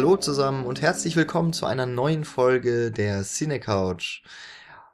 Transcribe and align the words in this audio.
Hallo 0.00 0.16
zusammen 0.16 0.64
und 0.64 0.80
herzlich 0.80 1.14
willkommen 1.14 1.52
zu 1.52 1.66
einer 1.66 1.84
neuen 1.84 2.24
Folge 2.24 2.90
der 2.90 3.22
Cine 3.22 3.60
Couch. 3.60 4.22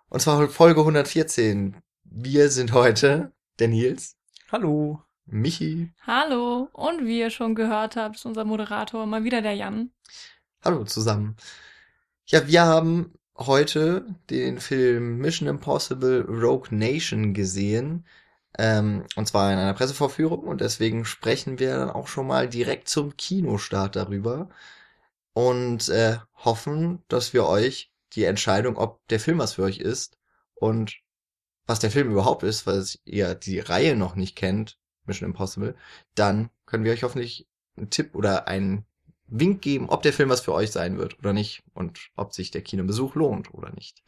Und 0.09 0.18
zwar 0.18 0.48
Folge 0.48 0.80
114. 0.80 1.77
Wir 2.02 2.50
sind 2.50 2.73
heute 2.73 3.30
der 3.61 3.69
Nils. 3.69 4.16
Hallo. 4.50 5.00
Michi. 5.24 5.92
Hallo. 6.05 6.70
Und 6.73 7.05
wie 7.05 7.20
ihr 7.20 7.30
schon 7.30 7.55
gehört 7.55 7.95
habt, 7.95 8.16
ist 8.16 8.27
unser 8.27 8.45
Moderator 8.45 9.06
mal 9.06 9.23
wieder 9.23 9.42
der 9.42 9.55
Jan. 9.55 9.92
Hallo 10.64 10.83
zusammen. 10.83 11.36
Ja, 12.25 12.48
wir 12.48 12.62
haben 12.62 13.14
heute 13.36 14.06
den 14.28 14.59
Film 14.59 15.19
Mission 15.19 15.47
Impossible 15.47 16.23
Rogue 16.23 16.77
Nation 16.77 17.33
gesehen. 17.33 18.05
Ähm, 18.59 19.05
und 19.14 19.28
zwar 19.28 19.52
in 19.52 19.59
einer 19.61 19.75
Pressevorführung 19.75 20.41
und 20.41 20.61
deswegen 20.61 21.05
sprechen 21.05 21.61
wir 21.61 21.77
dann 21.77 21.91
auch 21.91 22.09
schon 22.09 22.27
mal 22.27 22.48
direkt 22.48 22.88
zum 22.88 23.16
Kinostart 23.16 23.95
darüber 23.95 24.48
und 25.37 25.91
äh, 25.91 26.17
hoffen, 26.33 27.05
dass 27.09 27.35
wir 27.35 27.45
euch 27.45 27.93
die 28.15 28.25
Entscheidung, 28.25 28.79
ob 28.79 29.07
der 29.09 29.21
Film 29.21 29.37
was 29.37 29.53
für 29.53 29.65
euch 29.65 29.77
ist 29.77 30.17
und 30.55 30.97
was 31.67 31.79
der 31.79 31.91
Film 31.91 32.11
überhaupt 32.11 32.43
ist, 32.43 32.67
weil 32.67 32.83
ihr 33.05 33.35
die 33.35 33.61
Reihe 33.61 33.97
noch 33.97 34.15
nicht 34.15 34.35
kennt, 34.35 34.79
Mission 35.05 35.29
Impossible, 35.29 35.77
dann 36.15 36.49
können 36.65 36.85
wir 36.85 36.93
euch 36.93 37.03
hoffentlich 37.03 37.47
einen 37.77 37.91
Tipp 37.91 38.15
oder 38.15 38.49
einen 38.49 38.87
Wink 39.27 39.61
geben, 39.61 39.91
ob 39.91 40.01
der 40.01 40.15
Film 40.15 40.31
was 40.31 40.41
für 40.41 40.55
euch 40.55 40.70
sein 40.70 40.97
wird 40.97 41.19
oder 41.19 41.34
nicht 41.34 41.65
und 41.75 42.09
ob 42.17 42.33
sich 42.33 42.50
der 42.50 42.62
Kinobesuch 42.62 43.15
lohnt 43.15 43.53
oder 43.53 43.71
nicht. 43.73 44.03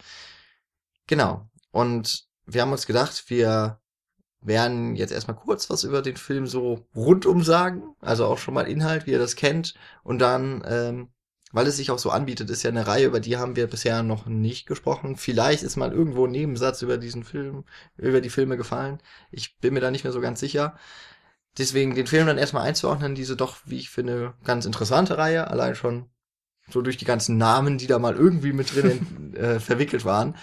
Genau. 1.09 1.47
Und 1.73 2.27
wir 2.47 2.63
haben 2.63 2.73
uns 2.73 2.87
gedacht, 2.87 3.29
wir 3.29 3.83
werden 4.41 4.97
jetzt 4.97 5.13
erstmal 5.13 5.37
kurz 5.37 5.69
was 5.69 5.85
über 5.85 6.01
den 6.01 6.17
Film 6.17 6.47
so 6.47 6.87
rundum 6.97 7.42
sagen, 7.42 7.83
also 8.01 8.25
auch 8.25 8.39
schon 8.39 8.55
mal 8.55 8.67
Inhalt, 8.67 9.07
wie 9.07 9.11
ihr 9.11 9.19
das 9.19 9.37
kennt, 9.37 9.75
und 10.05 10.20
dann, 10.20 10.65
ähm, 10.67 11.11
weil 11.53 11.67
es 11.67 11.77
sich 11.77 11.91
auch 11.91 11.99
so 11.99 12.11
anbietet, 12.11 12.51
ist 12.51 12.63
ja 12.63 12.71
eine 12.71 12.87
Reihe, 12.87 13.07
über 13.07 13.21
die 13.21 13.37
haben 13.37 13.57
wir 13.57 13.67
bisher 13.67 14.03
noch 14.03 14.27
nicht 14.27 14.67
gesprochen. 14.67 15.17
Vielleicht 15.17 15.63
ist 15.63 15.77
mal 15.77 15.93
irgendwo 15.93 16.27
ein 16.27 16.33
Nebensatz 16.33 16.83
über 16.83 16.99
diesen 16.99 17.25
Film, 17.25 17.65
über 17.97 18.21
die 18.21 18.31
Filme 18.31 18.57
gefallen. 18.57 19.01
Ich 19.31 19.59
bin 19.59 19.75
mir 19.75 19.81
da 19.81 19.91
nicht 19.91 20.05
mehr 20.05 20.13
so 20.13 20.21
ganz 20.21 20.41
sicher. 20.41 20.77
Deswegen 21.57 21.95
den 21.95 22.07
Film 22.07 22.27
dann 22.27 22.39
erstmal 22.39 22.67
einzuordnen, 22.67 23.15
diese 23.15 23.37
doch, 23.37 23.57
wie 23.65 23.79
ich 23.79 23.91
finde, 23.91 24.35
ganz 24.45 24.65
interessante 24.67 25.19
Reihe, 25.19 25.49
allein 25.49 25.75
schon 25.75 26.11
so 26.71 26.83
durch 26.83 26.99
die 26.99 27.05
ganzen 27.05 27.39
Namen, 27.39 27.79
die 27.79 27.87
da 27.87 27.99
mal 27.99 28.15
irgendwie 28.15 28.53
mit 28.53 28.75
drin 28.75 29.35
äh, 29.37 29.59
verwickelt 29.59 30.05
waren. 30.05 30.37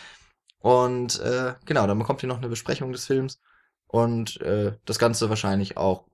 Und 0.59 1.19
äh, 1.19 1.53
genau, 1.65 1.85
dann 1.85 1.99
bekommt 1.99 2.23
ihr 2.23 2.27
noch 2.27 2.37
eine 2.37 2.49
Besprechung 2.49 2.91
des 2.91 3.05
Films 3.05 3.39
und 3.87 4.41
äh, 4.41 4.75
das 4.85 4.97
Ganze 4.97 5.29
wahrscheinlich 5.29 5.77
auch 5.77 6.05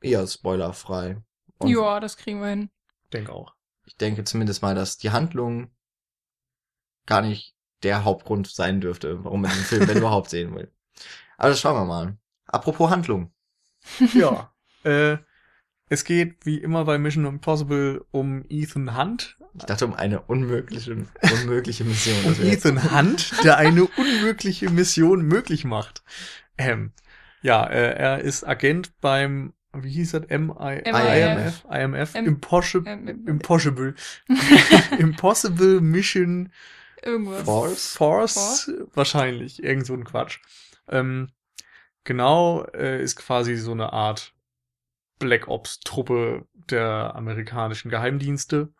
eher 0.00 0.26
spoilerfrei. 0.26 1.22
Und 1.58 1.68
Ja, 1.68 2.00
das 2.00 2.16
kriegen 2.16 2.40
wir 2.40 2.48
hin. 2.48 2.70
Denke 3.12 3.32
auch. 3.32 3.54
Ich 3.90 3.96
denke 3.96 4.22
zumindest 4.22 4.62
mal, 4.62 4.76
dass 4.76 4.98
die 4.98 5.10
Handlung 5.10 5.68
gar 7.06 7.22
nicht 7.22 7.56
der 7.82 8.04
Hauptgrund 8.04 8.46
sein 8.46 8.80
dürfte, 8.80 9.24
warum 9.24 9.42
man 9.42 9.50
den 9.50 9.64
Film 9.64 9.88
wenn 9.88 9.98
überhaupt 9.98 10.30
sehen 10.30 10.54
will. 10.54 10.70
Aber 11.36 11.48
das 11.48 11.60
schauen 11.60 11.74
wir 11.74 11.84
mal. 11.84 12.16
Apropos 12.46 12.88
Handlung. 12.88 13.32
Ja. 14.14 14.54
äh, 14.84 15.16
es 15.88 16.04
geht 16.04 16.46
wie 16.46 16.58
immer 16.58 16.84
bei 16.84 16.98
Mission 16.98 17.24
Impossible 17.26 18.04
um 18.12 18.44
Ethan 18.48 18.96
Hunt. 18.96 19.36
Ich 19.58 19.64
dachte 19.64 19.86
um 19.86 19.94
eine 19.94 20.20
unmögliche, 20.20 21.04
unmögliche 21.20 21.82
Mission. 21.82 22.32
Um 22.32 22.40
Ethan 22.40 22.92
Hunt, 22.92 23.32
der 23.42 23.56
eine 23.56 23.86
unmögliche 23.86 24.70
Mission 24.70 25.22
möglich 25.22 25.64
macht. 25.64 26.04
Ähm, 26.56 26.92
ja, 27.42 27.66
äh, 27.66 27.94
er 27.96 28.20
ist 28.20 28.46
Agent 28.46 29.00
beim, 29.00 29.52
wie 29.72 29.90
hieß 29.90 30.12
das? 30.12 30.22
MI 30.28 30.82
MIF. 30.84 31.64
IMF? 31.70 32.14
Impossible. 32.14 32.92
Impossible. 33.26 33.94
Impossible 34.98 35.80
Mission 35.80 36.50
Irgendwas. 37.02 37.42
Force? 37.42 37.96
Force, 37.96 38.72
wahrscheinlich, 38.94 39.62
irgend 39.62 39.86
so 39.86 39.94
ein 39.94 40.04
Quatsch. 40.04 40.38
Ähm, 40.88 41.30
genau, 42.04 42.64
äh, 42.74 43.02
ist 43.02 43.16
quasi 43.16 43.56
so 43.56 43.72
eine 43.72 43.92
Art 43.92 44.34
Black 45.18 45.48
Ops 45.48 45.80
Truppe 45.80 46.46
der 46.70 47.14
amerikanischen 47.14 47.90
Geheimdienste. 47.90 48.72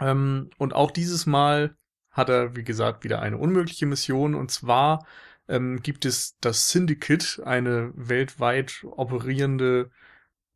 Ähm, 0.00 0.50
und 0.58 0.74
auch 0.74 0.90
dieses 0.90 1.26
Mal 1.26 1.76
hat 2.10 2.28
er, 2.28 2.56
wie 2.56 2.64
gesagt, 2.64 3.04
wieder 3.04 3.20
eine 3.20 3.36
unmögliche 3.38 3.86
Mission. 3.86 4.34
Und 4.34 4.50
zwar 4.50 5.06
ähm, 5.48 5.80
gibt 5.82 6.04
es 6.04 6.36
das 6.40 6.70
Syndicate, 6.70 7.40
eine 7.44 7.92
weltweit 7.94 8.84
operierende 8.84 9.90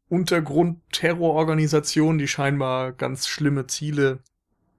Untergrundterrororganisation, 0.09 2.19
die 2.19 2.29
scheinbar 2.29 2.93
ganz 2.93 3.29
schlimme 3.29 3.67
Ziele 3.67 4.21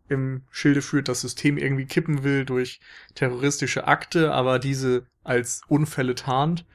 im 0.09 0.43
Schilde 0.51 0.81
führt, 0.81 1.07
das 1.07 1.21
System 1.21 1.57
irgendwie 1.57 1.85
kippen 1.85 2.23
will 2.23 2.43
durch 2.43 2.81
terroristische 3.15 3.87
Akte, 3.87 4.33
aber 4.33 4.59
diese 4.59 5.05
als 5.23 5.61
Unfälle 5.67 6.15
tarnt. 6.15 6.65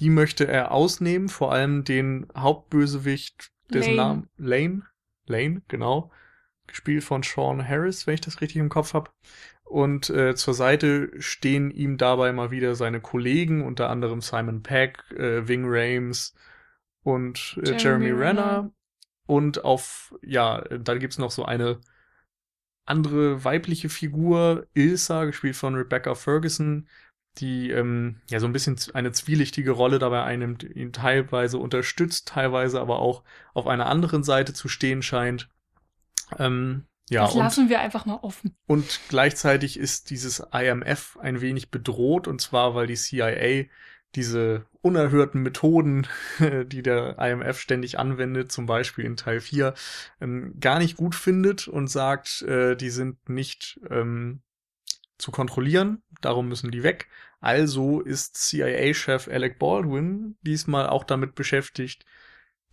Die 0.00 0.08
möchte 0.08 0.48
er 0.48 0.72
ausnehmen, 0.72 1.28
vor 1.28 1.52
allem 1.52 1.84
den 1.84 2.26
Hauptbösewicht, 2.34 3.52
dessen. 3.72 3.96
Namen 3.96 4.28
Lane, 4.36 4.82
Lane, 5.26 5.62
genau, 5.68 6.10
gespielt 6.66 7.04
von 7.04 7.22
Sean 7.22 7.66
Harris, 7.66 8.06
wenn 8.06 8.14
ich 8.14 8.20
das 8.20 8.40
richtig 8.40 8.58
im 8.58 8.68
Kopf 8.68 8.94
habe. 8.94 9.10
Und 9.64 10.10
äh, 10.10 10.34
zur 10.34 10.54
Seite 10.54 11.10
stehen 11.18 11.70
ihm 11.70 11.96
dabei 11.96 12.32
mal 12.32 12.50
wieder 12.50 12.74
seine 12.74 13.00
Kollegen, 13.00 13.64
unter 13.64 13.88
anderem 13.88 14.20
Simon 14.20 14.62
Peck, 14.62 15.02
äh, 15.12 15.48
Ving 15.48 15.64
Rames 15.66 16.34
und 17.02 17.58
äh, 17.62 17.76
Jeremy, 17.76 17.82
Jeremy 17.82 18.10
Renner. 18.10 18.26
Renner. 18.26 18.72
Und 19.26 19.64
auf, 19.64 20.14
ja, 20.22 20.60
dann 20.60 20.98
gibt's 20.98 21.16
noch 21.18 21.30
so 21.30 21.44
eine 21.44 21.80
andere 22.84 23.44
weibliche 23.44 23.88
Figur, 23.88 24.66
Ilsa, 24.74 25.24
gespielt 25.24 25.56
von 25.56 25.74
Rebecca 25.74 26.14
Ferguson, 26.14 26.88
die 27.38 27.70
ähm, 27.70 28.20
ja 28.28 28.40
so 28.40 28.46
ein 28.46 28.52
bisschen 28.52 28.76
eine 28.92 29.12
zwielichtige 29.12 29.70
Rolle 29.70 29.98
dabei 29.98 30.24
einnimmt, 30.24 30.64
ihn 30.64 30.92
teilweise 30.92 31.58
unterstützt, 31.58 32.28
teilweise 32.28 32.80
aber 32.80 32.98
auch 32.98 33.22
auf 33.54 33.66
einer 33.66 33.86
anderen 33.86 34.22
Seite 34.22 34.52
zu 34.52 34.68
stehen 34.68 35.02
scheint. 35.02 35.48
Ähm, 36.38 36.84
ja, 37.10 37.22
das 37.22 37.34
und, 37.34 37.40
lassen 37.40 37.68
wir 37.68 37.80
einfach 37.80 38.06
mal 38.06 38.18
offen. 38.22 38.56
und 38.66 39.00
gleichzeitig 39.08 39.78
ist 39.78 40.10
dieses 40.10 40.40
IMF 40.52 41.18
ein 41.20 41.40
wenig 41.40 41.70
bedroht, 41.70 42.28
und 42.28 42.40
zwar, 42.40 42.74
weil 42.74 42.86
die 42.86 42.96
CIA 42.96 43.64
diese 44.14 44.66
unerhörten 44.82 45.42
Methoden, 45.42 46.06
die 46.66 46.82
der 46.82 47.18
IMF 47.18 47.58
ständig 47.58 47.98
anwendet, 47.98 48.52
zum 48.52 48.66
Beispiel 48.66 49.04
in 49.04 49.16
Teil 49.16 49.40
4, 49.40 49.74
ähm, 50.20 50.54
gar 50.60 50.78
nicht 50.78 50.96
gut 50.96 51.14
findet 51.14 51.68
und 51.68 51.88
sagt, 51.88 52.42
äh, 52.42 52.76
die 52.76 52.90
sind 52.90 53.28
nicht 53.28 53.80
ähm, 53.90 54.42
zu 55.18 55.30
kontrollieren, 55.30 56.02
darum 56.20 56.48
müssen 56.48 56.70
die 56.70 56.82
weg. 56.82 57.08
Also 57.40 58.00
ist 58.00 58.36
CIA-Chef 58.36 59.28
Alec 59.28 59.58
Baldwin 59.58 60.36
diesmal 60.42 60.88
auch 60.88 61.04
damit 61.04 61.34
beschäftigt, 61.34 62.04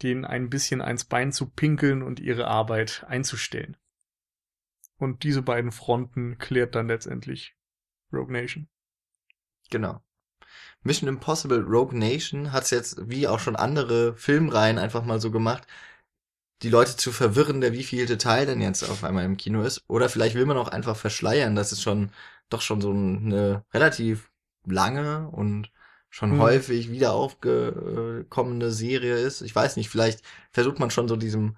denen 0.01 0.25
ein 0.25 0.49
bisschen 0.49 0.81
ans 0.81 1.05
Bein 1.05 1.31
zu 1.31 1.49
pinkeln 1.49 2.01
und 2.01 2.19
ihre 2.19 2.47
Arbeit 2.47 3.05
einzustellen. 3.07 3.77
Und 4.99 5.23
diese 5.23 5.41
beiden 5.41 5.71
Fronten 5.71 6.37
klärt 6.37 6.75
dann 6.75 6.87
letztendlich 6.87 7.55
Rogue 8.13 8.31
Nation. 8.31 8.67
Genau. 9.71 10.01
Mission 10.83 11.09
Impossible 11.09 11.61
Rogue 11.61 11.97
Nation 11.97 12.51
hat's 12.51 12.69
jetzt, 12.71 13.09
wie 13.09 13.27
auch 13.27 13.39
schon 13.39 13.55
andere 13.55 14.15
Filmreihen, 14.15 14.77
einfach 14.77 15.03
mal 15.03 15.19
so 15.19 15.31
gemacht, 15.31 15.67
die 16.61 16.69
Leute 16.69 16.97
zu 16.97 17.11
verwirren, 17.11 17.61
der 17.61 17.73
wievielte 17.73 18.17
Teil 18.17 18.45
denn 18.45 18.61
jetzt 18.61 18.83
auf 18.83 19.03
einmal 19.03 19.25
im 19.25 19.37
Kino 19.37 19.61
ist. 19.61 19.83
Oder 19.87 20.09
vielleicht 20.09 20.35
will 20.35 20.45
man 20.45 20.57
auch 20.57 20.67
einfach 20.67 20.95
verschleiern, 20.97 21.55
dass 21.55 21.71
es 21.71 21.81
schon 21.81 22.11
doch 22.49 22.61
schon 22.61 22.81
so 22.81 22.91
eine 22.91 23.63
relativ 23.73 24.31
lange 24.65 25.29
und 25.29 25.71
schon 26.09 26.31
Hm. 26.31 26.39
häufig 26.39 26.89
wieder 26.91 27.13
aufgekommene 27.13 28.71
Serie 28.71 29.15
ist. 29.15 29.41
Ich 29.41 29.55
weiß 29.55 29.77
nicht, 29.77 29.89
vielleicht 29.89 30.23
versucht 30.51 30.79
man 30.79 30.91
schon 30.91 31.07
so 31.07 31.15
diesem 31.15 31.57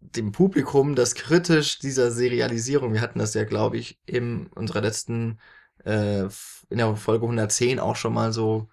dem 0.00 0.32
Publikum, 0.32 0.94
das 0.94 1.14
kritisch 1.14 1.78
dieser 1.78 2.10
Serialisierung, 2.10 2.92
wir 2.92 3.00
hatten 3.00 3.18
das 3.18 3.34
ja, 3.34 3.44
glaube 3.44 3.76
ich, 3.78 4.00
in 4.06 4.46
unserer 4.48 4.80
letzten 4.80 5.38
äh, 5.84 6.24
in 6.68 6.78
der 6.78 6.96
Folge 6.96 7.24
110 7.24 7.80
auch 7.80 7.96
schon 7.96 8.14
mal 8.14 8.32
so 8.32 8.68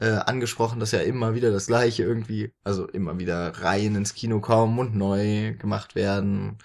äh, 0.00 0.10
angesprochen, 0.10 0.80
dass 0.80 0.92
ja 0.92 1.00
immer 1.00 1.34
wieder 1.34 1.50
das 1.50 1.66
Gleiche 1.66 2.04
irgendwie, 2.04 2.52
also 2.64 2.86
immer 2.88 3.18
wieder 3.18 3.50
Reihen 3.62 3.96
ins 3.96 4.14
Kino 4.14 4.40
kommen 4.40 4.78
und 4.78 4.94
neu 4.94 5.54
gemacht 5.54 5.94
werden 5.94 6.58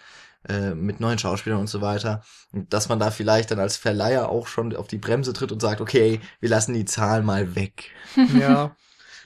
äh, 0.48 0.76
mit 0.76 1.00
neuen 1.00 1.18
Schauspielern 1.18 1.60
und 1.60 1.68
so 1.68 1.82
weiter. 1.82 2.22
Und 2.52 2.74
dass 2.74 2.90
man 2.90 3.00
da 3.00 3.12
vielleicht 3.12 3.52
dann 3.52 3.60
als 3.60 3.78
Verleiher 3.78 4.30
auch 4.30 4.48
schon 4.48 4.76
auf 4.76 4.88
die 4.88 4.98
Bremse 4.98 5.34
tritt 5.34 5.52
und 5.52 5.62
sagt, 5.62 5.82
okay, 5.82 6.20
wir 6.40 6.50
lassen 6.50 6.74
die 6.74 6.86
Zahl 6.86 7.24
mal 7.24 7.56
weg. 7.56 7.92
Ja. 8.40 8.76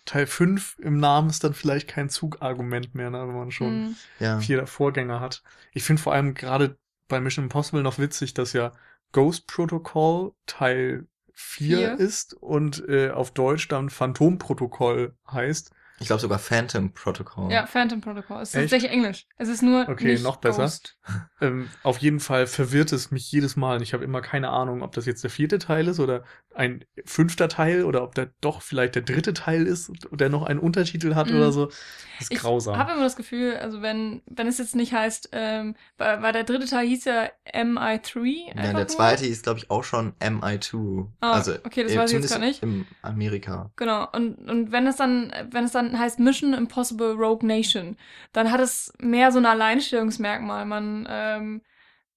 Teil 0.07 0.25
5 0.25 0.77
im 0.79 0.97
Namen 0.99 1.29
ist 1.29 1.43
dann 1.43 1.53
vielleicht 1.53 1.87
kein 1.87 2.09
Zugargument 2.09 2.95
mehr, 2.95 3.11
ne, 3.11 3.27
wenn 3.27 3.35
man 3.35 3.51
schon 3.51 3.67
Hm. 3.67 3.95
Ja. 4.19 4.39
vier 4.39 4.65
Vorgänger 4.65 5.19
hat. 5.19 5.43
Ich 5.73 5.83
finde 5.83 6.01
vor 6.01 6.13
allem 6.13 6.33
gerade 6.33 6.77
bei 7.07 7.19
Mission 7.19 7.45
Impossible 7.45 7.83
noch 7.83 7.99
witzig, 7.99 8.33
dass 8.33 8.53
ja 8.53 8.71
Ghost 9.11 9.47
Protocol 9.47 10.33
Teil 10.45 11.07
4 11.33 11.77
Vier. 11.77 11.99
ist 11.99 12.33
und 12.33 12.87
äh, 12.89 13.11
auf 13.11 13.31
Deutsch 13.31 13.67
dann 13.67 13.89
Phantomprotokoll 13.89 15.15
heißt. 15.31 15.71
Ich 15.99 16.07
glaube 16.07 16.21
sogar 16.21 16.37
Phantom 16.39 16.93
Protocol. 16.93 17.51
Ja, 17.51 17.65
Phantom 17.65 18.01
Protocol. 18.01 18.41
Es 18.41 18.49
ist 18.49 18.55
Echt? 18.55 18.63
tatsächlich 18.71 18.91
Englisch. 18.91 19.25
Es 19.37 19.49
ist 19.49 19.63
nur 19.63 19.87
Okay, 19.89 20.11
nicht 20.13 20.23
noch 20.23 20.37
besser. 20.37 20.63
Ghost. 20.63 20.97
Ähm, 21.39 21.69
auf 21.83 21.99
jeden 21.99 22.19
Fall 22.19 22.47
verwirrt 22.47 22.91
es 22.91 23.11
mich 23.11 23.31
jedes 23.31 23.55
Mal. 23.55 23.75
Und 23.77 23.83
ich 23.83 23.93
habe 23.93 24.03
immer 24.03 24.21
keine 24.21 24.49
Ahnung, 24.49 24.81
ob 24.81 24.91
das 24.93 25.05
jetzt 25.05 25.23
der 25.23 25.29
vierte 25.29 25.59
Teil 25.59 25.87
ist 25.87 25.99
oder 25.99 26.23
ein 26.55 26.83
fünfter 27.05 27.47
Teil 27.47 27.83
oder 27.83 28.01
ob 28.01 28.15
der 28.15 28.31
doch 28.41 28.63
vielleicht 28.63 28.95
der 28.95 29.03
dritte 29.03 29.35
Teil 29.35 29.67
ist, 29.67 29.91
der 30.09 30.29
noch 30.29 30.41
einen 30.41 30.59
Untertitel 30.59 31.13
hat 31.13 31.29
Mhm. 31.29 31.35
oder 31.37 31.51
so. 31.51 31.65
Das 31.67 31.75
ist 32.21 32.31
Ich 32.31 32.39
grausam. 32.39 32.77
habe 32.77 32.93
immer 32.93 33.03
das 33.03 33.15
Gefühl, 33.15 33.55
also 33.55 33.83
wenn, 33.83 34.23
wenn 34.25 34.47
es 34.47 34.57
jetzt 34.57 34.75
nicht 34.75 34.93
heißt, 34.93 35.29
ähm, 35.31 35.75
weil, 35.99 36.23
weil 36.23 36.33
der 36.33 36.43
dritte 36.43 36.65
Teil 36.65 36.87
hieß 36.87 37.05
ja 37.05 37.29
MI3. 37.53 38.47
Ja, 38.55 38.61
der 38.63 38.73
nur. 38.73 38.87
zweite 38.87 39.27
ist, 39.27 39.43
glaube 39.43 39.59
ich, 39.59 39.69
auch 39.69 39.83
schon 39.83 40.13
MI2. 40.19 41.07
Ah, 41.21 41.33
also, 41.33 41.53
okay, 41.65 41.83
das 41.83 41.91
äh, 41.91 41.97
weiß 41.99 42.11
ich 42.13 42.19
jetzt 42.21 42.31
gar 42.31 42.39
nicht. 42.39 42.63
Im 42.63 42.87
Amerika. 43.03 43.69
Genau, 43.75 44.07
und, 44.11 44.37
und 44.49 44.71
wenn 44.71 44.87
es 44.87 44.95
dann, 44.95 45.31
wenn 45.51 45.65
es 45.65 45.71
dann 45.71 45.86
heißt 45.95 46.19
Mission 46.19 46.53
Impossible 46.55 47.11
Rogue 47.11 47.45
Nation, 47.45 47.97
dann 48.33 48.51
hat 48.51 48.61
es 48.61 48.91
mehr 48.99 49.31
so 49.31 49.37
ein 49.37 49.45
Alleinstellungsmerkmal. 49.45 50.65
Man, 50.65 51.05
ähm, 51.07 51.61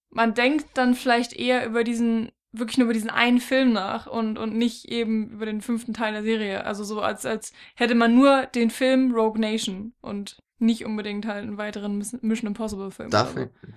man 0.09 0.33
denkt 0.33 0.65
dann 0.73 0.95
vielleicht 0.95 1.33
eher 1.33 1.65
über 1.67 1.83
diesen, 1.83 2.31
wirklich 2.51 2.79
nur 2.79 2.85
über 2.85 2.93
diesen 2.93 3.11
einen 3.11 3.39
Film 3.39 3.71
nach 3.71 4.07
und, 4.07 4.39
und 4.39 4.55
nicht 4.55 4.85
eben 4.85 5.29
über 5.29 5.45
den 5.45 5.61
fünften 5.61 5.93
Teil 5.93 6.13
der 6.13 6.23
Serie. 6.23 6.65
Also 6.65 6.83
so 6.83 7.01
als, 7.01 7.25
als 7.25 7.53
hätte 7.75 7.93
man 7.93 8.15
nur 8.15 8.47
den 8.47 8.71
Film 8.71 9.13
Rogue 9.13 9.39
Nation 9.39 9.93
und 10.01 10.41
nicht 10.57 10.85
unbedingt 10.85 11.25
halt 11.25 11.43
einen 11.43 11.57
weiteren 11.57 11.97
Miss- 11.97 12.17
Mission 12.21 12.47
Impossible 12.47 12.91
Film. 12.91 13.09
Da, 13.09 13.27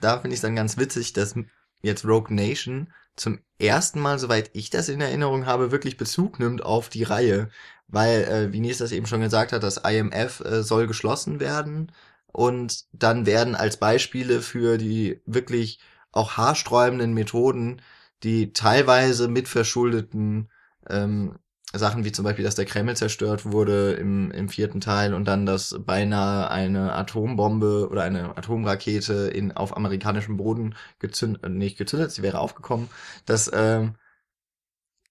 da 0.00 0.19
finde 0.19 0.35
ich 0.35 0.38
es 0.38 0.43
dann 0.43 0.56
ganz 0.56 0.76
witzig, 0.76 1.12
dass 1.12 1.35
jetzt 1.82 2.05
Rogue 2.05 2.35
Nation 2.35 2.93
zum 3.16 3.40
ersten 3.58 4.00
Mal, 4.00 4.19
soweit 4.19 4.50
ich 4.55 4.70
das 4.70 4.88
in 4.88 5.00
Erinnerung 5.00 5.46
habe, 5.46 5.70
wirklich 5.72 5.96
Bezug 5.96 6.38
nimmt 6.38 6.62
auf 6.64 6.88
die 6.88 7.05
Reihe. 7.05 7.49
Weil, 7.88 8.25
äh, 8.25 8.52
wie 8.52 8.61
Nils 8.61 8.78
das 8.78 8.93
eben 8.93 9.06
schon 9.06 9.20
gesagt 9.20 9.52
hat, 9.52 9.62
das 9.62 9.78
IMF 9.78 10.40
äh, 10.40 10.62
soll 10.62 10.87
geschlossen 10.87 11.40
werden. 11.40 11.93
Und 12.32 12.87
dann 12.93 13.26
werden 13.26 13.55
als 13.55 13.76
Beispiele 13.76 14.43
für 14.43 14.78
die 14.78 15.20
wirklich 15.26 15.78
auch 16.12 16.37
haarsträubenden 16.37 17.14
Methoden 17.14 17.81
die 18.22 18.52
teilweise 18.52 19.28
mitverschuldeten 19.28 20.50
ähm, 20.88 21.38
Sachen 21.78 22.04
wie 22.04 22.12
zum 22.12 22.24
Beispiel, 22.24 22.44
dass 22.44 22.54
der 22.54 22.64
Kreml 22.64 22.96
zerstört 22.96 23.44
wurde 23.50 23.92
im, 23.94 24.30
im 24.30 24.48
vierten 24.48 24.80
Teil 24.80 25.14
und 25.14 25.26
dann, 25.26 25.46
dass 25.46 25.76
beinahe 25.78 26.50
eine 26.50 26.92
Atombombe 26.94 27.88
oder 27.90 28.02
eine 28.02 28.36
Atomrakete 28.36 29.28
in, 29.28 29.52
auf 29.52 29.76
amerikanischem 29.76 30.36
Boden 30.36 30.74
gezündet, 30.98 31.44
äh, 31.44 31.48
nicht 31.48 31.76
gezündet, 31.78 32.12
sie 32.12 32.22
wäre 32.22 32.38
aufgekommen, 32.38 32.88
dass 33.26 33.50
ähm, 33.52 33.94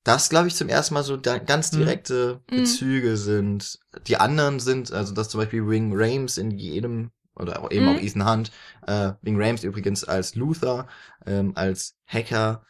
das, 0.03 0.29
glaube 0.29 0.47
ich, 0.47 0.55
zum 0.55 0.67
ersten 0.69 0.93
Mal 0.95 1.03
so 1.03 1.15
da, 1.17 1.37
ganz 1.37 1.71
Mhm. 1.71 1.77
direkte 1.77 2.41
Mhm. 2.49 2.57
Bezüge 2.57 3.15
sind. 3.17 3.79
Die 4.07 4.17
anderen 4.17 4.59
sind, 4.59 4.91
also 4.91 5.13
dass 5.13 5.29
zum 5.29 5.39
Beispiel 5.39 5.67
Wing 5.67 5.91
Rames 5.95 6.37
in 6.37 6.51
jedem 6.51 7.11
oder 7.35 7.61
auch 7.63 7.71
eben 7.71 7.87
Mhm. 7.87 7.89
auch 7.89 7.99
Ethan 7.99 8.29
Hunt, 8.29 8.51
äh, 8.85 9.13
Wing 9.21 9.41
Rames 9.41 9.63
übrigens 9.63 10.03
als 10.03 10.35
Luther, 10.35 10.87
ähm, 11.25 11.53
als 11.55 11.95
Hacker 12.05 12.65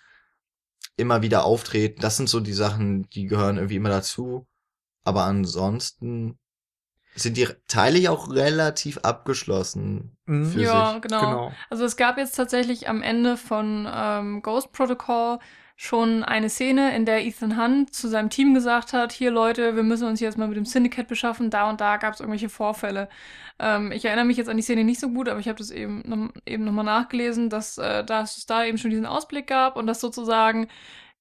immer 0.98 1.22
wieder 1.22 1.46
auftreten. 1.46 2.02
Das 2.02 2.18
sind 2.18 2.30
so 2.30 2.40
die 2.40 2.54
Sachen, 2.54 3.10
die 3.10 3.26
gehören 3.26 3.58
irgendwie 3.58 3.78
immer 3.78 3.90
dazu. 3.90 4.46
Aber 5.04 5.24
ansonsten 5.26 6.38
sind 7.16 7.38
die 7.38 7.48
Teile 7.68 8.00
ja 8.00 8.12
auch 8.12 8.30
relativ 8.32 8.98
abgeschlossen. 9.00 10.18
Mhm. 10.26 10.46
für 10.52 10.62
Ja, 10.62 10.94
sich. 10.94 11.02
genau. 11.02 11.20
Genau. 11.22 11.52
Also 11.70 11.86
es 11.86 11.98
gab 11.98 12.18
jetzt 12.18 12.36
tatsächlich 12.36 12.88
am 12.90 13.02
Ende 13.02 13.38
von 13.38 13.88
ähm, 13.92 14.42
Ghost 14.42 14.72
Protocol 14.72 15.40
schon 15.76 16.24
eine 16.24 16.50
Szene, 16.50 16.96
in 16.96 17.06
der 17.06 17.26
Ethan 17.26 17.58
Hunt 17.58 17.94
zu 17.94 18.08
seinem 18.08 18.30
Team 18.30 18.54
gesagt 18.54 18.94
hat, 18.94 19.12
hier 19.12 19.32
Leute, 19.32 19.76
wir 19.76 19.84
müssen 19.84 20.08
uns 20.08 20.20
jetzt 20.20 20.38
mal 20.38 20.48
mit 20.48 20.58
dem 20.58 20.66
Syndicate 20.66 21.08
beschaffen, 21.08 21.50
da 21.50 21.70
und 21.70 21.82
da 21.82 21.98
gab 21.98 22.14
es 22.14 22.20
irgendwelche 22.20 22.50
Vorfälle. 22.50 23.10
Ähm, 23.60 23.92
ich 23.92 24.06
erinnere 24.06 24.26
mich 24.26 24.38
jetzt 24.38 24.50
an 24.50 24.58
die 24.58 24.64
Szene 24.64 24.84
nicht 24.84 25.00
so 25.00 25.10
gut, 25.10 25.30
aber 25.30 25.40
ich 25.40 25.48
habe 25.48 25.58
das 25.58 25.72
eben 25.72 26.32
eben 26.46 26.64
nochmal 26.64 26.86
nachgelesen, 26.86 27.50
dass, 27.50 27.78
äh, 27.78 28.04
dass 28.04 28.38
es 28.38 28.46
da 28.46 28.64
eben 28.66 28.78
schon 28.78 28.92
diesen 28.92 29.06
Ausblick 29.06 29.48
gab 29.48 29.76
und 29.76 29.88
dass 29.88 30.00
sozusagen 30.00 30.68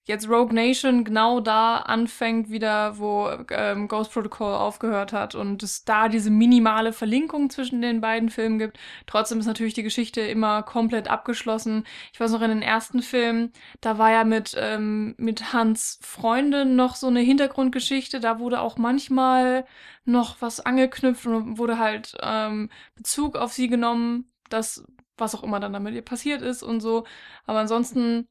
jetzt 0.04 0.28
Rogue 0.28 0.52
Nation 0.52 1.04
genau 1.04 1.40
da 1.40 1.76
anfängt 1.78 2.50
wieder, 2.50 2.98
wo 2.98 3.30
ähm, 3.50 3.86
Ghost 3.86 4.12
Protocol 4.12 4.54
aufgehört 4.54 5.12
hat 5.12 5.34
und 5.34 5.62
es 5.62 5.84
da 5.84 6.08
diese 6.08 6.30
minimale 6.30 6.92
Verlinkung 6.92 7.50
zwischen 7.50 7.80
den 7.80 8.00
beiden 8.00 8.28
Filmen 8.28 8.58
gibt. 8.58 8.78
Trotzdem 9.06 9.38
ist 9.38 9.46
natürlich 9.46 9.74
die 9.74 9.84
Geschichte 9.84 10.20
immer 10.20 10.62
komplett 10.64 11.08
abgeschlossen. 11.08 11.84
Ich 12.12 12.18
weiß 12.18 12.32
noch, 12.32 12.42
in 12.42 12.50
den 12.50 12.62
ersten 12.62 13.00
Filmen, 13.00 13.52
da 13.80 13.98
war 13.98 14.10
ja 14.10 14.24
mit, 14.24 14.56
ähm, 14.58 15.14
mit 15.18 15.52
Hans 15.52 15.98
Freundin 16.02 16.74
noch 16.74 16.96
so 16.96 17.06
eine 17.06 17.20
Hintergrundgeschichte. 17.20 18.18
Da 18.18 18.40
wurde 18.40 18.60
auch 18.60 18.76
manchmal 18.78 19.64
noch 20.04 20.36
was 20.40 20.60
angeknüpft 20.60 21.26
und 21.26 21.58
wurde 21.58 21.78
halt 21.78 22.16
ähm, 22.22 22.70
Bezug 22.96 23.36
auf 23.36 23.52
sie 23.52 23.68
genommen, 23.68 24.32
das, 24.48 24.84
was 25.16 25.34
auch 25.36 25.44
immer 25.44 25.60
dann 25.60 25.72
damit 25.72 25.94
ihr 25.94 26.02
passiert 26.02 26.42
ist 26.42 26.64
und 26.64 26.80
so. 26.80 27.04
Aber 27.46 27.60
ansonsten 27.60 28.26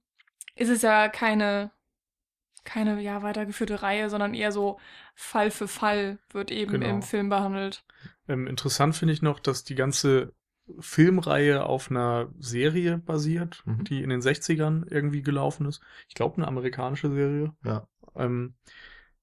ist 0.62 0.70
es 0.70 0.82
ja 0.84 1.10
keine, 1.10 1.72
keine 2.64 3.02
ja, 3.02 3.24
weitergeführte 3.24 3.82
Reihe, 3.82 4.10
sondern 4.10 4.34
eher 4.34 4.52
so 4.52 4.80
Fall 5.16 5.52
für 5.52 5.68
Fall 5.68 6.20
wird 6.32 6.52
eben 6.52 6.72
Genau. 6.74 6.88
im 6.90 7.02
Film 7.02 7.30
behandelt. 7.30 7.84
Ähm, 8.28 8.48
interessant 8.48 8.96
finde 8.96 9.14
ich 9.14 9.22
noch, 9.22 9.40
dass 9.40 9.64
die 9.64 9.76
ganze 9.76 10.34
Filmreihe 10.80 11.66
auf 11.66 11.90
einer 11.90 12.30
Serie 12.40 12.98
basiert, 13.00 13.64
Mhm. 13.66 13.84
die 13.84 14.04
in 14.04 14.10
den 14.10 14.22
60ern 14.22 14.86
irgendwie 14.88 15.22
gelaufen 15.22 15.66
ist. 15.66 15.82
Ich 16.08 16.14
glaube, 16.16 16.38
eine 16.38 16.48
amerikanische 16.48 17.10
Serie. 17.12 17.54
Ja. 17.66 17.88
Ähm, 18.16 18.56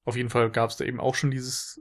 auf 0.04 0.16
jeden 0.16 0.30
Fall 0.30 0.50
gab 0.50 0.70
es 0.70 0.76
da 0.76 0.84
eben 0.84 1.00
auch 1.00 1.14
schon 1.14 1.30
dieses 1.30 1.80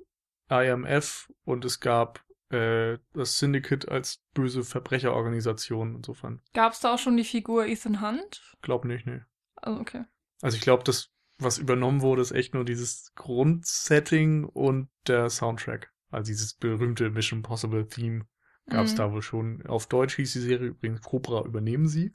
IMF 0.49 1.31
und 1.43 1.65
es 1.65 1.79
gab 1.79 2.23
äh, 2.49 2.97
das 3.13 3.39
Syndicate 3.39 3.89
als 3.89 4.23
böse 4.33 4.63
Verbrecherorganisation. 4.63 5.95
Insofern, 5.95 6.41
Gab 6.53 6.71
es 6.71 6.79
da 6.79 6.93
auch 6.93 6.99
schon 6.99 7.17
die 7.17 7.25
Figur 7.25 7.65
Ethan 7.65 7.99
Hunt? 8.01 8.41
glaub 8.61 8.85
nicht, 8.85 9.05
nee. 9.05 9.19
Also, 9.57 9.79
okay. 9.79 10.05
Also 10.41 10.55
ich 10.57 10.61
glaube, 10.61 10.83
das, 10.83 11.09
was 11.39 11.57
übernommen 11.57 12.01
wurde, 12.01 12.21
ist 12.21 12.31
echt 12.31 12.53
nur 12.53 12.65
dieses 12.65 13.13
Grundsetting 13.15 14.45
und 14.45 14.89
der 15.07 15.29
Soundtrack. 15.29 15.91
Also 16.11 16.27
dieses 16.29 16.53
berühmte 16.53 17.09
Mission 17.09 17.39
Impossible 17.39 17.87
Theme 17.87 18.25
gab 18.69 18.85
es 18.85 18.93
Mhm. 18.93 18.97
da 18.97 19.11
wohl 19.11 19.21
schon. 19.21 19.65
Auf 19.67 19.87
Deutsch 19.87 20.15
hieß 20.15 20.33
die 20.33 20.39
Serie 20.39 20.67
übrigens 20.69 21.01
Cobra 21.01 21.43
übernehmen 21.45 21.87
sie. 21.87 22.13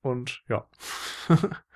Und 0.00 0.42
ja, 0.48 0.68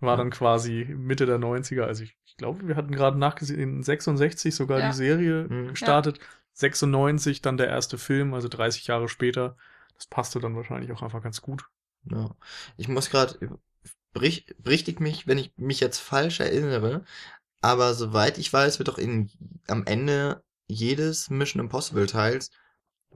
war 0.00 0.16
dann 0.16 0.30
quasi 0.30 0.84
Mitte 0.96 1.26
der 1.26 1.38
90er. 1.38 1.84
Also 1.86 2.04
ich, 2.04 2.16
ich 2.24 2.36
glaube, 2.36 2.66
wir 2.68 2.76
hatten 2.76 2.92
gerade 2.92 3.18
nachgesehen, 3.18 3.60
in 3.60 3.82
66 3.82 4.54
sogar 4.54 4.80
Ja. 4.80 4.88
die 4.90 4.96
Serie 4.96 5.46
Mhm. 5.48 5.68
gestartet. 5.68 6.20
96 6.52 7.40
dann 7.42 7.56
der 7.56 7.68
erste 7.68 7.96
Film, 7.96 8.34
also 8.34 8.48
30 8.48 8.86
Jahre 8.86 9.08
später. 9.08 9.56
Das 9.94 10.06
passte 10.06 10.40
dann 10.40 10.56
wahrscheinlich 10.56 10.92
auch 10.92 11.02
einfach 11.02 11.22
ganz 11.22 11.40
gut. 11.42 11.64
Ja. 12.04 12.34
Ich 12.76 12.88
muss 12.88 13.10
gerade, 13.10 13.38
berichtigt 14.12 15.00
mich, 15.00 15.26
wenn 15.26 15.38
ich 15.38 15.52
mich 15.56 15.80
jetzt 15.80 15.98
falsch 15.98 16.40
erinnere, 16.40 17.04
aber 17.60 17.94
soweit 17.94 18.38
ich 18.38 18.52
weiß, 18.52 18.78
wird 18.78 18.88
doch 18.88 18.98
in, 18.98 19.30
am 19.68 19.84
Ende 19.84 20.42
jedes 20.66 21.30
Mission 21.30 21.60
Impossible 21.60 22.06
Teils 22.06 22.50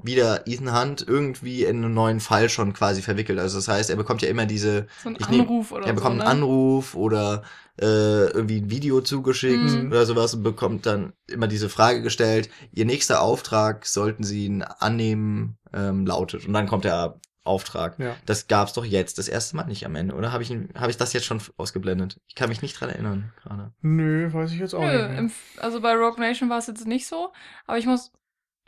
wieder 0.03 0.49
Ethan 0.49 0.77
Hunt 0.77 1.05
irgendwie 1.07 1.63
in 1.63 1.85
einen 1.85 1.95
neuen 1.95 2.19
Fall 2.19 2.49
schon 2.49 2.73
quasi 2.73 3.01
verwickelt. 3.01 3.39
Also 3.39 3.59
das 3.59 3.69
heißt, 3.69 3.91
er 3.91 3.97
bekommt 3.97 4.23
ja 4.23 4.29
immer 4.29 4.45
diese, 4.45 4.89
So 5.05 5.09
ein 5.09 5.17
Ich 5.21 5.29
nehm- 5.29 5.43
Anruf 5.43 5.71
oder 5.71 5.87
er 5.87 5.93
bekommt 5.93 6.21
so. 6.21 6.27
einen 6.27 6.39
Ne? 6.39 6.45
Anruf 6.45 6.97
oder 6.97 7.43
äh, 7.81 8.27
irgendwie 8.31 8.61
ein 8.61 8.71
Video 8.71 9.01
zugeschickt 9.03 9.63
Mhm. 9.63 9.87
oder 9.93 10.05
sowas 10.05 10.35
und 10.35 10.43
bekommt 10.43 10.85
dann 10.87 11.13
immer 11.29 11.47
diese 11.47 11.69
Frage 11.69 12.03
gestellt, 12.03 12.51
ihr 12.73 12.85
nächster 12.87 13.23
Auftrag, 13.23 13.87
sollten 13.87 14.25
sie 14.25 14.47
ihn 14.47 14.63
annehmen, 14.63 15.59
ähm, 15.73 16.07
lautet. 16.07 16.45
Und 16.45 16.55
dann 16.55 16.67
kommt 16.67 16.85
der 16.85 17.21
Auftrag. 17.45 17.99
Ja. 17.99 18.17
Das 18.27 18.49
gab's 18.49 18.73
doch 18.73 18.85
jetzt 18.85 19.19
das 19.19 19.29
erste 19.29 19.57
Mal 19.57 19.65
nicht 19.67 19.85
am 19.87 19.95
Ende, 19.95 20.15
oder? 20.15 20.33
Habe 20.33 20.43
ich, 20.43 20.51
hab 20.75 20.89
ich 20.89 20.97
das 20.97 21.13
jetzt 21.13 21.27
schon 21.27 21.41
ausgeblendet? 21.59 22.21
Ich 22.27 22.35
kann 22.35 22.49
mich 22.49 22.63
nicht 22.63 22.81
dran 22.81 22.89
erinnern 22.91 23.33
gerade. 23.43 23.73
Nö, 23.83 24.33
weiß 24.33 24.51
ich 24.53 24.59
jetzt 24.59 24.75
auch 24.75 24.81
Nö, 24.81 24.87
nicht. 24.99 25.09
mehr. 25.11 25.19
im, 25.19 25.33
also 25.59 25.81
bei 25.81 25.93
Rogue 25.95 26.19
Nation 26.19 26.49
war 26.51 26.59
es 26.59 26.67
jetzt 26.67 26.87
nicht 26.87 27.07
so, 27.07 27.33
aber 27.67 27.79
ich 27.79 27.87
muss 27.87 28.13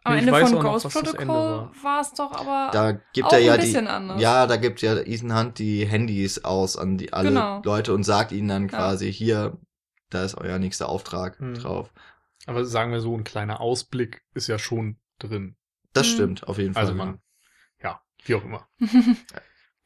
am 0.04 0.12
Nee, 0.14 0.20
ich 0.20 0.26
Ende 0.28 0.40
von 0.40 0.52
noch, 0.52 0.62
Ghost 0.62 0.88
Protocol 0.92 1.70
war 1.82 2.00
es 2.00 2.12
doch 2.12 2.30
aber 2.32 2.70
Da 2.72 2.92
gibt 3.12 3.26
auch 3.26 3.32
er 3.32 3.38
ja 3.40 3.54
ein 3.54 3.60
die, 3.60 3.66
bisschen 3.66 3.88
anders. 3.88 4.20
ja, 4.20 4.46
da 4.46 4.56
gibt 4.56 4.80
ja 4.82 4.94
Ethan 4.98 5.36
Hunt 5.36 5.58
die 5.58 5.84
Handys 5.86 6.44
aus 6.44 6.76
an 6.76 6.96
die 6.98 7.12
alle 7.12 7.30
Genau. 7.30 7.62
Leute 7.64 7.92
und 7.94 8.04
sagt 8.04 8.30
ihnen 8.30 8.46
dann 8.48 8.62
Ja. 8.68 8.76
quasi 8.76 9.12
hier, 9.12 9.58
da 10.10 10.22
ist 10.22 10.36
euer 10.36 10.58
nächster 10.60 10.88
Auftrag 10.88 11.40
Mhm. 11.40 11.54
drauf. 11.54 11.92
Aber 12.46 12.64
sagen 12.64 12.92
wir 12.92 13.00
so, 13.00 13.16
ein 13.16 13.24
kleiner 13.24 13.60
Ausblick 13.60 14.22
ist 14.34 14.46
ja 14.46 14.58
schon 14.60 14.98
drin. 15.18 15.56
Das 15.92 16.06
Mhm. 16.06 16.12
stimmt, 16.12 16.46
auf 16.46 16.58
jeden 16.58 16.74
Fall. 16.74 16.82
Also 16.82 16.94
man, 16.94 17.08
ja, 17.08 17.18
wie 18.28 18.34
auch 18.34 18.44
immer. 18.44 18.68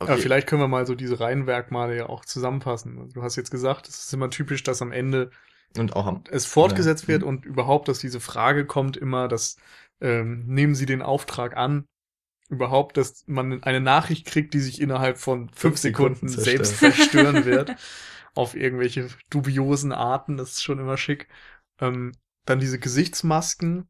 Okay. 0.02 0.12
Aber 0.12 0.18
vielleicht 0.18 0.46
können 0.46 0.62
wir 0.62 0.68
mal 0.68 0.86
so 0.86 0.94
diese 0.94 1.20
Reihenwerkmale 1.20 1.94
ja 1.96 2.06
auch 2.08 2.24
zusammenfassen. 2.24 3.10
Du 3.12 3.22
hast 3.22 3.36
jetzt 3.36 3.50
gesagt, 3.50 3.86
es 3.88 4.04
ist 4.04 4.14
immer 4.14 4.30
typisch, 4.30 4.62
dass 4.62 4.80
am 4.80 4.92
Ende 4.92 5.30
Und 5.76 5.94
auch 5.94 6.06
am, 6.06 6.24
es 6.30 6.46
fortgesetzt 6.46 7.06
Ja. 7.06 7.08
wird 7.08 7.22
und 7.22 7.44
überhaupt, 7.44 7.86
dass 7.88 7.98
diese 7.98 8.20
Frage 8.20 8.66
kommt 8.66 8.96
immer, 8.96 9.28
dass 9.28 9.56
ähm, 10.00 10.46
nehmen 10.46 10.74
Sie 10.74 10.86
den 10.86 11.02
Auftrag 11.02 11.54
an, 11.56 11.86
überhaupt, 12.48 12.96
dass 12.96 13.24
man 13.26 13.62
eine 13.62 13.80
Nachricht 13.80 14.26
kriegt, 14.26 14.54
die 14.54 14.60
sich 14.60 14.80
innerhalb 14.80 15.18
von 15.18 15.50
fünf 15.50 15.78
Fünf 15.78 15.78
Sekunden 15.78 16.28
Sekunden 16.28 16.28
selbst 16.28 16.78
zerstören 16.78 17.44
wird, 17.44 17.76
auf 18.34 18.54
irgendwelche 18.54 19.08
dubiosen 19.30 19.92
Arten, 19.92 20.36
das 20.36 20.52
ist 20.52 20.62
schon 20.62 20.78
immer 20.78 20.96
schick. 20.96 21.28
Ähm, 21.80 22.12
dann 22.46 22.60
diese 22.60 22.78
Gesichtsmasken, 22.78 23.88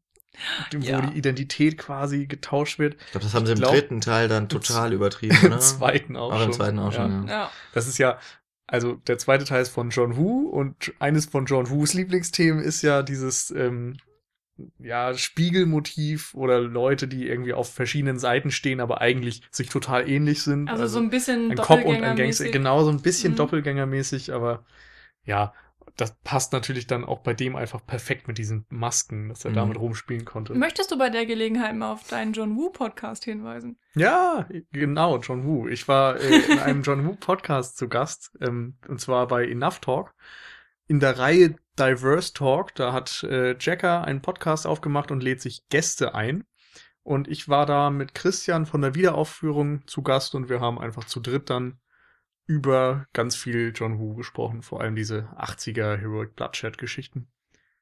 wo 0.73 0.77
Ja. 0.85 1.01
die 1.01 1.17
Identität 1.17 1.77
quasi 1.77 2.25
getauscht 2.27 2.79
wird. 2.79 2.95
Ich 3.05 3.11
glaube, 3.11 3.25
das 3.25 3.33
haben 3.33 3.45
sie 3.45 3.51
im 3.53 3.57
glaub- 3.59 3.71
dritten 3.73 4.01
Teil 4.01 4.27
dann 4.27 4.49
total 4.49 4.93
übertrieben, 4.93 5.35
Im 5.41 5.47
oder? 5.47 5.59
zweiten 5.59 6.15
auch 6.15 6.31
Auch 6.31 6.37
schon. 6.39 6.47
im 6.47 6.53
zweiten 6.53 6.79
auch 6.79 6.91
schon, 6.93 7.27
ja. 7.27 7.33
Ja. 7.33 7.51
Das 7.73 7.87
ist 7.87 7.97
ja, 7.97 8.17
also 8.67 8.93
der 8.95 9.17
zweite 9.17 9.43
Teil 9.45 9.61
ist 9.61 9.69
von 9.69 9.89
John 9.89 10.15
Woo 10.17 10.47
und 10.49 10.93
eines 10.99 11.25
von 11.25 11.45
John 11.45 11.69
Woos 11.69 11.93
Lieblingsthemen 11.93 12.63
ist 12.63 12.81
ja 12.81 13.03
dieses 13.03 13.51
ähm, 13.51 13.97
ja, 14.79 15.13
Spiegelmotiv 15.15 16.33
oder 16.35 16.59
Leute, 16.59 17.07
die 17.07 17.27
irgendwie 17.27 17.53
auf 17.53 17.73
verschiedenen 17.73 18.19
Seiten 18.19 18.51
stehen, 18.51 18.79
aber 18.79 19.01
eigentlich 19.01 19.41
sich 19.51 19.69
total 19.69 20.07
ähnlich 20.07 20.43
sind. 20.43 20.69
Also, 20.69 20.85
so 20.87 20.99
ein 20.99 21.09
bisschen 21.09 21.51
ein 21.51 21.57
Cop 21.57 21.83
und 21.83 22.03
ein 22.03 22.15
Gangster, 22.15 22.49
genau, 22.49 22.83
so 22.83 22.91
ein 22.91 23.01
bisschen 23.01 23.33
Mhm. 23.33 23.37
Doppelgängermäßig, 23.37 24.31
aber 24.33 24.63
ja, 25.25 25.53
das 25.97 26.15
passt 26.23 26.53
natürlich 26.53 26.87
dann 26.87 27.03
auch 27.05 27.19
bei 27.19 27.33
dem 27.33 27.55
einfach 27.55 27.85
perfekt 27.85 28.27
mit 28.27 28.37
diesen 28.37 28.65
Masken, 28.69 29.29
dass 29.29 29.45
er 29.45 29.51
Mhm. 29.51 29.55
damit 29.55 29.77
rumspielen 29.79 30.25
konnte. 30.25 30.53
Möchtest 30.55 30.91
du 30.91 30.97
bei 30.97 31.09
der 31.09 31.25
Gelegenheit 31.25 31.75
mal 31.75 31.91
auf 31.91 32.07
deinen 32.07 32.33
John 32.33 32.55
Woo 32.55 32.69
Podcast 32.69 33.23
hinweisen? 33.25 33.77
Ja, 33.95 34.47
genau, 34.71 35.17
John 35.19 35.45
Woo. 35.45 35.67
Ich 35.67 35.87
war 35.87 36.19
äh, 36.19 36.35
in 36.51 36.59
einem 36.59 36.81
John 36.83 37.05
Woo 37.05 37.15
Podcast 37.15 37.77
zu 37.77 37.87
Gast, 37.89 38.31
ähm, 38.41 38.77
und 38.87 38.99
zwar 39.01 39.27
bei 39.27 39.47
Enough 39.47 39.79
Talk. 39.79 40.13
In 40.87 40.99
der 40.99 41.17
Reihe 41.19 41.55
Diverse 41.79 42.33
Talk, 42.33 42.75
da 42.75 42.91
hat 42.93 43.23
äh, 43.23 43.55
Jacker 43.59 44.03
einen 44.03 44.21
Podcast 44.21 44.67
aufgemacht 44.67 45.11
und 45.11 45.23
lädt 45.23 45.41
sich 45.41 45.67
Gäste 45.69 46.13
ein. 46.15 46.43
Und 47.03 47.27
ich 47.27 47.49
war 47.49 47.65
da 47.65 47.89
mit 47.89 48.13
Christian 48.13 48.65
von 48.67 48.81
der 48.81 48.93
Wiederaufführung 48.93 49.87
zu 49.87 50.03
Gast 50.03 50.35
und 50.35 50.49
wir 50.49 50.59
haben 50.59 50.77
einfach 50.79 51.05
zu 51.05 51.19
dritt 51.19 51.49
dann 51.49 51.79
über 52.51 53.05
ganz 53.13 53.37
viel 53.37 53.71
John 53.73 53.97
Woo 53.97 54.13
gesprochen, 54.13 54.61
vor 54.61 54.81
allem 54.81 54.95
diese 54.95 55.29
80er 55.37 55.95
Heroic 55.97 56.35
Bloodshed 56.35 56.77
Geschichten. 56.77 57.27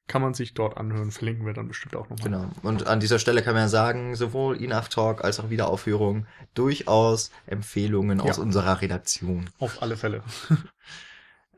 Kann 0.06 0.22
man 0.22 0.34
sich 0.36 0.54
dort 0.54 0.78
anhören, 0.78 1.10
verlinken 1.12 1.46
wir 1.46 1.54
dann 1.54 1.68
bestimmt 1.68 1.96
auch 1.96 2.08
nochmal. 2.10 2.24
Genau. 2.30 2.52
Und 2.62 2.86
an 2.88 3.00
dieser 3.00 3.18
Stelle 3.20 3.42
kann 3.42 3.54
man 3.54 3.64
ja 3.64 3.68
sagen, 3.68 4.16
sowohl 4.16 4.62
Enough 4.62 4.90
Talk 4.90 5.24
als 5.24 5.40
auch 5.40 5.50
Wiederaufführung 5.50 6.28
durchaus 6.54 7.32
Empfehlungen 7.48 8.20
aus 8.22 8.38
Ja. 8.38 8.44
unserer 8.44 8.82
Redaktion. 8.82 9.50
Auf 9.60 9.82
alle 9.82 9.98
Fälle. 9.98 10.24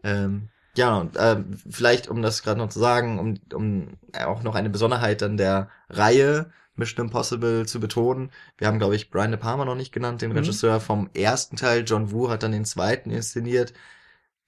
Ähm, 0.04 0.50
ja, 0.76 0.98
und 0.98 1.16
ähm, 1.20 1.60
vielleicht, 1.70 2.08
um 2.08 2.24
das 2.24 2.42
gerade 2.42 2.58
noch 2.60 2.70
zu 2.70 2.80
sagen, 2.80 3.20
um, 3.20 3.40
um 3.54 3.98
auch 4.26 4.42
noch 4.42 4.56
eine 4.56 4.72
Besonderheit 4.72 5.22
dann 5.22 5.38
der 5.38 5.70
Reihe 5.90 6.52
Mission 6.76 7.06
Impossible 7.08 7.66
zu 7.66 7.80
betonen. 7.80 8.32
Wir 8.58 8.68
haben, 8.68 8.80
glaube 8.80 8.96
ich, 8.96 9.10
Brian 9.10 9.32
De 9.32 9.40
Palma 9.40 9.66
noch 9.66 9.76
nicht 9.76 9.92
genannt, 9.92 10.22
den 10.22 10.32
Mhm. 10.32 10.38
Regisseur 10.38 10.80
vom 10.80 11.10
ersten 11.14 11.56
Teil. 11.56 11.84
John 11.86 12.12
Woo 12.12 12.30
hat 12.30 12.44
dann 12.44 12.52
den 12.54 12.66
zweiten 12.66 13.12
inszeniert. 13.12 13.74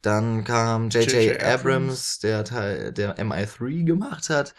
Dann 0.01 0.43
kam 0.43 0.89
J.J. 0.89 1.41
Abrams, 1.41 2.19
der 2.19 2.43
Teil, 2.43 2.91
der 2.91 3.17
MI3 3.19 3.83
gemacht 3.85 4.29
hat. 4.29 4.53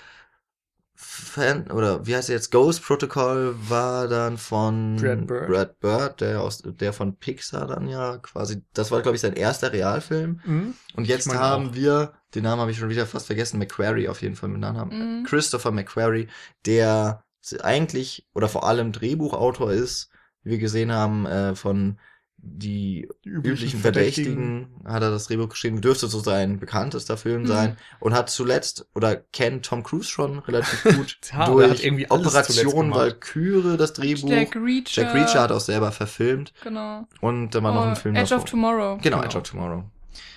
Fan, 0.97 1.71
oder 1.73 2.07
wie 2.07 2.15
heißt 2.15 2.29
er 2.31 2.37
jetzt? 2.37 2.53
Ghost 2.53 2.83
Protocol 2.85 3.57
war 3.69 4.07
dann 4.07 4.39
von 4.39 4.97
Brad 4.97 5.27
Bird. 5.27 5.49
Brad 5.49 5.81
Bird, 5.81 6.21
der 6.21 6.41
aus, 6.41 6.63
der 6.65 6.93
von 6.93 7.17
Pixar 7.17 7.67
dann 7.67 7.89
ja 7.89 8.19
quasi, 8.19 8.63
das 8.75 8.93
war 8.93 9.03
glaube 9.03 9.17
ich 9.17 9.21
sein 9.21 9.33
erster 9.33 9.73
Realfilm. 9.73 10.41
Mhm. 10.45 10.75
Und 10.95 11.09
jetzt 11.09 11.27
Ich 11.27 11.33
meine 11.33 11.41
haben 11.41 11.71
auch. 11.71 11.75
wir, 11.75 12.13
den 12.37 12.45
Namen 12.45 12.61
habe 12.63 12.71
ich 12.71 12.79
schon 12.79 12.91
wieder 12.91 13.07
fast 13.07 13.27
vergessen, 13.27 13.59
McQuarrie 13.59 14.09
auf 14.09 14.23
jeden 14.23 14.37
Fall 14.37 14.49
mit 14.49 14.61
Nachnamen. 14.61 15.21
Mhm. 15.23 15.25
Christopher 15.25 15.73
McQuarrie, 15.73 16.29
der 16.65 17.24
eigentlich 17.63 18.27
oder 18.35 18.49
vor 18.49 18.67
allem 18.67 18.93
Drehbuchautor 18.93 19.73
ist, 19.73 20.11
wie 20.43 20.51
wir 20.53 20.59
gesehen 20.59 20.93
haben, 20.93 21.27
äh, 21.27 21.55
von 21.55 21.99
die 22.47 23.09
Die 23.25 23.29
üblichen 23.31 23.81
Verdächtigen 23.81 24.69
hat 24.85 25.03
er 25.03 25.11
das 25.11 25.29
Drehbuch 25.29 25.49
geschrieben, 25.49 25.81
dürfte 25.81 26.09
so 26.09 26.21
sein 26.21 26.59
bekanntester 26.61 27.17
Film 27.17 27.43
Mhm. 27.43 27.47
sein 27.47 27.77
und 28.01 28.13
hat 28.13 28.29
zuletzt 28.29 28.87
oder 28.95 29.17
kennt 29.17 29.65
Tom 29.65 29.83
Cruise 29.83 30.09
schon 30.11 30.41
relativ 30.41 30.83
gut 30.97 31.19
der 31.33 31.47
durch 31.47 31.71
hat 31.71 31.83
irgendwie 31.83 32.11
Operation. 32.11 32.91
Valkyrie 32.91 33.79
das 33.79 33.95
Drehbuch. 33.95 34.29
Jack 34.29 34.57
Reacher. 34.57 34.91
Jack 35.03 35.15
Reacher 35.15 35.41
hat 35.41 35.53
auch 35.53 35.61
selber 35.61 35.91
verfilmt 35.91 36.53
Genau. 36.63 37.07
und 37.23 37.55
da 37.55 37.63
war 37.63 37.73
noch 37.75 37.87
Oh, 37.87 37.89
ein 37.89 37.97
Film 37.97 38.15
Edge 38.15 38.35
of 38.35 38.43
davor. 38.43 38.47
Tomorrow. 38.47 38.99
Genau, 38.99 39.17
Genau. 39.17 39.23
Edge 39.23 39.39
of 39.39 39.43
Tomorrow. 39.45 39.85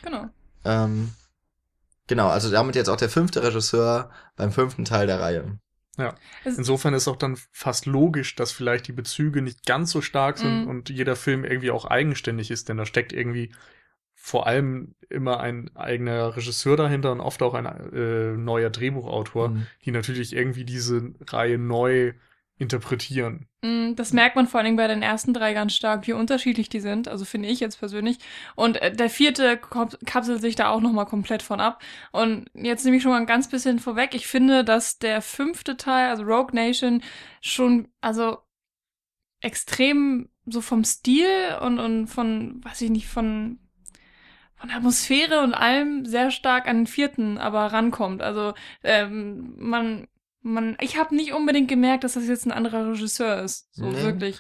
Genau. 0.02 0.26
Ähm, 0.64 1.12
genau, 2.08 2.28
also 2.30 2.50
damit 2.50 2.78
jetzt 2.78 2.90
auch 2.90 2.96
der 2.96 3.10
fünfte 3.10 3.44
Regisseur 3.44 4.10
beim 4.38 4.54
fünften 4.54 4.86
Teil 4.86 5.08
der 5.08 5.20
Reihe. 5.20 5.60
Insofern 6.46 6.94
ist 6.94 7.08
auch 7.08 7.16
dann 7.16 7.38
fast 7.52 7.86
logisch, 7.88 8.36
dass 8.36 8.52
vielleicht 8.52 8.88
die 8.88 8.94
Bezüge 8.94 9.42
nicht 9.42 9.66
ganz 9.66 9.92
so 9.92 10.02
stark 10.02 10.38
sind 10.38 10.62
Mhm. 10.64 10.68
und 10.68 10.90
jeder 10.90 11.16
Film 11.16 11.44
irgendwie 11.44 11.72
auch 11.72 11.86
eigenständig 11.86 12.52
ist, 12.52 12.70
denn 12.70 12.78
da 12.78 12.86
steckt 12.86 13.14
irgendwie 13.14 13.52
vor 14.16 14.48
allem 14.48 14.96
immer 15.10 15.40
ein 15.40 15.76
eigener 15.76 16.36
Regisseur 16.36 16.76
dahinter 16.76 17.12
und 17.12 17.22
oft 17.22 17.42
auch 17.42 17.54
ein 17.54 17.66
äh, 17.66 18.38
neuer 18.38 18.70
Drehbuchautor, 18.70 19.50
Mhm. 19.50 19.68
die 19.86 19.92
natürlich 19.92 20.36
irgendwie 20.36 20.66
diese 20.66 21.14
Reihe 21.28 21.58
neu 21.58 22.14
interpretieren. 22.58 23.48
Mm, 23.62 23.94
Das 23.96 24.14
merkt 24.14 24.36
man 24.36 24.48
vor 24.48 24.60
allen 24.60 24.66
Dingen 24.66 24.78
bei 24.78 24.88
den 24.88 25.02
ersten 25.02 25.34
drei 25.34 25.54
ganz 25.54 25.74
stark, 25.76 26.08
wie 26.08 26.14
unterschiedlich 26.14 26.70
die 26.70 26.80
sind. 26.80 27.08
Also 27.08 27.26
finde 27.26 27.50
ich 27.50 27.60
jetzt 27.60 27.80
persönlich. 27.80 28.18
Und 28.56 28.82
äh, 28.82 28.92
der 28.92 29.10
vierte 29.10 29.58
kapselt 30.06 30.42
sich 30.42 30.56
da 30.56 30.70
auch 30.70 30.82
nochmal 30.82 31.06
komplett 31.06 31.42
von 31.44 31.60
ab. 31.62 31.82
Und 32.12 32.50
jetzt 32.54 32.84
nehme 32.86 32.98
ich 32.98 33.04
schon 33.04 33.12
mal 33.12 33.20
ein 33.20 33.26
ganz 33.28 33.50
bisschen 33.50 33.80
vorweg. 33.80 34.16
Ich 34.16 34.28
finde, 34.28 34.64
dass 34.64 35.00
der 35.00 35.22
fünfte 35.22 35.78
Teil, 35.78 36.10
also 36.10 36.24
Rogue 36.24 36.54
Nation, 36.54 37.04
schon, 37.42 37.88
also 38.02 38.40
extrem 39.42 40.30
so 40.46 40.62
vom 40.62 40.84
Stil 40.84 41.58
und, 41.62 41.80
und 41.80 42.08
von, 42.08 42.64
weiß 42.64 42.82
ich 42.82 42.90
nicht, 42.90 43.08
von 43.08 43.60
von 44.58 44.72
Atmosphäre 44.72 45.42
und 45.42 45.54
allem 45.54 46.06
sehr 46.06 46.32
stark 46.32 46.68
an 46.68 46.78
den 46.78 46.88
vierten 46.88 47.38
aber 47.38 47.68
rankommt. 47.68 48.22
Also 48.22 48.54
ähm, 48.84 49.54
man, 49.58 50.08
man, 50.42 50.78
ich 50.82 50.98
habe 50.98 51.16
nicht 51.16 51.34
unbedingt 51.34 51.68
gemerkt, 51.68 52.04
dass 52.04 52.14
das 52.14 52.28
jetzt 52.28 52.46
ein 52.46 52.52
anderer 52.52 52.92
Regisseur 52.92 53.42
ist. 53.44 53.68
So 53.74 53.86
Nee. 53.86 54.02
wirklich. 54.04 54.40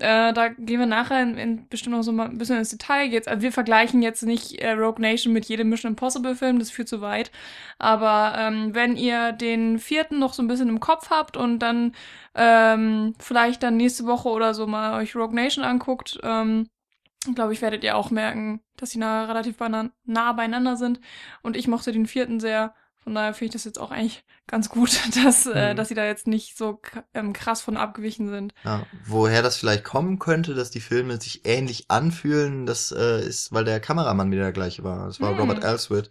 Äh, 0.00 0.32
da 0.32 0.48
gehen 0.48 0.78
wir 0.78 0.86
nachher 0.86 1.20
in, 1.22 1.36
in 1.38 1.68
bestimmt 1.68 1.96
noch 1.96 2.02
so 2.02 2.12
mal 2.12 2.28
ein 2.28 2.38
bisschen 2.38 2.58
ins 2.58 2.70
Detail. 2.70 3.06
Jetzt, 3.06 3.26
also 3.26 3.42
wir 3.42 3.50
vergleichen 3.50 4.00
jetzt 4.00 4.22
nicht 4.22 4.60
äh, 4.60 4.70
Rogue 4.72 5.00
Nation 5.02 5.32
mit 5.32 5.46
jedem 5.46 5.68
Mission 5.70 5.92
Impossible 5.92 6.36
Film, 6.36 6.60
das 6.60 6.70
führt 6.70 6.88
zu 6.88 7.00
weit. 7.00 7.32
Aber 7.78 8.34
ähm, 8.38 8.74
wenn 8.74 8.96
ihr 8.96 9.32
den 9.32 9.78
vierten 9.80 10.20
noch 10.20 10.34
so 10.34 10.42
ein 10.42 10.46
bisschen 10.48 10.68
im 10.68 10.78
Kopf 10.78 11.10
habt 11.10 11.36
und 11.36 11.58
dann 11.58 11.94
ähm, 12.36 13.14
vielleicht 13.18 13.62
dann 13.64 13.76
nächste 13.76 14.06
Woche 14.06 14.28
oder 14.28 14.54
so 14.54 14.68
mal 14.68 15.00
euch 15.00 15.16
Rogue 15.16 15.34
Nation 15.34 15.64
anguckt, 15.64 16.20
ähm, 16.22 16.68
glaube 17.34 17.52
ich, 17.52 17.60
werdet 17.62 17.82
ihr 17.82 17.96
auch 17.96 18.10
merken, 18.10 18.60
dass 18.76 18.90
die 18.90 18.98
nah, 18.98 19.24
relativ 19.24 19.56
beina 19.56 19.90
nah 20.04 20.32
beieinander 20.32 20.76
sind. 20.76 21.00
Und 21.42 21.56
ich 21.56 21.66
mochte 21.66 21.90
den 21.90 22.06
vierten 22.06 22.38
sehr. 22.38 22.74
Von 23.08 23.14
daher 23.14 23.32
finde 23.32 23.46
ich 23.46 23.52
das 23.54 23.64
jetzt 23.64 23.78
auch 23.78 23.90
eigentlich 23.90 24.22
ganz 24.46 24.68
gut, 24.68 24.90
dass, 25.24 25.46
äh, 25.46 25.72
Mhm. 25.72 25.76
dass 25.78 25.88
sie 25.88 25.94
da 25.94 26.04
jetzt 26.04 26.26
nicht 26.26 26.58
so 26.58 26.78
ähm, 27.14 27.32
krass 27.32 27.62
von 27.62 27.78
abgewichen 27.78 28.28
sind. 28.28 28.52
Ja, 28.64 28.86
woher 29.06 29.40
das 29.40 29.56
vielleicht 29.56 29.82
kommen 29.82 30.18
könnte, 30.18 30.52
dass 30.54 30.70
die 30.70 30.80
Filme 30.80 31.18
sich 31.18 31.46
ähnlich 31.46 31.90
anfühlen, 31.90 32.66
das 32.66 32.92
äh, 32.92 33.26
ist, 33.26 33.50
weil 33.50 33.64
der 33.64 33.80
Kameramann 33.80 34.30
wieder 34.30 34.42
der 34.42 34.52
gleiche 34.52 34.84
war. 34.84 35.06
Das 35.06 35.22
war 35.22 35.30
Hm. 35.30 35.38
Robert 35.40 35.64
Elswit, 35.64 36.10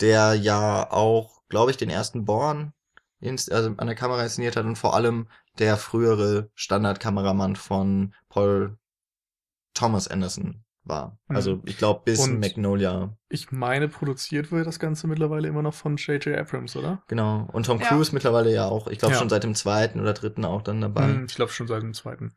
der 0.00 0.32
ja 0.34 0.90
auch, 0.90 1.42
glaube 1.50 1.72
ich, 1.72 1.76
den 1.76 1.90
ersten 1.90 2.24
Born 2.24 2.72
also 3.22 3.74
an 3.76 3.86
der 3.86 3.96
Kamera 3.96 4.22
inszeniert 4.22 4.56
hat 4.56 4.64
und 4.64 4.76
vor 4.76 4.94
allem 4.94 5.28
der 5.58 5.76
frühere 5.76 6.48
Standardkameramann 6.54 7.54
von 7.54 8.14
Paul 8.30 8.78
Thomas 9.74 10.08
Anderson 10.08 10.64
war. 10.84 11.18
Mhm. 11.28 11.36
Also 11.36 11.62
ich 11.66 11.76
glaube 11.78 12.02
bis 12.04 12.20
Und- 12.20 12.40
Magnolia. 12.40 13.16
Ich 13.28 13.52
meine, 13.52 13.88
produziert 13.88 14.50
wird 14.50 14.66
das 14.66 14.78
Ganze 14.78 15.06
mittlerweile 15.06 15.46
immer 15.48 15.62
noch 15.62 15.74
von 15.74 15.96
J.J. 15.96 16.36
Abrams, 16.38 16.74
oder? 16.76 17.02
Genau. 17.08 17.48
Und 17.52 17.66
Tom 17.66 17.80
Ja. 17.80 17.86
Cruise 17.88 18.12
mittlerweile 18.14 18.52
ja 18.52 18.66
auch. 18.66 18.88
Ich 18.88 18.98
glaube 18.98 19.14
Ja. 19.14 19.18
schon 19.20 19.28
seit 19.28 19.44
dem 19.44 19.54
zweiten 19.54 20.00
oder 20.00 20.12
dritten 20.14 20.44
auch 20.44 20.62
dann 20.62 20.80
dabei. 20.80 21.04
Hm, 21.06 21.26
ich 21.28 21.34
glaube 21.36 21.52
schon 21.52 21.66
seit 21.68 21.82
dem 21.82 21.94
zweiten. 21.94 22.32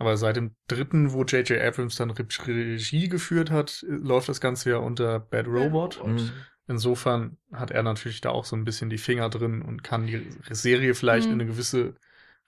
Aber 0.00 0.16
seit 0.16 0.36
dem 0.36 0.54
dritten, 0.68 1.12
wo 1.12 1.24
J.J. 1.24 1.60
Abrams 1.60 1.96
dann 1.96 2.10
Re- 2.10 2.26
Regie 2.46 3.08
geführt 3.08 3.50
hat, 3.50 3.84
äh, 3.88 3.92
läuft 3.92 4.28
das 4.28 4.40
Ganze 4.40 4.70
ja 4.70 4.76
unter 4.78 5.18
Bad 5.20 5.46
Robot. 5.48 6.00
Mhm. 6.06 6.30
Insofern 6.68 7.38
hat 7.52 7.70
er 7.70 7.82
natürlich 7.82 8.20
da 8.20 8.28
auch 8.30 8.44
so 8.44 8.54
ein 8.54 8.64
bisschen 8.64 8.90
die 8.90 8.98
Finger 8.98 9.28
drin 9.30 9.62
und 9.62 9.82
kann 9.82 10.06
die 10.06 10.24
Serie 10.50 10.94
vielleicht 10.94 11.26
Mhm. 11.28 11.32
in 11.34 11.40
eine 11.40 11.50
gewisse 11.50 11.94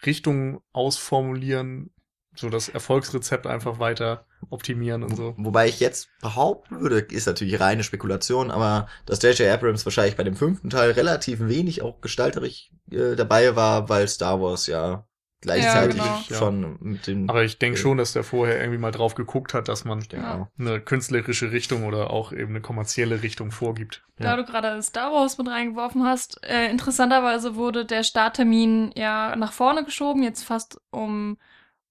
Richtung 0.05 0.61
ausformulieren, 0.73 1.91
so 2.35 2.51
das 2.51 2.69
Erfolgsrezept 2.69 3.47
einfach 3.47 3.79
weiter 3.79 4.27
optimieren 4.51 5.03
und 5.03 5.17
so. 5.17 5.35
Wobei 5.39 5.69
ich 5.69 5.81
jetzt 5.81 6.09
behaupten 6.21 6.81
würde, 6.81 6.99
ist 6.99 7.27
natürlich 7.27 7.61
reine 7.61 7.85
Spekulation, 7.85 8.51
aber 8.51 8.89
dass 9.07 9.23
J.J. 9.23 9.49
Abrams 9.49 9.87
wahrscheinlich 9.87 10.17
bei 10.17 10.25
dem 10.25 10.37
fünften 10.37 10.71
Teil 10.71 10.91
relativ 10.91 11.41
wenig 11.41 11.83
auch 11.83 12.01
gestalterisch 12.01 12.71
äh, 12.91 13.17
dabei 13.17 13.57
war, 13.57 13.89
weil 13.89 14.09
Star 14.09 14.41
Wars 14.41 14.67
ja 14.67 15.05
gleichzeitig 15.41 15.97
genau. 15.97 16.23
Ja. 16.29 16.37
schon 16.37 16.77
mit 16.81 17.07
den 17.07 17.29
Aber 17.31 17.45
ich 17.45 17.59
denke 17.59 17.79
Ja. 17.79 17.83
schon, 17.83 17.97
dass 17.97 18.13
der 18.13 18.25
vorher 18.25 18.61
irgendwie 18.61 18.79
mal 18.79 18.91
drauf 18.91 19.15
geguckt 19.15 19.55
hat, 19.55 19.69
dass 19.69 19.85
man 19.85 20.05
ja. 20.13 20.49
eine 20.59 20.81
künstlerische 20.81 21.51
Richtung 21.51 21.85
oder 21.85 22.11
auch 22.11 22.33
eben 22.33 22.51
eine 22.51 22.61
kommerzielle 22.61 23.23
Richtung 23.23 23.51
vorgibt. 23.51 24.03
Da 24.19 24.37
du 24.37 24.45
gerade 24.45 24.83
Star 24.83 25.13
Wars 25.13 25.39
mit 25.39 25.49
reingeworfen 25.49 26.05
hast, 26.05 26.45
äh, 26.45 26.71
interessanterweise 26.71 27.57
wurde 27.57 27.87
der 27.87 28.03
Starttermin 28.03 28.93
ja 28.95 29.35
nach 29.37 29.53
vorne 29.53 29.85
geschoben, 29.85 30.23
jetzt 30.23 30.43
fast 30.43 30.79
um, 30.91 31.39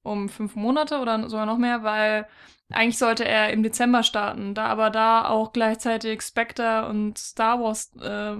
um 0.04 0.30
fünf 0.30 0.56
Monate 0.56 1.00
oder 1.00 1.30
sogar 1.30 1.46
noch 1.46 1.58
mehr, 1.58 1.84
weil 1.84 2.28
eigentlich 2.72 2.98
sollte 2.98 3.26
er 3.26 3.52
im 3.52 3.64
Dezember 3.64 4.04
starten, 4.04 4.54
da 4.54 4.66
aber 4.66 4.90
da 4.90 5.28
auch 5.28 5.54
gleichzeitig 5.54 6.22
Spectre 6.22 6.88
und 6.88 7.18
Star 7.18 7.60
Wars 7.60 7.92
äh, 8.00 8.36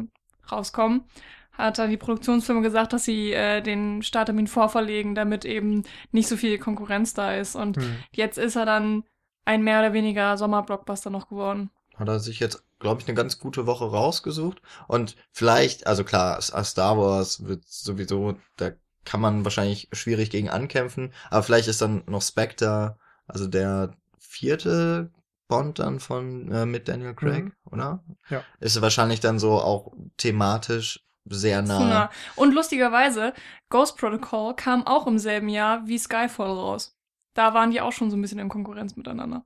rauskommen, 0.52 1.04
hat 1.52 1.78
dann 1.78 1.90
die 1.90 1.98
Produktionsfirma 1.98 2.62
gesagt, 2.62 2.94
dass 2.94 3.06
sie 3.06 3.34
äh, 3.34 3.62
den 3.62 4.02
Starttermin 4.02 4.48
vorverlegen, 4.48 5.16
damit 5.16 5.46
eben 5.46 5.84
nicht 6.12 6.28
so 6.28 6.38
viel 6.38 6.58
Konkurrenz 6.58 7.14
da 7.14 7.34
ist. 7.34 7.56
Und 7.56 7.78
Hm. 7.78 7.98
jetzt 8.12 8.38
ist 8.38 8.56
er 8.56 8.66
dann 8.66 9.04
ein 9.46 9.64
mehr 9.64 9.80
oder 9.80 9.94
weniger 9.94 10.38
Sommerblockbuster 10.38 11.10
noch 11.10 11.28
geworden. 11.28 11.72
Hat 11.96 12.08
er 12.08 12.20
sich 12.20 12.40
jetzt, 12.40 12.64
glaube 12.80 13.02
ich, 13.02 13.08
eine 13.08 13.16
ganz 13.16 13.40
gute 13.40 13.66
Woche 13.66 13.86
rausgesucht. 13.86 14.62
Und 14.88 15.18
vielleicht, 15.32 15.86
also 15.86 16.04
klar, 16.04 16.42
Star 16.42 16.98
Wars 16.98 17.46
wird 17.46 17.68
sowieso, 17.68 18.36
da 18.56 18.72
kann 19.06 19.22
man 19.22 19.44
wahrscheinlich 19.44 19.90
schwierig 19.92 20.30
gegen 20.30 20.50
ankämpfen. 20.50 21.14
Aber 21.30 21.44
vielleicht 21.44 21.68
ist 21.68 21.82
dann 21.82 22.04
noch 22.08 22.22
Spectre, 22.22 22.98
also 23.28 23.48
der 23.48 23.92
vierte 24.20 25.12
Bond 25.48 25.80
dann 25.80 26.00
von 26.00 26.52
äh, 26.52 26.66
mit 26.66 26.88
Daniel 26.88 27.16
Craig, 27.16 27.46
Mhm. 27.46 27.54
oder? 27.72 28.04
Ja. 28.30 28.44
Ist 28.60 28.82
wahrscheinlich 28.82 29.20
dann 29.20 29.40
so 29.40 29.54
auch 29.62 29.94
thematisch 30.18 31.04
sehr 31.26 31.62
nah. 31.62 31.80
nah. 31.80 32.10
Und 32.36 32.54
lustigerweise, 32.54 33.34
Ghost 33.70 33.98
Protocol 33.98 34.56
kam 34.56 34.86
auch 34.86 35.08
im 35.08 35.18
selben 35.20 35.50
Jahr 35.50 35.88
wie 35.88 35.98
Skyfall 35.98 36.50
raus. 36.52 36.96
Da 37.34 37.54
waren 37.54 37.72
die 37.72 37.82
auch 37.82 37.92
schon 37.92 38.10
so 38.12 38.18
ein 38.18 38.22
bisschen 38.22 38.40
in 38.40 38.50
Konkurrenz 38.50 38.96
miteinander. 38.96 39.44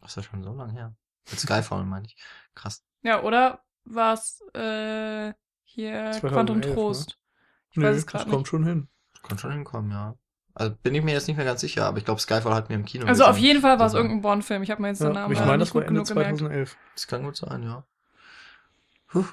Das 0.00 0.10
ist 0.12 0.16
ja 0.16 0.22
schon 0.30 0.42
so 0.42 0.52
lange 0.52 0.72
her. 0.72 0.94
Mit 1.30 1.40
Skyfall 1.40 1.84
meine 1.84 2.06
ich. 2.06 2.16
Krass. 2.54 2.84
Ja, 3.02 3.22
oder 3.22 3.60
was 3.84 4.40
äh, 4.54 5.32
hier 5.64 6.12
2011, 6.12 6.20
Quantum 6.32 6.58
ne? 6.60 6.74
Trost? 6.74 7.18
Ich 7.76 7.82
weiß 7.82 7.96
es 7.96 8.06
das 8.06 8.12
gerade 8.12 8.30
kommt 8.30 8.40
nicht. 8.40 8.48
schon 8.48 8.64
hin. 8.64 8.88
Kann 9.22 9.38
schon 9.38 9.52
hinkommen, 9.52 9.90
ja. 9.90 10.14
Also 10.54 10.74
bin 10.82 10.94
ich 10.94 11.02
mir 11.02 11.12
jetzt 11.12 11.26
nicht 11.26 11.36
mehr 11.36 11.46
ganz 11.46 11.60
sicher, 11.60 11.86
aber 11.86 11.98
ich 11.98 12.04
glaube, 12.04 12.20
Skyfall 12.20 12.54
hat 12.54 12.68
mir 12.68 12.76
im 12.76 12.84
Kino 12.84 13.06
Also 13.06 13.24
auf 13.24 13.30
gesehen. 13.30 13.44
jeden 13.46 13.60
Fall 13.60 13.78
war 13.78 13.86
es 13.86 13.94
irgendein 13.94 14.22
Bond-Film. 14.22 14.62
Ich 14.62 14.70
habe 14.70 14.82
mir 14.82 14.88
jetzt 14.88 15.00
den 15.00 15.08
Ja, 15.08 15.12
Namen 15.12 15.32
ich 15.32 15.38
meine, 15.40 15.58
nicht 15.58 15.68
das 15.68 15.74
war 15.74 15.82
gut 15.82 15.88
Ende 15.88 16.02
genug 16.02 16.08
gemerkt. 16.08 16.38
2011. 16.38 16.76
Das 16.94 17.06
kann 17.06 17.22
gut 17.24 17.36
sein, 17.36 17.62
ja. 17.62 17.84
Puh. 19.08 19.24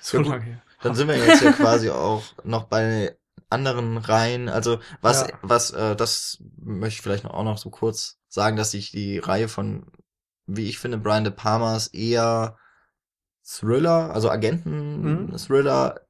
So 0.00 0.20
Ja, 0.22 0.30
lange 0.30 0.44
her. 0.44 0.62
Dann 0.82 0.94
sind 0.94 1.08
wir 1.08 1.16
jetzt 1.16 1.40
ja 1.42 1.52
quasi 1.52 1.90
auch 1.90 2.22
noch 2.44 2.64
bei 2.64 3.16
anderen 3.48 3.96
Reihen. 3.98 4.48
Also 4.48 4.80
was, 5.00 5.22
Ja. 5.22 5.38
was, 5.42 5.70
äh, 5.70 5.96
das 5.96 6.42
möchte 6.58 6.96
ich 6.98 7.02
vielleicht 7.02 7.24
noch, 7.24 7.34
auch 7.34 7.44
noch 7.44 7.58
so 7.58 7.70
kurz 7.70 8.18
sagen, 8.28 8.56
dass 8.56 8.72
sich 8.72 8.90
die 8.90 9.18
Reihe 9.18 9.48
von, 9.48 9.86
wie 10.46 10.68
ich 10.68 10.78
finde, 10.78 10.98
Brian 10.98 11.24
De 11.24 11.32
Palmas 11.32 11.88
eher 11.88 12.58
Thriller, 13.44 14.12
also 14.14 14.28
Mhm. 14.28 14.34
Agenten-Thriller 14.34 16.00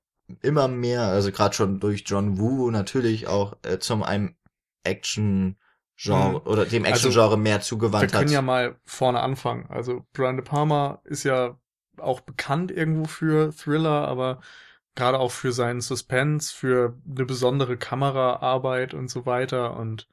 immer 0.43 0.69
mehr, 0.69 1.03
also 1.03 1.33
gerade 1.33 1.55
schon 1.55 1.81
durch 1.81 2.05
John 2.07 2.39
Woo 2.39 2.71
natürlich 2.71 3.27
auch 3.27 3.57
äh, 3.63 3.79
zum 3.79 4.03
einem 4.03 4.37
Action-Genre 4.85 6.41
Mhm. 6.41 6.47
oder 6.47 6.67
dem 6.67 6.85
Also, 6.89 7.09
Action-Genre 7.11 7.37
mehr 7.39 7.61
Wir 7.99 8.09
zugewandt 8.09 8.13
können 8.13 8.31
hat. 8.31 8.31
ja 8.33 8.43
mal 8.43 8.79
vorne 8.87 9.21
anfangen. 9.21 9.67
Also 9.71 10.07
Brian 10.13 10.37
De 10.37 10.45
Palma 10.45 11.01
ist 11.05 11.25
ja 11.25 11.59
auch 11.99 12.21
bekannt 12.21 12.71
irgendwo 12.71 13.07
für 13.07 13.53
Thriller, 13.55 14.07
aber 14.09 14.41
gerade 14.95 15.19
auch 15.19 15.33
für 15.33 15.53
seinen 15.53 15.81
Suspense, 15.81 16.55
für 16.55 16.99
eine 17.11 17.25
besondere 17.27 17.77
Kameraarbeit 17.79 18.95
und 18.95 19.09
so 19.11 19.27
weiter 19.27 19.77
und 19.77 20.09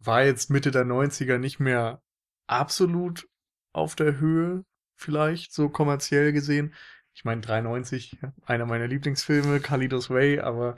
war 0.00 0.24
jetzt 0.24 0.50
Mitte 0.50 0.70
der 0.70 0.84
90er 0.84 1.38
nicht 1.38 1.60
mehr 1.60 2.02
absolut 2.48 3.28
auf 3.72 3.94
der 3.96 4.18
Höhe, 4.20 4.64
vielleicht 4.96 5.52
so 5.54 5.68
kommerziell 5.70 6.32
gesehen. 6.32 6.74
Ich 7.14 7.24
meine 7.24 7.40
93, 7.40 8.18
ja, 8.22 8.32
einer 8.46 8.66
meiner 8.66 8.86
Lieblingsfilme, 8.86 9.60
Kalidos 9.60 10.10
Way, 10.10 10.40
aber 10.40 10.76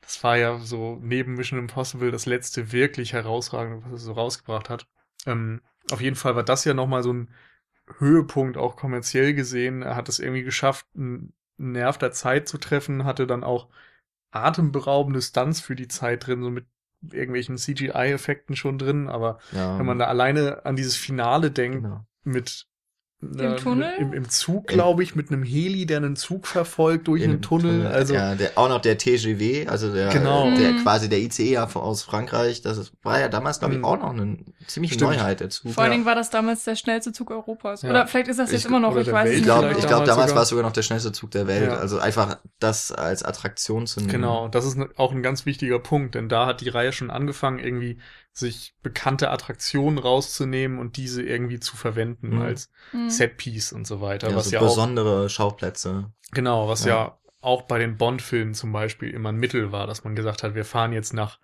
das 0.00 0.22
war 0.24 0.36
ja 0.36 0.58
so 0.58 0.98
neben 1.00 1.34
Mission 1.34 1.58
Impossible 1.58 2.10
das 2.10 2.26
letzte 2.26 2.72
wirklich 2.72 3.12
herausragende, 3.12 3.84
was 3.86 4.00
es 4.00 4.02
so 4.02 4.12
rausgebracht 4.12 4.68
hat. 4.68 4.86
Ähm, 5.26 5.60
auf 5.90 6.00
jeden 6.00 6.16
Fall 6.16 6.36
war 6.36 6.42
das 6.42 6.64
ja 6.64 6.74
nochmal 6.74 7.02
so 7.02 7.12
ein 7.12 7.28
Höhepunkt, 7.98 8.56
auch 8.56 8.76
kommerziell 8.76 9.34
gesehen. 9.34 9.82
Er 9.82 9.96
hat 9.96 10.08
es 10.08 10.18
irgendwie 10.18 10.42
geschafft, 10.42 10.86
einen 10.96 11.32
Nerv 11.56 11.98
der 11.98 12.12
Zeit 12.12 12.48
zu 12.48 12.58
treffen, 12.58 13.04
hatte 13.04 13.26
dann 13.26 13.44
auch 13.44 13.68
atemberaubende 14.32 15.22
Stunts 15.22 15.60
für 15.60 15.76
die 15.76 15.88
Zeit 15.88 16.26
drin, 16.26 16.42
so 16.42 16.50
mit 16.50 16.66
irgendwelchen 17.10 17.56
CGI-Effekten 17.56 18.56
schon 18.56 18.78
drin, 18.78 19.08
aber 19.08 19.38
ja, 19.52 19.78
wenn 19.78 19.86
man 19.86 19.98
da 19.98 20.06
alleine 20.06 20.64
an 20.64 20.76
dieses 20.76 20.96
Finale 20.96 21.50
denkt, 21.50 21.82
genau. 21.82 22.06
mit 22.24 22.66
Im 23.22 23.56
Tunnel? 23.56 23.92
Im, 24.00 24.12
im 24.12 24.28
Zug, 24.28 24.66
glaube 24.66 25.02
ich, 25.04 25.14
mit 25.14 25.30
einem 25.30 25.44
Heli, 25.44 25.86
der 25.86 25.98
einen 25.98 26.16
Zug 26.16 26.48
verfolgt 26.48 27.06
durch 27.06 27.22
In 27.22 27.30
einen 27.30 27.38
dem 27.38 27.42
Tunnel. 27.42 27.86
Also 27.86 28.14
ja, 28.14 28.34
der, 28.34 28.50
auch 28.56 28.68
noch 28.68 28.80
der 28.80 28.98
TGV, 28.98 29.68
also 29.70 29.92
der, 29.92 30.08
Genau. 30.08 30.50
der 30.56 30.72
Mhm. 30.72 30.82
quasi 30.82 31.08
der 31.08 31.20
ICE 31.20 31.58
aus 31.58 32.02
Frankreich, 32.02 32.62
das 32.62 32.78
ist, 32.78 32.92
war 33.04 33.20
ja 33.20 33.28
damals, 33.28 33.60
glaube 33.60 33.74
ich, 33.74 33.78
Mhm. 33.78 33.84
auch 33.84 33.96
noch 34.00 34.10
eine 34.10 34.38
ziemliche 34.66 34.94
Stimmt. 34.94 35.12
Neuheit, 35.12 35.38
der 35.38 35.50
Zug. 35.50 35.72
Vor 35.72 35.82
allen 35.84 35.92
Ja. 35.92 35.94
Dingen 35.98 36.06
war 36.06 36.16
das 36.16 36.30
damals 36.30 36.64
der 36.64 36.74
schnellste 36.74 37.12
Zug 37.12 37.30
Europas. 37.30 37.82
Ja. 37.82 37.90
Oder 37.90 38.06
vielleicht 38.08 38.28
ist 38.28 38.38
das 38.40 38.50
jetzt 38.50 38.62
Ich- 38.62 38.66
immer 38.66 38.80
noch, 38.80 38.96
ich 38.96 39.06
weiß 39.06 39.12
Welt 39.24 39.26
Ich 39.28 39.32
nicht. 39.36 39.44
glaube, 39.44 39.60
vielleicht 39.68 39.78
ich 39.80 39.86
glaube, 39.86 40.04
damals 40.04 40.08
damals 40.08 40.28
sogar. 40.30 40.36
war 40.36 40.42
es 40.42 40.48
sogar 40.48 40.64
noch 40.64 40.72
der 40.72 40.82
schnellste 40.82 41.12
Zug 41.12 41.30
der 41.30 41.46
Welt. 41.46 41.70
Ja. 41.70 41.76
Also 41.76 41.98
einfach 42.00 42.38
das 42.58 42.90
als 42.90 43.22
Attraktion 43.22 43.86
zu 43.86 44.00
nehmen. 44.00 44.10
Genau, 44.12 44.48
das 44.48 44.64
ist 44.66 44.76
ne- 44.76 44.88
auch 44.96 45.12
ein 45.12 45.22
ganz 45.22 45.46
wichtiger 45.46 45.78
Punkt, 45.78 46.16
denn 46.16 46.28
da 46.28 46.46
hat 46.46 46.60
die 46.60 46.68
Reihe 46.68 46.92
schon 46.92 47.10
angefangen, 47.10 47.60
irgendwie 47.60 47.98
sich 48.32 48.74
bekannte 48.82 49.30
Attraktionen 49.30 49.98
rauszunehmen 49.98 50.78
und 50.78 50.96
diese 50.96 51.22
irgendwie 51.22 51.60
zu 51.60 51.76
verwenden 51.76 52.36
Mhm. 52.36 52.42
als 52.42 52.70
Mhm. 52.92 53.10
Setpiece 53.10 53.72
und 53.72 53.86
so 53.86 54.00
weiter. 54.00 54.30
Ja, 54.30 54.36
was 54.36 54.46
so 54.46 54.52
ja 54.52 54.60
auch, 54.60 54.64
besondere 54.64 55.28
Schauplätze. 55.28 56.10
genau, 56.32 56.68
was 56.68 56.84
Ja. 56.84 56.94
ja. 56.94 57.18
auch 57.40 57.62
bei 57.62 57.78
den 57.78 57.96
Bond-Filmen 57.98 58.54
zum 58.54 58.72
Beispiel 58.72 59.10
immer 59.10 59.30
ein 59.30 59.36
Mittel 59.36 59.72
war, 59.72 59.86
dass 59.86 60.04
man 60.04 60.14
gesagt 60.14 60.42
hat, 60.44 60.54
wir 60.54 60.64
fahren 60.64 60.92
jetzt 60.92 61.12
nach, 61.12 61.38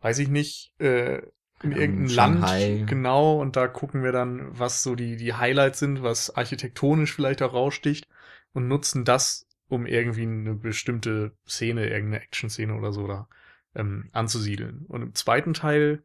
weiß 0.00 0.18
ich 0.20 0.28
nicht, 0.28 0.74
äh, 0.78 1.22
in 1.62 1.72
Ja, 1.72 1.78
irgendein 1.78 2.08
Shanghai. 2.10 2.74
Land, 2.76 2.86
genau, 2.90 3.40
und 3.40 3.56
da 3.56 3.66
gucken 3.66 4.04
wir 4.04 4.12
dann, 4.12 4.46
was 4.56 4.82
so 4.84 4.94
die, 4.94 5.16
die 5.16 5.34
Highlights 5.34 5.80
sind, 5.80 6.02
was 6.04 6.30
architektonisch 6.36 7.12
vielleicht 7.14 7.42
auch 7.42 7.52
raussticht 7.54 8.06
und 8.52 8.68
nutzen 8.68 9.04
das, 9.04 9.46
um 9.68 9.86
irgendwie 9.86 10.22
eine 10.22 10.54
bestimmte 10.54 11.32
Szene, 11.48 11.88
irgendeine 11.88 12.22
Action-Szene 12.22 12.74
oder 12.76 12.92
so 12.92 13.08
da 13.08 13.26
ähm, 13.74 14.08
anzusiedeln. 14.12 14.84
Und 14.86 15.02
im 15.02 15.14
zweiten 15.14 15.52
Teil 15.54 16.02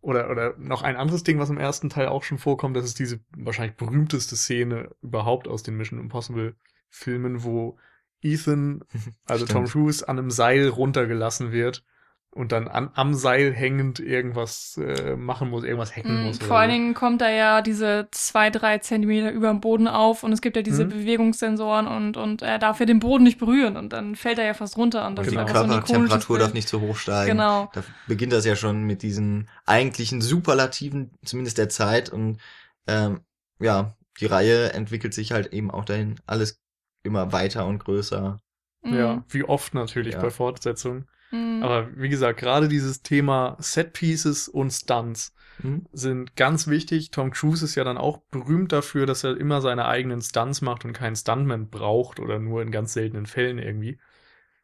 oder, 0.00 0.30
oder 0.30 0.54
noch 0.58 0.82
ein 0.82 0.96
anderes 0.96 1.22
Ding, 1.22 1.38
was 1.38 1.50
im 1.50 1.58
ersten 1.58 1.90
Teil 1.90 2.08
auch 2.08 2.22
schon 2.22 2.38
vorkommt, 2.38 2.76
das 2.76 2.84
ist 2.84 2.98
diese 2.98 3.20
wahrscheinlich 3.36 3.76
berühmteste 3.76 4.36
Szene 4.36 4.90
überhaupt 5.02 5.46
aus 5.48 5.62
den 5.62 5.76
Mission 5.76 6.00
Impossible 6.00 6.56
Filmen, 6.88 7.44
wo 7.44 7.78
Ethan, 8.22 8.84
also 9.26 9.46
Tom 9.46 9.66
Stimmt. 9.66 9.84
Cruise, 9.84 10.08
an 10.08 10.18
einem 10.18 10.30
Seil 10.30 10.68
runtergelassen 10.68 11.52
wird 11.52 11.84
und 12.32 12.52
dann 12.52 12.68
an, 12.68 12.90
am 12.94 13.14
Seil 13.14 13.52
hängend 13.52 13.98
irgendwas 13.98 14.78
äh, 14.80 15.16
machen 15.16 15.50
muss, 15.50 15.64
irgendwas 15.64 15.96
hacken 15.96 16.20
Mhm. 16.20 16.26
muss. 16.26 16.38
Vor 16.38 16.58
allen 16.58 16.70
Dingen 16.70 16.94
kommt 16.94 17.20
da 17.20 17.28
ja 17.28 17.60
diese 17.60 18.06
zwei, 18.12 18.50
drei 18.50 18.78
Zentimeter 18.78 19.32
über 19.32 19.48
dem 19.48 19.60
Boden 19.60 19.88
auf 19.88 20.22
und 20.22 20.32
es 20.32 20.40
gibt 20.40 20.54
ja 20.54 20.62
diese 20.62 20.84
Mhm. 20.84 20.90
Bewegungssensoren 20.90 21.88
und, 21.88 22.16
und 22.16 22.42
er 22.42 22.58
darf 22.60 22.78
ja 22.78 22.86
den 22.86 23.00
Boden 23.00 23.24
nicht 23.24 23.38
berühren 23.40 23.76
und 23.76 23.92
dann 23.92 24.14
fällt 24.14 24.38
er 24.38 24.44
ja 24.46 24.54
fast 24.54 24.76
runter 24.76 25.06
und 25.08 25.16
das 25.18 25.26
Und 25.26 25.32
die 25.32 25.36
ist 25.36 25.42
so 25.42 25.48
ikonisches 25.48 25.86
Körpertemperatur 25.86 26.38
darf 26.38 26.46
Bild. 26.48 26.54
nicht 26.54 26.68
zu 26.68 26.80
hoch 26.80 26.96
steigen. 26.96 27.32
Genau. 27.32 27.68
Da 27.72 27.82
beginnt 28.06 28.32
das 28.32 28.44
ja 28.44 28.54
schon 28.54 28.84
mit 28.84 29.02
diesen 29.02 29.48
eigentlichen 29.66 30.20
Superlativen, 30.20 31.10
zumindest 31.24 31.58
der 31.58 31.68
Zeit. 31.68 32.10
Und 32.10 32.38
ähm, 32.86 33.22
ja, 33.58 33.96
die 34.20 34.26
Reihe 34.26 34.72
entwickelt 34.72 35.14
sich 35.14 35.32
halt 35.32 35.52
eben 35.52 35.70
auch 35.72 35.84
dahin, 35.84 36.14
alles 36.26 36.60
immer 37.02 37.32
weiter 37.32 37.66
und 37.66 37.80
größer. 37.80 38.38
Mhm. 38.82 38.94
Ja, 38.94 39.24
wie 39.28 39.42
oft 39.42 39.74
natürlich 39.74 40.14
Ja. 40.14 40.20
bei 40.22 40.30
Fortsetzungen. 40.30 41.08
Mhm. 41.30 41.62
Aber 41.62 41.88
wie 41.96 42.08
gesagt, 42.08 42.40
gerade 42.40 42.68
dieses 42.68 43.02
Thema 43.02 43.56
Set 43.60 43.92
Pieces 43.92 44.48
und 44.48 44.70
Stunts 44.70 45.34
Hm? 45.62 45.86
sind 45.92 46.36
ganz 46.36 46.68
wichtig. 46.68 47.10
Tom 47.10 47.30
Cruise 47.30 47.64
ist 47.64 47.74
ja 47.74 47.84
dann 47.84 47.98
auch 47.98 48.18
berühmt 48.30 48.72
dafür, 48.72 49.06
dass 49.06 49.24
er 49.24 49.36
immer 49.36 49.60
seine 49.60 49.86
eigenen 49.86 50.22
Stunts 50.22 50.62
macht 50.62 50.84
und 50.84 50.92
keinen 50.92 51.16
Stuntman 51.16 51.68
braucht 51.68 52.20
oder 52.20 52.38
nur 52.38 52.62
in 52.62 52.70
ganz 52.70 52.92
seltenen 52.94 53.26
Fällen 53.26 53.58
irgendwie. 53.58 53.98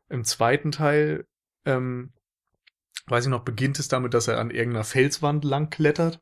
Im 0.09 0.25
zweiten 0.25 0.73
Teil, 0.73 1.27
ähm, 1.65 2.13
weiß 3.07 3.25
ich 3.25 3.31
noch, 3.31 3.45
beginnt 3.45 3.79
es 3.79 3.89
damit, 3.89 4.15
dass 4.15 4.29
er 4.29 4.39
an 4.39 4.51
irgendeiner 4.51 4.85
Felswand 4.85 5.45
lang 5.45 5.71
klettert, 5.71 6.21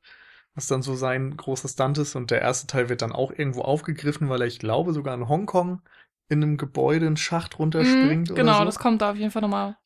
was 0.55 0.67
dann 0.67 0.83
so 0.83 0.95
sein 0.95 1.37
großer 1.37 1.69
Stunt 1.69 1.99
ist. 1.99 2.17
Und 2.17 2.31
der 2.31 2.43
erste 2.43 2.67
Teil 2.67 2.89
wird 2.89 3.03
dann 3.03 3.13
auch 3.13 3.33
irgendwo 3.33 3.63
aufgegriffen, 3.63 4.29
weil 4.29 4.43
er, 4.43 4.47
ich 4.49 4.59
glaube, 4.59 4.93
sogar 4.93 5.15
in 5.15 5.29
Hongkong 5.29 5.83
in 6.29 6.43
einem 6.43 6.57
Gebäude 6.57 7.07
einen 7.07 7.17
Schacht 7.17 7.59
runterspringt. 7.59 8.31
Mhm, 8.31 8.35
oder 8.35 8.45
genau, 8.45 8.59
so. 8.59 8.65
das 8.65 8.79
kommt 8.79 9.03
da 9.03 9.11
auf 9.13 9.17
jeden 9.17 9.31
Fall 9.31 9.43
nochmal 9.43 9.77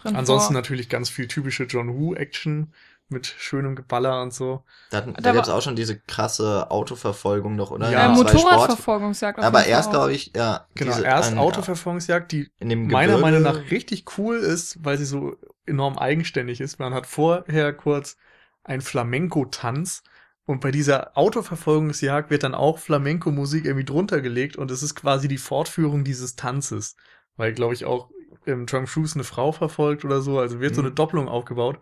drin 0.00 0.16
Ansonsten 0.16 0.52
vor. 0.54 0.60
natürlich 0.60 0.88
ganz 0.88 1.08
viel 1.08 1.28
typische 1.28 1.64
John 1.64 1.94
Woo-Action 1.96 2.72
mit 3.10 3.26
schönem 3.26 3.74
Geballer 3.74 4.20
und 4.22 4.34
so. 4.34 4.64
Da, 4.90 5.00
da, 5.00 5.12
Da 5.12 5.32
gab 5.32 5.44
es 5.44 5.48
auch 5.48 5.62
schon 5.62 5.76
diese 5.76 5.98
krasse 5.98 6.70
Autoverfolgung 6.70 7.56
noch, 7.56 7.70
oder? 7.70 7.90
Ja. 7.90 8.06
äh, 8.06 8.14
Motorradverfolgungsjagd. 8.14 9.38
auf 9.38 9.44
Aber 9.44 9.64
erst, 9.64 9.90
glaube 9.90 10.12
ich, 10.12 10.32
ja. 10.36 10.66
Genau, 10.74 10.92
diese- 10.94 11.06
erst 11.06 11.32
ein- 11.32 11.38
Autoverfolgungsjagd, 11.38 12.32
die 12.32 12.50
in 12.58 12.68
dem 12.68 12.86
meiner 12.88 13.16
Meinung 13.18 13.42
nach 13.42 13.70
richtig 13.70 14.04
cool 14.18 14.36
ist, 14.36 14.84
weil 14.84 14.98
sie 14.98 15.06
so 15.06 15.36
enorm 15.64 15.96
eigenständig 15.98 16.60
ist. 16.60 16.78
Man 16.78 16.92
hat 16.92 17.06
vorher 17.06 17.72
kurz 17.72 18.16
einen 18.62 18.82
Flamenco-Tanz 18.82 20.02
und 20.44 20.60
bei 20.60 20.70
dieser 20.70 21.16
Autoverfolgungsjagd 21.16 22.30
wird 22.30 22.42
dann 22.42 22.54
auch 22.54 22.78
Flamenco-Musik 22.78 23.64
irgendwie 23.64 23.84
drunter 23.84 24.20
gelegt 24.20 24.56
und 24.56 24.70
es 24.70 24.82
ist 24.82 24.94
quasi 24.94 25.28
die 25.28 25.38
Fortführung 25.38 26.04
dieses 26.04 26.36
Tanzes. 26.36 26.96
Weil, 27.36 27.52
glaube 27.52 27.74
ich, 27.74 27.84
auch 27.84 28.10
ähm, 28.48 28.66
Tom 28.66 28.86
Cruise 28.86 29.14
eine 29.14 29.24
Frau 29.24 29.52
verfolgt 29.52 30.04
oder 30.04 30.20
so, 30.22 30.38
also 30.38 30.60
wird 30.60 30.74
so 30.74 30.82
Mhm. 30.82 30.88
eine 30.88 30.94
Doppelung 30.94 31.28
aufgebaut. 31.28 31.78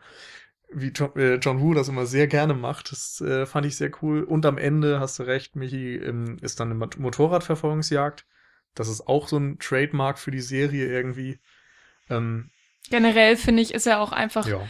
Wie 0.73 0.93
Tom, 0.93 1.13
äh, 1.17 1.37
John 1.37 1.61
Woo 1.61 1.75
das 1.75 1.89
immer 1.89 2.07
sehr 2.07 2.27
gerne 2.27 2.55
macht. 2.55 2.91
Das 2.93 3.21
äh, 3.21 3.47
fand 3.47 3.67
ich 3.67 3.77
sehr 3.77 3.91
cool. 4.03 4.25
Und 4.25 4.45
am 4.47 4.59
Ende, 4.59 5.01
hast 5.01 5.19
du 5.19 5.23
recht, 5.25 5.57
Michi, 5.57 5.97
ähm, 5.97 6.39
ist 6.43 6.61
dann 6.61 6.69
eine 6.69 6.75
Mot- 6.79 6.99
Motorradverfolgungsjagd 6.99 8.27
das 8.75 8.89
ist 8.89 9.09
auch 9.09 9.27
so 9.27 9.39
ein 9.39 9.59
Trademark 9.59 10.19
für 10.19 10.31
die 10.31 10.43
Serie 10.43 10.87
irgendwie. 10.87 11.39
Ähm, 12.11 12.51
Generell 12.91 13.37
finde 13.37 13.63
ich, 13.63 13.75
ist 13.75 13.87
ja 13.87 13.99
auch 13.99 14.13
einfach 14.13 14.47
ja. 14.47 14.61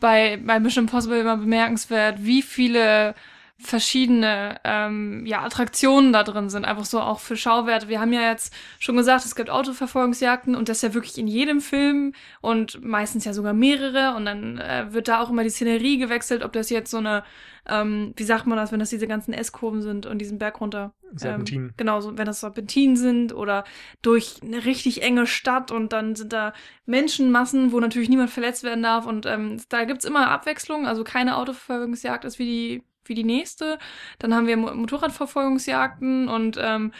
bei, 0.00 0.38
bei 0.44 0.60
Mission 0.60 0.84
Impossible 0.84 1.20
immer 1.20 1.36
bemerkenswert, 1.36 2.24
wie 2.24 2.42
viele 2.42 3.14
verschiedene 3.58 4.60
ähm, 4.64 5.24
ja, 5.24 5.42
Attraktionen 5.42 6.12
da 6.12 6.22
drin 6.22 6.50
sind, 6.50 6.66
einfach 6.66 6.84
so 6.84 7.00
auch 7.00 7.20
für 7.20 7.36
Schauwerte. 7.36 7.88
Wir 7.88 8.00
haben 8.00 8.12
ja 8.12 8.20
jetzt 8.20 8.52
schon 8.78 8.96
gesagt, 8.96 9.24
es 9.24 9.34
gibt 9.34 9.48
Autoverfolgungsjagden 9.48 10.54
und 10.54 10.68
das 10.68 10.82
ja 10.82 10.92
wirklich 10.92 11.16
in 11.16 11.26
jedem 11.26 11.62
Film 11.62 12.12
und 12.42 12.84
meistens 12.84 13.24
ja 13.24 13.32
sogar 13.32 13.54
mehrere 13.54 14.14
und 14.14 14.26
dann 14.26 14.58
äh, 14.58 14.92
wird 14.92 15.08
da 15.08 15.22
auch 15.22 15.30
immer 15.30 15.42
die 15.42 15.48
Szenerie 15.50 15.96
gewechselt, 15.96 16.44
ob 16.44 16.52
das 16.52 16.68
jetzt 16.68 16.90
so 16.90 16.98
eine, 16.98 17.24
ähm, 17.66 18.12
wie 18.16 18.24
sagt 18.24 18.46
man 18.46 18.58
das, 18.58 18.72
wenn 18.72 18.78
das 18.78 18.90
diese 18.90 19.06
ganzen 19.06 19.32
S-Kurven 19.32 19.80
sind 19.80 20.04
und 20.04 20.18
diesen 20.18 20.38
Berg 20.38 20.60
runter. 20.60 20.92
Serpentinen. 21.14 21.68
Ähm, 21.68 21.74
genau, 21.78 22.00
so, 22.02 22.18
wenn 22.18 22.26
das 22.26 22.40
Serpentinen 22.40 22.96
sind 22.96 23.32
oder 23.32 23.64
durch 24.02 24.40
eine 24.42 24.66
richtig 24.66 25.02
enge 25.02 25.26
Stadt 25.26 25.70
und 25.70 25.94
dann 25.94 26.14
sind 26.14 26.34
da 26.34 26.52
Menschenmassen, 26.84 27.72
wo 27.72 27.80
natürlich 27.80 28.10
niemand 28.10 28.28
verletzt 28.28 28.64
werden 28.64 28.82
darf 28.82 29.06
und 29.06 29.24
ähm, 29.24 29.62
da 29.70 29.84
gibt's 29.84 30.04
immer 30.04 30.28
Abwechslung, 30.30 30.86
also 30.86 31.04
keine 31.04 31.38
Autoverfolgungsjagd 31.38 32.26
ist 32.26 32.38
wie 32.38 32.44
die 32.44 32.82
wie 33.08 33.14
die 33.14 33.24
nächste. 33.24 33.78
Dann 34.18 34.34
haben 34.34 34.46
wir 34.46 34.56
Mo- 34.56 34.74
Motorradverfolgungsjagden 34.74 36.28
und 36.28 36.58
ähm, 36.60 36.92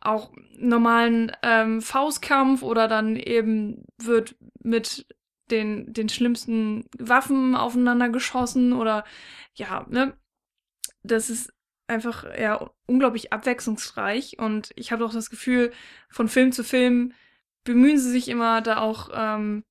auch 0.00 0.32
normalen 0.58 1.32
ähm, 1.42 1.80
Faustkampf 1.82 2.62
oder 2.62 2.88
dann 2.88 3.16
eben 3.16 3.84
wird 3.98 4.36
mit 4.62 5.06
den, 5.50 5.92
den 5.92 6.08
schlimmsten 6.08 6.84
Waffen 6.98 7.54
aufeinander 7.54 8.08
geschossen 8.08 8.72
oder 8.72 9.04
ja, 9.54 9.86
ne? 9.88 10.16
Das 11.02 11.30
ist 11.30 11.52
einfach 11.86 12.24
ja 12.38 12.70
unglaublich 12.86 13.32
abwechslungsreich 13.32 14.38
und 14.38 14.72
ich 14.76 14.90
habe 14.90 15.04
auch 15.04 15.12
das 15.12 15.28
Gefühl, 15.30 15.72
von 16.08 16.28
Film 16.28 16.52
zu 16.52 16.64
Film 16.64 17.12
bemühen 17.64 17.98
sie 17.98 18.10
sich 18.10 18.28
immer 18.28 18.62
da 18.62 18.78
auch 18.78 19.10
ähm, 19.14 19.64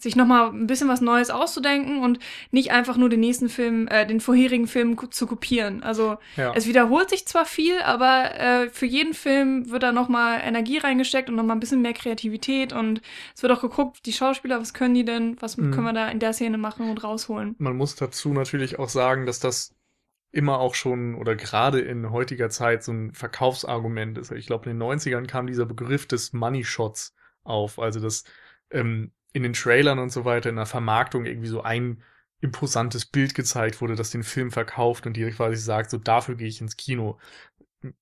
sich 0.00 0.14
nochmal 0.14 0.50
ein 0.50 0.66
bisschen 0.68 0.88
was 0.88 1.00
Neues 1.00 1.28
auszudenken 1.30 2.02
und 2.02 2.20
nicht 2.52 2.70
einfach 2.70 2.96
nur 2.96 3.08
den 3.08 3.20
nächsten 3.20 3.48
Film, 3.48 3.88
äh, 3.88 4.06
den 4.06 4.20
vorherigen 4.20 4.66
Film 4.68 4.96
zu 5.10 5.26
kopieren. 5.26 5.82
Also 5.82 6.18
Ja. 6.36 6.52
es 6.54 6.66
wiederholt 6.66 7.10
sich 7.10 7.26
zwar 7.26 7.44
viel, 7.44 7.80
aber 7.82 8.34
äh, 8.38 8.68
für 8.70 8.86
jeden 8.86 9.12
Film 9.12 9.70
wird 9.70 9.82
da 9.82 9.90
nochmal 9.92 10.40
Energie 10.44 10.78
reingesteckt 10.78 11.28
und 11.28 11.34
nochmal 11.36 11.56
ein 11.56 11.60
bisschen 11.60 11.82
mehr 11.82 11.94
Kreativität 11.94 12.72
und 12.72 13.00
es 13.34 13.42
wird 13.42 13.52
auch 13.52 13.60
geguckt, 13.60 14.06
die 14.06 14.12
Schauspieler, 14.12 14.60
was 14.60 14.72
können 14.72 14.94
die 14.94 15.04
denn, 15.04 15.36
was 15.40 15.56
Mhm. 15.56 15.72
können 15.72 15.86
wir 15.86 15.92
da 15.92 16.08
in 16.08 16.20
der 16.20 16.32
Szene 16.32 16.58
machen 16.58 16.88
und 16.88 17.02
rausholen. 17.02 17.56
Man 17.58 17.76
muss 17.76 17.96
dazu 17.96 18.32
natürlich 18.32 18.78
auch 18.78 18.88
sagen, 18.88 19.26
dass 19.26 19.40
das 19.40 19.74
immer 20.30 20.60
auch 20.60 20.74
schon 20.74 21.14
oder 21.14 21.34
gerade 21.34 21.80
in 21.80 22.10
heutiger 22.10 22.50
Zeit 22.50 22.84
so 22.84 22.92
ein 22.92 23.14
Verkaufsargument 23.14 24.18
ist. 24.18 24.30
Ich 24.30 24.46
glaube, 24.46 24.68
in 24.70 24.78
den 24.78 24.82
90ern 24.82 25.26
kam 25.26 25.46
dieser 25.46 25.66
Begriff 25.66 26.06
des 26.06 26.32
Money 26.32 26.64
Shots 26.64 27.14
auf. 27.44 27.78
Also, 27.78 27.98
dass 27.98 28.24
ähm, 28.70 29.10
in 29.32 29.42
den 29.42 29.52
Trailern 29.52 29.98
und 29.98 30.10
so 30.10 30.24
weiter, 30.24 30.50
in 30.50 30.56
der 30.56 30.66
Vermarktung 30.66 31.26
irgendwie 31.26 31.48
so 31.48 31.62
ein 31.62 32.02
imposantes 32.40 33.06
Bild 33.06 33.34
gezeigt 33.34 33.80
wurde, 33.80 33.96
das 33.96 34.10
den 34.10 34.22
Film 34.22 34.50
verkauft 34.52 35.06
und 35.06 35.16
die 35.16 35.28
quasi 35.30 35.56
sagt, 35.56 35.90
so 35.90 35.98
dafür 35.98 36.36
gehe 36.36 36.48
ich 36.48 36.60
ins 36.60 36.76
Kino. 36.76 37.18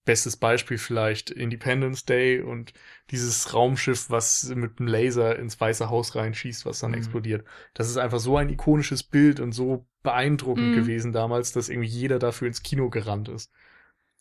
Bestes 0.06 0.38
Beispiel 0.38 0.78
vielleicht 0.78 1.30
Independence 1.30 2.04
Day 2.06 2.40
und 2.40 2.72
dieses 3.10 3.52
Raumschiff, 3.52 4.08
was 4.08 4.44
mit 4.54 4.78
einem 4.80 4.88
Laser 4.88 5.38
ins 5.38 5.60
Weiße 5.60 5.90
Haus 5.90 6.14
reinschießt, 6.14 6.64
was 6.64 6.78
dann 6.80 6.92
Mhm. 6.92 6.96
explodiert. 6.96 7.46
Das 7.74 7.90
ist 7.90 7.98
einfach 7.98 8.18
so 8.18 8.38
ein 8.38 8.48
ikonisches 8.48 9.02
Bild 9.02 9.38
und 9.38 9.52
so 9.52 9.86
beeindruckend 10.02 10.72
Mhm. 10.72 10.74
gewesen 10.74 11.12
damals, 11.12 11.52
dass 11.52 11.68
irgendwie 11.68 11.88
jeder 11.88 12.18
dafür 12.18 12.48
ins 12.48 12.62
Kino 12.62 12.88
gerannt 12.88 13.28
ist. 13.28 13.52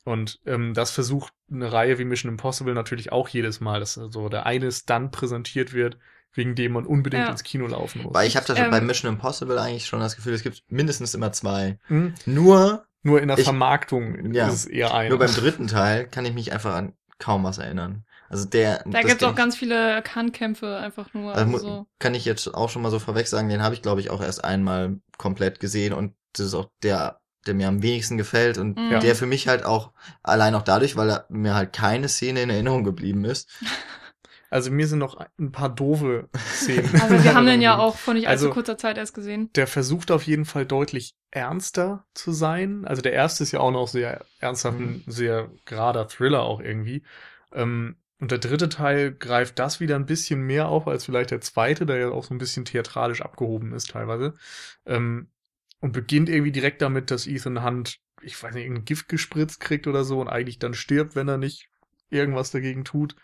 Und 0.03 0.39
ähm, 0.45 0.73
das 0.73 0.91
versucht 0.91 1.33
eine 1.51 1.71
Reihe 1.71 1.97
wie 1.99 2.05
Mission 2.05 2.31
Impossible 2.31 2.73
natürlich 2.73 3.11
auch 3.11 3.27
jedes 3.29 3.59
Mal, 3.59 3.79
dass 3.79 3.95
so 3.95 4.29
der 4.29 4.45
eine 4.45 4.71
Stunt 4.71 5.11
präsentiert 5.11 5.73
wird, 5.73 5.97
wegen 6.35 6.53
dem 6.55 6.73
man 6.73 6.85
unbedingt 6.85 7.23
Ja. 7.25 7.31
ins 7.31 7.43
Kino 7.43 7.65
laufen 7.67 8.03
muss. 8.03 8.13
Weil 8.13 8.27
ich 8.27 8.35
habe 8.37 8.45
da 8.45 8.55
schon 8.55 8.65
Ähm, 8.65 8.71
bei 8.71 8.81
Mission 8.81 9.11
Impossible 9.11 9.57
eigentlich 9.59 9.85
schon 9.87 9.99
das 9.99 10.15
Gefühl, 10.15 10.33
es 10.33 10.43
gibt 10.43 10.63
mindestens 10.69 11.13
immer 11.13 11.31
zwei. 11.31 11.79
Hm? 11.87 12.13
Nur, 12.25 12.85
Nur 13.03 13.21
in 13.21 13.27
der 13.27 13.37
Ich- 13.37 13.43
Vermarktung 13.43 14.33
Ja. 14.33 14.47
ist 14.47 14.53
es 14.53 14.65
eher 14.65 14.93
einer. 14.93 15.09
nur 15.09 15.19
beim 15.19 15.33
dritten 15.33 15.67
Teil 15.67 16.07
kann 16.07 16.25
ich 16.25 16.33
mich 16.33 16.51
einfach 16.53 16.75
an 16.75 16.93
kaum 17.19 17.43
was 17.43 17.57
erinnern. 17.59 18.03
Also 18.27 18.45
der. 18.45 18.83
Da 18.87 19.01
gibt's 19.03 19.23
auch 19.23 19.35
ganz 19.35 19.55
viele 19.55 20.01
Kannkämpfe 20.01 20.77
einfach 20.77 21.13
nur. 21.13 21.35
Also, 21.35 21.53
Also 21.53 21.87
kann 21.99 22.15
ich 22.15 22.25
jetzt 22.25 22.47
auch 22.53 22.69
schon 22.69 22.81
mal 22.81 22.89
so 22.91 22.97
vorweg 22.99 23.27
sagen, 23.27 23.47
den 23.49 23.61
habe 23.61 23.75
ich, 23.75 23.81
glaube 23.83 24.01
ich, 24.01 24.09
auch 24.09 24.21
erst 24.21 24.43
einmal 24.43 24.99
komplett 25.17 25.59
gesehen 25.59 25.93
und 25.93 26.15
das 26.33 26.47
ist 26.47 26.53
auch 26.55 26.69
der, 26.83 27.19
der 27.45 27.53
mir 27.53 27.67
am 27.67 27.83
wenigsten 27.83 28.17
gefällt 28.17 28.57
und 28.57 28.75
Mhm. 28.77 28.99
der 29.01 29.15
für 29.15 29.27
mich 29.27 29.47
halt 29.47 29.63
auch, 29.63 29.91
allein 30.23 30.55
auch 30.55 30.63
dadurch, 30.63 30.95
weil 30.97 31.09
er 31.11 31.25
mir 31.29 31.53
halt 31.53 31.71
keine 31.73 32.09
Szene 32.09 32.41
in 32.41 32.49
Erinnerung 32.49 32.83
geblieben 32.83 33.23
ist. 33.23 33.47
Also 34.49 34.71
mir 34.71 34.87
sind 34.87 34.99
noch 34.99 35.19
ein 35.39 35.51
paar 35.51 35.73
doofe 35.73 36.29
Szenen. 36.37 36.89
Also 37.01 37.23
wir 37.23 37.33
haben 37.33 37.45
den 37.45 37.61
ja 37.61 37.77
auch 37.77 37.95
vor 37.97 38.13
nicht 38.13 38.27
allzu 38.27 38.45
Also- 38.45 38.53
kurzer 38.53 38.77
Zeit 38.77 38.97
erst 38.97 39.13
gesehen. 39.13 39.49
Der 39.55 39.67
versucht 39.67 40.11
auf 40.11 40.23
jeden 40.23 40.45
Fall 40.45 40.65
deutlich 40.65 41.15
ernster 41.31 42.05
zu 42.13 42.31
sein. 42.31 42.85
Also 42.85 43.01
der 43.01 43.13
erste 43.13 43.43
ist 43.43 43.51
ja 43.51 43.59
auch 43.59 43.71
noch 43.71 43.87
sehr 43.87 44.23
ernsthaft, 44.39 44.79
ein 44.79 45.03
sehr 45.07 45.49
gerader 45.65 46.07
Thriller 46.07 46.43
auch 46.43 46.61
irgendwie. 46.61 47.03
Ähm, 47.51 47.95
und 48.21 48.31
der 48.31 48.37
dritte 48.37 48.69
Teil 48.69 49.13
greift 49.13 49.59
das 49.59 49.79
wieder 49.81 49.95
ein 49.95 50.05
bisschen 50.05 50.39
mehr 50.41 50.69
auf 50.69 50.87
als 50.87 51.03
vielleicht 51.05 51.31
der 51.31 51.41
zweite, 51.41 51.85
der 51.85 51.97
ja 51.97 52.09
auch 52.09 52.23
so 52.23 52.33
ein 52.33 52.37
bisschen 52.37 52.63
theatralisch 52.63 53.21
abgehoben 53.21 53.73
ist 53.73 53.89
teilweise. 53.89 54.35
Ähm, 54.85 55.27
und 55.81 55.91
beginnt 55.91 56.29
irgendwie 56.29 56.53
direkt 56.53 56.81
damit, 56.81 57.11
dass 57.11 57.27
Ethan 57.27 57.63
Hunt, 57.63 57.97
ich 58.21 58.41
weiß 58.41 58.53
nicht, 58.55 58.63
irgendein 58.63 58.85
Gift 58.85 59.09
gespritzt 59.09 59.59
kriegt 59.59 59.85
oder 59.87 60.03
so 60.05 60.21
und 60.21 60.29
eigentlich 60.29 60.59
dann 60.59 60.73
stirbt, 60.73 61.15
wenn 61.15 61.27
er 61.27 61.37
nicht 61.37 61.67
irgendwas 62.09 62.51
dagegen 62.51 62.85
tut. 62.85 63.15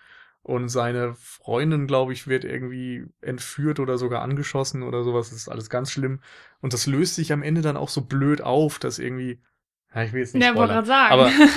Und 0.44 0.70
seine 0.70 1.14
Freundin, 1.16 1.86
glaube 1.86 2.14
ich, 2.14 2.28
wird 2.28 2.44
irgendwie 2.46 3.06
entführt 3.22 3.80
oder 3.80 3.98
sogar 4.00 4.24
angeschossen 4.24 4.82
oder 4.82 5.04
sowas. 5.04 5.30
Das 5.30 5.38
ist 5.38 5.50
alles 5.50 5.70
ganz 5.70 5.92
schlimm. 5.92 6.20
Und 6.62 6.74
das 6.74 6.88
löst 6.88 7.16
sich 7.16 7.32
am 7.32 7.44
Ende 7.44 7.62
dann 7.62 7.78
auch 7.78 7.90
so 7.90 8.02
blöd 8.02 8.42
auf, 8.42 8.80
dass 8.80 8.98
irgendwie. 9.00 9.40
Ja, 9.94 10.04
ich 10.04 10.14
will 10.14 10.22
jetzt 10.22 10.34
nicht 10.34 10.44
Ja, 10.44 10.56
wollte 10.56 10.74
spoilern. 10.74 10.86
gerade 10.86 11.30
sagen. 11.30 11.48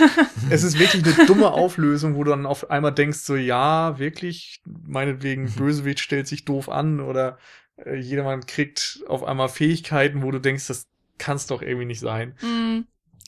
Aber 0.48 0.52
es 0.52 0.62
ist 0.64 0.78
wirklich 0.78 1.04
eine 1.16 1.26
dumme 1.26 1.52
Auflösung, 1.52 2.14
wo 2.16 2.24
du 2.24 2.30
dann 2.32 2.46
auf 2.46 2.68
einmal 2.70 2.92
denkst, 2.92 3.18
so, 3.20 3.36
ja, 3.36 3.98
wirklich, 3.98 4.60
meinetwegen, 4.66 5.50
Bösewicht 5.52 6.00
stellt 6.00 6.26
sich 6.26 6.44
doof 6.44 6.68
an 6.68 7.00
oder 7.00 7.38
äh, 7.76 7.96
jedermann 7.96 8.44
kriegt 8.44 9.02
auf 9.06 9.22
einmal 9.24 9.48
Fähigkeiten, 9.48 10.22
wo 10.22 10.30
du 10.32 10.40
denkst, 10.40 10.66
das 10.66 10.88
kann's 11.16 11.46
doch 11.46 11.62
irgendwie 11.62 11.86
nicht 11.86 12.00
sein. 12.00 12.34
Mm. 12.42 12.86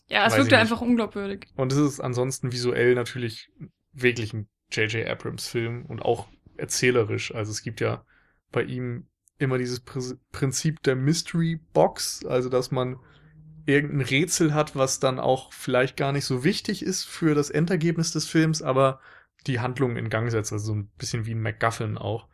Ja, 0.08 0.26
es 0.26 0.34
Weiß 0.34 0.44
nicht. 0.44 0.54
einfach 0.54 0.80
unglaubwürdig. 0.80 1.46
Und 1.56 1.72
es 1.72 1.78
ist 1.78 2.00
ansonsten 2.00 2.52
visuell 2.52 2.94
natürlich 2.94 3.50
wirklich 3.92 4.34
ein 4.34 4.48
J.J. 4.70 5.06
Abrams-Film 5.06 5.86
und 5.86 6.02
auch 6.02 6.28
erzählerisch. 6.56 7.34
Also 7.34 7.52
es 7.52 7.62
gibt 7.62 7.80
ja 7.80 8.04
bei 8.52 8.62
ihm 8.62 9.06
immer 9.38 9.58
dieses 9.58 9.80
Pr 9.80 10.00
Prinzip 10.32 10.82
der 10.82 10.96
Mystery 10.96 11.60
Box, 11.72 12.24
also 12.24 12.48
dass 12.48 12.70
man 12.70 12.98
irgendein 13.66 14.02
Rätsel 14.02 14.54
hat, 14.54 14.76
was 14.76 15.00
dann 15.00 15.18
auch 15.18 15.52
vielleicht 15.52 15.96
gar 15.96 16.12
nicht 16.12 16.24
so 16.24 16.44
wichtig 16.44 16.82
ist 16.82 17.04
für 17.04 17.34
das 17.34 17.50
Endergebnis 17.50 18.12
des 18.12 18.26
Films, 18.26 18.62
aber 18.62 19.00
die 19.46 19.60
Handlung 19.60 19.96
in 19.96 20.08
Gang 20.08 20.30
setzt, 20.30 20.52
also 20.52 20.66
so 20.66 20.74
ein 20.74 20.88
bisschen 20.98 21.26
wie 21.26 21.34
ein 21.34 21.42
MacGuffin 21.42 21.98
auch. 21.98 22.28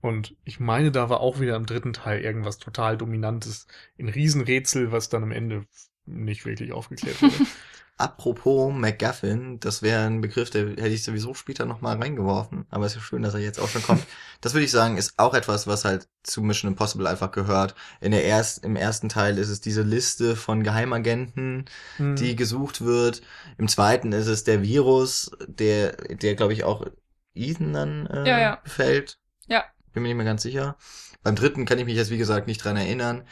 Und 0.00 0.36
ich 0.44 0.60
meine, 0.60 0.90
da 0.90 1.10
war 1.10 1.20
auch 1.20 1.40
wieder 1.40 1.56
im 1.56 1.66
dritten 1.66 1.92
Teil 1.92 2.20
irgendwas 2.20 2.58
total 2.58 2.96
Dominantes, 2.96 3.66
ein 3.98 4.08
Riesenrätsel, 4.08 4.92
was 4.92 5.08
dann 5.08 5.22
am 5.22 5.32
Ende 5.32 5.66
nicht 6.06 6.46
wirklich 6.46 6.72
aufgeklärt 6.72 7.20
wurde. 7.22 7.34
Apropos 8.00 8.72
MacGuffin, 8.72 9.60
das 9.60 9.82
wäre 9.82 10.06
ein 10.06 10.20
Begriff, 10.22 10.48
der 10.50 10.68
hätte 10.70 10.88
ich 10.88 11.04
sowieso 11.04 11.34
später 11.34 11.66
nochmal 11.66 11.98
reingeworfen, 11.98 12.64
aber 12.70 12.86
es 12.86 12.92
ist 12.92 12.96
ja 12.96 13.02
schön, 13.02 13.22
dass 13.22 13.34
er 13.34 13.40
jetzt 13.40 13.60
auch 13.60 13.68
schon 13.68 13.82
kommt. 13.82 14.02
Das 14.42 14.54
würde 14.54 14.64
ich 14.64 14.70
sagen, 14.70 14.96
ist 14.96 15.18
auch 15.18 15.34
etwas, 15.34 15.66
was 15.66 15.84
halt 15.84 16.08
zu 16.22 16.40
Mission 16.40 16.70
Impossible 16.70 17.06
einfach 17.06 17.30
gehört. 17.30 17.74
In 18.00 18.12
der 18.12 18.24
erst, 18.24 18.64
Im 18.64 18.74
ersten 18.74 19.10
Teil 19.10 19.36
ist 19.36 19.50
es 19.50 19.60
diese 19.60 19.82
Liste 19.82 20.34
von 20.34 20.62
Geheimagenten, 20.62 21.66
Hm. 21.98 22.16
die 22.16 22.36
gesucht 22.36 22.82
wird. 22.82 23.20
Im 23.58 23.68
zweiten 23.68 24.12
ist 24.12 24.28
es 24.28 24.42
der 24.44 24.62
Virus, 24.62 25.30
der, 25.46 25.92
der 25.92 26.36
glaube 26.36 26.54
ich 26.54 26.64
auch 26.64 26.86
Ethan 27.34 27.74
dann 27.74 28.06
äh, 28.06 28.26
Ja, 28.26 28.38
ja. 28.40 28.56
befällt. 28.64 29.18
Ja. 29.46 29.64
Bin 29.92 30.02
mir 30.02 30.08
nicht 30.08 30.16
mehr 30.16 30.24
ganz 30.24 30.40
sicher. 30.42 30.76
Beim 31.22 31.36
dritten 31.36 31.66
kann 31.66 31.78
ich 31.78 31.84
mich 31.84 31.96
jetzt, 31.96 32.10
wie 32.10 32.16
gesagt, 32.16 32.46
nicht 32.46 32.64
dran 32.64 32.78
erinnern. 32.78 33.24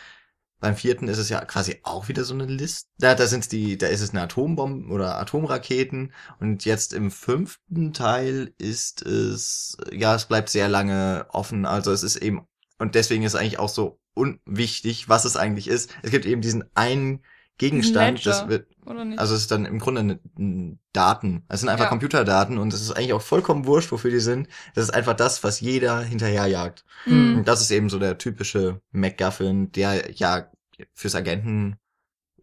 Beim 0.60 0.74
vierten 0.74 1.06
ist 1.06 1.18
es 1.18 1.28
ja 1.28 1.44
quasi 1.44 1.78
auch 1.84 2.08
wieder 2.08 2.24
so 2.24 2.34
eine 2.34 2.46
Liste. 2.46 2.88
Da, 2.98 3.14
da 3.14 3.26
sind's 3.26 3.48
die, 3.48 3.78
da 3.78 3.86
ist 3.86 4.00
es 4.00 4.10
eine 4.10 4.22
Atombomben 4.22 4.90
oder 4.90 5.18
Atomraketen. 5.20 6.12
Und 6.40 6.64
jetzt 6.64 6.92
im 6.92 7.10
fünften 7.10 7.92
Teil 7.92 8.52
ist 8.58 9.02
es, 9.02 9.76
ja, 9.92 10.16
es 10.16 10.26
bleibt 10.26 10.48
sehr 10.48 10.68
lange 10.68 11.26
offen. 11.30 11.64
Also 11.64 11.92
es 11.92 12.02
ist 12.02 12.16
eben, 12.16 12.46
und 12.78 12.96
deswegen 12.96 13.22
ist 13.22 13.36
eigentlich 13.36 13.60
auch 13.60 13.68
so 13.68 14.00
unwichtig, 14.14 15.08
was 15.08 15.24
es 15.24 15.36
eigentlich 15.36 15.68
ist. 15.68 15.90
Es 16.02 16.10
gibt 16.10 16.26
eben 16.26 16.42
diesen 16.42 16.64
einen 16.74 17.22
Gegenstand, 17.58 18.18
Ledger. 18.18 18.30
das 18.30 18.48
wird, 18.48 18.68
Oder 18.86 19.04
nicht? 19.04 19.18
also 19.18 19.34
es 19.34 19.42
ist 19.42 19.50
dann 19.50 19.64
im 19.66 19.78
Grunde 19.78 20.00
eine, 20.00 20.20
ein 20.38 20.78
Daten. 20.92 21.44
Es 21.48 21.60
sind 21.60 21.68
einfach 21.68 21.84
Ja. 21.86 21.90
Computerdaten 21.90 22.56
und 22.58 22.72
es 22.72 22.80
ist 22.80 22.92
eigentlich 22.92 23.12
auch 23.12 23.22
vollkommen 23.22 23.66
wurscht, 23.66 23.90
wofür 23.92 24.10
die 24.10 24.20
sind. 24.20 24.48
Das 24.74 24.84
ist 24.84 24.90
einfach 24.94 25.14
das, 25.14 25.42
was 25.44 25.60
jeder 25.60 26.00
hinterherjagt. 26.02 26.84
Mm. 27.06 27.38
Und 27.38 27.48
das 27.48 27.60
ist 27.60 27.70
eben 27.70 27.90
so 27.90 27.98
der 27.98 28.16
typische 28.18 28.80
MacGuffin, 28.92 29.72
der 29.72 30.10
ja 30.12 30.50
fürs 30.94 31.14
Agenten 31.16 31.76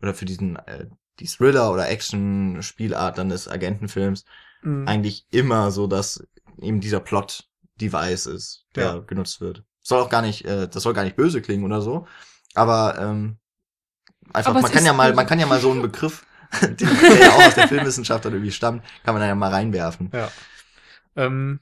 oder 0.01 0.13
für 0.13 0.25
diesen 0.25 0.57
äh, 0.57 0.87
die 1.19 1.27
Thriller 1.27 1.71
oder 1.71 1.87
Action 1.89 2.61
Spielart 2.61 3.17
dann 3.17 3.29
des 3.29 3.47
Agentenfilms 3.47 4.25
Mhm. 4.63 4.87
eigentlich 4.87 5.25
immer 5.31 5.71
so, 5.71 5.87
dass 5.87 6.25
eben 6.59 6.81
dieser 6.81 6.99
Plot-Device 6.99 8.25
ist, 8.25 8.65
der 8.75 8.83
Ja. 8.85 8.99
genutzt 8.99 9.39
wird. 9.39 9.63
Soll 9.81 10.01
auch 10.01 10.09
gar 10.09 10.21
nicht, 10.23 10.43
äh, 10.45 10.67
das 10.67 10.83
soll 10.83 10.93
gar 10.93 11.03
nicht 11.03 11.15
böse 11.15 11.41
klingen 11.41 11.63
oder 11.63 11.81
so, 11.81 12.07
aber 12.55 12.97
ähm, 12.99 13.37
einfach, 14.33 14.51
Aber 14.51 14.61
man 14.61 14.71
kann 14.71 14.85
ja 14.85 14.93
mal, 14.93 15.13
man 15.13 15.25
kann 15.27 15.39
ja 15.39 15.45
mal 15.45 15.59
so 15.59 15.71
einen 15.71 15.81
Begriff, 15.81 16.25
der 16.61 16.87
ja 17.19 17.29
auch 17.31 17.45
aus 17.47 17.55
der 17.55 17.67
Filmwissenschaft 17.67 18.25
dann 18.25 18.33
irgendwie 18.33 18.51
stammt, 18.51 18.83
kann 19.03 19.13
man 19.15 19.21
da 19.21 19.27
ja 19.27 19.35
mal 19.35 19.51
reinwerfen. 19.51 20.09
Ja. 20.13 20.29
Ähm, 21.15 21.59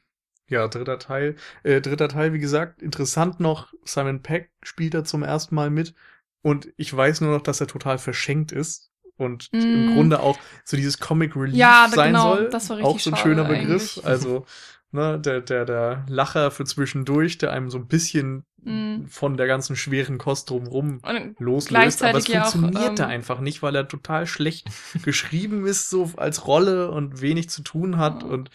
ja, 0.49 0.67
dritter 0.67 0.99
Teil. 0.99 1.36
Äh, 1.63 1.82
dritter 1.82 2.10
Teil, 2.10 2.34
wie 2.34 2.39
gesagt, 2.39 2.82
interessant 2.82 3.39
noch, 3.39 3.73
Simon 3.86 4.21
Peck 4.21 4.52
spielt 4.63 4.93
da 4.93 5.04
zum 5.04 5.23
ersten 5.23 5.56
Mal 5.56 5.69
mit 5.69 5.93
und 6.41 6.69
ich 6.78 6.95
weiß 6.95 7.21
nur 7.21 7.32
noch, 7.32 7.41
dass 7.41 7.62
er 7.62 7.67
total 7.67 7.97
verschenkt 7.97 8.52
ist 8.52 8.91
und 9.15 9.49
im 9.54 9.86
Mm. 9.91 9.93
Grunde 9.93 10.19
auch 10.19 10.38
so 10.65 10.76
dieses 10.76 10.99
Comic 10.99 11.36
Relief 11.36 11.56
Ja, 11.56 11.88
sein 11.93 12.08
genau, 12.13 12.36
soll. 12.36 12.49
das 12.49 12.69
war 12.69 12.78
richtig 12.78 12.93
auch 12.95 12.99
so 12.99 13.12
ein 13.12 13.17
schöner 13.17 13.43
Begriff. 13.45 13.97
eigentlich. 13.97 14.06
Also, 14.06 14.45
ne, 14.94 15.20
der, 15.20 15.42
der, 15.42 15.66
der 15.66 16.06
Lacher 16.08 16.52
für 16.52 16.66
zwischendurch, 16.66 17.38
der 17.38 17.52
einem 17.52 17.70
so 17.70 17.78
ein 17.78 17.88
bisschen 17.88 18.46
Mhm. 18.66 19.08
von 19.10 19.36
der 19.36 19.48
ganzen 19.48 19.76
schweren 19.76 20.18
Kost 20.18 20.50
drumrum 20.50 21.02
Und 21.04 21.36
loslöst, 21.38 22.02
aber 22.02 22.18
es 22.20 22.30
auch, 22.30 22.46
funktionierte 22.50 23.04
ähm, 23.04 23.10
einfach 23.10 23.42
nicht, 23.42 23.62
weil 23.62 23.76
er 23.76 23.90
total 23.90 24.26
schlecht 24.26 24.68
geschrieben 25.04 25.66
ist, 25.66 25.90
so 25.90 26.12
als 26.16 26.48
Rolle 26.48 26.90
und 26.90 27.20
wenig 27.20 27.50
zu 27.50 27.62
tun 27.62 27.98
hat 27.98 28.24
und, 28.24 28.50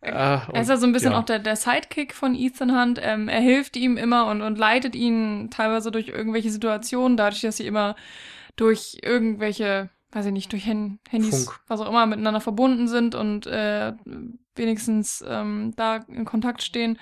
äh, 0.00 0.10
Er 0.10 0.60
ist 0.62 0.68
ja 0.68 0.76
so 0.76 0.86
ein 0.86 0.92
bisschen 0.92 1.12
ja. 1.12 1.18
auch 1.18 1.24
der, 1.24 1.38
der 1.38 1.56
Sidekick 1.56 2.14
von 2.14 2.34
Ethan 2.34 2.76
Hunt. 2.80 2.98
Ähm, 3.02 3.28
er 3.28 3.40
hilft 3.40 3.76
ihm 3.76 3.96
immer 3.96 4.26
und, 4.26 4.42
und 4.42 4.58
leitet 4.58 4.96
ihn 4.96 5.50
teilweise 5.50 5.90
durch 5.90 6.08
irgendwelche 6.08 6.50
Situationen, 6.50 7.16
dadurch, 7.16 7.42
dass 7.42 7.58
sie 7.58 7.66
immer 7.66 7.94
durch 8.56 8.98
irgendwelche, 9.02 9.90
weiß 10.12 10.26
ich 10.26 10.32
nicht, 10.32 10.52
durch 10.52 10.66
Hand 10.66 11.00
Handys, 11.08 11.44
Funk. 11.44 11.60
was 11.66 11.80
auch 11.80 11.88
immer, 11.88 12.06
miteinander 12.06 12.40
verbunden 12.40 12.86
sind 12.86 13.14
und 13.14 13.46
äh, 13.46 13.94
wenigstens 14.54 15.24
ähm, 15.26 15.72
da 15.76 15.96
in 16.08 16.24
Kontakt 16.24 16.62
stehen. 16.62 16.98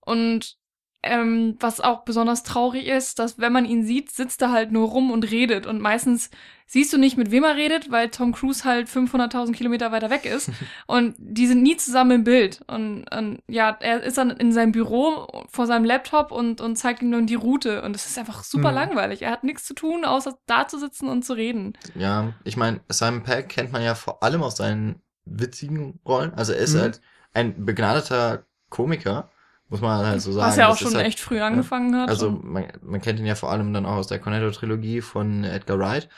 Und 0.00 0.58
ähm, 1.04 1.56
was 1.60 1.80
auch 1.80 2.04
besonders 2.04 2.42
traurig 2.42 2.86
ist, 2.86 3.18
dass 3.18 3.38
wenn 3.38 3.52
man 3.52 3.64
ihn 3.64 3.84
sieht, 3.84 4.10
sitzt 4.10 4.42
er 4.42 4.50
halt 4.52 4.72
nur 4.72 4.88
rum 4.88 5.10
und 5.10 5.30
redet. 5.30 5.66
Und 5.66 5.80
meistens 5.80 6.30
siehst 6.66 6.92
du 6.92 6.98
nicht, 6.98 7.16
mit 7.18 7.30
wem 7.30 7.44
er 7.44 7.56
redet, 7.56 7.90
weil 7.90 8.08
Tom 8.08 8.32
Cruise 8.32 8.64
halt 8.64 8.88
500.000 8.88 9.52
Kilometer 9.52 9.92
weiter 9.92 10.10
weg 10.10 10.24
ist. 10.24 10.50
und 10.86 11.14
die 11.18 11.46
sind 11.46 11.62
nie 11.62 11.76
zusammen 11.76 12.10
im 12.10 12.24
Bild. 12.24 12.62
Und, 12.66 13.04
und 13.14 13.38
ja, 13.48 13.76
er 13.80 14.02
ist 14.02 14.16
dann 14.18 14.30
in 14.30 14.52
seinem 14.52 14.72
Büro 14.72 15.26
vor 15.50 15.66
seinem 15.66 15.84
Laptop 15.84 16.32
und, 16.32 16.60
und 16.60 16.76
zeigt 16.76 17.02
ihm 17.02 17.10
nun 17.10 17.26
die 17.26 17.34
Route. 17.34 17.82
Und 17.82 17.94
es 17.94 18.06
ist 18.06 18.18
einfach 18.18 18.42
super 18.42 18.70
Mhm. 18.70 18.74
langweilig. 18.76 19.22
Er 19.22 19.30
hat 19.30 19.44
nichts 19.44 19.64
zu 19.66 19.74
tun, 19.74 20.04
außer 20.04 20.36
da 20.46 20.66
zu 20.66 20.78
sitzen 20.78 21.08
und 21.08 21.24
zu 21.24 21.34
reden. 21.34 21.74
Ja, 21.94 22.32
ich 22.44 22.56
meine, 22.56 22.80
Simon 22.88 23.22
Peck 23.22 23.48
kennt 23.50 23.72
man 23.72 23.82
ja 23.82 23.94
vor 23.94 24.22
allem 24.22 24.42
aus 24.42 24.56
seinen 24.56 25.02
witzigen 25.26 26.00
Rollen. 26.06 26.34
Also 26.34 26.52
er 26.52 26.58
ist 26.60 26.74
Mhm. 26.74 26.80
halt 26.80 27.00
ein 27.34 27.64
begnadeter 27.64 28.46
Komiker, 28.70 29.30
muss 29.68 29.80
man 29.80 30.06
halt 30.06 30.20
so 30.20 30.32
sagen. 30.32 30.48
was 30.48 30.56
ja 30.56 30.68
auch 30.68 30.76
schon 30.76 30.94
halt, 30.94 31.06
echt 31.06 31.20
früh 31.20 31.40
angefangen 31.40 31.96
hat. 31.96 32.08
Also 32.08 32.30
man, 32.30 32.66
man 32.82 33.00
kennt 33.00 33.18
ihn 33.18 33.26
ja 33.26 33.34
vor 33.34 33.50
allem 33.50 33.72
dann 33.72 33.86
auch 33.86 33.96
aus 33.96 34.06
der 34.06 34.18
Cornetto-Trilogie 34.18 35.00
von 35.00 35.44
Edgar 35.44 35.78
Wright. 35.78 36.08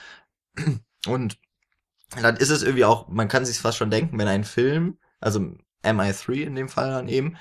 Und 1.07 1.39
dann 2.21 2.37
ist 2.37 2.51
es 2.51 2.63
irgendwie 2.63 2.85
auch, 2.85 3.09
man 3.09 3.29
kann 3.29 3.45
sich 3.45 3.59
fast 3.59 3.79
schon 3.79 3.91
denken, 3.91 4.19
wenn 4.19 4.29
ein 4.29 4.45
Film, 4.45 4.99
also 5.21 5.41
MI3 5.85 6.43
in 6.43 6.55
dem 6.55 6.69
Fall 6.69 6.91
dann 6.91 7.09
eben, 7.09 7.37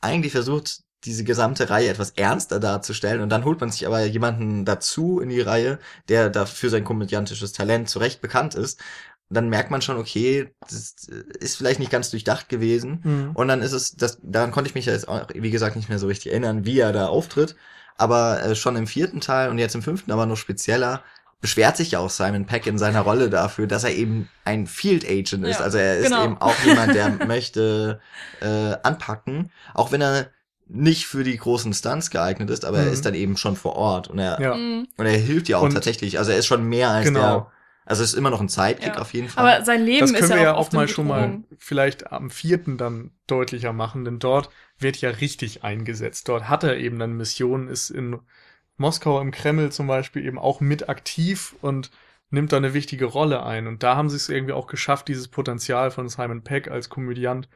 eigentlich 0.00 0.32
versucht, 0.32 0.82
diese 1.04 1.24
gesamte 1.24 1.70
Reihe 1.70 1.88
etwas 1.88 2.10
ernster 2.10 2.58
darzustellen 2.58 3.20
und 3.20 3.28
dann 3.28 3.44
holt 3.44 3.60
man 3.60 3.70
sich 3.70 3.86
aber 3.86 4.04
jemanden 4.04 4.64
dazu 4.64 5.20
in 5.20 5.28
die 5.28 5.40
Reihe, 5.40 5.78
der 6.08 6.30
dafür 6.30 6.70
sein 6.70 6.84
komödiantisches 6.84 7.52
Talent 7.52 7.88
zu 7.88 7.98
Recht 7.98 8.20
bekannt 8.20 8.54
ist. 8.54 8.80
Dann 9.28 9.48
merkt 9.48 9.70
man 9.72 9.82
schon, 9.82 9.96
okay, 9.96 10.54
das 10.60 10.94
ist 11.40 11.56
vielleicht 11.56 11.80
nicht 11.80 11.90
ganz 11.90 12.10
durchdacht 12.10 12.48
gewesen. 12.48 13.00
Mhm. 13.02 13.30
Und 13.34 13.48
dann 13.48 13.60
ist 13.60 13.72
es, 13.72 13.96
das, 13.96 14.18
daran 14.22 14.52
konnte 14.52 14.68
ich 14.68 14.74
mich 14.76 14.86
jetzt 14.86 15.08
auch, 15.08 15.26
wie 15.34 15.50
gesagt, 15.50 15.74
nicht 15.76 15.88
mehr 15.88 15.98
so 15.98 16.06
richtig 16.06 16.30
erinnern, 16.32 16.64
wie 16.64 16.78
er 16.78 16.92
da 16.92 17.06
auftritt. 17.08 17.56
Aber 17.98 18.42
äh, 18.42 18.54
schon 18.54 18.76
im 18.76 18.86
vierten 18.86 19.20
Teil 19.20 19.50
und 19.50 19.58
jetzt 19.58 19.74
im 19.74 19.82
fünften 19.82 20.12
aber 20.12 20.26
noch 20.26 20.36
spezieller, 20.36 21.02
beschwert 21.40 21.76
sich 21.76 21.90
ja 21.92 21.98
auch 21.98 22.10
Simon 22.10 22.46
Peck 22.46 22.66
in 22.66 22.78
seiner 22.78 23.00
Rolle 23.00 23.28
dafür, 23.28 23.66
dass 23.66 23.84
er 23.84 23.94
eben 23.94 24.28
ein 24.44 24.66
Field 24.66 25.04
Agent 25.04 25.44
ist. 25.44 25.58
Ja, 25.58 25.64
also 25.64 25.78
er 25.78 25.96
ist 25.98 26.04
genau. 26.06 26.24
eben 26.24 26.38
auch 26.40 26.54
jemand, 26.64 26.94
der 26.94 27.08
möchte 27.26 28.00
äh, 28.40 28.76
anpacken, 28.82 29.50
auch 29.74 29.92
wenn 29.92 30.00
er 30.02 30.28
nicht 30.68 31.06
für 31.06 31.24
die 31.24 31.36
großen 31.36 31.72
Stunts 31.74 32.10
geeignet 32.10 32.50
ist, 32.50 32.64
aber 32.64 32.78
er 32.78 32.86
Mhm. 32.86 32.92
ist 32.92 33.04
dann 33.06 33.14
eben 33.14 33.36
schon 33.36 33.54
vor 33.56 33.76
Ort 33.76 34.08
und 34.08 34.18
er, 34.18 34.40
Ja. 34.40 34.54
Mm. 34.56 34.86
und 34.96 35.06
er 35.06 35.16
hilft 35.16 35.48
ja 35.48 35.58
auch 35.58 35.62
Und- 35.62 35.74
tatsächlich. 35.74 36.18
Also 36.18 36.32
er 36.32 36.38
ist 36.38 36.46
schon 36.46 36.64
mehr 36.64 36.90
als 36.90 37.06
Genau. 37.06 37.20
der, 37.20 37.46
also 37.86 38.02
ist 38.02 38.14
immer 38.14 38.30
noch 38.30 38.40
ein 38.40 38.48
Sidekick 38.48 38.94
Ja. 38.94 38.98
auf 38.98 39.14
jeden 39.14 39.28
Fall. 39.28 39.54
Aber 39.54 39.64
sein 39.64 39.82
Leben 39.82 40.00
Das 40.00 40.10
ist 40.10 40.18
können 40.18 40.30
ja 40.32 40.36
wir 40.36 40.42
ja 40.42 40.54
auch, 40.54 40.68
auch 40.68 40.72
mal 40.72 40.88
schon 40.88 41.06
mal 41.06 41.38
vielleicht 41.56 42.12
am 42.12 42.30
vierten 42.30 42.76
dann 42.76 43.12
deutlicher 43.26 43.72
machen, 43.72 44.04
denn 44.04 44.18
dort 44.18 44.50
wird 44.78 45.00
ja 45.00 45.10
richtig 45.10 45.64
eingesetzt. 45.64 46.28
Dort 46.28 46.48
hat 46.48 46.64
er 46.64 46.76
eben 46.76 46.98
dann 46.98 47.16
Missionen, 47.16 47.68
ist 47.68 47.90
in 47.90 48.18
Moskau 48.76 49.20
im 49.20 49.30
Kreml 49.30 49.72
zum 49.72 49.86
Beispiel 49.86 50.26
eben 50.26 50.38
auch 50.38 50.60
mit 50.60 50.88
aktiv 50.88 51.54
und 51.62 51.90
nimmt 52.28 52.52
da 52.52 52.56
eine 52.56 52.74
wichtige 52.74 53.06
Rolle 53.06 53.44
ein. 53.44 53.66
Und 53.68 53.82
da 53.82 53.96
haben 53.96 54.10
sie 54.10 54.16
es 54.16 54.28
irgendwie 54.28 54.52
auch 54.52 54.66
geschafft, 54.66 55.08
dieses 55.08 55.28
Potenzial 55.28 55.90
von 55.90 56.08
Simon 56.08 56.42
Peck 56.42 56.68
als 56.68 56.88
Komödiant 56.90 57.48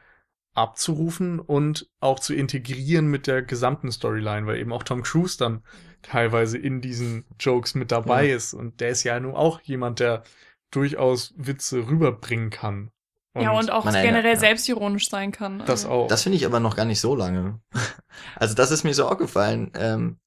abzurufen 0.53 1.39
und 1.39 1.89
auch 1.99 2.19
zu 2.19 2.33
integrieren 2.33 3.07
mit 3.07 3.27
der 3.27 3.41
gesamten 3.41 3.91
Storyline, 3.91 4.47
weil 4.47 4.57
eben 4.57 4.73
auch 4.73 4.83
Tom 4.83 5.03
Cruise 5.03 5.37
dann 5.37 5.63
teilweise 6.01 6.57
in 6.57 6.81
diesen 6.81 7.25
Jokes 7.39 7.75
mit 7.75 7.91
dabei 7.91 8.27
Ja. 8.27 8.35
ist. 8.35 8.53
Und 8.53 8.79
der 8.81 8.89
ist 8.89 9.03
ja 9.03 9.19
nun 9.19 9.35
auch 9.35 9.61
jemand, 9.61 9.99
der 9.99 10.23
durchaus 10.71 11.33
Witze 11.37 11.87
rüberbringen 11.87 12.49
kann. 12.49 12.91
ja, 13.37 13.51
und 13.51 13.71
auch 13.71 13.85
generell 13.85 14.33
ja. 14.33 14.39
selbstironisch 14.39 15.09
sein 15.09 15.31
kann. 15.31 15.59
das 15.59 15.85
Also, 15.85 15.89
auch. 15.89 16.07
Das 16.07 16.23
finde 16.23 16.37
ich 16.37 16.45
aber 16.45 16.59
noch 16.59 16.75
gar 16.75 16.85
nicht 16.85 16.99
so 17.01 17.15
lange. 17.15 17.59
Also 18.35 18.55
das 18.55 18.71
ist 18.71 18.83
mir 18.83 18.93
so 18.93 19.07
aufgefallen. 19.07 19.71
Ähm, 19.75 20.17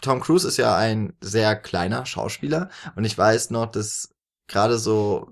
Tom 0.00 0.20
Cruise 0.20 0.46
ist 0.46 0.58
ja 0.58 0.76
ein 0.76 1.12
sehr 1.20 1.56
kleiner 1.56 2.06
Schauspieler 2.06 2.68
und 2.94 3.04
ich 3.04 3.16
weiß 3.18 3.50
noch, 3.50 3.66
dass 3.66 4.13
gerade 4.48 4.78
so, 4.78 5.28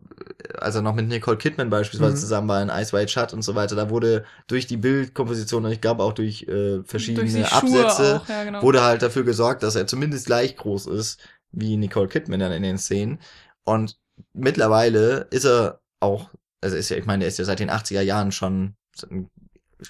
als 0.59 0.75
er 0.75 0.83
noch 0.83 0.95
mit 0.95 1.09
Nicole 1.09 1.37
Kidman 1.37 1.71
beispielsweise 1.71 2.15
Mhm. 2.15 2.21
zusammen 2.21 2.49
war 2.49 2.63
in 2.63 2.69
Ice 2.69 2.93
White 2.93 3.11
Shut 3.11 3.33
und 3.33 3.43
so 3.43 3.55
weiter, 3.55 3.77
da 3.77 3.91
wurde 3.91 4.25
durch 4.47 4.67
die 4.67 4.77
Bildkomposition 4.77 5.65
und 5.65 5.73
ich 5.73 5.81
glaube 5.81 6.03
auch 6.03 6.13
durch 6.13 6.45
äh, 6.45 6.83
verschiedene 6.85 7.31
durch 7.31 7.53
Absätze 7.53 8.21
auch, 8.23 8.29
ja, 8.29 8.45
genau. 8.45 8.63
wurde 8.63 8.83
halt 8.83 9.03
dafür 9.03 9.25
gesorgt, 9.25 9.63
dass 9.63 9.75
er 9.77 9.87
zumindest 9.87 10.27
gleich 10.27 10.57
groß 10.57 10.87
ist 10.87 11.21
wie 11.51 11.77
Nicole 11.77 12.09
Kidman 12.09 12.41
dann 12.41 12.53
in 12.53 12.63
den 12.63 12.79
Szenen. 12.79 13.19
Und 13.65 13.99
mittlerweile 14.33 15.27
ist 15.31 15.45
er 15.45 15.81
auch, 16.01 16.31
also 16.63 16.77
ist 16.77 16.89
ja, 16.89 16.97
ich 16.97 17.07
meine, 17.07 17.21
der 17.21 17.29
ist 17.29 17.39
ja 17.39 17.45
seit 17.45 17.61
den 17.61 17.71
80er 17.71 18.01
Jahren 18.01 18.33
schon 18.33 18.75
ein 19.11 19.31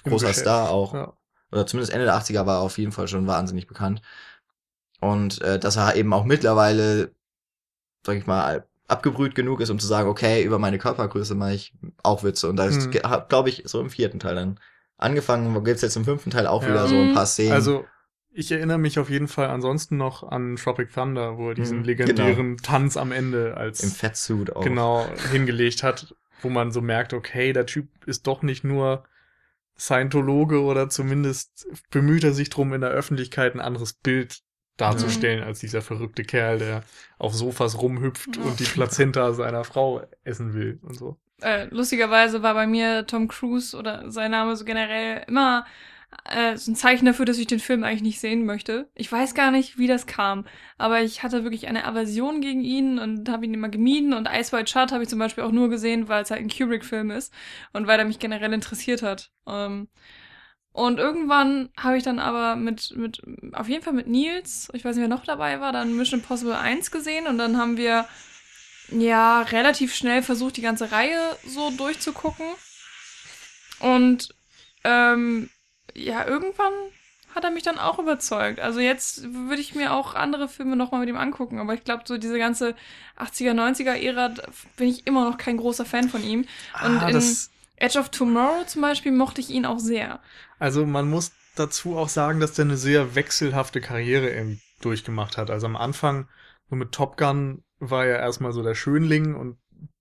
großer 0.03 0.27
Geschäft, 0.27 0.41
Star 0.41 0.69
auch. 0.69 0.93
Ja. 0.93 1.13
Oder 1.51 1.65
zumindest 1.67 1.93
Ende 1.93 2.05
der 2.05 2.15
80er 2.15 2.45
war 2.45 2.57
er 2.57 2.61
auf 2.61 2.77
jeden 2.77 2.91
Fall 2.91 3.07
schon 3.07 3.27
wahnsinnig 3.27 3.67
bekannt. 3.67 4.01
Und 4.99 5.41
äh, 5.41 5.59
dass 5.59 5.75
er 5.75 5.95
eben 5.95 6.13
auch 6.13 6.25
mittlerweile, 6.25 7.11
sag 8.05 8.17
ich 8.17 8.25
mal, 8.25 8.65
abgebrüht 8.87 9.35
genug 9.35 9.61
ist, 9.61 9.69
um 9.69 9.79
zu 9.79 9.87
sagen, 9.87 10.09
okay, 10.09 10.43
über 10.43 10.59
meine 10.59 10.77
Körpergröße 10.77 11.35
mache 11.35 11.53
ich 11.53 11.73
auch 12.03 12.23
Witze. 12.23 12.49
Und 12.49 12.57
da 12.57 12.65
ist, 12.65 12.91
Mhm. 12.91 13.27
glaube 13.29 13.49
ich, 13.49 13.63
so 13.65 13.79
im 13.81 13.89
vierten 13.89 14.19
Teil 14.19 14.35
dann 14.35 14.59
angefangen. 14.97 15.63
Gibt's 15.63 15.81
jetzt 15.81 15.95
im 15.95 16.05
fünften 16.05 16.31
Teil 16.31 16.47
auch 16.47 16.61
Ja. 16.61 16.67
wieder 16.69 16.87
so 16.87 16.99
ein 17.01 17.13
paar 17.13 17.25
Szenen. 17.25 17.53
Also, 17.53 17.85
ich 18.35 18.51
erinnere 18.51 18.77
mich 18.79 18.99
auf 18.99 19.09
jeden 19.09 19.27
Fall 19.27 19.47
ansonsten 19.47 19.97
noch 19.97 20.23
an 20.23 20.55
Tropic 20.55 20.91
Thunder, 20.93 21.37
wo 21.37 21.49
er 21.49 21.55
diesen 21.55 21.79
Mhm, 21.79 21.85
legendären 21.85 22.57
Tanz 22.57 22.97
am 22.97 23.11
Ende 23.11 23.55
als 23.57 23.83
im 23.83 23.91
Fettsuit 23.91 24.55
auch. 24.55 24.63
genau 24.63 25.07
hingelegt 25.31 25.83
hat, 25.83 26.15
wo 26.41 26.49
man 26.49 26.71
so 26.71 26.81
merkt, 26.81 27.13
okay, 27.13 27.53
der 27.53 27.65
Typ 27.65 27.87
ist 28.05 28.27
doch 28.27 28.41
nicht 28.41 28.63
nur 28.63 29.03
Scientologe 29.77 30.61
oder 30.61 30.89
zumindest 30.89 31.67
bemüht 31.89 32.23
er 32.23 32.33
sich 32.33 32.49
drum, 32.49 32.73
in 32.73 32.81
der 32.81 32.91
Öffentlichkeit 32.91 33.55
ein 33.55 33.61
anderes 33.61 33.93
Bild 33.93 34.39
darzustellen 34.77 35.43
als 35.43 35.59
dieser 35.59 35.81
verrückte 35.81 36.23
Kerl, 36.23 36.59
der 36.59 36.83
auf 37.19 37.33
Sofas 37.35 37.79
rumhüpft 37.81 38.37
Ja. 38.37 38.43
und 38.43 38.59
die 38.59 38.63
Plazenta 38.65 39.33
seiner 39.33 39.63
Frau 39.63 40.01
essen 40.23 40.53
will 40.53 40.79
und 40.83 40.95
so. 40.97 41.17
äh, 41.41 41.65
lustigerweise 41.71 42.41
war 42.43 42.53
bei 42.53 42.67
mir 42.67 43.05
Tom 43.05 43.27
Cruise 43.27 43.75
oder 43.77 44.09
sein 44.11 44.31
Name 44.31 44.55
so 44.55 44.65
generell 44.65 45.23
immer 45.27 45.65
äh, 46.25 46.55
so 46.57 46.71
ein 46.71 46.75
Zeichen 46.75 47.05
dafür, 47.05 47.25
dass 47.25 47.37
ich 47.39 47.47
den 47.47 47.59
Film 47.59 47.83
eigentlich 47.83 48.03
nicht 48.03 48.19
sehen 48.19 48.45
möchte. 48.45 48.89
Ich 48.95 49.11
weiß 49.11 49.33
gar 49.33 49.51
nicht, 49.51 49.77
wie 49.79 49.87
das 49.87 50.05
kam, 50.05 50.45
aber 50.77 51.01
ich 51.01 51.23
hatte 51.23 51.43
wirklich 51.43 51.67
eine 51.67 51.85
Aversion 51.85 52.39
gegen 52.41 52.61
ihn 52.61 52.99
und 52.99 53.27
habe 53.29 53.45
ihn 53.45 53.53
immer 53.53 53.69
gemieden 53.69 54.13
und 54.13 54.27
Ice 54.31 54.55
White 54.55 54.71
Shut 54.71 54.91
habe 54.91 55.03
ich 55.03 55.09
zum 55.09 55.19
Beispiel 55.19 55.43
auch 55.43 55.51
nur 55.51 55.69
gesehen, 55.69 56.07
weil 56.07 56.23
es 56.23 56.31
halt 56.31 56.41
ein 56.41 56.49
Kubrick-Film 56.49 57.11
ist 57.11 57.33
und 57.73 57.87
weil 57.87 57.99
er 57.99 58.05
mich 58.05 58.19
generell 58.19 58.53
interessiert 58.53 59.01
hat. 59.01 59.31
Ähm, 59.47 59.87
und 60.73 60.99
irgendwann 60.99 61.69
habe 61.79 61.97
ich 61.97 62.03
dann 62.03 62.19
aber 62.19 62.55
mit, 62.55 62.93
mit, 62.95 63.21
auf 63.53 63.69
jeden 63.69 63.83
Fall 63.83 63.93
mit 63.93 64.07
Nils, 64.07 64.69
ich 64.73 64.83
weiß 64.85 64.95
nicht, 64.95 65.03
wer 65.03 65.07
noch 65.15 65.25
dabei 65.25 65.59
war, 65.61 65.71
dann 65.71 65.95
Mission 65.95 66.19
Impossible 66.19 66.55
1 66.55 66.91
gesehen 66.91 67.27
und 67.27 67.37
dann 67.37 67.57
haben 67.57 67.77
wir 67.77 68.07
ja 68.89 69.41
relativ 69.43 69.95
schnell 69.95 70.23
versucht, 70.23 70.57
die 70.57 70.61
ganze 70.61 70.91
Reihe 70.91 71.37
so 71.45 71.71
durchzugucken. 71.71 72.45
Und 73.79 74.33
ähm, 74.83 75.49
ja, 75.93 76.25
irgendwann 76.25 76.73
hat 77.35 77.43
er 77.43 77.51
mich 77.51 77.63
dann 77.63 77.79
auch 77.79 77.97
überzeugt. 77.99 78.59
Also 78.59 78.79
jetzt 78.79 79.33
würde 79.33 79.61
ich 79.61 79.73
mir 79.75 79.93
auch 79.93 80.13
andere 80.13 80.47
Filme 80.47 80.75
nochmal 80.75 81.01
mit 81.01 81.09
ihm 81.09 81.17
angucken, 81.17 81.59
aber 81.59 81.73
ich 81.73 81.83
glaube, 81.83 82.03
so 82.05 82.17
diese 82.17 82.37
ganze 82.37 82.75
80er, 83.17 83.53
90er 83.53 83.95
Ära 83.95 84.29
da 84.29 84.43
bin 84.77 84.89
ich 84.89 85.07
immer 85.07 85.29
noch 85.29 85.37
kein 85.37 85.57
großer 85.57 85.85
Fan 85.85 86.09
von 86.09 86.23
ihm. 86.23 86.45
Und 86.79 87.01
ah, 87.01 87.07
in- 87.07 87.13
das, 87.13 87.49
Edge 87.83 87.99
of 87.99 88.09
Tomorrow 88.09 88.63
zum 88.65 88.81
Beispiel 88.81 89.11
mochte 89.11 89.41
ich 89.41 89.49
ihn 89.49 89.65
auch 89.65 89.79
sehr. 89.79 90.21
Also 90.57 90.85
man 90.85 91.09
muss 91.09 91.33
dazu 91.55 91.97
auch 91.97 92.07
sagen, 92.07 92.39
dass 92.39 92.53
der 92.53 92.65
eine 92.65 92.77
sehr 92.77 93.15
wechselhafte 93.15 93.81
Karriere 93.81 94.29
irgendwie 94.29 94.61
durchgemacht 94.79 95.37
hat. 95.37 95.49
Also 95.49 95.65
am 95.67 95.75
Anfang, 95.75 96.29
so 96.69 96.77
mit 96.77 96.93
Top 96.93 97.17
Gun, 97.17 97.63
war 97.79 98.05
er 98.05 98.19
erstmal 98.19 98.53
so 98.53 98.63
der 98.63 98.75
Schönling 98.75 99.35
und 99.35 99.57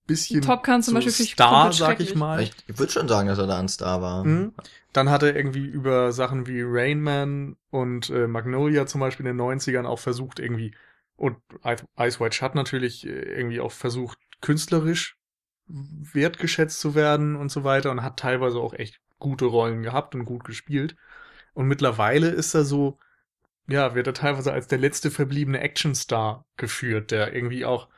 bisschen 0.07 0.42
Top 0.42 0.64
Gun 0.64 0.83
zum 0.83 0.92
so 0.92 0.95
Beispiel 0.95 1.27
Star, 1.27 1.73
sag 1.73 1.99
ich 1.99 2.14
mal. 2.14 2.42
Ich, 2.42 2.53
ich 2.68 2.79
würde 2.79 2.92
schon 2.92 3.09
sagen, 3.09 3.27
dass 3.27 3.38
er 3.38 3.49
da 3.49 3.59
ein 3.59 3.68
Star 3.68 4.01
war. 4.01 4.25
Mhm. 4.25 4.53
Dann 4.92 5.11
hat 5.11 5.25
er 5.25 5.35
irgendwie 5.35 5.66
über 5.66 6.12
Sachen 6.12 6.47
wie 6.47 6.62
Rain 6.62 7.01
Man 7.01 7.57
und 7.71 8.11
äh, 8.11 8.29
Magnolia 8.29 8.87
zum 8.87 9.01
Beispiel 9.01 9.27
in 9.27 9.37
den 9.37 9.45
90ern 9.45 9.87
auch 9.87 9.99
versucht, 9.99 10.38
irgendwie, 10.38 10.75
und 11.16 11.37
Ice 11.64 11.85
Ice 11.99 12.21
White 12.21 12.37
Shut 12.37 12.55
natürlich 12.55 13.07
äh, 13.07 13.11
irgendwie 13.11 13.61
auch 13.61 13.73
versucht, 13.73 14.18
künstlerisch 14.40 15.16
wertgeschätzt 15.73 16.81
zu 16.81 16.95
werden 16.95 17.37
und 17.37 17.51
so 17.51 17.65
weiter 17.65 17.91
und 17.91 18.03
hat 18.03 18.19
teilweise 18.19 18.59
auch 18.59 18.75
echt 18.75 19.01
gute 19.19 19.47
Rollen 19.47 19.83
gehabt 19.83 20.15
und 20.15 20.25
gut 20.25 20.45
gespielt. 20.45 20.97
Und 21.55 21.67
mittlerweile 21.69 22.29
ist 22.29 22.55
er 22.55 22.65
so, 22.65 22.99
ja, 23.69 23.95
wird 23.95 24.07
er 24.07 24.15
teilweise 24.15 24.53
als 24.53 24.67
der 24.67 24.79
letzte 24.79 25.11
verbliebene 25.11 25.61
Actionstar 25.61 26.45
geführt, 26.57 27.11
der 27.11 27.35
irgendwie 27.35 27.65
auch 27.65 27.89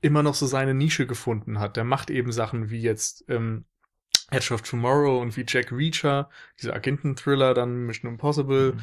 immer 0.00 0.22
noch 0.22 0.34
so 0.34 0.46
seine 0.46 0.74
Nische 0.74 1.06
gefunden 1.06 1.58
hat. 1.60 1.76
Der 1.76 1.84
macht 1.84 2.10
eben 2.10 2.32
Sachen 2.32 2.70
wie 2.70 2.80
jetzt 2.80 3.24
ähm, 3.28 3.64
Edge 4.30 4.52
of 4.52 4.62
Tomorrow 4.62 5.20
und 5.20 5.36
wie 5.36 5.44
Jack 5.46 5.72
Reacher, 5.72 6.28
diese 6.60 6.74
Agenten-Thriller, 6.74 7.54
dann 7.54 7.86
Mission 7.86 8.12
Impossible. 8.12 8.72
Mhm. 8.72 8.80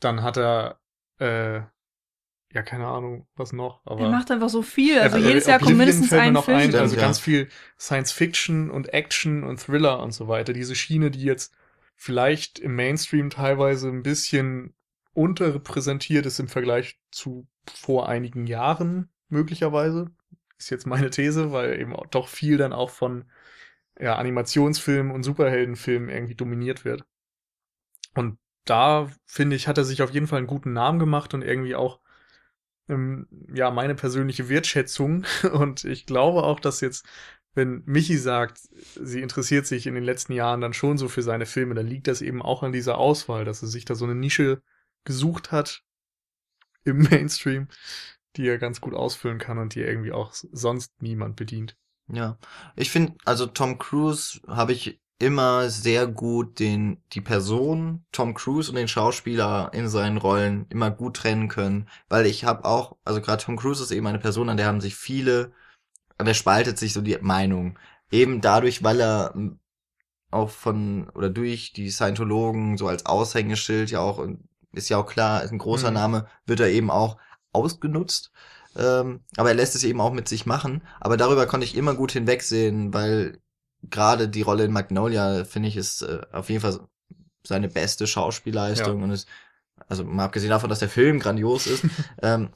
Dann 0.00 0.22
hat 0.22 0.36
er, 0.36 0.80
äh, 1.18 1.62
ja, 2.52 2.62
keine 2.62 2.86
Ahnung, 2.86 3.28
was 3.36 3.52
noch, 3.52 3.80
aber. 3.84 4.02
Er 4.02 4.10
macht 4.10 4.30
einfach 4.30 4.48
so 4.48 4.62
viel. 4.62 4.98
Also 4.98 5.18
Ja, 5.18 5.28
jedes 5.28 5.46
äh, 5.46 5.50
Jahr 5.50 5.60
kommt 5.60 5.76
mindestens 5.76 6.12
ein 6.12 6.32
noch 6.32 6.46
Film. 6.46 6.58
Ein, 6.58 6.74
also 6.74 6.96
ja. 6.96 7.00
ganz 7.00 7.20
viel 7.20 7.48
Science 7.78 8.10
Fiction 8.10 8.70
und 8.70 8.92
Action 8.92 9.44
und 9.44 9.60
Thriller 9.60 10.02
und 10.02 10.12
so 10.12 10.26
weiter. 10.26 10.52
Diese 10.52 10.74
Schiene, 10.74 11.12
die 11.12 11.22
jetzt 11.22 11.54
vielleicht 11.94 12.58
im 12.58 12.74
Mainstream 12.74 13.30
teilweise 13.30 13.88
ein 13.88 14.02
bisschen 14.02 14.74
unterrepräsentiert 15.12 16.26
ist 16.26 16.40
im 16.40 16.48
Vergleich 16.48 16.98
zu 17.10 17.46
vor 17.72 18.08
einigen 18.08 18.46
Jahren, 18.46 19.10
möglicherweise. 19.28 20.10
Ist 20.58 20.70
jetzt 20.70 20.86
meine 20.86 21.10
These, 21.10 21.52
weil 21.52 21.80
eben 21.80 21.94
auch 21.94 22.06
doch 22.06 22.28
viel 22.28 22.56
dann 22.56 22.72
auch 22.72 22.90
von 22.90 23.30
ja, 23.98 24.16
Animationsfilmen 24.16 25.12
und 25.12 25.22
Superheldenfilmen 25.22 26.08
irgendwie 26.08 26.34
dominiert 26.34 26.84
wird. 26.84 27.04
Und 28.14 28.38
da, 28.64 29.08
finde 29.24 29.56
ich, 29.56 29.68
hat 29.68 29.78
er 29.78 29.84
sich 29.84 30.02
auf 30.02 30.10
jeden 30.10 30.26
Fall 30.26 30.38
einen 30.38 30.46
guten 30.46 30.72
Namen 30.72 30.98
gemacht 30.98 31.32
und 31.32 31.42
irgendwie 31.42 31.76
auch 31.76 32.00
ähm, 32.90 33.26
ja, 33.54 33.70
meine 33.70 33.94
persönliche 33.94 34.48
Wertschätzung. 34.48 35.24
Und 35.52 35.84
ich 35.84 36.06
glaube 36.06 36.42
auch, 36.42 36.60
dass 36.60 36.80
jetzt, 36.80 37.06
wenn 37.54 37.82
Michi 37.86 38.16
sagt, 38.16 38.60
sie 39.00 39.22
interessiert 39.22 39.66
sich 39.66 39.86
in 39.86 39.94
den 39.94 40.04
letzten 40.04 40.32
Jahren 40.32 40.60
dann 40.60 40.72
schon 40.72 40.98
so 40.98 41.08
für 41.08 41.22
seine 41.22 41.46
Filme, 41.46 41.74
dann 41.74 41.86
liegt 41.86 42.08
das 42.08 42.20
eben 42.20 42.42
auch 42.42 42.62
an 42.62 42.72
dieser 42.72 42.98
Auswahl, 42.98 43.44
dass 43.44 43.62
er 43.62 43.68
sich 43.68 43.84
da 43.84 43.94
so 43.94 44.04
eine 44.04 44.14
Nische 44.14 44.62
gesucht 45.04 45.52
hat 45.52 45.82
im 46.84 46.98
Mainstream, 47.10 47.68
die 48.36 48.46
er 48.46 48.58
ganz 48.58 48.80
gut 48.80 48.94
ausfüllen 48.94 49.38
kann 49.38 49.58
und 49.58 49.74
die 49.74 49.80
irgendwie 49.80 50.12
auch 50.12 50.32
sonst 50.34 51.00
niemand 51.00 51.36
bedient. 51.36 51.76
Ja, 52.08 52.38
ich 52.74 52.90
finde, 52.90 53.14
also 53.24 53.46
Tom 53.46 53.78
Cruise 53.78 54.40
habe 54.48 54.72
ich 54.72 55.00
immer 55.20 55.70
sehr 55.70 56.08
gut 56.08 56.60
den 56.60 56.98
die 57.12 57.22
Person 57.22 58.04
Tom 58.12 58.34
Cruise 58.34 58.70
und 58.70 58.76
den 58.76 58.88
Schauspieler 58.88 59.70
in 59.74 59.88
seinen 59.88 60.18
Rollen 60.18 60.66
immer 60.70 60.90
gut 60.90 61.16
trennen 61.18 61.48
können, 61.48 61.88
weil 62.08 62.26
ich 62.26 62.44
habe 62.44 62.64
auch, 62.66 62.96
also 63.04 63.20
gerade 63.22 63.44
Tom 63.44 63.56
Cruise 63.58 63.82
ist 63.82 63.92
eben 63.92 64.08
eine 64.08 64.20
Person, 64.20 64.48
an 64.50 64.58
der 64.58 64.66
haben 64.66 64.82
sich 64.82 64.96
viele, 64.96 65.52
an 66.18 66.26
der 66.26 66.34
spaltet 66.34 66.78
sich 66.78 66.92
so 66.94 67.02
die 67.02 67.18
Meinung, 67.20 67.78
eben 68.10 68.40
dadurch, 68.40 68.84
weil 68.84 69.00
er 69.00 69.32
m, 69.34 69.60
auch 70.30 70.50
von 70.50 71.08
oder 71.10 71.30
durch 71.30 71.72
die 71.72 71.90
Scientologen 71.90 72.78
so 72.78 72.88
als 72.88 73.06
Aushängeschild 73.06 73.90
ja 73.90 74.00
auch 74.00 74.26
ist 74.72 74.88
ja 74.88 74.98
auch 74.98 75.06
klar, 75.06 75.42
ist 75.42 75.50
ein 75.52 75.58
großer 75.58 75.90
Mhm. 75.90 75.94
Name, 75.94 76.26
wird 76.46 76.60
er 76.60 76.68
eben 76.70 76.90
auch 76.90 77.16
ausgenutzt. 77.52 78.30
Ähm, 78.76 79.24
aber 79.36 79.48
er 79.50 79.54
lässt 79.56 79.74
es 79.74 79.82
eben 79.82 80.00
auch 80.00 80.12
mit 80.12 80.28
sich 80.28 80.46
machen. 80.46 80.84
Aber 81.00 81.16
darüber 81.16 81.46
konnte 81.46 81.64
ich 81.66 81.74
immer 81.76 81.94
gut 81.94 82.12
hinwegsehen, 82.12 82.94
weil 82.94 83.40
gerade 83.82 84.28
die 84.28 84.42
Rolle 84.42 84.64
in 84.64 84.72
Magnolia, 84.72 85.44
finde 85.44 85.68
ich, 85.68 85.76
ist 85.76 86.02
äh, 86.02 86.20
auf 86.32 86.50
jeden 86.50 86.60
Fall 86.60 86.80
seine 87.46 87.68
beste 87.68 88.06
Schauspielleistung 88.06 89.02
und 89.02 89.10
ist, 89.10 89.28
also 89.88 90.04
mal 90.04 90.26
abgesehen 90.26 90.50
davon, 90.50 90.68
dass 90.68 90.78
der 90.80 90.88
Film 90.88 91.18
grandios 91.20 91.66
ist, 91.66 91.84
ähm, 92.22 92.50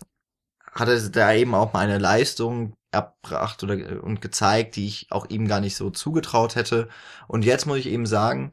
hat 0.70 0.88
er 0.88 1.00
da 1.08 1.32
eben 1.32 1.54
auch 1.54 1.72
mal 1.72 1.80
eine 1.80 1.98
Leistung 1.98 2.74
erbracht 2.90 3.62
oder 3.62 3.74
äh, 3.74 3.98
und 3.98 4.20
gezeigt, 4.20 4.76
die 4.76 4.86
ich 4.86 5.06
auch 5.10 5.26
ihm 5.28 5.48
gar 5.48 5.60
nicht 5.60 5.76
so 5.76 5.90
zugetraut 5.90 6.56
hätte. 6.56 6.88
Und 7.28 7.44
jetzt 7.44 7.66
muss 7.66 7.78
ich 7.78 7.86
eben 7.86 8.06
sagen, 8.06 8.52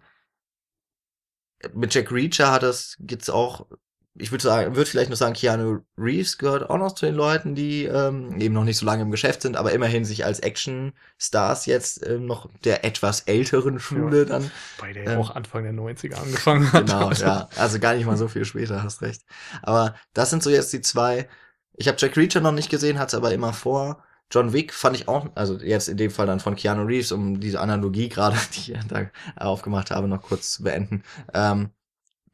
mit 1.74 1.94
Jack 1.94 2.12
Reacher 2.12 2.52
hat 2.52 2.64
das 2.64 2.98
jetzt 3.08 3.30
auch, 3.30 3.68
ich 4.16 4.32
würde 4.32 4.44
sagen, 4.44 4.76
würde 4.76 4.90
vielleicht 4.90 5.10
noch 5.10 5.18
sagen, 5.18 5.34
Keanu 5.34 5.80
Reeves 5.98 6.38
gehört 6.38 6.70
auch 6.70 6.78
noch 6.78 6.94
zu 6.94 7.06
den 7.06 7.16
Leuten, 7.16 7.56
die 7.56 7.86
ähm, 7.86 8.40
eben 8.42 8.54
noch 8.54 8.66
nicht 8.66 8.78
so 8.78 8.86
lange 8.86 9.04
im 9.04 9.12
Geschäft 9.12 9.42
sind, 9.42 9.56
aber 9.56 9.72
immerhin 9.72 10.04
sich 10.04 10.26
als 10.26 10.40
Action-Stars 10.42 11.66
jetzt 11.66 12.06
ähm, 12.06 12.26
noch 12.26 12.50
der 12.66 12.84
etwas 12.84 13.22
älteren 13.22 13.80
Schule 13.80 14.20
Ja. 14.20 14.26
dann 14.26 14.52
Bei 14.80 14.92
der 14.94 15.08
Ähm. 15.08 15.20
auch 15.20 15.34
Anfang 15.36 15.64
der 15.64 15.74
90er 15.74 16.16
angefangen 16.16 16.72
hat. 16.74 16.86
Genau, 16.88 17.08
Also, 17.08 17.24
ja. 17.26 17.50
Also 17.56 17.80
gar 17.80 17.96
nicht 17.96 18.06
mal 18.06 18.18
so 18.18 18.28
viel 18.28 18.46
später, 18.46 18.84
hast 18.84 19.02
recht. 19.02 19.22
Aber 19.62 19.96
das 20.14 20.30
sind 20.30 20.44
so 20.44 20.50
jetzt 20.50 20.74
die 20.74 20.82
zwei. 20.82 21.28
Ich 21.74 21.88
habe 21.88 21.98
Jack 22.00 22.18
Reacher 22.18 22.42
noch 22.42 22.52
nicht 22.52 22.70
gesehen, 22.70 23.00
hatte 23.00 23.18
aber 23.18 23.32
immer 23.34 23.54
vor. 23.54 24.04
John 24.30 24.54
Wick 24.54 24.74
fand 24.74 24.96
ich 24.96 25.08
auch, 25.10 25.28
also 25.36 25.58
jetzt 25.60 25.90
in 25.90 25.98
dem 25.98 26.10
Fall 26.12 26.26
dann 26.26 26.40
von 26.40 26.56
Keanu 26.56 26.84
Reeves, 26.84 27.12
um 27.12 27.40
diese 27.40 27.60
Analogie 27.60 28.08
gerade, 28.10 28.38
die 28.56 28.74
ich 28.74 28.80
da 28.88 29.06
aufgemacht 29.36 29.92
habe, 29.92 30.08
noch 30.08 30.22
kurz 30.22 30.52
zu 30.54 30.64
beenden. 30.64 31.04
Ähm, 31.34 31.70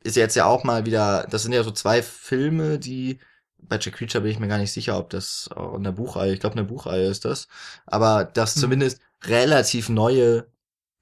ist 0.04 0.16
jetzt 0.16 0.36
ja 0.36 0.46
auch 0.46 0.64
mal 0.64 0.86
wieder, 0.86 1.28
das 1.30 1.44
sind 1.44 1.54
ja 1.54 1.64
so 1.64 1.72
zwei 1.72 2.02
Filme, 2.04 2.80
die 2.80 3.20
bei 3.58 3.78
Jack 3.80 4.00
Reacher 4.02 4.22
bin 4.22 4.32
ich 4.32 4.40
mir 4.40 4.48
gar 4.48 4.60
nicht 4.60 4.72
sicher, 4.72 4.98
ob 4.98 5.10
das 5.10 5.50
auch 5.56 5.76
in 5.76 5.84
der 5.84 5.92
Buchreihe, 5.92 6.34
ich 6.34 6.40
glaube 6.40 6.54
in 6.60 6.66
der 6.66 6.72
Buchreihe 6.74 7.08
ist 7.08 7.26
das, 7.26 7.48
aber 7.86 8.24
das 8.26 8.56
Hm. 8.56 8.62
zumindest 8.62 9.02
relativ 9.26 9.90
neue 9.90 10.48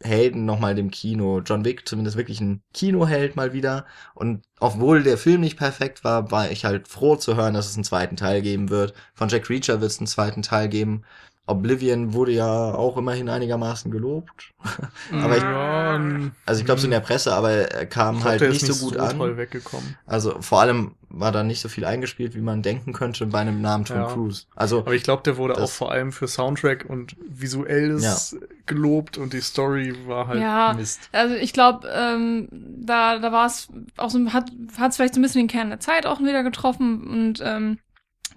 Helden 0.04 0.46
nochmal 0.46 0.76
dem 0.76 0.92
Kino. 0.92 1.42
John 1.42 1.66
Wick 1.66 1.88
zumindest 1.88 2.18
wirklich 2.18 2.42
ein 2.42 2.62
Kinoheld 2.74 3.36
mal 3.36 3.54
wieder. 3.54 3.86
Und 4.14 4.46
obwohl 4.60 5.04
der 5.04 5.18
Film 5.18 5.42
nicht 5.42 5.58
perfekt 5.58 6.04
war, 6.04 6.32
war 6.32 6.52
ich 6.52 6.66
halt 6.66 6.88
froh 6.88 7.16
zu 7.16 7.36
hören, 7.36 7.54
dass 7.54 7.68
es 7.70 7.76
einen 7.76 7.86
zweiten 7.86 8.18
Teil 8.18 8.42
geben 8.42 8.70
wird. 8.70 8.94
Von 9.16 9.30
Jack 9.30 9.50
Reacher 9.50 9.82
wird 9.82 9.92
es 9.92 10.00
einen 10.00 10.08
zweiten 10.08 10.42
Teil 10.42 10.68
geben. 10.70 11.04
Oblivion 11.48 12.14
wurde 12.14 12.32
ja 12.32 12.74
auch 12.74 12.98
immerhin 12.98 13.30
einigermaßen 13.30 13.92
gelobt. 13.92 14.52
aber 15.12 15.38
ich- 15.38 15.44
ja, 15.44 16.00
Also 16.46 16.60
ich 16.60 16.66
glaube 16.66 16.82
so 16.82 16.86
in 16.88 16.92
der 16.92 17.02
Presse, 17.02 17.34
aber 17.34 17.52
er 17.52 17.86
kam 17.86 18.16
glaub, 18.18 18.30
halt 18.30 18.42
nicht 18.42 18.64
ist 18.64 18.68
so 18.68 18.74
nicht 18.74 18.82
gut 18.84 18.94
so 18.96 19.00
an. 19.00 19.18
toll 19.18 19.38
weggekommen. 19.38 19.96
Also 20.08 20.42
vor 20.42 20.62
allem 20.62 20.96
war 21.10 21.32
da 21.32 21.44
nicht 21.44 21.62
so 21.62 21.70
viel 21.70 21.86
eingespielt, 21.86 22.36
wie 22.36 22.42
man 22.42 22.62
denken 22.64 22.92
könnte 22.94 23.28
bei 23.28 23.40
einem 23.40 23.62
Namen 23.62 23.86
Tom 23.86 23.98
Ja. 23.98 24.08
Cruise. 24.08 24.46
Also 24.56 24.80
Aber 24.80 24.96
ich 24.96 25.04
glaube, 25.04 25.22
der 25.24 25.38
wurde 25.38 25.54
Das- 25.54 25.64
auch 25.64 25.70
vor 25.74 25.92
allem 25.92 26.12
für 26.12 26.28
Soundtrack 26.28 26.86
und 26.90 27.16
visuelles 27.28 28.36
gelobt 28.66 29.18
und 29.20 29.34
die 29.34 29.42
Story 29.42 29.94
war 30.08 30.28
halt 30.28 30.42
Ja. 30.42 30.74
Mist. 30.76 31.10
Also 31.12 31.36
ich 31.36 31.54
glaube, 31.54 31.88
ähm, 31.94 32.48
da, 32.52 33.20
da 33.20 33.32
war 33.32 33.46
es 33.46 33.68
auch 33.98 34.10
so, 34.10 34.20
hat 34.34 34.50
es 34.90 34.96
vielleicht 34.96 35.14
so 35.14 35.20
ein 35.20 35.24
bisschen 35.24 35.42
den 35.44 35.48
Kern 35.48 35.70
der 35.70 35.80
Zeit 35.80 36.06
auch 36.08 36.20
wieder 36.20 36.42
getroffen 36.44 37.06
und 37.08 37.40
ähm, 37.44 37.78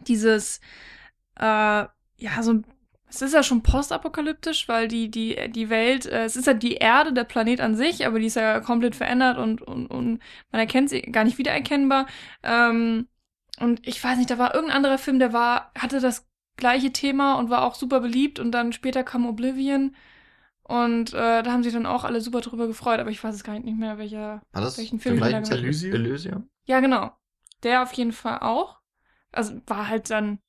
dieses, 0.06 0.60
äh, 1.40 1.84
ja, 2.20 2.42
so 2.42 2.52
ein 2.52 2.64
es 3.08 3.22
ist 3.22 3.34
ja 3.34 3.42
schon 3.42 3.62
postapokalyptisch, 3.62 4.68
weil 4.68 4.88
die, 4.88 5.10
die, 5.10 5.50
die 5.50 5.70
Welt, 5.70 6.06
äh, 6.06 6.24
es 6.24 6.36
ist 6.36 6.46
ja 6.46 6.54
die 6.54 6.74
Erde, 6.74 7.12
der 7.12 7.24
Planet 7.24 7.60
an 7.60 7.74
sich, 7.74 8.06
aber 8.06 8.18
die 8.18 8.26
ist 8.26 8.36
ja 8.36 8.60
komplett 8.60 8.94
verändert 8.96 9.38
und, 9.38 9.62
und, 9.62 9.86
und 9.86 10.20
man 10.52 10.60
erkennt 10.60 10.90
sie 10.90 11.02
gar 11.02 11.24
nicht 11.24 11.38
wiedererkennbar. 11.38 12.06
Ähm, 12.42 13.08
und 13.60 13.86
ich 13.86 14.02
weiß 14.02 14.18
nicht, 14.18 14.30
da 14.30 14.38
war 14.38 14.54
irgendein 14.54 14.76
anderer 14.76 14.98
Film, 14.98 15.18
der 15.18 15.32
war, 15.32 15.72
hatte 15.76 16.00
das 16.00 16.26
gleiche 16.56 16.92
Thema 16.92 17.34
und 17.34 17.50
war 17.50 17.64
auch 17.64 17.74
super 17.74 18.00
beliebt 18.00 18.38
und 18.38 18.52
dann 18.52 18.72
später 18.72 19.02
kam 19.02 19.26
Oblivion. 19.26 19.96
Und 20.62 21.14
äh, 21.14 21.42
da 21.42 21.50
haben 21.50 21.62
sich 21.62 21.72
dann 21.72 21.86
auch 21.86 22.04
alle 22.04 22.20
super 22.20 22.42
drüber 22.42 22.66
gefreut, 22.66 23.00
aber 23.00 23.10
ich 23.10 23.24
weiß 23.24 23.34
es 23.34 23.42
gar 23.42 23.58
nicht 23.58 23.78
mehr, 23.78 23.96
welcher. 23.96 24.42
war 24.52 24.62
das 24.62 24.76
welchen 24.76 25.00
Film 25.00 25.22
er 25.22 25.30
gemacht? 25.30 25.50
Elysium? 25.50 25.94
Elysium? 25.94 26.48
Ja, 26.66 26.80
genau. 26.80 27.10
Der 27.62 27.82
auf 27.82 27.92
jeden 27.94 28.12
Fall 28.12 28.40
auch. 28.40 28.78
Also 29.32 29.54
war 29.66 29.88
halt 29.88 30.10
dann 30.10 30.40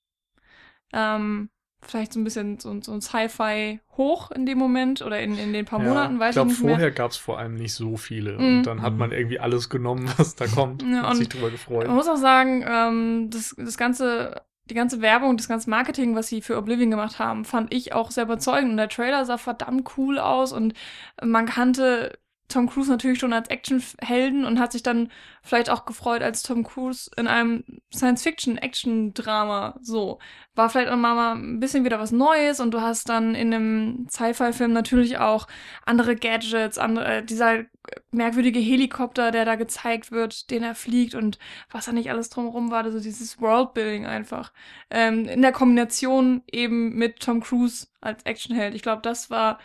ähm, 0.92 1.50
vielleicht 1.82 2.14
so 2.14 2.20
ein 2.20 2.24
bisschen 2.24 2.60
so, 2.60 2.80
so 2.82 2.92
ein 2.92 3.02
Sci-Fi 3.02 3.80
hoch 3.98 4.32
in 4.32 4.46
dem 4.46 4.58
Moment 4.58 5.02
oder 5.02 5.20
in, 5.22 5.38
in 5.38 5.54
den 5.54 5.66
paar 5.66 5.80
Monaten, 5.80 6.20
weiß 6.20 6.30
ich 6.32 6.36
glaube, 6.36 6.52
ich 6.52 6.58
nicht 6.58 6.66
mehr. 6.66 6.76
vorher 6.76 6.92
gab 6.92 7.12
es 7.12 7.18
vor 7.18 7.40
allem 7.40 7.56
nicht 7.56 7.74
so 7.74 7.98
viele. 7.98 8.34
Mhm. 8.38 8.58
Und 8.60 8.64
dann 8.64 8.82
hat 8.82 8.94
man 8.96 9.12
irgendwie 9.12 9.40
alles 9.40 9.70
genommen, 9.70 10.12
was 10.18 10.36
da 10.36 10.48
kommt. 10.48 10.84
Ja, 10.84 11.04
hat 11.04 11.12
und- 11.12 11.16
sich 11.18 11.30
drüber 11.30 11.50
gefreut. 11.50 11.88
Man 11.88 11.96
muss 11.96 12.08
auch 12.08 12.18
sagen, 12.18 12.64
ähm, 12.68 13.30
das, 13.32 13.56
das 13.58 13.78
ganze, 13.78 14.42
die 14.66 14.76
ganze 14.76 15.02
Werbung, 15.02 15.36
das 15.38 15.48
ganze 15.48 15.70
Marketing, 15.70 16.16
was 16.16 16.28
sie 16.28 16.42
für 16.42 16.58
Oblivion 16.58 16.92
gemacht 16.92 17.18
haben, 17.18 17.44
fand 17.46 17.74
ich 17.74 17.94
auch 17.94 18.12
sehr 18.12 18.26
überzeugend. 18.26 18.72
Und 18.72 18.78
der 18.78 18.90
Trailer 18.90 19.26
sah 19.26 19.38
verdammt 19.38 19.90
cool 19.98 20.20
aus 20.20 20.52
und 20.54 20.74
man 21.24 21.48
kannte 21.48 22.19
Tom 22.50 22.68
Cruise 22.68 22.90
natürlich 22.90 23.20
schon 23.20 23.32
als 23.32 23.50
Actionhelden 23.50 24.44
und 24.44 24.60
hat 24.60 24.72
sich 24.72 24.84
dann 24.84 25.10
vielleicht 25.44 25.70
auch 25.70 25.86
gefreut, 25.86 26.24
als 26.24 26.42
Tom 26.44 26.64
Cruise 26.64 27.10
in 27.16 27.28
einem 27.28 27.64
Science-Fiction-Action-Drama 27.94 29.78
so. 29.82 30.20
War 30.56 30.70
vielleicht 30.70 30.90
auch 30.90 30.98
mal 30.98 31.36
ein 31.36 31.60
bisschen 31.60 31.86
wieder 31.86 32.00
was 32.00 32.12
Neues 32.12 32.60
und 32.60 32.72
du 32.72 32.82
hast 32.82 33.08
dann 33.08 33.36
in 33.36 33.54
einem 33.54 34.08
Sci-Fi-Film 34.10 34.74
natürlich 34.74 35.20
auch 35.20 35.48
andere 35.86 36.16
Gadgets, 36.16 36.80
andere, 36.80 37.06
äh, 37.06 37.24
dieser 37.24 37.66
merkwürdige 38.12 38.60
Helikopter, 38.60 39.32
der 39.32 39.46
da 39.46 39.56
gezeigt 39.56 40.12
wird, 40.12 40.50
den 40.50 40.64
er 40.64 40.76
fliegt 40.76 41.14
und 41.14 41.38
was 41.70 41.86
da 41.86 41.92
nicht 41.92 42.10
alles 42.10 42.30
drumherum 42.30 42.72
war, 42.72 42.84
also 42.84 43.00
dieses 43.00 43.40
Worldbuilding 43.40 44.08
einfach. 44.08 44.52
Ähm, 44.90 45.26
in 45.26 45.42
der 45.44 45.52
Kombination 45.52 46.42
eben 46.52 46.96
mit 46.96 47.20
Tom 47.20 47.42
Cruise 47.42 47.88
als 48.02 48.24
Actionheld. 48.24 48.74
Ich 48.74 48.82
glaube, 48.82 49.02
das 49.04 49.30
war 49.30 49.60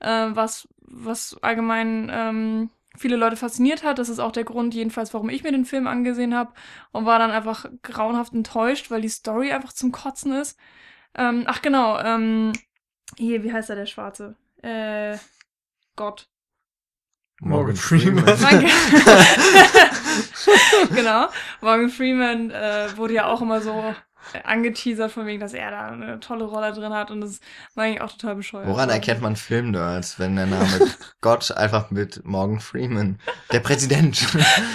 äh, 0.00 0.28
was, 0.30 0.68
was 0.90 1.36
allgemein 1.42 2.10
ähm, 2.12 2.70
viele 2.96 3.16
Leute 3.16 3.36
fasziniert 3.36 3.82
hat. 3.82 3.98
Das 3.98 4.08
ist 4.08 4.18
auch 4.18 4.32
der 4.32 4.44
Grund, 4.44 4.74
jedenfalls, 4.74 5.14
warum 5.14 5.30
ich 5.30 5.42
mir 5.42 5.52
den 5.52 5.64
Film 5.64 5.86
angesehen 5.86 6.34
habe 6.34 6.52
und 6.92 7.06
war 7.06 7.18
dann 7.18 7.30
einfach 7.30 7.66
grauenhaft 7.82 8.32
enttäuscht, 8.32 8.90
weil 8.90 9.00
die 9.00 9.08
Story 9.08 9.52
einfach 9.52 9.72
zum 9.72 9.92
Kotzen 9.92 10.32
ist. 10.32 10.58
Ähm, 11.14 11.44
ach 11.46 11.62
genau, 11.62 11.98
ähm, 11.98 12.52
hier, 13.16 13.42
wie 13.42 13.52
heißt 13.52 13.70
er, 13.70 13.76
der 13.76 13.86
Schwarze? 13.86 14.36
Äh, 14.62 15.16
Gott. 15.96 16.28
Morgan 17.40 17.76
Freeman. 17.76 18.24
Danke. 18.24 18.66
genau. 20.94 21.28
Morgan 21.60 21.88
Freeman 21.88 22.50
äh, 22.50 22.88
wurde 22.96 23.14
ja 23.14 23.26
auch 23.26 23.40
immer 23.40 23.60
so 23.60 23.94
angeteasert, 24.44 25.10
von 25.10 25.26
wegen, 25.26 25.40
dass 25.40 25.52
er 25.54 25.70
da 25.70 25.88
eine 25.88 26.20
tolle 26.20 26.44
Rolle 26.44 26.72
drin 26.72 26.92
hat 26.92 27.10
und 27.10 27.20
das 27.20 27.40
war 27.74 27.84
eigentlich 27.84 28.00
auch 28.00 28.12
total 28.12 28.36
bescheuert. 28.36 28.68
Woran 28.68 28.90
erkennt 28.90 29.20
man 29.22 29.36
Filmnerds, 29.36 30.18
wenn 30.18 30.36
der 30.36 30.46
Name 30.46 30.68
Gott 31.20 31.50
einfach 31.52 31.90
mit 31.90 32.24
Morgan 32.24 32.60
Freeman, 32.60 33.18
der 33.52 33.60
Präsident. 33.60 34.26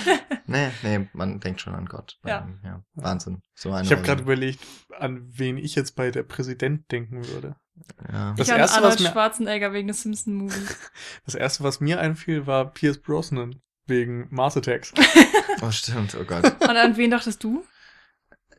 nee, 0.48 0.70
nee, 0.84 1.08
man 1.14 1.39
denkt 1.39 1.62
schon 1.62 1.76
an 1.76 1.86
Gott. 1.86 2.18
Ja. 2.26 2.48
ja 2.64 2.82
Wahnsinn. 2.96 3.41
So 3.54 3.72
eine 3.72 3.86
Ich 3.86 3.91
habe 3.91 4.02
gerade 4.02 4.24
überlegt, 4.24 4.60
an 5.00 5.22
wen 5.28 5.58
ich 5.58 5.76
jetzt 5.76 5.96
bei 5.96 6.12
der 6.12 6.24
Präsident 6.24 6.91
denken 6.91 7.28
würde. 7.28 7.56
ja. 8.12 8.34
Das 8.38 8.48
ich 8.48 8.54
erste, 8.54 8.78
was 8.78 8.84
Arnold 8.84 9.00
mir- 9.02 9.12
Schwarzenegger 9.12 9.74
wegen 9.74 9.88
des 9.88 10.02
Simpson-Movie. 10.02 10.56
Das 11.26 11.36
erste, 11.36 11.64
was 11.64 11.80
mir 11.80 12.00
einfiel, 12.00 12.46
war 12.48 12.72
Pierce 12.72 13.00
Brosnan 13.02 13.62
wegen 13.88 14.28
Mars 14.32 14.58
Attacks. 14.58 14.93
Oh, 15.62 15.72
stimmt, 15.72 16.16
oh 16.20 16.24
Gott. 16.24 16.43
Und 16.62 16.70
an 16.78 16.98
wen 16.98 17.12
dachtest 17.12 17.43
du? 17.43 17.64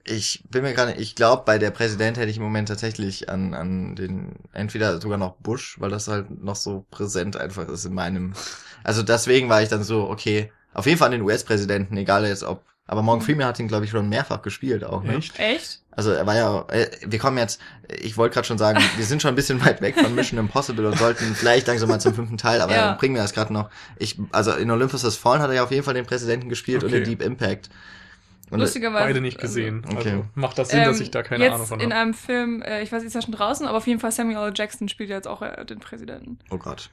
Ich 0.09 0.44
bin 0.50 0.62
mir 0.62 0.72
gerade, 0.72 0.92
ich 0.94 1.16
glaube, 1.16 1.42
bei 1.44 1.59
der 1.59 1.70
Präsident 1.72 2.16
hätte 2.16 2.30
ich 2.30 2.36
im 2.36 2.42
Moment 2.44 2.68
tatsächlich 2.68 3.28
an, 3.28 3.54
an 3.54 3.96
den, 3.96 4.36
entweder 4.52 5.00
sogar 5.00 5.18
noch 5.18 5.34
Bush, 5.36 5.76
weil 5.80 5.90
das 5.90 6.07
halt 6.07 6.42
noch 6.42 6.54
so 6.57 6.86
präsent 6.90 7.36
einfach 7.36 7.68
ist 7.68 7.84
in 7.84 7.94
meinem. 7.94 8.32
Also 8.84 9.02
deswegen 9.02 9.48
war 9.48 9.62
ich 9.62 9.68
dann 9.68 9.82
so, 9.82 10.09
okay, 10.09 10.52
auf 10.74 10.86
jeden 10.86 10.98
Fall 10.98 11.07
an 11.07 11.12
den 11.12 11.22
US-Präsidenten, 11.22 11.96
egal 11.96 12.24
jetzt 12.26 12.44
ob. 12.44 12.64
Aber 12.86 13.02
Morgan 13.02 13.24
Freeman 13.24 13.46
hat 13.46 13.59
ihn, 13.59 13.66
glaube 13.66 13.84
ich, 13.84 13.90
schon 13.90 14.09
mehrfach 14.09 14.42
gespielt 14.42 14.84
auch, 14.84 15.02
ne? 15.02 15.14
Echt? 15.16 15.40
Echt? 15.40 15.80
Also 15.90 16.12
er 16.12 16.24
war 16.24 16.36
ja, 16.36 16.64
äh, 16.68 16.88
wir 17.04 17.18
kommen 17.18 17.38
jetzt, 17.38 17.61
ich 17.88 18.16
wollte 18.16 18.34
gerade 18.34 18.46
schon 18.46 18.59
sagen, 18.59 18.78
wir 18.96 19.04
sind 19.04 19.22
schon 19.22 19.30
ein 19.30 19.34
bisschen 19.34 19.64
weit 19.64 19.80
weg 19.80 19.96
von 19.98 20.14
Mission 20.14 20.38
Impossible 20.38 20.86
und 20.86 20.96
sollten 20.96 21.34
vielleicht 21.34 21.66
langsam 21.66 21.88
mal 21.88 22.00
zum 22.00 22.14
fünften 22.14 22.36
Teil, 22.38 22.61
aber 22.61 22.74
Ja. 22.74 22.86
dann 22.90 22.98
bringen 22.98 23.16
wir 23.16 23.22
das 23.22 23.32
gerade 23.32 23.52
noch. 23.52 23.70
Ich, 23.98 24.20
also 24.30 24.52
in 24.52 24.70
Olympus 24.70 25.02
Has 25.02 25.16
Fallen 25.16 25.42
hat 25.42 25.48
er 25.50 25.57
ja 25.57 25.64
auf 25.64 25.72
jeden 25.72 25.82
Fall 25.82 25.94
den 25.94 26.07
Präsidenten 26.07 26.48
gespielt 26.48 26.84
und 26.84 26.90
Okay. 26.90 26.98
in 26.98 27.04
Deep 27.04 27.22
Impact. 27.22 27.70
Und 28.51 28.61
Lustigerweise. 28.61 29.05
Beide 29.07 29.20
nicht 29.20 29.38
gesehen. 29.40 29.84
Okay. 29.88 30.11
Also 30.11 30.24
macht 30.34 30.57
das 30.59 30.68
Sinn, 30.68 30.84
dass 30.84 30.97
Ähm, 30.99 31.03
ich 31.03 31.11
da 31.11 31.22
keine 31.22 31.44
jetzt 31.44 31.55
Ahnung 31.55 31.66
von 31.66 31.80
in 31.80 31.90
habe. 31.92 32.01
einem 32.03 32.14
Film, 32.14 32.62
äh, 32.62 32.82
ich 32.82 32.92
weiß, 32.92 33.03
ist 33.03 33.14
ja 33.14 33.20
schon 33.22 33.34
draußen, 33.34 33.66
aber 33.66 33.78
auf 33.78 33.86
jeden 33.88 33.99
Fall 34.01 34.12
Samuel 34.12 34.36
L. 34.49 34.53
Jackson 34.55 34.88
spielt 34.88 35.11
ja 35.11 35.16
jetzt 35.16 35.26
auch 35.26 35.42
äh, 35.42 35.64
den 35.64 35.80
Präsidenten. 35.80 36.38
oh 36.51 36.59
Gott. 36.59 36.90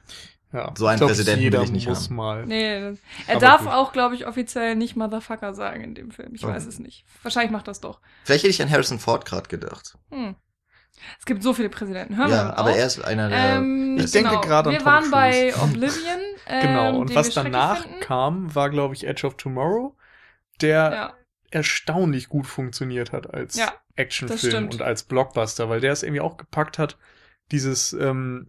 Ja. 0.52 0.72
so 0.76 0.86
einen 0.86 0.98
glaub, 0.98 1.08
Präsidenten 1.08 1.38
will 1.40 1.44
jeder 1.44 1.62
ich 1.62 1.72
nicht 1.72 1.88
muss 1.88 2.04
haben. 2.06 2.16
mal. 2.16 2.46
Nee, 2.46 2.80
das- 2.80 2.98
er 3.26 3.36
Aber 3.36 3.40
darf 3.46 3.60
gut. 3.62 3.72
auch, 3.72 3.92
glaube 3.92 4.14
ich, 4.14 4.26
offiziell 4.26 4.76
nicht 4.76 4.94
Motherfucker 4.96 5.52
sagen 5.52 5.82
in 5.82 5.94
dem 5.96 6.10
Film. 6.12 6.34
Ich 6.34 6.44
Okay. 6.44 6.54
weiß 6.54 6.66
es 6.66 6.78
nicht. 6.78 7.04
Wahrscheinlich 7.24 7.50
macht 7.50 7.66
das 7.66 7.80
doch. 7.80 8.00
Vielleicht 8.24 8.44
hätte 8.44 8.50
ich 8.52 8.62
an 8.62 8.70
Harrison 8.70 8.98
Ford 9.00 9.24
gerade 9.24 9.48
gedacht. 9.48 9.96
Hm. 10.12 10.36
Es 11.18 11.24
gibt 11.26 11.42
so 11.42 11.54
viele 11.54 11.70
Präsidenten. 11.70 12.16
Hören 12.16 12.28
wir 12.30 12.36
ja, 12.36 12.54
aber 12.56 12.70
auf. 12.70 12.76
er 12.76 12.86
ist 12.86 13.04
einer 13.04 13.28
der. 13.28 13.56
Ähm, 13.56 13.96
Ich 13.98 14.12
denke 14.12 14.28
genau. 14.30 14.40
gerade 14.42 14.68
an 14.68 14.72
Wir 14.74 14.78
Tom 14.78 14.86
waren 14.86 15.10
bei 15.10 15.50
Cruise. 15.50 15.62
Oblivion. 15.64 16.20
Ähm, 16.46 16.60
Genau, 16.62 16.98
und 16.98 17.14
was 17.16 17.30
danach 17.30 17.82
finden. 17.82 18.00
kam, 18.00 18.54
war, 18.54 18.70
glaube 18.70 18.94
ich, 18.94 19.06
Edge 19.06 19.26
of 19.26 19.36
Tomorrow, 19.36 19.96
der 20.60 20.92
Ja, 20.92 21.12
erstaunlich 21.54 22.28
gut 22.28 22.46
funktioniert 22.46 23.12
hat 23.12 23.32
als 23.32 23.56
Ja, 23.56 23.72
Actionfilm 23.94 24.68
und 24.68 24.82
als 24.82 25.04
Blockbuster, 25.04 25.68
weil 25.68 25.80
der 25.80 25.92
es 25.92 26.02
irgendwie 26.02 26.20
auch 26.20 26.36
gepackt 26.36 26.78
hat, 26.78 26.98
dieses 27.52 27.92
ähm, 27.92 28.48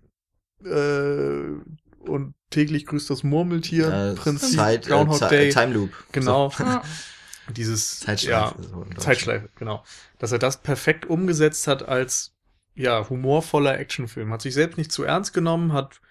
äh, 0.63 2.09
und 2.09 2.33
täglich 2.49 2.85
grüßt 2.85 3.09
das 3.09 3.23
Murmeltier 3.23 3.91
äh, 3.91 4.15
Prinzip 4.15 4.57
Zeit, 4.57 4.85
äh, 4.85 4.89
Groundhog 4.89 5.17
Zeit, 5.17 5.31
Day, 5.31 5.49
Time 5.49 5.73
Loop. 5.73 5.91
genau, 6.11 6.51
ja. 6.59 6.81
dieses 7.55 7.99
Zeitschleife. 7.99 8.55
ja, 8.61 8.67
so. 8.67 8.85
Zeitschleife, 8.97 9.49
genau, 9.55 9.83
dass 10.17 10.31
er 10.31 10.39
das 10.39 10.61
perfekt 10.61 11.05
umgesetzt 11.05 11.67
hat 11.67 11.87
als 11.87 12.33
ja 12.73 13.07
humorvoller 13.07 13.77
Actionfilm, 13.77 14.31
hat 14.31 14.41
sich 14.41 14.53
selbst 14.53 14.77
nicht 14.77 14.91
zu 14.91 15.03
ernst 15.03 15.33
genommen, 15.33 15.73
hat 15.73 16.01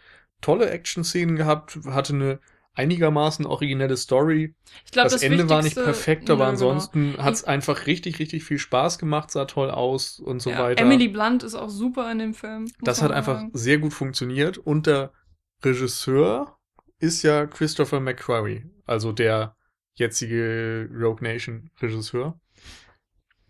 tolle 0.41 0.71
Action-Szenen 0.71 1.37
gehabt, 1.37 1.79
hatte 1.87 2.13
eine 2.13 2.39
einigermaßen 2.75 3.47
originelle 3.47 3.97
Story, 3.97 4.55
Ich 4.85 4.91
glaube, 4.93 5.11
das, 5.11 5.23
Ende 5.23 5.49
war 5.49 5.63
nicht 5.63 5.77
perfekt, 5.77 6.29
aber 6.31 6.41
genau. 6.41 6.51
ansonsten 6.51 7.17
hat 7.19 7.35
es 7.35 7.45
einfach 7.45 7.87
richtig, 7.87 8.19
richtig 8.19 8.45
viel 8.45 8.59
Spaß 8.59 8.99
gemacht, 8.99 9.31
sah 9.31 9.45
toll 9.45 9.71
aus 9.71 10.19
und 10.19 10.41
so 10.41 10.51
ja, 10.51 10.59
weiter. 10.59 10.83
Emily 10.83 11.09
Blunt 11.09 11.43
ist 11.43 11.55
auch 11.55 11.69
super 11.69 12.11
in 12.11 12.19
dem 12.19 12.35
Film. 12.35 12.71
das 12.81 13.03
hat 13.03 13.13
einfach 13.13 13.37
sagen. 13.39 13.51
sehr 13.55 13.79
gut 13.79 13.93
funktioniert 13.93 14.59
und 14.59 14.87
der 14.87 15.13
Regisseur 15.63 16.59
ist 16.99 17.23
ja 17.23 17.47
Christopher 17.47 18.01
McQuarrie, 18.01 18.65
also 18.87 19.13
der 19.13 19.57
jetzige 19.95 20.89
Rogue 20.93 21.23
Nation 21.23 21.71
Regisseur. 21.81 22.39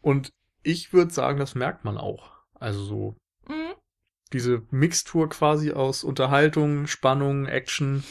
Und 0.00 0.30
ich 0.62 0.92
würde 0.92 1.12
sagen, 1.12 1.38
das 1.38 1.54
merkt 1.54 1.84
man 1.84 1.96
auch. 1.96 2.32
Also 2.54 2.84
so 2.84 3.16
Mhm. 3.48 3.74
diese 4.32 4.62
Mixtur 4.70 5.28
quasi 5.28 5.72
aus 5.72 6.04
Unterhaltung, 6.04 6.86
Spannung, 6.86 7.46
Action, 7.46 8.04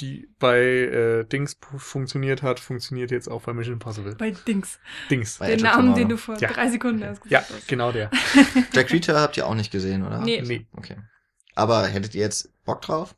die 0.00 0.28
bei 0.38 0.58
äh, 0.60 1.24
Dings 1.24 1.56
funktioniert 1.76 2.42
hat, 2.42 2.58
funktioniert 2.60 3.10
jetzt 3.10 3.28
auch 3.28 3.42
bei 3.42 3.52
Mission 3.52 3.74
Impossible. 3.74 4.14
Bei 4.16 4.32
Dings. 4.32 4.78
Dings. 5.10 5.38
Bei 5.38 5.48
Den 5.54 5.62
Namen, 5.62 5.94
den 5.94 6.08
du 6.08 6.16
vor 6.16 6.36
Ja. 6.38 6.52
drei 6.52 6.68
Sekunden 6.70 7.02
erst 7.02 7.22
Ja, 7.26 7.40
gesagt 7.40 7.60
hast. 7.60 7.68
genau 7.68 7.92
der. 7.92 8.10
Jack 8.72 8.92
Reacher 8.92 9.20
habt 9.20 9.36
ihr 9.36 9.46
auch 9.46 9.54
nicht 9.54 9.70
gesehen, 9.70 10.04
oder? 10.04 10.18
Nee. 10.20 10.42
Nee. 10.42 10.66
Okay. 10.72 10.96
Aber 11.54 11.86
hättet 11.86 12.14
ihr 12.14 12.22
jetzt 12.22 12.50
Bock 12.64 12.82
drauf? 12.82 13.14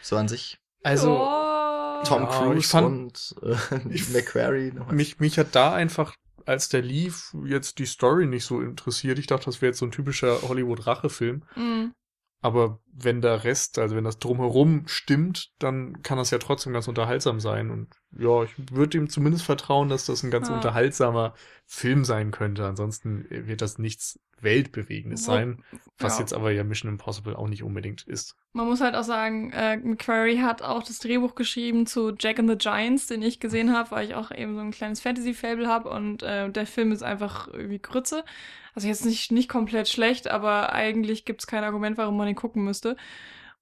So 0.00 0.16
an 0.16 0.28
sich? 0.28 0.58
Also, 0.84 1.16
Oh. 1.20 2.02
Tom 2.04 2.22
Ja, 2.24 2.28
Cruise 2.28 2.58
ich 2.58 2.66
fand- 2.66 2.86
und 2.86 3.36
äh, 3.42 3.88
Ich- 3.94 4.10
McQuarrie. 4.10 4.72
mich, 4.90 5.18
mich 5.20 5.38
hat 5.38 5.54
da 5.54 5.72
einfach, 5.74 6.14
als 6.46 6.68
der 6.68 6.82
lief, 6.82 7.34
jetzt 7.44 7.78
die 7.78 7.86
Story 7.86 8.26
nicht 8.26 8.44
so 8.44 8.60
interessiert. 8.60 9.18
Ich 9.18 9.26
dachte, 9.28 9.46
das 9.46 9.60
wäre 9.62 9.70
jetzt 9.70 9.78
so 9.78 9.86
ein 9.86 9.92
typischer 9.92 10.42
Hollywood-Rache-Film. 10.42 11.44
Mhm. 11.56 11.94
Aber 12.40 12.80
wenn 12.92 13.22
der 13.22 13.44
Rest, 13.44 13.78
also 13.78 13.96
wenn 13.96 14.04
das 14.04 14.18
drumherum 14.18 14.86
stimmt, 14.86 15.50
dann 15.58 16.02
kann 16.02 16.18
das 16.18 16.30
ja 16.30 16.38
trotzdem 16.38 16.72
ganz 16.72 16.88
unterhaltsam 16.88 17.40
sein. 17.40 17.70
Und 17.70 17.88
ja, 18.16 18.42
ich 18.44 18.52
würde 18.70 18.98
ihm 18.98 19.08
zumindest 19.08 19.44
vertrauen, 19.44 19.88
dass 19.88 20.06
das 20.06 20.22
ein 20.22 20.30
ganz 20.30 20.48
Ja. 20.48 20.54
unterhaltsamer 20.54 21.34
Film 21.66 22.04
sein 22.04 22.30
könnte. 22.30 22.66
Ansonsten 22.66 23.26
wird 23.30 23.62
das 23.62 23.78
nichts 23.78 24.20
Weltbewegendes 24.42 25.24
sein, 25.24 25.62
was 25.98 26.14
ja. 26.16 26.20
jetzt 26.20 26.34
aber 26.34 26.50
ja 26.50 26.64
Mission 26.64 26.90
Impossible 26.90 27.36
auch 27.36 27.48
nicht 27.48 27.62
unbedingt 27.62 28.02
ist. 28.02 28.36
Man 28.52 28.66
muss 28.66 28.80
halt 28.80 28.96
auch 28.96 29.04
sagen, 29.04 29.52
äh, 29.52 29.76
McQuarrie 29.76 30.40
hat 30.40 30.62
auch 30.62 30.82
das 30.82 30.98
Drehbuch 30.98 31.34
geschrieben 31.34 31.86
zu 31.86 32.12
Jack 32.18 32.38
and 32.38 32.50
the 32.50 32.58
Giants, 32.58 33.06
den 33.06 33.22
ich 33.22 33.40
gesehen 33.40 33.72
habe, 33.72 33.92
weil 33.92 34.04
ich 34.06 34.14
auch 34.14 34.30
eben 34.32 34.54
so 34.54 34.60
ein 34.60 34.72
kleines 34.72 35.00
Fantasy-Fable 35.00 35.68
habe 35.68 35.88
und 35.90 36.22
äh, 36.22 36.50
der 36.50 36.66
Film 36.66 36.92
ist 36.92 37.02
einfach 37.02 37.48
irgendwie 37.48 37.78
Grütze. 37.78 38.24
Also 38.74 38.88
jetzt 38.88 39.04
nicht, 39.04 39.30
nicht 39.32 39.48
komplett 39.48 39.88
schlecht, 39.88 40.28
aber 40.28 40.72
eigentlich 40.72 41.24
gibt 41.24 41.42
es 41.42 41.46
kein 41.46 41.62
Argument, 41.62 41.96
warum 41.98 42.16
man 42.16 42.26
ihn 42.28 42.34
gucken 42.34 42.64
müsste. 42.64 42.81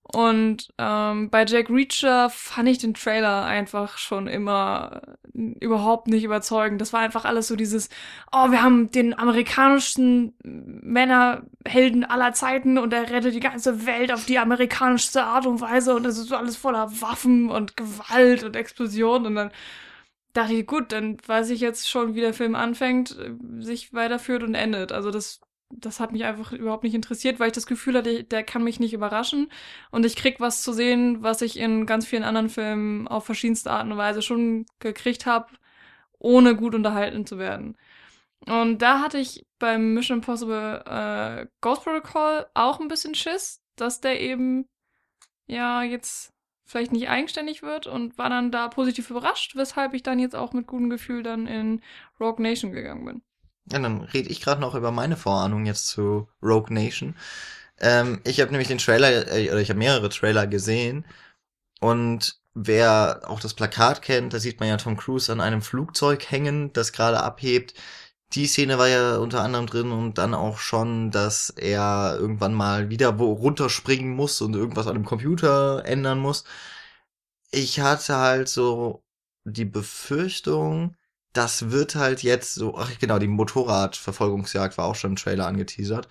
Und 0.02 0.72
ähm, 0.78 1.30
bei 1.30 1.44
Jack 1.44 1.70
Reacher 1.70 2.30
fand 2.30 2.68
ich 2.68 2.78
den 2.78 2.94
Trailer 2.94 3.44
einfach 3.44 3.96
schon 3.96 4.26
immer 4.26 5.02
äh, 5.34 5.54
überhaupt 5.60 6.08
nicht 6.08 6.24
überzeugend. 6.24 6.80
Das 6.80 6.92
war 6.92 7.00
einfach 7.00 7.24
alles 7.24 7.46
so 7.46 7.54
dieses, 7.54 7.90
oh, 8.32 8.50
wir 8.50 8.62
haben 8.62 8.90
den 8.90 9.16
amerikanischen 9.16 10.34
Männerhelden 10.42 12.04
aller 12.04 12.32
Zeiten 12.32 12.76
und 12.78 12.92
er 12.92 13.08
rettet 13.10 13.34
die 13.34 13.40
ganze 13.40 13.86
Welt 13.86 14.12
auf 14.12 14.24
die 14.26 14.38
amerikanischste 14.38 15.22
Art 15.22 15.46
und 15.46 15.60
Weise 15.60 15.94
und 15.94 16.04
es 16.06 16.18
ist 16.18 16.28
so 16.28 16.36
alles 16.36 16.56
voller 16.56 16.90
Waffen 17.00 17.48
und 17.48 17.76
Gewalt 17.76 18.42
und 18.42 18.56
Explosionen 18.56 19.26
und 19.26 19.34
dann 19.36 19.50
dachte 20.32 20.54
ich, 20.54 20.66
gut, 20.66 20.92
dann 20.92 21.18
weiß 21.26 21.50
ich 21.50 21.60
jetzt 21.60 21.88
schon, 21.88 22.14
wie 22.14 22.20
der 22.20 22.34
Film 22.34 22.54
anfängt, 22.54 23.16
äh, 23.18 23.32
sich 23.62 23.92
weiterführt 23.92 24.42
und 24.42 24.54
endet. 24.54 24.92
Also 24.92 25.10
das, 25.10 25.40
das 25.70 26.00
hat 26.00 26.12
mich 26.12 26.24
einfach 26.24 26.52
überhaupt 26.52 26.84
nicht 26.84 26.94
interessiert, 26.94 27.38
weil 27.40 27.48
ich 27.48 27.54
das 27.54 27.66
Gefühl 27.66 27.96
hatte, 27.96 28.24
der 28.24 28.42
kann 28.42 28.64
mich 28.64 28.80
nicht 28.80 28.92
überraschen 28.92 29.50
und 29.90 30.04
ich 30.04 30.16
krieg 30.16 30.40
was 30.40 30.62
zu 30.62 30.72
sehen, 30.72 31.22
was 31.22 31.42
ich 31.42 31.58
in 31.58 31.86
ganz 31.86 32.06
vielen 32.06 32.24
anderen 32.24 32.48
Filmen 32.50 33.08
auf 33.08 33.24
verschiedenste 33.24 33.70
Art 33.70 33.84
und 33.84 33.96
Weise 33.96 34.22
schon 34.22 34.66
gekriegt 34.80 35.26
habe, 35.26 35.48
ohne 36.18 36.56
gut 36.56 36.74
unterhalten 36.74 37.26
zu 37.26 37.38
werden. 37.38 37.76
Und 38.46 38.78
da 38.82 39.00
hatte 39.00 39.18
ich 39.18 39.46
beim 39.58 39.94
Mission 39.94 40.18
Impossible 40.18 40.82
äh, 40.86 41.46
Ghost 41.60 41.84
Protocol 41.84 42.46
auch 42.54 42.80
ein 42.80 42.88
bisschen 42.88 43.14
Schiss, 43.14 43.62
dass 43.76 44.00
der 44.00 44.20
eben 44.20 44.66
ja 45.46 45.82
jetzt 45.82 46.32
vielleicht 46.64 46.92
nicht 46.92 47.08
eigenständig 47.08 47.62
wird 47.62 47.86
und 47.86 48.16
war 48.16 48.30
dann 48.30 48.52
da 48.52 48.68
positiv 48.68 49.10
überrascht, 49.10 49.56
weshalb 49.56 49.94
ich 49.94 50.02
dann 50.02 50.18
jetzt 50.18 50.36
auch 50.36 50.52
mit 50.52 50.66
gutem 50.66 50.88
Gefühl 50.90 51.22
dann 51.22 51.46
in 51.46 51.82
Rogue 52.20 52.42
Nation 52.42 52.72
gegangen 52.72 53.04
bin. 53.04 53.22
Ja, 53.72 53.78
dann 53.78 54.02
rede 54.02 54.28
ich 54.30 54.40
gerade 54.40 54.60
noch 54.60 54.74
über 54.74 54.90
meine 54.90 55.16
Vorahnung 55.16 55.64
jetzt 55.66 55.86
zu 55.88 56.28
Rogue 56.42 56.72
Nation. 56.74 57.16
Ähm, 57.78 58.20
ich 58.24 58.40
habe 58.40 58.50
nämlich 58.50 58.68
den 58.68 58.78
Trailer, 58.78 59.28
äh, 59.32 59.50
oder 59.50 59.60
ich 59.60 59.70
habe 59.70 59.78
mehrere 59.78 60.08
Trailer 60.10 60.46
gesehen 60.46 61.06
und 61.80 62.40
wer 62.54 63.22
auch 63.26 63.40
das 63.40 63.54
Plakat 63.54 64.02
kennt, 64.02 64.34
da 64.34 64.40
sieht 64.40 64.60
man 64.60 64.68
ja 64.70 64.76
Tom 64.78 64.96
Cruise 64.96 65.32
an 65.32 65.40
einem 65.40 65.62
Flugzeug 65.62 66.30
hängen, 66.30 66.72
das 66.74 66.92
gerade 66.92 67.22
abhebt. 67.22 67.74
Die 68.34 68.46
Szene 68.48 68.78
war 68.78 68.88
ja 68.88 69.18
unter 69.18 69.42
anderem 69.42 69.66
drin 69.66 69.92
und 69.92 70.18
dann 70.18 70.34
auch 70.34 70.58
schon, 70.58 71.10
dass 71.12 71.50
er 71.50 72.16
irgendwann 72.20 72.54
mal 72.54 72.90
wieder 72.90 73.18
wo 73.20 73.32
runterspringen 73.34 74.14
muss 74.14 74.40
und 74.42 74.54
irgendwas 74.56 74.86
an 74.88 74.94
dem 74.96 75.04
Computer 75.06 75.84
ändern 75.86 76.18
muss. 76.20 76.44
Ich 77.52 77.80
hatte 77.80 78.16
halt 78.16 78.48
so 78.48 79.04
die 79.44 79.64
Befürchtung, 79.64 80.96
das 81.32 81.70
wird 81.70 81.94
halt 81.94 82.22
jetzt 82.22 82.54
so, 82.54 82.76
ach 82.76 82.90
genau, 82.98 83.18
die 83.18 83.28
Motorradverfolgungsjagd 83.28 84.76
war 84.78 84.86
auch 84.86 84.94
schon 84.94 85.12
im 85.12 85.16
Trailer 85.16 85.46
angeteasert. 85.46 86.08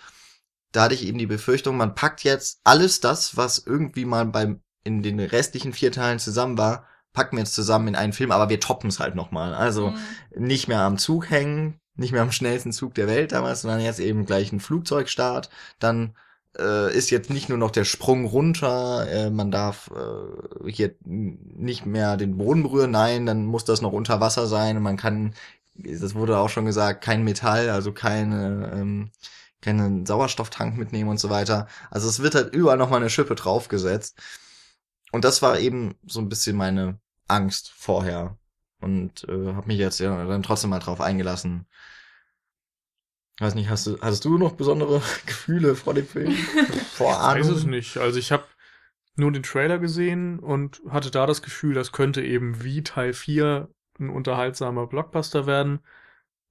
Da 0.72 0.84
hatte 0.84 0.93
ich 0.95 1.05
eben 1.05 1.17
die 1.17 1.26
Befürchtung, 1.26 1.78
man 1.78 1.95
packt 1.95 2.24
jetzt 2.24 2.59
alles 2.63 2.99
das, 2.99 3.36
was 3.38 3.59
irgendwie 3.65 4.05
mal 4.05 4.26
beim 4.26 4.61
in 4.84 5.03
den 5.03 5.20
restlichen 5.20 5.74
vier 5.74 5.91
Teilen 5.91 6.20
zusammen 6.20 6.57
war, 6.57 6.86
packen 7.13 7.36
wir 7.36 7.43
jetzt 7.43 7.55
zusammen 7.55 7.89
in 7.89 7.95
einen 7.95 8.13
Film, 8.13 8.32
aber 8.32 8.49
wir 8.49 8.59
toppen 8.59 8.89
es 8.89 8.99
halt 8.99 9.15
nochmal. 9.15 9.53
Also 9.53 9.91
Mhm. 9.91 9.97
nicht 10.38 10.67
mehr 10.67 10.82
am 10.82 10.97
Zug 10.97 11.30
hängen, 11.30 11.80
nicht 11.95 12.13
mehr 12.13 12.22
am 12.22 12.32
schnellsten 12.32 12.72
Zug 12.72 12.93
der 12.95 13.07
Welt 13.07 13.32
damals, 13.34 13.61
sondern 13.61 13.82
jetzt 13.82 13.99
eben 13.99 14.26
gleich 14.26 14.51
ein 14.53 14.59
Flugzeugstart. 14.61 15.49
Dann 15.80 16.15
äh, 16.60 16.95
ist 16.95 17.10
jetzt 17.10 17.30
nicht 17.30 17.49
nur 17.49 17.57
noch 17.57 17.72
der 17.72 17.86
Sprung 17.86 18.26
runter, 18.26 19.07
äh, 19.10 19.30
man 19.30 19.51
darf 19.51 19.89
äh, 19.95 20.72
hier 20.72 20.95
nicht 21.05 21.86
mehr 21.86 22.18
den 22.18 22.38
Boden 22.38 22.64
berühren, 22.64 22.91
nein, 22.91 23.26
dann 23.26 23.45
muss 23.45 23.66
das 23.66 23.82
noch 23.82 23.93
unter 23.93 24.20
Wasser 24.22 24.47
sein 24.47 24.82
man 24.82 24.97
kann, 24.97 25.34
das 25.76 26.16
wurde 26.16 26.38
auch 26.38 26.49
schon 26.49 26.66
gesagt, 26.66 27.03
kein 27.03 27.24
Metall, 27.24 27.70
also 27.70 27.91
keine, 27.93 28.72
ähm, 28.74 29.12
keinen 29.62 30.05
Sauerstofftank 30.05 30.78
mitnehmen 30.78 31.10
und 31.10 31.20
so 31.20 31.30
weiter. 31.30 31.68
Also 31.91 32.10
es 32.10 32.22
wird 32.22 32.36
halt 32.36 32.53
überall 32.53 32.78
nochmal 32.78 32.99
eine 32.99 33.10
Schippe 33.10 33.36
draufgesetzt. 33.36 34.18
Und 35.12 35.26
das 35.26 35.41
war 35.41 35.60
eben 35.60 35.95
so 36.05 36.20
ein 36.22 36.30
bisschen 36.30 36.55
meine 36.55 36.99
Angst 37.28 37.72
vorher. 37.76 38.38
Und 38.82 39.26
äh, 39.28 39.53
habe 39.53 39.68
mich 39.68 39.78
jetzt 39.78 39.99
ja 39.99 40.26
dann 40.26 40.43
trotzdem 40.43 40.70
mal 40.70 40.80
drauf 40.80 41.01
eingelassen. 41.01 41.66
Weiß 43.40 43.56
nicht, 43.56 43.70
hast 43.70 43.88
du, 43.88 44.00
hattest 44.02 44.26
du 44.26 44.38
noch 44.38 44.54
besondere 44.54 45.02
Gefühle 45.26 45.76
vor 45.76 45.94
dem 45.94 46.06
Film? 46.06 46.32
Vorahnung? 46.94 47.42
Ich 47.42 47.50
weiß 47.50 47.58
es 47.58 47.66
nicht. 47.66 47.98
Also 47.98 48.20
ich 48.20 48.32
habe 48.32 48.44
nur 49.16 49.32
den 49.32 49.44
Trailer 49.44 49.80
gesehen 49.80 50.40
und 50.40 50.82
hatte 50.90 51.12
da 51.12 51.26
das 51.26 51.42
Gefühl, 51.42 51.74
das 51.74 51.92
könnte 51.92 52.22
eben 52.22 52.64
wie 52.64 52.84
Teil 52.84 53.14
4 53.14 53.70
ein 54.00 54.10
unterhaltsamer 54.10 54.88
Blockbuster 54.88 55.46
werden, 55.46 55.80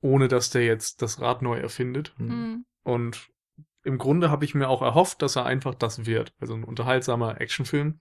ohne 0.01 0.29
dass 0.29 0.51
der 0.51 0.65
jetzt 0.65 1.03
das 1.03 1.21
Rad 1.21 1.43
neu 1.43 1.59
erfindet. 1.59 2.15
Hm. 2.17 2.27
Mhm. 2.27 2.65
Und 2.83 3.29
im 3.85 3.99
Grunde 3.99 4.31
habe 4.31 4.45
ich 4.45 4.55
mir 4.55 4.69
auch 4.69 4.83
erhofft, 4.83 5.23
dass 5.23 5.37
er 5.37 5.47
einfach 5.47 5.75
das 5.75 6.07
wird. 6.07 6.35
Also 6.41 6.55
ein 6.55 6.65
unterhaltsamer 6.65 7.41
Actionfilm. 7.41 8.01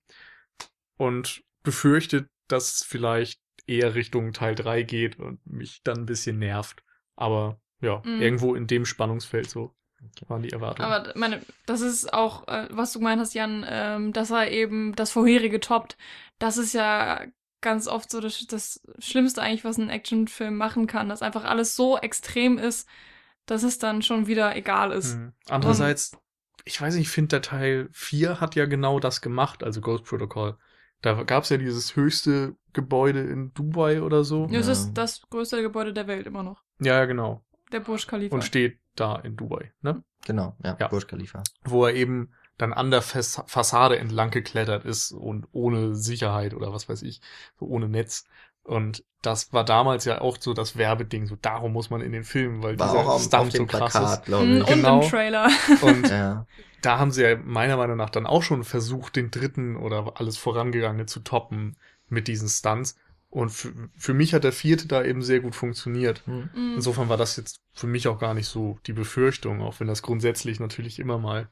Und 0.96 1.42
befürchtet, 1.62 2.28
dass 2.48 2.74
es 2.74 2.82
vielleicht 2.84 3.40
eher 3.66 3.94
Richtung 3.94 4.32
Teil 4.32 4.54
3 4.54 4.82
geht 4.82 5.18
und 5.18 5.44
mich 5.46 5.82
dann 5.82 5.98
ein 5.98 6.06
bisschen 6.06 6.38
nervt. 6.38 6.82
Aber 7.16 7.60
ja, 7.80 8.02
Mhm. 8.04 8.20
irgendwo 8.20 8.54
in 8.54 8.66
dem 8.66 8.84
Spannungsfeld 8.84 9.48
so 9.50 9.74
waren 10.28 10.42
die 10.42 10.50
Erwartungen. 10.50 10.90
Aber 10.90 11.12
meine, 11.16 11.40
das 11.66 11.80
ist 11.80 12.12
auch, 12.12 12.46
äh, 12.46 12.68
was 12.70 12.92
du 12.92 13.00
gemeint 13.00 13.20
hast, 13.20 13.34
Jan, 13.34 13.64
ähm, 13.68 14.12
dass 14.12 14.30
er 14.30 14.50
eben 14.50 14.94
das 14.94 15.10
vorherige 15.10 15.58
toppt. 15.60 15.96
Das 16.38 16.56
ist 16.56 16.72
ja 16.72 17.22
ganz 17.60 17.88
oft 17.88 18.08
so 18.10 18.20
das, 18.20 18.46
das 18.46 18.80
Schlimmste 19.00 19.42
eigentlich, 19.42 19.64
was 19.64 19.76
ein 19.78 19.90
Actionfilm 19.90 20.56
machen 20.56 20.86
kann, 20.86 21.08
dass 21.08 21.22
einfach 21.22 21.44
alles 21.44 21.74
so 21.74 21.98
extrem 21.98 22.58
ist, 22.58 22.88
dass 23.46 23.64
es 23.64 23.78
dann 23.78 24.02
schon 24.02 24.28
wieder 24.28 24.54
egal 24.54 24.92
ist. 24.92 25.16
Mhm. 25.16 25.32
Andererseits, 25.48 26.12
ich 26.64 26.80
weiß 26.80 26.94
nicht, 26.94 27.08
ich 27.08 27.10
finde, 27.12 27.28
der 27.28 27.42
Teil 27.42 27.88
4 27.92 28.40
hat 28.40 28.54
ja 28.54 28.66
genau 28.66 29.00
das 29.00 29.20
gemacht, 29.20 29.64
also 29.64 29.80
Ghost 29.80 30.04
Protocol. 30.04 30.56
Da 31.00 31.22
gab 31.24 31.44
es 31.44 31.48
ja 31.50 31.56
dieses 31.56 31.96
höchste 31.96 32.54
Gebäude 32.72 33.20
in 33.20 33.52
Dubai 33.54 34.02
oder 34.02 34.22
so. 34.22 34.46
Ja. 34.50 34.60
Es 34.60 34.68
ist 34.68 34.94
das 34.94 35.22
größte 35.30 35.60
Gebäude 35.62 35.92
der 35.92 36.06
Welt 36.06 36.26
immer 36.26 36.42
noch. 36.42 36.62
Ja, 36.80 36.94
ja, 36.98 37.04
genau. 37.06 37.44
Der 37.72 37.80
Burj 37.80 38.06
Khalifa. 38.06 38.34
Und 38.34 38.42
steht 38.42 38.78
da 38.96 39.16
in 39.16 39.36
Dubai, 39.36 39.72
ne? 39.82 40.02
Genau, 40.24 40.56
ja, 40.62 40.76
Ja. 40.78 40.88
Burj 40.88 41.06
Khalifa. 41.06 41.42
Wo 41.64 41.86
er 41.86 41.94
eben 41.94 42.32
dann 42.56 42.72
an 42.72 42.90
der 42.90 43.02
Fas 43.02 43.40
Fassade 43.46 43.98
entlang 43.98 44.30
geklettert 44.30 44.84
ist 44.84 45.12
und 45.12 45.46
ohne 45.52 45.94
Sicherheit 45.94 46.54
oder 46.54 46.72
was 46.72 46.88
weiß 46.88 47.02
ich, 47.02 47.20
so 47.58 47.66
ohne 47.66 47.88
Netz. 47.88 48.24
Und 48.64 49.04
das 49.22 49.52
war 49.52 49.64
damals 49.64 50.04
ja 50.04 50.20
auch 50.20 50.36
so 50.40 50.52
das 50.54 50.76
Werbeding, 50.76 51.26
so 51.26 51.36
darum 51.40 51.72
muss 51.72 51.88
man 51.90 52.00
in 52.00 52.12
den 52.12 52.24
Film, 52.24 52.62
weil 52.62 52.78
War 52.78 52.88
dieser 52.88 52.98
auch 53.00 53.06
auf, 53.06 53.14
auf 53.14 53.22
Stunt 53.22 53.52
so 53.52 53.58
dem 53.58 53.66
krass 53.68 53.92
Plakat, 53.92 54.18
ist. 54.20 54.24
glaube 54.26 54.46
Mhm, 54.46 54.56
ich. 54.56 54.60
Und 54.62 54.74
Genau. 54.74 55.02
im 55.02 55.08
Trailer. 55.08 55.48
Und 55.82 56.08
Ja. 56.08 56.46
da 56.82 56.98
haben 56.98 57.10
sie 57.12 57.22
ja 57.22 57.36
meiner 57.36 57.76
Meinung 57.76 57.96
nach 57.96 58.10
dann 58.10 58.26
auch 58.26 58.42
schon 58.42 58.64
versucht, 58.64 59.16
den 59.16 59.30
dritten 59.30 59.76
oder 59.76 60.12
alles 60.16 60.36
vorangegangene 60.36 61.06
zu 61.06 61.20
toppen 61.20 61.76
mit 62.08 62.28
diesen 62.28 62.48
Stunts. 62.48 62.96
Und 63.30 63.50
für, 63.50 63.90
für 63.94 64.14
mich 64.14 64.32
hat 64.32 64.44
der 64.44 64.52
vierte 64.52 64.88
da 64.88 65.04
eben 65.04 65.22
sehr 65.22 65.40
gut 65.40 65.54
funktioniert. 65.54 66.26
Hm. 66.26 66.48
Mhm. 66.54 66.72
Insofern 66.76 67.08
war 67.08 67.18
das 67.18 67.36
jetzt 67.36 67.60
für 67.72 67.86
mich 67.86 68.08
auch 68.08 68.18
gar 68.18 68.34
nicht 68.34 68.48
so 68.48 68.78
die 68.86 68.94
Befürchtung, 68.94 69.60
auch 69.60 69.80
wenn 69.80 69.86
das 69.86 70.02
grundsätzlich 70.02 70.60
natürlich 70.60 70.98
immer 70.98 71.18
mal 71.18 71.50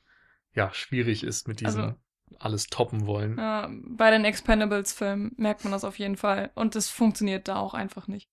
ja 0.55 0.72
schwierig 0.72 1.22
ist 1.22 1.49
mit 1.49 1.61
diesem 1.61 1.81
Also- 1.83 1.97
alles 2.39 2.66
toppen 2.66 3.07
wollen. 3.07 3.37
Ja, 3.39 3.70
bei 3.89 4.11
den 4.11 4.24
Expendables-Filmen 4.24 5.33
merkt 5.37 5.64
man 5.64 5.72
das 5.72 5.85
auf 5.85 5.99
jeden 5.99 6.16
Fall. 6.16 6.51
Und 6.55 6.74
das 6.74 6.89
funktioniert 6.89 7.47
da 7.47 7.57
auch 7.57 7.74
einfach 7.74 8.09
nicht. 8.09 8.29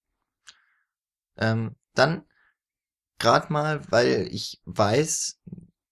Ähm, 1.37 1.75
dann 1.93 2.23
gerade 3.19 3.51
mal, 3.51 3.81
weil 3.91 4.27
ich 4.31 4.61
weiß, 4.65 5.41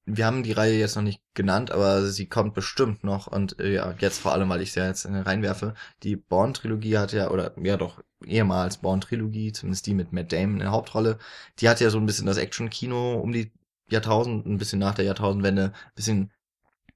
wir 0.06 0.26
haben 0.26 0.44
die 0.44 0.52
Reihe 0.52 0.78
jetzt 0.78 0.96
noch 0.96 1.04
nicht 1.04 1.22
genannt, 1.34 1.72
aber 1.72 2.06
sie 2.08 2.28
kommt 2.28 2.54
bestimmt 2.54 3.04
noch 3.04 3.28
und 3.28 3.60
äh, 3.60 3.74
ja, 3.74 3.94
jetzt 4.00 4.20
vor 4.20 4.34
allem, 4.34 4.50
weil 4.50 4.62
ich 4.62 4.72
sie 4.72 4.80
ja 4.80 4.88
jetzt 4.88 5.06
äh, 5.06 5.16
reinwerfe, 5.16 5.74
die 6.04 6.16
Bourne-Trilogie 6.16 6.98
hat 6.98 7.14
ja, 7.14 7.30
oder 7.30 7.54
ja 7.62 7.78
doch, 7.78 8.02
ehemals 8.26 8.78
Bourne-Trilogie, 8.78 9.52
zumindest 9.52 9.86
die 9.86 9.94
mit 9.94 10.12
Matt 10.12 10.32
Damon 10.32 10.54
in 10.54 10.60
der 10.60 10.72
Hauptrolle, 10.72 11.18
die 11.60 11.70
hat 11.70 11.80
ja 11.80 11.90
so 11.90 12.00
ein 12.00 12.06
bisschen 12.06 12.26
das 12.26 12.38
Action-Kino 12.38 13.16
um 13.16 13.32
die 13.32 13.52
Jahrtausend, 13.90 14.46
ein 14.46 14.58
bisschen 14.58 14.80
nach 14.80 14.96
der 14.96 15.06
Jahrtausendwende, 15.06 15.66
ein 15.66 15.96
bisschen 15.96 16.32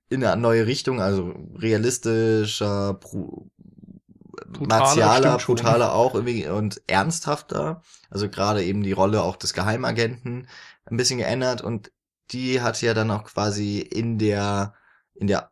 in 0.10 0.24
eine 0.24 0.42
neue 0.42 0.66
Richtung, 0.66 1.02
also 1.02 1.34
realistischer, 1.56 2.94
bru 2.96 3.50
Brutaler, 4.48 4.84
martialer, 4.84 5.38
brutaler 5.38 5.94
auch 5.94 6.14
irgendwie 6.14 6.48
und 6.48 6.82
ernsthafter. 6.88 7.82
Also 8.10 8.30
gerade 8.30 8.64
eben 8.64 8.84
die 8.84 8.92
Rolle 8.92 9.24
auch 9.24 9.38
des 9.38 9.54
Geheimagenten 9.54 10.48
ein 10.86 10.98
bisschen 10.98 11.20
geändert 11.20 11.62
und 11.62 11.92
die 12.32 12.62
hat 12.62 12.82
ja 12.82 12.94
dann 12.94 13.12
auch 13.12 13.24
quasi 13.26 13.80
in 13.80 14.18
der 14.18 14.74
in 15.16 15.28
der 15.28 15.52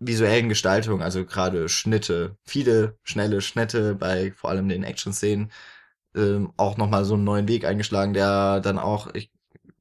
visuellen 0.00 0.48
Gestaltung, 0.48 1.02
also 1.02 1.24
gerade 1.24 1.68
Schnitte, 1.68 2.36
viele 2.44 2.98
schnelle 3.02 3.40
Schnitte 3.40 3.94
bei 3.94 4.32
vor 4.32 4.50
allem 4.50 4.68
den 4.68 4.84
Action-Szenen, 4.84 5.50
ähm, 6.14 6.52
auch 6.56 6.76
nochmal 6.76 7.04
so 7.04 7.14
einen 7.14 7.24
neuen 7.24 7.48
Weg 7.48 7.64
eingeschlagen, 7.64 8.14
der 8.14 8.60
dann 8.60 8.78
auch 8.78 9.14
ich, 9.14 9.32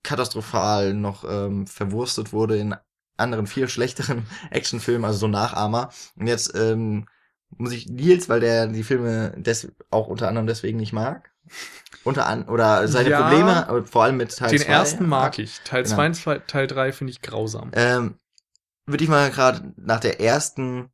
katastrophal 0.03 0.93
noch 0.93 1.23
ähm, 1.29 1.67
verwurstet 1.67 2.33
wurde 2.33 2.57
in 2.57 2.75
anderen 3.17 3.47
viel 3.47 3.67
schlechteren 3.69 4.25
Actionfilmen, 4.51 5.05
also 5.05 5.19
so 5.19 5.27
Nachahmer. 5.27 5.89
Und 6.15 6.27
jetzt 6.27 6.55
ähm, 6.55 7.07
muss 7.49 7.71
ich 7.71 7.87
Nils, 7.87 8.29
weil 8.29 8.39
der 8.39 8.67
die 8.67 8.83
Filme 8.83 9.31
des, 9.37 9.71
auch 9.89 10.07
unter 10.07 10.27
anderem 10.27 10.47
deswegen 10.47 10.77
nicht 10.77 10.93
mag, 10.93 11.32
unter 12.03 12.25
an 12.27 12.43
oder 12.49 12.87
seine 12.87 13.09
Ja. 13.09 13.21
Probleme, 13.21 13.83
vor 13.89 14.03
allem 14.03 14.17
mit 14.17 14.35
Teil 14.35 14.49
Den 14.49 14.59
zwei 14.59 14.71
ersten 14.71 15.07
mag 15.07 15.39
ich. 15.39 15.61
Teil 15.63 15.83
Genau. 15.83 15.95
2 15.95 16.05
und 16.07 16.13
zwei- 16.15 16.39
Teil 16.39 16.67
3 16.67 16.91
finde 16.91 17.11
ich 17.11 17.21
grausam. 17.21 17.71
Ähm, 17.73 18.15
würde 18.85 19.03
ich 19.03 19.09
mal 19.09 19.29
gerade 19.31 19.73
nach 19.77 19.99
der 20.01 20.19
ersten 20.19 20.89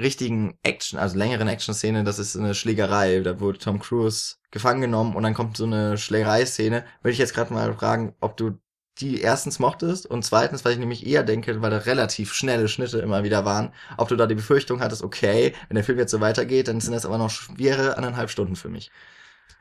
richtigen 0.00 0.58
Action, 0.62 0.98
also 0.98 1.16
längeren 1.18 1.48
Action-Szene, 1.48 2.04
das 2.04 2.18
ist 2.18 2.36
eine 2.36 2.54
Schlägerei, 2.54 3.20
da 3.20 3.38
wurde 3.40 3.58
Tom 3.58 3.80
Cruise 3.80 4.36
gefangen 4.50 4.80
genommen 4.80 5.14
und 5.14 5.22
dann 5.22 5.34
kommt 5.34 5.56
so 5.56 5.64
eine 5.64 5.98
Schlägerei-Szene, 5.98 6.84
würde 7.02 7.12
ich 7.12 7.18
jetzt 7.18 7.34
gerade 7.34 7.52
mal 7.52 7.72
fragen, 7.74 8.14
ob 8.20 8.36
du 8.36 8.58
die 8.98 9.20
erstens 9.20 9.58
mochtest 9.58 10.06
und 10.06 10.24
zweitens, 10.24 10.64
weil 10.64 10.72
ich 10.72 10.78
nämlich 10.78 11.06
eher 11.06 11.22
denke, 11.22 11.60
weil 11.62 11.70
da 11.70 11.78
relativ 11.78 12.32
schnelle 12.32 12.68
Schnitte 12.68 12.98
immer 12.98 13.24
wieder 13.24 13.44
waren, 13.44 13.72
ob 13.98 14.08
du 14.08 14.16
da 14.16 14.26
die 14.26 14.34
Befürchtung 14.34 14.80
hattest, 14.80 15.02
okay, 15.02 15.54
wenn 15.68 15.74
der 15.76 15.84
Film 15.84 15.98
jetzt 15.98 16.10
so 16.10 16.20
weitergeht, 16.20 16.68
dann 16.68 16.80
sind 16.80 16.92
das 16.92 17.06
aber 17.06 17.16
noch 17.18 17.30
schwere 17.30 17.96
anderthalb 17.96 18.30
Stunden 18.30 18.56
für 18.56 18.68
mich. 18.68 18.90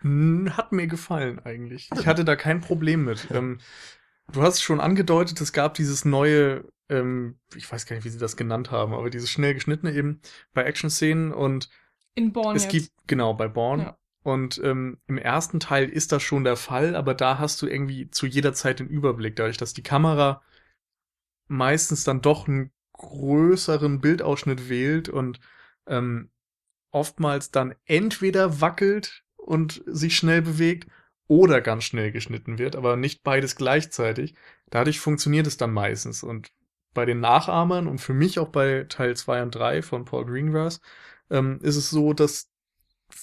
Hm, 0.01 0.55
Hat 0.55 0.71
mir 0.71 0.87
gefallen 0.87 1.39
eigentlich. 1.39 1.89
Ich 1.97 2.07
hatte 2.07 2.25
da 2.25 2.35
kein 2.35 2.61
Problem 2.61 3.05
mit. 3.05 3.27
Ähm, 3.31 3.59
du 4.31 4.41
hast 4.41 4.61
schon 4.61 4.79
angedeutet, 4.79 5.39
es 5.41 5.53
gab 5.53 5.73
dieses 5.73 6.05
neue, 6.05 6.65
ähm, 6.89 7.39
ich 7.55 7.71
weiß 7.71 7.85
gar 7.85 7.95
nicht, 7.95 8.05
wie 8.05 8.09
sie 8.09 8.19
das 8.19 8.37
genannt 8.37 8.71
haben, 8.71 8.93
aber 8.93 9.09
dieses 9.09 9.29
schnell 9.29 9.53
geschnittene 9.53 9.93
eben 9.93 10.21
bei 10.53 10.63
Action-Szenen 10.63 11.31
und 11.33 11.69
In 12.15 12.31
Born 12.31 12.55
es 12.55 12.63
jetzt. 12.63 12.71
gibt, 12.71 12.91
genau, 13.07 13.33
bei 13.33 13.47
Born. 13.47 13.79
Ja. 13.81 13.97
Und 14.23 14.59
ähm, 14.63 14.97
im 15.07 15.17
ersten 15.17 15.59
Teil 15.59 15.89
ist 15.89 16.11
das 16.11 16.21
schon 16.21 16.43
der 16.43 16.57
Fall, 16.57 16.95
aber 16.95 17.13
da 17.13 17.39
hast 17.39 17.61
du 17.61 17.67
irgendwie 17.67 18.11
zu 18.11 18.25
jeder 18.27 18.53
Zeit 18.53 18.79
den 18.79 18.87
Überblick, 18.87 19.35
dadurch, 19.35 19.57
dass 19.57 19.73
die 19.73 19.81
Kamera 19.83 20.41
meistens 21.47 22.03
dann 22.03 22.21
doch 22.21 22.47
einen 22.47 22.71
größeren 22.93 24.01
Bildausschnitt 24.01 24.69
wählt 24.69 25.09
und 25.09 25.39
ähm, 25.87 26.29
oftmals 26.91 27.51
dann 27.51 27.75
entweder 27.85 28.61
wackelt 28.61 29.23
und 29.49 29.81
sich 29.87 30.15
schnell 30.15 30.43
bewegt 30.43 30.87
oder 31.27 31.59
ganz 31.59 31.83
schnell 31.83 32.11
geschnitten 32.11 32.59
wird, 32.59 32.75
aber 32.75 32.95
nicht 32.95 33.23
beides 33.23 33.55
gleichzeitig. 33.55 34.35
Dadurch 34.69 34.99
funktioniert 34.99 35.47
es 35.47 35.57
dann 35.57 35.73
meistens. 35.73 36.21
Und 36.21 36.51
bei 36.93 37.05
den 37.05 37.19
Nachahmern 37.19 37.87
und 37.87 37.99
für 37.99 38.13
mich 38.13 38.37
auch 38.37 38.49
bei 38.49 38.85
Teil 38.87 39.15
2 39.15 39.43
und 39.43 39.55
3 39.55 39.81
von 39.81 40.05
Paul 40.05 40.25
Greengrass 40.25 40.81
ähm, 41.31 41.59
ist 41.63 41.77
es 41.77 41.89
so, 41.89 42.13
dass 42.13 42.51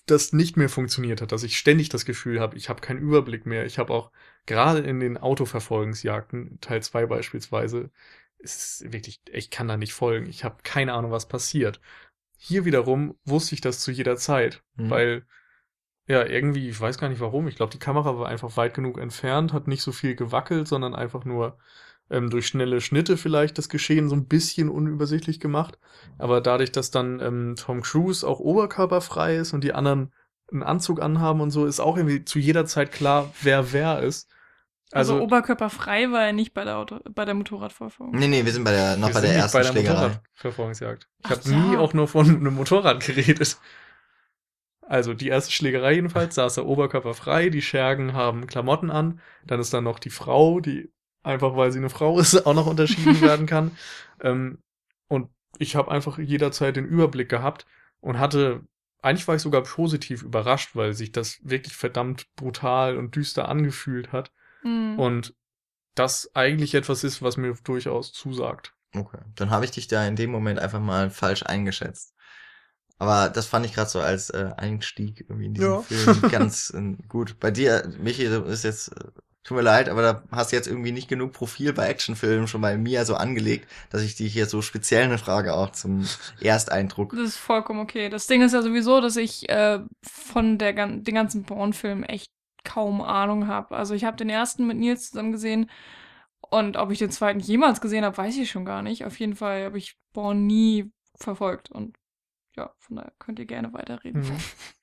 das 0.06 0.32
nicht 0.32 0.56
mehr 0.56 0.68
funktioniert 0.68 1.20
hat, 1.20 1.30
dass 1.30 1.44
ich 1.44 1.56
ständig 1.56 1.90
das 1.90 2.04
Gefühl 2.04 2.40
habe, 2.40 2.56
ich 2.56 2.68
habe 2.68 2.80
keinen 2.80 2.98
Überblick 2.98 3.46
mehr. 3.46 3.66
Ich 3.66 3.78
habe 3.78 3.92
auch 3.92 4.10
gerade 4.46 4.80
in 4.80 4.98
den 4.98 5.16
Autoverfolgungsjagden, 5.16 6.58
Teil 6.60 6.82
2 6.82 7.06
beispielsweise, 7.06 7.90
ist 8.38 8.82
es 8.82 8.92
wirklich, 8.92 9.20
ich 9.30 9.50
kann 9.50 9.68
da 9.68 9.76
nicht 9.76 9.92
folgen. 9.92 10.26
Ich 10.26 10.42
habe 10.42 10.56
keine 10.64 10.92
Ahnung, 10.94 11.12
was 11.12 11.28
passiert. 11.28 11.80
Hier 12.36 12.64
wiederum 12.64 13.16
wusste 13.24 13.54
ich 13.54 13.60
das 13.60 13.80
zu 13.80 13.92
jeder 13.92 14.16
Zeit, 14.16 14.64
mhm. 14.74 14.90
weil 14.90 15.26
ja, 16.08 16.24
irgendwie, 16.24 16.68
ich 16.68 16.80
weiß 16.80 16.98
gar 16.98 17.08
nicht 17.08 17.20
warum. 17.20 17.48
Ich 17.48 17.56
glaube, 17.56 17.72
die 17.72 17.78
Kamera 17.78 18.18
war 18.18 18.28
einfach 18.28 18.56
weit 18.56 18.74
genug 18.74 18.98
entfernt, 18.98 19.52
hat 19.52 19.66
nicht 19.66 19.82
so 19.82 19.92
viel 19.92 20.14
gewackelt, 20.14 20.68
sondern 20.68 20.94
einfach 20.94 21.24
nur 21.24 21.58
ähm, 22.10 22.30
durch 22.30 22.46
schnelle 22.46 22.80
Schnitte 22.80 23.16
vielleicht 23.16 23.58
das 23.58 23.68
Geschehen 23.68 24.08
so 24.08 24.14
ein 24.14 24.26
bisschen 24.26 24.68
unübersichtlich 24.68 25.40
gemacht. 25.40 25.78
Aber 26.18 26.40
dadurch, 26.40 26.70
dass 26.70 26.90
dann 26.90 27.20
ähm, 27.20 27.54
Tom 27.56 27.82
Cruise 27.82 28.26
auch 28.26 28.38
oberkörperfrei 28.38 29.36
ist 29.36 29.52
und 29.52 29.64
die 29.64 29.72
anderen 29.72 30.12
einen 30.52 30.62
Anzug 30.62 31.02
anhaben 31.02 31.40
und 31.40 31.50
so, 31.50 31.66
ist 31.66 31.80
auch 31.80 31.96
irgendwie 31.96 32.24
zu 32.24 32.38
jeder 32.38 32.66
Zeit 32.66 32.92
klar, 32.92 33.32
wer 33.42 33.72
wer 33.72 34.00
ist. 34.00 34.30
Also, 34.92 35.14
also 35.14 35.24
oberkörperfrei 35.24 36.12
war 36.12 36.26
er 36.26 36.32
nicht 36.32 36.54
bei 36.54 36.62
der, 36.64 36.76
Auto, 36.76 37.00
bei 37.12 37.24
der 37.24 37.34
Motorradverfolgung. 37.34 38.16
Nee, 38.16 38.28
nee, 38.28 38.44
wir 38.44 38.52
sind 38.52 38.62
bei 38.62 38.70
der, 38.70 38.96
noch 38.96 39.08
wir 39.08 39.14
bei 39.14 39.20
der 39.22 39.34
ersten 39.34 39.58
bei 39.58 39.62
der 39.62 39.72
Schlägerei. 39.72 39.94
Motorradverfolgungsjagd. 39.94 41.08
Ich 41.24 41.30
habe 41.30 41.40
ja. 41.44 41.56
nie 41.56 41.76
auch 41.76 41.92
nur 41.92 42.06
von 42.06 42.28
einem 42.28 42.54
Motorrad 42.54 43.04
geredet. 43.04 43.58
Also 44.88 45.14
die 45.14 45.28
erste 45.28 45.52
Schlägerei 45.52 45.94
jedenfalls 45.94 46.36
saß 46.36 46.58
er 46.58 46.66
oberkörperfrei, 46.66 47.48
die 47.48 47.62
Schergen 47.62 48.12
haben 48.12 48.46
Klamotten 48.46 48.90
an, 48.90 49.20
dann 49.44 49.58
ist 49.58 49.74
da 49.74 49.80
noch 49.80 49.98
die 49.98 50.10
Frau, 50.10 50.60
die 50.60 50.92
einfach 51.24 51.56
weil 51.56 51.72
sie 51.72 51.78
eine 51.78 51.90
Frau 51.90 52.18
ist, 52.20 52.34
auch 52.46 52.54
noch 52.54 52.66
unterschieden 52.66 53.20
werden 53.20 53.46
kann. 53.46 53.76
Ähm, 54.20 54.58
und 55.08 55.28
ich 55.58 55.74
habe 55.74 55.90
einfach 55.90 56.18
jederzeit 56.18 56.76
den 56.76 56.86
Überblick 56.86 57.28
gehabt 57.28 57.66
und 58.00 58.18
hatte, 58.18 58.62
eigentlich 59.02 59.26
war 59.26 59.34
ich 59.34 59.42
sogar 59.42 59.62
positiv 59.62 60.22
überrascht, 60.22 60.74
weil 60.74 60.92
sich 60.92 61.12
das 61.12 61.40
wirklich 61.42 61.76
verdammt 61.76 62.26
brutal 62.36 62.96
und 62.96 63.14
düster 63.16 63.48
angefühlt 63.48 64.12
hat. 64.12 64.30
Mhm. 64.62 64.98
Und 64.98 65.34
das 65.94 66.30
eigentlich 66.34 66.74
etwas 66.74 67.04
ist, 67.04 67.22
was 67.22 67.36
mir 67.36 67.54
durchaus 67.64 68.12
zusagt. 68.12 68.74
Okay, 68.94 69.18
dann 69.34 69.50
habe 69.50 69.64
ich 69.64 69.72
dich 69.72 69.88
da 69.88 70.06
in 70.06 70.16
dem 70.16 70.30
Moment 70.30 70.58
einfach 70.58 70.80
mal 70.80 71.10
falsch 71.10 71.42
eingeschätzt. 71.42 72.14
Aber 72.98 73.28
das 73.28 73.46
fand 73.46 73.66
ich 73.66 73.74
gerade 73.74 73.90
so 73.90 74.00
als 74.00 74.30
äh, 74.30 74.50
Einstieg 74.56 75.26
irgendwie 75.28 75.46
in 75.46 75.54
diesen 75.54 75.70
ja. 75.70 75.80
Film 75.82 76.22
ganz 76.30 76.72
äh, 76.74 76.96
gut. 77.08 77.38
Bei 77.40 77.50
dir, 77.50 77.90
Michi, 78.00 78.24
ist 78.24 78.64
jetzt, 78.64 78.88
äh, 78.88 79.08
tut 79.44 79.56
mir 79.56 79.62
leid, 79.62 79.88
aber 79.88 80.02
da 80.02 80.22
hast 80.30 80.50
du 80.50 80.56
jetzt 80.56 80.66
irgendwie 80.66 80.92
nicht 80.92 81.08
genug 81.08 81.32
Profil 81.32 81.72
bei 81.72 81.88
Actionfilmen 81.88 82.48
schon 82.48 82.62
bei 82.62 82.76
mir 82.78 83.04
so 83.04 83.14
angelegt, 83.14 83.68
dass 83.90 84.02
ich 84.02 84.14
dir 84.14 84.26
hier 84.26 84.46
so 84.46 84.62
speziell 84.62 85.04
eine 85.04 85.18
Frage 85.18 85.54
auch 85.54 85.72
zum 85.72 86.06
Ersteindruck. 86.40 87.12
Das 87.12 87.28
ist 87.28 87.36
vollkommen 87.36 87.80
okay. 87.80 88.08
Das 88.08 88.26
Ding 88.26 88.42
ist 88.42 88.52
ja 88.52 88.62
sowieso, 88.62 89.00
dass 89.00 89.16
ich 89.16 89.48
äh, 89.50 89.80
von 90.02 90.58
der, 90.58 90.72
den 90.72 91.14
ganzen 91.14 91.44
Bourne-Filmen 91.44 92.04
echt 92.04 92.32
kaum 92.64 93.02
Ahnung 93.02 93.46
habe. 93.46 93.76
Also 93.76 93.94
ich 93.94 94.04
habe 94.04 94.16
den 94.16 94.30
ersten 94.30 94.66
mit 94.66 94.78
Nils 94.78 95.10
zusammen 95.10 95.32
gesehen 95.32 95.70
und 96.40 96.76
ob 96.76 96.90
ich 96.90 96.98
den 96.98 97.10
zweiten 97.10 97.40
jemals 97.40 97.80
gesehen 97.80 98.04
habe, 98.04 98.16
weiß 98.16 98.36
ich 98.38 98.50
schon 98.50 98.64
gar 98.64 98.82
nicht. 98.82 99.04
Auf 99.04 99.18
jeden 99.20 99.36
Fall 99.36 99.64
habe 99.64 99.78
ich 99.78 99.96
Bourne 100.12 100.40
nie 100.40 100.90
verfolgt 101.14 101.70
und 101.70 101.96
ja, 102.56 102.72
von 102.78 102.96
daher 102.96 103.12
könnt 103.18 103.38
ihr 103.38 103.46
gerne 103.46 103.72
weiterreden. 103.72 104.22
Mhm. 104.22 104.36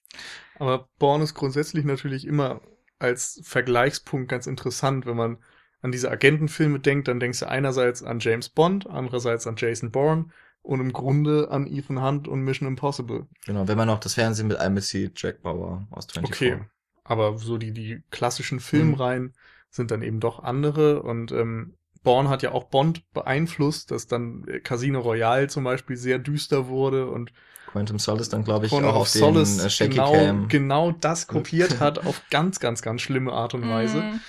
Aber 0.59 0.89
Bourne 0.99 1.23
ist 1.23 1.33
grundsätzlich 1.33 1.85
natürlich 1.85 2.25
immer 2.25 2.61
als 2.99 3.41
Vergleichspunkt 3.43 4.29
ganz 4.29 4.47
interessant, 4.47 5.05
wenn 5.05 5.17
man 5.17 5.37
an 5.81 5.91
diese 5.91 6.09
Agentenfilme 6.09 6.79
denkt, 6.79 7.07
dann 7.07 7.19
denkst 7.19 7.39
du 7.39 7.47
einerseits 7.47 8.03
an 8.03 8.19
James 8.19 8.49
Bond, 8.49 8.87
andererseits 8.87 9.45
an 9.47 9.55
Jason 9.57 9.91
Bourne 9.91 10.29
und 10.61 10.79
im 10.79 10.93
Grunde 10.93 11.51
an 11.51 11.67
Ethan 11.67 12.01
Hunt 12.01 12.27
und 12.27 12.41
Mission 12.41 12.67
Impossible. 12.67 13.27
Genau, 13.45 13.67
wenn 13.67 13.77
man 13.77 13.87
noch 13.87 13.99
das 13.99 14.13
Fernsehen 14.13 14.47
mit 14.47 14.57
einbezieht, 14.57 15.21
Jack 15.21 15.41
Bauer 15.41 15.85
aus 15.91 16.05
24. 16.05 16.53
Okay, 16.53 16.65
aber 17.03 17.37
so 17.37 17.57
die, 17.57 17.73
die 17.73 18.01
klassischen 18.11 18.61
Filmreihen 18.61 19.23
mhm. 19.23 19.33
sind 19.69 19.91
dann 19.91 20.01
eben 20.01 20.21
doch 20.21 20.41
andere 20.41 21.03
und 21.03 21.33
ähm, 21.33 21.75
Bourne 22.03 22.29
hat 22.29 22.43
ja 22.43 22.51
auch 22.51 22.65
Bond 22.65 23.09
beeinflusst, 23.13 23.91
dass 23.91 24.07
dann 24.07 24.45
Casino 24.63 24.99
Royale 24.99 25.47
zum 25.47 25.63
Beispiel 25.63 25.95
sehr 25.95 26.19
düster 26.19 26.67
wurde 26.67 27.07
und 27.07 27.31
Quantum 27.67 27.97
Solace 27.97 28.29
dann, 28.29 28.43
glaube 28.43 28.67
ich, 28.67 28.71
Quantum 28.71 28.91
auch 28.91 28.95
auf 28.97 29.09
Solace 29.09 29.57
den 29.57 29.65
äh, 29.65 29.69
Shaky 29.69 29.89
genau, 29.91 30.11
Cam. 30.11 30.47
genau 30.47 30.91
das 30.91 31.27
kopiert 31.27 31.79
hat 31.79 32.05
auf 32.05 32.21
ganz, 32.29 32.59
ganz, 32.59 32.81
ganz 32.83 33.01
schlimme 33.01 33.31
Art 33.31 33.55
und 33.55 33.67
Weise. 33.67 34.01
Mm. 34.01 34.19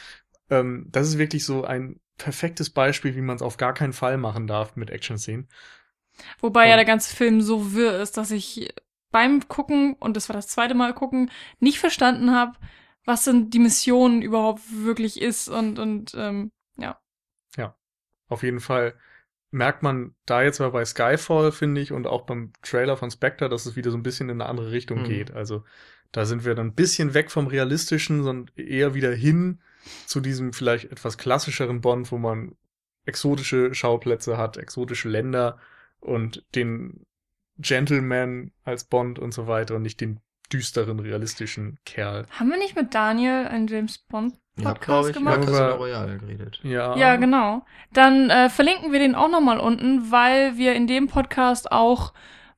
Ähm, 0.50 0.88
das 0.90 1.08
ist 1.08 1.18
wirklich 1.18 1.44
so 1.44 1.64
ein 1.64 2.00
perfektes 2.16 2.70
Beispiel, 2.70 3.16
wie 3.16 3.20
man 3.20 3.36
es 3.36 3.42
auf 3.42 3.58
gar 3.58 3.74
keinen 3.74 3.92
Fall 3.92 4.16
machen 4.16 4.46
darf 4.46 4.76
mit 4.76 4.88
Action-Szenen. 4.88 5.48
Wobei 6.40 6.64
und, 6.64 6.70
ja 6.70 6.76
der 6.76 6.84
ganze 6.84 7.14
Film 7.14 7.42
so 7.42 7.74
wirr 7.74 8.00
ist, 8.00 8.16
dass 8.16 8.30
ich 8.30 8.72
beim 9.10 9.46
Gucken, 9.46 9.94
und 10.00 10.16
das 10.16 10.28
war 10.28 10.34
das 10.34 10.48
zweite 10.48 10.74
Mal 10.74 10.94
gucken, 10.94 11.30
nicht 11.60 11.78
verstanden 11.78 12.32
habe, 12.32 12.56
was 13.04 13.24
denn 13.24 13.50
die 13.50 13.58
Mission 13.58 14.22
überhaupt 14.22 14.62
wirklich 14.70 15.20
ist 15.20 15.48
und, 15.48 15.78
und 15.78 16.14
ähm, 16.16 16.50
ja. 16.78 16.98
Ja, 17.57 17.76
auf 18.28 18.42
jeden 18.42 18.61
Fall 18.61 18.94
merkt 19.50 19.82
man 19.82 20.14
da 20.26 20.42
jetzt 20.42 20.59
mal 20.59 20.70
bei 20.70 20.84
Skyfall, 20.84 21.52
finde 21.52 21.80
ich, 21.80 21.92
und 21.92 22.07
auch 22.07 22.22
beim 22.22 22.52
Trailer 22.62 22.96
von 22.96 23.11
Spectre, 23.11 23.48
dass 23.48 23.66
es 23.66 23.76
wieder 23.76 23.92
so 23.92 23.96
ein 23.96 24.02
bisschen 24.02 24.28
in 24.28 24.40
eine 24.40 24.50
andere 24.50 24.72
Richtung 24.72 25.02
mhm. 25.02 25.05
geht. 25.05 25.30
Also 25.32 25.64
da 26.11 26.24
sind 26.24 26.44
wir 26.44 26.55
dann 26.55 26.68
ein 26.68 26.74
bisschen 26.74 27.14
weg 27.14 27.30
vom 27.30 27.46
Realistischen, 27.46 28.22
sondern 28.22 28.55
eher 28.57 28.94
wieder 28.94 29.12
hin 29.12 29.61
zu 30.07 30.20
diesem 30.20 30.52
vielleicht 30.52 30.90
etwas 30.90 31.18
klassischeren 31.18 31.80
Bond, 31.80 32.11
wo 32.11 32.18
man 32.18 32.57
exotische 33.05 33.74
Schauplätze 33.74 34.36
hat, 34.38 34.57
exotische 34.57 35.09
Länder 35.09 35.59
und 36.00 36.44
den 36.55 37.07
Gentleman 37.59 38.52
als 38.64 38.84
Bond 38.84 39.18
und 39.18 39.32
so 39.32 39.46
weiter 39.46 39.76
und 39.76 39.82
nicht 39.82 40.00
den 40.00 40.20
düsteren, 40.52 40.98
realistischen 41.00 41.78
Kerl. 41.84 42.26
Haben 42.30 42.50
wir 42.50 42.59
nicht 42.59 42.76
mit 42.76 42.94
Daniel 42.94 43.46
einen 43.46 43.66
James 43.66 43.98
Bond 43.98 44.34
Podcast 44.62 45.11
ich, 45.11 45.14
gemacht? 45.14 45.42
Über 45.42 45.72
Royale 45.72 46.18
geredet. 46.18 46.61
Ja. 46.62 46.96
Ja, 46.96 47.16
genau. 47.16 47.64
Dann 47.92 48.30
äh, 48.30 48.48
verlinken 48.48 48.92
wir 48.92 49.00
den 49.00 49.14
auch 49.14 49.28
nochmal 49.28 49.59
unten, 49.59 50.11
weil 50.11 50.57
wir 50.57 50.74
in 50.74 50.86
dem 50.86 51.09
Podcast 51.09 51.72
auch 51.72 52.12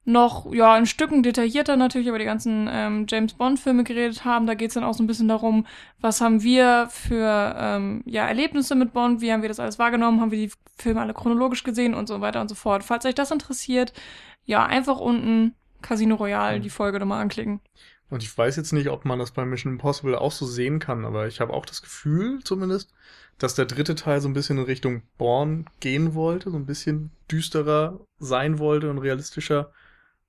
noch 0.07 0.53
ja 0.53 0.73
ein 0.75 0.87
Stücken 0.87 1.25
detaillierter 1.25 1.77
natürlich 1.77 2.07
über 2.07 2.19
die 2.19 2.25
ganzen 2.25 2.69
ähm, 2.71 3.07
James 3.09 3.35
Bond 3.35 3.59
Filme 3.59 3.83
geredet 3.83 4.25
haben. 4.25 4.47
Da 4.47 4.55
geht's 4.55 4.75
dann 4.75 4.85
auch 4.85 4.95
so 4.95 5.03
ein 5.03 5.09
bisschen 5.09 5.27
darum, 5.27 5.67
was 6.01 6.21
haben 6.21 6.43
wir 6.43 6.87
für 6.91 7.57
ähm, 7.59 8.03
ja 8.07 8.27
Erlebnisse 8.27 8.77
mit 8.77 8.93
Bond, 8.93 9.21
wie 9.21 9.33
haben 9.33 9.43
wir 9.43 9.49
das 9.49 9.59
alles 9.59 9.81
wahrgenommen, 9.81 10.21
haben 10.21 10.31
wir 10.31 10.47
die 10.47 10.53
Filme 10.77 11.01
alle 11.01 11.13
chronologisch 11.13 11.65
gesehen 11.65 11.95
und 11.95 12.07
so 12.07 12.21
weiter 12.21 12.41
und 12.41 12.49
so 12.49 12.55
fort. 12.55 12.85
Falls 12.85 13.05
euch 13.05 13.17
das 13.17 13.33
interessiert, 13.33 13.93
ja 14.45 14.65
einfach 14.65 15.01
unten 15.01 15.57
Casino 15.83 16.15
Royale 16.15 16.59
mhm. 16.59 16.63
die 16.63 16.71
Folge 16.71 17.01
nochmal 17.01 17.21
anklicken. 17.21 17.61
Und 18.09 18.23
ich 18.23 18.37
weiß 18.37 18.57
jetzt 18.57 18.73
nicht, 18.73 18.89
ob 18.89 19.05
man 19.05 19.19
das 19.19 19.33
bei 19.33 19.45
Mission 19.45 19.73
Impossible 19.73 20.17
auch 20.17 20.33
so 20.33 20.47
sehen 20.47 20.79
kann, 20.79 21.05
aber 21.05 21.27
ich 21.27 21.41
habe 21.41 21.53
auch 21.53 21.67
das 21.67 21.83
Gefühl 21.83 22.43
zumindest, 22.45 22.93
dass 23.39 23.55
der 23.55 23.67
dritte 23.67 23.95
Teil 23.95 24.21
so 24.21 24.29
ein 24.29 24.33
bisschen 24.33 24.59
in 24.59 24.65
Richtung 24.65 25.03
Born 25.19 25.67
gehen 25.81 26.15
wollte, 26.15 26.51
so 26.51 26.57
ein 26.57 26.67
bisschen 26.67 27.11
düsterer 27.31 28.01
sein 28.19 28.59
wollte 28.59 28.91
und 28.91 28.99
realistischer 28.99 29.73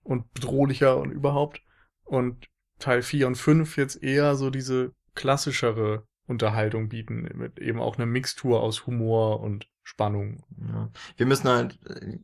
und 0.03 0.33
bedrohlicher 0.33 0.97
und 0.97 1.11
überhaupt. 1.11 1.61
Und 2.03 2.47
Teil 2.79 3.01
4 3.01 3.27
und 3.27 3.35
5 3.35 3.77
jetzt 3.77 4.01
eher 4.01 4.35
so 4.35 4.49
diese 4.49 4.93
klassischere 5.15 6.03
Unterhaltung 6.27 6.89
bieten, 6.89 7.29
mit 7.35 7.59
eben 7.59 7.79
auch 7.79 7.97
einer 7.97 8.05
Mixtur 8.05 8.61
aus 8.61 8.85
Humor 8.85 9.39
und 9.39 9.67
Spannung. 9.83 10.43
Ja. 10.67 10.89
Wir 11.15 11.25
müssen 11.25 11.47
halt, 11.47 11.79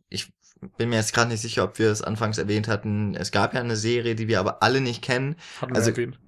ich 0.09 0.33
bin 0.77 0.89
mir 0.89 0.97
jetzt 0.97 1.13
gerade 1.13 1.29
nicht 1.29 1.41
sicher, 1.41 1.63
ob 1.63 1.79
wir 1.79 1.91
es 1.91 2.01
anfangs 2.01 2.37
erwähnt 2.37 2.67
hatten. 2.67 3.15
Es 3.15 3.31
gab 3.31 3.53
ja 3.53 3.59
eine 3.59 3.75
Serie, 3.75 4.15
die 4.15 4.27
wir 4.27 4.39
aber 4.39 4.63
alle 4.63 4.81
nicht 4.81 5.01
kennen. 5.01 5.35
Hatten 5.61 5.75
also, 5.75 5.95
wir 5.95 6.03
erwähnt. 6.03 6.19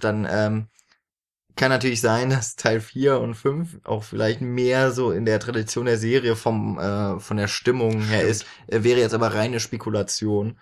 Dann 0.00 0.26
ähm, 0.30 0.66
kann 1.56 1.70
natürlich 1.70 2.00
sein, 2.00 2.30
dass 2.30 2.56
Teil 2.56 2.80
4 2.80 3.20
und 3.20 3.34
5 3.34 3.80
auch 3.84 4.04
vielleicht 4.04 4.40
mehr 4.40 4.92
so 4.92 5.10
in 5.10 5.24
der 5.24 5.40
Tradition 5.40 5.86
der 5.86 5.98
Serie 5.98 6.36
vom 6.36 6.78
äh, 6.78 7.18
von 7.20 7.36
der 7.36 7.48
Stimmung 7.48 8.02
her 8.02 8.18
Stimmt. 8.18 8.30
ist. 8.30 8.46
Äh, 8.66 8.82
wäre 8.84 9.00
jetzt 9.00 9.14
aber 9.14 9.34
reine 9.34 9.60
Spekulation. 9.60 10.58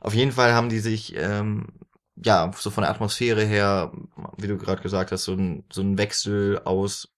Auf 0.00 0.14
jeden 0.14 0.32
Fall 0.32 0.52
haben 0.52 0.68
die 0.68 0.80
sich 0.80 1.16
ähm, 1.16 1.68
ja 2.16 2.50
so 2.56 2.70
von 2.70 2.82
der 2.82 2.90
Atmosphäre 2.90 3.44
her, 3.44 3.92
wie 4.36 4.48
du 4.48 4.58
gerade 4.58 4.82
gesagt 4.82 5.12
hast, 5.12 5.24
so 5.24 5.34
ein, 5.34 5.64
so 5.72 5.82
ein 5.82 5.98
Wechsel 5.98 6.60
aus 6.64 7.08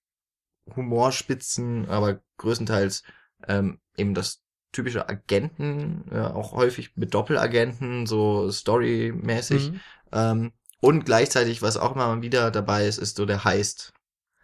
Humorspitzen, 0.75 1.89
aber 1.89 2.21
größtenteils 2.39 3.03
ähm, 3.47 3.79
eben 3.97 4.15
das 4.15 4.43
typische 4.77 5.09
Agenten, 5.09 6.05
ja, 6.13 6.35
auch 6.35 6.53
häufig 6.53 6.97
mit 6.97 7.15
Doppelagenten, 7.15 8.07
so 8.07 8.51
storymäßig. 8.51 9.73
Mhm. 9.73 9.81
Ähm, 10.13 10.53
und 10.81 11.05
gleichzeitig, 11.05 11.63
was 11.63 11.77
auch 11.77 11.95
immer 11.95 12.23
wieder 12.23 12.51
dabei 12.51 12.87
ist, 12.87 12.99
ist 12.99 13.17
so 13.17 13.27
der 13.27 13.45
Heist. 13.45 13.93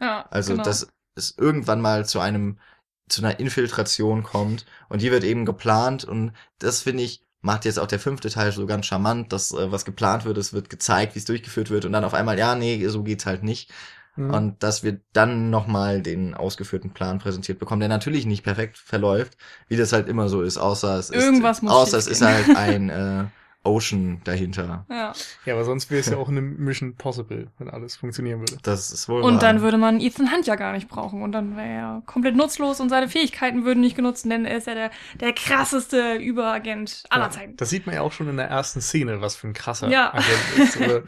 Ja, 0.01 0.26
also, 0.30 0.53
genau. 0.53 0.64
dass 0.64 0.89
es 1.14 1.37
irgendwann 1.37 1.80
mal 1.80 2.07
zu 2.07 2.18
einem, 2.18 2.59
zu 3.09 3.22
einer 3.22 3.39
Infiltration 3.39 4.22
kommt 4.22 4.64
und 4.89 5.03
die 5.03 5.11
wird 5.11 5.24
eben 5.24 5.45
geplant 5.45 6.05
und 6.05 6.33
das 6.59 6.80
finde 6.80 7.03
ich 7.03 7.22
macht 7.43 7.64
jetzt 7.64 7.78
auch 7.78 7.89
der 7.89 7.99
fünfte 7.99 8.30
Teil 8.30 8.53
so 8.53 8.66
ganz 8.66 8.87
charmant, 8.87 9.33
dass 9.33 9.53
äh, 9.53 9.70
was 9.70 9.85
geplant 9.85 10.24
wird, 10.24 10.39
es 10.39 10.53
wird 10.53 10.70
gezeigt, 10.70 11.14
wie 11.14 11.18
es 11.18 11.24
durchgeführt 11.24 11.70
wird 11.70 11.85
und 11.85 11.93
dann 11.93 12.05
auf 12.05 12.14
einmal, 12.14 12.39
ja, 12.39 12.55
nee, 12.55 12.87
so 12.87 13.03
geht's 13.03 13.26
halt 13.26 13.43
nicht. 13.43 13.70
Mhm. 14.16 14.30
Und 14.30 14.62
dass 14.62 14.82
wir 14.82 15.00
dann 15.12 15.50
nochmal 15.50 16.02
den 16.02 16.34
ausgeführten 16.34 16.90
Plan 16.90 17.18
präsentiert 17.18 17.58
bekommen, 17.58 17.80
der 17.80 17.88
natürlich 17.88 18.26
nicht 18.26 18.42
perfekt 18.42 18.76
verläuft, 18.76 19.36
wie 19.68 19.76
das 19.76 19.92
halt 19.92 20.08
immer 20.08 20.28
so 20.28 20.42
ist, 20.42 20.58
außer 20.58 20.98
es 20.98 21.10
ist, 21.10 21.22
Irgendwas 21.22 21.62
muss 21.62 21.72
außer 21.72 21.98
es 21.98 22.06
ist 22.06 22.22
halt 22.22 22.48
ein 22.56 22.90
äh, 22.90 23.24
Ocean 23.64 24.20
dahinter. 24.24 24.84
Ja. 24.90 25.12
ja, 25.44 25.54
aber 25.54 25.64
sonst 25.64 25.90
wäre 25.90 26.00
es 26.00 26.06
ja 26.08 26.16
auch 26.16 26.28
eine 26.28 26.40
Mission 26.40 26.96
Possible, 26.96 27.46
wenn 27.58 27.70
alles 27.70 27.94
funktionieren 27.96 28.40
würde. 28.40 28.58
Das 28.62 28.90
ist 28.90 29.08
wohl 29.08 29.22
Und 29.22 29.34
wahr. 29.34 29.40
dann 29.40 29.60
würde 29.60 29.78
man 29.78 30.00
Ethan 30.00 30.32
Hunt 30.32 30.46
ja 30.46 30.56
gar 30.56 30.72
nicht 30.72 30.88
brauchen 30.88 31.22
und 31.22 31.32
dann 31.32 31.56
wäre 31.56 31.68
er 31.68 32.02
komplett 32.06 32.34
nutzlos 32.34 32.80
und 32.80 32.88
seine 32.88 33.08
Fähigkeiten 33.08 33.64
würden 33.64 33.80
nicht 33.80 33.94
genutzt, 33.94 34.24
denn 34.24 34.44
er 34.44 34.56
ist 34.58 34.66
ja 34.66 34.74
der, 34.74 34.90
der 35.20 35.32
krasseste 35.32 36.16
Überagent 36.16 37.04
aller 37.10 37.24
Ja, 37.24 37.30
Zeiten. 37.30 37.56
Das 37.56 37.70
sieht 37.70 37.86
man 37.86 37.94
ja 37.94 38.00
auch 38.02 38.12
schon 38.12 38.28
in 38.28 38.36
der 38.36 38.48
ersten 38.48 38.80
Szene, 38.80 39.20
was 39.20 39.36
für 39.36 39.46
ein 39.46 39.52
krasser 39.54 39.88
Ja. 39.88 40.12
Agent 40.12 40.58
ist. 40.58 40.78
Ja. 40.80 41.00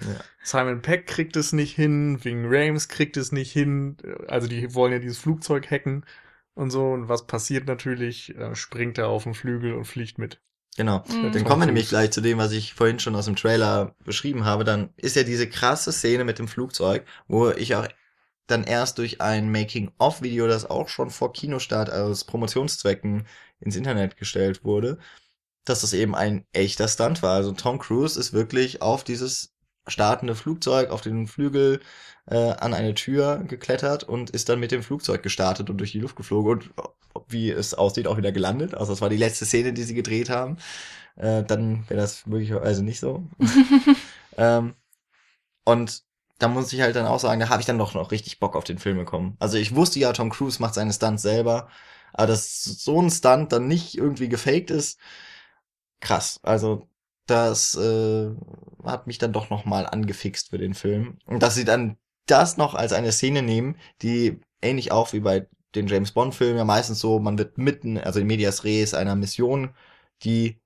Simon 0.42 0.82
Peck 0.82 1.06
kriegt 1.06 1.36
es 1.36 1.52
nicht 1.52 1.74
hin, 1.74 2.22
wegen 2.22 2.44
Rames 2.46 2.88
kriegt 2.88 3.16
es 3.16 3.32
nicht 3.32 3.50
hin. 3.50 3.96
Also 4.28 4.46
die 4.46 4.74
wollen 4.74 4.92
ja 4.92 4.98
dieses 4.98 5.18
Flugzeug 5.18 5.70
hacken 5.70 6.04
und 6.54 6.70
so. 6.70 6.90
Und 6.92 7.08
was 7.08 7.26
passiert 7.26 7.66
natürlich? 7.66 8.36
Äh, 8.36 8.54
springt 8.54 8.98
er 8.98 9.08
auf 9.08 9.24
den 9.24 9.32
Flügel 9.34 9.72
und 9.74 9.86
fliegt 9.86 10.18
mit. 10.18 10.40
Genau. 10.76 11.04
Mhm. 11.08 11.32
Dann 11.32 11.44
kommen 11.44 11.62
wir 11.62 11.66
nämlich 11.66 11.88
gleich 11.88 12.10
zu 12.10 12.20
dem, 12.20 12.38
was 12.38 12.52
ich 12.52 12.74
vorhin 12.74 12.98
schon 12.98 13.14
aus 13.14 13.26
dem 13.26 13.36
Trailer 13.36 13.94
beschrieben 14.04 14.44
habe. 14.44 14.64
Dann 14.64 14.90
ist 14.96 15.16
ja 15.16 15.22
diese 15.22 15.48
krasse 15.48 15.92
Szene 15.92 16.24
mit 16.24 16.38
dem 16.38 16.48
Flugzeug, 16.48 17.04
wo 17.28 17.50
ich 17.50 17.74
auch 17.76 17.86
dann 18.46 18.64
erst 18.64 18.98
durch 18.98 19.20
ein 19.20 19.50
Making-of-Video, 19.50 20.46
das 20.46 20.68
auch 20.68 20.88
schon 20.88 21.10
vor 21.10 21.32
Kinostart 21.32 21.90
aus 21.90 22.24
Promotionszwecken 22.24 23.26
ins 23.60 23.76
Internet 23.76 24.16
gestellt 24.16 24.64
wurde, 24.64 24.98
dass 25.64 25.80
das 25.80 25.94
eben 25.94 26.14
ein 26.14 26.44
echter 26.52 26.88
Stunt 26.88 27.22
war. 27.22 27.36
Also 27.36 27.52
Tom 27.52 27.78
Cruise 27.78 28.18
ist 28.20 28.32
wirklich 28.32 28.82
auf 28.82 29.04
dieses 29.04 29.53
startende 29.86 30.34
Flugzeug, 30.34 30.90
auf 30.90 31.00
den 31.00 31.26
Flügel 31.26 31.80
äh, 32.26 32.52
an 32.52 32.74
eine 32.74 32.94
Tür 32.94 33.44
geklettert 33.46 34.04
und 34.04 34.30
ist 34.30 34.48
dann 34.48 34.60
mit 34.60 34.72
dem 34.72 34.82
Flugzeug 34.82 35.22
gestartet 35.22 35.70
und 35.70 35.78
durch 35.78 35.92
die 35.92 36.00
Luft 36.00 36.16
geflogen 36.16 36.52
und 36.52 36.70
wie 37.28 37.50
es 37.50 37.74
aussieht, 37.74 38.06
auch 38.06 38.16
wieder 38.16 38.32
gelandet. 38.32 38.74
Also 38.74 38.92
das 38.92 39.00
war 39.00 39.08
die 39.08 39.16
letzte 39.16 39.46
Szene, 39.46 39.72
die 39.72 39.82
sie 39.84 39.94
gedreht 39.94 40.30
haben. 40.30 40.56
Äh, 41.16 41.44
dann 41.44 41.88
wäre 41.88 42.00
das 42.00 42.26
möglicherweise 42.26 42.82
nicht 42.82 43.00
so. 43.00 43.24
ähm, 44.36 44.74
und 45.64 46.02
da 46.38 46.48
muss 46.48 46.72
ich 46.72 46.80
halt 46.80 46.96
dann 46.96 47.06
auch 47.06 47.20
sagen, 47.20 47.40
da 47.40 47.48
habe 47.48 47.60
ich 47.60 47.66
dann 47.66 47.78
doch 47.78 47.94
noch 47.94 48.10
richtig 48.10 48.40
Bock 48.40 48.56
auf 48.56 48.64
den 48.64 48.78
Film 48.78 48.98
bekommen. 48.98 49.36
Also 49.38 49.56
ich 49.56 49.74
wusste 49.74 49.98
ja, 50.00 50.12
Tom 50.12 50.30
Cruise 50.30 50.60
macht 50.60 50.74
seine 50.74 50.92
Stunts 50.92 51.22
selber, 51.22 51.68
aber 52.12 52.28
dass 52.28 52.64
so 52.64 53.00
ein 53.00 53.10
Stunt 53.10 53.52
dann 53.52 53.68
nicht 53.68 53.96
irgendwie 53.96 54.28
gefaked 54.28 54.70
ist, 54.70 54.98
krass. 56.00 56.40
Also 56.42 56.88
das 57.26 57.74
äh, 57.76 58.30
hat 58.84 59.06
mich 59.06 59.18
dann 59.18 59.32
doch 59.32 59.50
noch 59.50 59.64
mal 59.64 59.86
angefixt 59.86 60.50
für 60.50 60.58
den 60.58 60.74
Film. 60.74 61.18
Und 61.26 61.42
dass 61.42 61.54
sie 61.54 61.64
dann 61.64 61.96
das 62.26 62.56
noch 62.56 62.74
als 62.74 62.92
eine 62.92 63.12
Szene 63.12 63.42
nehmen, 63.42 63.76
die 64.02 64.40
ähnlich 64.62 64.92
auch 64.92 65.12
wie 65.12 65.20
bei 65.20 65.46
den 65.74 65.86
James 65.86 66.12
Bond 66.12 66.34
Filmen 66.34 66.58
ja 66.58 66.64
meistens 66.64 67.00
so, 67.00 67.18
man 67.18 67.38
wird 67.38 67.58
mitten, 67.58 67.98
also 67.98 68.20
in 68.20 68.26
Medias 68.26 68.64
Res 68.64 68.94
einer 68.94 69.16
Mission, 69.16 69.74
die 70.22 70.60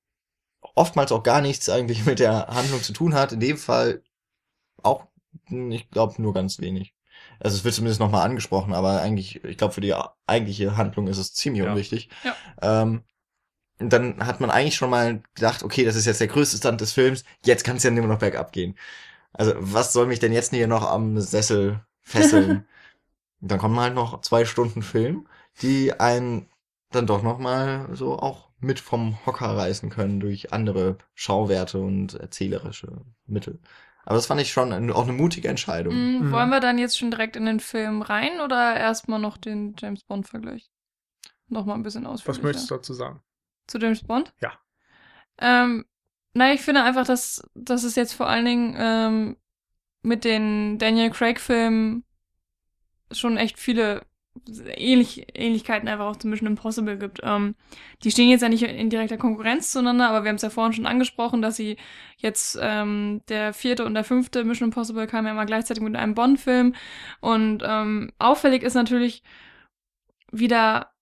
oftmals 0.74 1.12
auch 1.12 1.22
gar 1.22 1.40
nichts 1.40 1.68
eigentlich 1.68 2.04
mit 2.06 2.18
der 2.18 2.48
Handlung 2.48 2.82
zu 2.82 2.92
tun 2.92 3.14
hat. 3.14 3.32
In 3.32 3.40
dem 3.40 3.56
Fall 3.56 4.02
auch, 4.82 5.06
hm, 5.46 5.70
ich 5.72 5.90
glaube, 5.90 6.20
nur 6.20 6.34
ganz 6.34 6.60
wenig. 6.60 6.94
Also 7.40 7.56
es 7.56 7.64
wird 7.64 7.74
zumindest 7.74 8.00
nochmal 8.00 8.24
angesprochen, 8.24 8.74
aber 8.74 9.00
eigentlich, 9.00 9.44
ich 9.44 9.56
glaube, 9.56 9.74
für 9.74 9.80
die 9.80 9.94
eigentliche 10.26 10.76
Handlung 10.76 11.08
ist 11.08 11.18
es 11.18 11.34
ziemlich 11.34 11.62
Ja. 11.64 11.70
unwichtig. 11.70 12.08
Ja. 12.24 12.36
Ähm, 12.62 13.02
dann 13.78 14.26
hat 14.26 14.40
man 14.40 14.50
eigentlich 14.50 14.76
schon 14.76 14.90
mal 14.90 15.22
gedacht, 15.34 15.62
okay, 15.62 15.84
das 15.84 15.96
ist 15.96 16.06
jetzt 16.06 16.20
der 16.20 16.26
größte 16.28 16.56
Stunt 16.58 16.80
des 16.80 16.92
Films, 16.92 17.24
jetzt 17.44 17.64
kann 17.64 17.76
es 17.76 17.82
ja 17.84 17.90
nur 17.90 18.06
noch 18.06 18.18
bergab 18.18 18.52
gehen. 18.52 18.76
Also 19.32 19.54
was 19.58 19.92
soll 19.92 20.06
mich 20.06 20.18
denn 20.20 20.32
jetzt 20.32 20.52
hier 20.52 20.66
noch 20.66 20.88
am 20.90 21.20
Sessel 21.20 21.80
fesseln? 22.02 22.66
Dann 23.40 23.58
kommen 23.58 23.78
halt 23.78 23.94
noch 23.94 24.20
zwei 24.22 24.44
Stunden 24.44 24.82
Film, 24.82 25.28
die 25.62 25.92
einen 26.00 26.48
dann 26.90 27.06
doch 27.06 27.22
noch 27.22 27.38
mal 27.38 27.88
so 27.94 28.18
auch 28.18 28.48
mit 28.58 28.80
vom 28.80 29.24
Hocker 29.26 29.56
reißen 29.56 29.90
können 29.90 30.18
durch 30.18 30.52
andere 30.52 30.98
Schauwerte 31.14 31.78
und 31.78 32.14
erzählerische 32.14 33.02
Mittel. 33.26 33.60
Aber 34.04 34.16
das 34.16 34.26
fand 34.26 34.40
ich 34.40 34.50
schon 34.50 34.72
eine- 34.72 34.94
auch 34.94 35.04
eine 35.04 35.12
mutige 35.12 35.48
Entscheidung. 35.48 35.94
Mhm. 35.94 36.26
Mhm. 36.26 36.32
Wollen 36.32 36.48
wir 36.50 36.58
dann 36.60 36.78
jetzt 36.78 36.98
schon 36.98 37.10
direkt 37.12 37.36
in 37.36 37.44
den 37.44 37.60
Film 37.60 38.02
rein 38.02 38.40
oder 38.40 38.74
erstmal 38.74 39.20
noch 39.20 39.36
den 39.36 39.76
James 39.78 40.02
Bond-Vergleich? 40.02 40.70
Nochmal 41.48 41.76
ein 41.76 41.82
bisschen 41.84 42.04
Was 42.04 42.12
ausführlicher. 42.22 42.42
möchtest 42.44 42.70
du 42.70 42.74
dazu 42.76 42.94
sagen? 42.94 43.20
Zu 43.68 43.78
James 43.78 44.02
Bond? 44.02 44.32
Ja. 44.40 44.52
Ähm, 45.40 45.84
na, 46.34 46.52
ich 46.52 46.60
finde 46.60 46.82
einfach, 46.82 47.06
dass, 47.06 47.48
dass 47.54 47.84
es 47.84 47.94
jetzt 47.94 48.12
vor 48.14 48.28
allen 48.28 48.44
Dingen 48.44 48.76
ähm, 48.76 49.36
mit 50.02 50.24
den 50.24 50.78
Daniel 50.78 51.10
Craig-Filmen 51.10 52.04
schon 53.12 53.36
echt 53.36 53.58
viele 53.58 54.02
Ähnlich 54.46 55.26
Ähnlichkeiten 55.34 55.88
einfach 55.88 56.06
auch 56.06 56.16
zu 56.16 56.28
Mission 56.28 56.48
Impossible 56.48 56.96
gibt. 56.96 57.20
Ähm, 57.22 57.54
die 58.04 58.10
stehen 58.10 58.28
jetzt 58.28 58.42
ja 58.42 58.48
nicht 58.48 58.62
in 58.62 58.90
direkter 58.90 59.16
Konkurrenz 59.16 59.72
zueinander, 59.72 60.08
aber 60.08 60.22
wir 60.22 60.28
haben 60.28 60.36
es 60.36 60.42
ja 60.42 60.50
vorhin 60.50 60.72
schon 60.72 60.86
angesprochen, 60.86 61.42
dass 61.42 61.56
sie 61.56 61.76
jetzt 62.16 62.58
ähm, 62.60 63.22
der 63.28 63.52
vierte 63.52 63.84
und 63.84 63.94
der 63.94 64.04
fünfte 64.04 64.44
Mission 64.44 64.68
Impossible 64.68 65.06
kamen 65.06 65.26
ja 65.26 65.32
immer 65.32 65.46
gleichzeitig 65.46 65.82
mit 65.82 65.96
einem 65.96 66.14
Bond-Film. 66.14 66.74
Und 67.20 67.62
ähm, 67.66 68.12
auffällig 68.18 68.62
ist 68.62 68.74
natürlich 68.74 69.22
wieder 70.30 70.92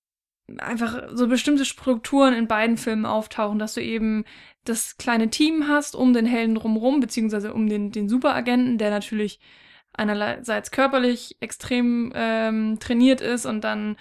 einfach 0.59 1.09
so 1.13 1.27
bestimmte 1.29 1.65
Strukturen 1.65 2.35
in 2.35 2.47
beiden 2.47 2.77
Filmen 2.77 3.07
auftauchen, 3.07 3.59
dass 3.59 3.75
du 3.75 3.83
eben 3.83 4.25
das 4.65 4.97
kleine 4.97 5.31
Team 5.31 5.69
hast 5.69 5.95
um 5.95 6.13
den 6.13 6.27
Helden 6.27 6.55
drumherum, 6.55 7.01
beziehungsweise 7.01 7.53
um 7.53 7.69
den, 7.69 7.91
den 7.93 8.09
Superagenten, 8.09 8.79
der 8.79 8.91
natürlich 8.91 9.41
einerseits 9.93 10.71
körperlich 10.71 11.37
extrem 11.41 12.13
ähm, 12.15 12.79
trainiert 12.79 13.21
ist 13.21 13.47
und 13.47 13.63
dann 13.63 13.97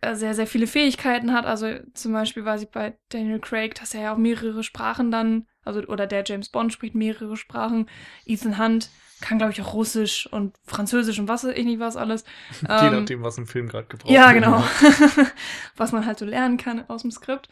äh, 0.00 0.14
sehr, 0.14 0.34
sehr 0.34 0.46
viele 0.46 0.66
Fähigkeiten 0.66 1.32
hat. 1.32 1.46
Also 1.46 1.78
zum 1.94 2.12
Beispiel 2.12 2.44
weiß 2.44 2.62
ich 2.62 2.70
bei 2.70 2.96
Daniel 3.08 3.40
Craig, 3.40 3.74
dass 3.74 3.94
er 3.94 4.02
ja 4.02 4.14
auch 4.14 4.18
mehrere 4.18 4.62
Sprachen 4.62 5.10
dann, 5.10 5.46
also 5.64 5.80
oder 5.82 6.06
der 6.06 6.22
James 6.24 6.48
Bond 6.48 6.72
spricht 6.72 6.94
mehrere 6.94 7.36
Sprachen. 7.36 7.88
Ethan 8.24 8.58
Hunt 8.58 8.90
kann, 9.22 9.38
glaube 9.38 9.52
ich, 9.52 9.62
auch 9.62 9.72
Russisch 9.74 10.26
und 10.30 10.54
Französisch 10.66 11.18
und 11.18 11.28
was 11.28 11.44
weiß 11.44 11.56
ich 11.56 11.64
nicht 11.64 11.80
was 11.80 11.96
alles. 11.96 12.24
Je 12.76 12.88
Ähm, 12.88 12.92
nachdem, 12.92 13.22
was 13.22 13.38
im 13.38 13.46
Film 13.46 13.68
gerade 13.68 13.86
gebraucht 13.88 14.10
ja, 14.12 14.32
wird. 14.32 14.44
genau. 14.44 14.62
Was 15.76 15.92
man 15.92 16.04
halt 16.06 16.18
so 16.18 16.26
lernen 16.26 16.58
kann 16.58 16.88
aus 16.88 17.02
dem 17.02 17.10
Skript. 17.10 17.48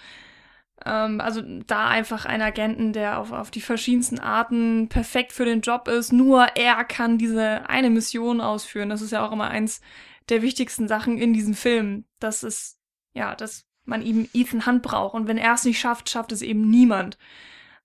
Ähm, 0.85 1.21
also 1.21 1.43
da 1.66 1.89
einfach 1.89 2.25
ein 2.27 2.43
Agenten, 2.43 2.93
der 2.93 3.18
auf, 3.18 3.33
auf 3.33 3.51
die 3.51 3.61
verschiedensten 3.61 4.18
Arten 4.18 4.89
perfekt 4.89 5.33
für 5.33 5.45
den 5.45 5.61
Job 5.61 5.89
ist. 5.89 6.12
Nur 6.12 6.45
er 6.57 6.85
kann 6.85 7.18
diese 7.18 7.68
eine 7.68 7.91
Mission 7.91 8.41
ausführen. 8.41 8.89
Das 8.91 9.03
ist 9.03 9.12
ja 9.12 9.27
auch 9.27 9.33
immer 9.33 9.49
eins 9.49 9.81
der 10.29 10.43
wichtigsten 10.43 10.89
Sachen 10.89 11.18
in 11.18 11.33
diesem 11.33 11.55
Film. 11.55 12.05
Das 12.21 12.43
ist, 12.43 12.79
ja, 13.14 13.35
dass 13.35 13.66
man 13.85 14.03
eben 14.03 14.29
Ethan 14.33 14.66
Hunt 14.66 14.83
braucht. 14.83 15.14
Und 15.14 15.27
wenn 15.29 15.39
er 15.39 15.55
es 15.55 15.64
nicht 15.64 15.81
schafft, 15.81 16.09
schafft 16.11 16.33
es 16.33 16.43
eben 16.43 16.68
niemand. 16.71 17.18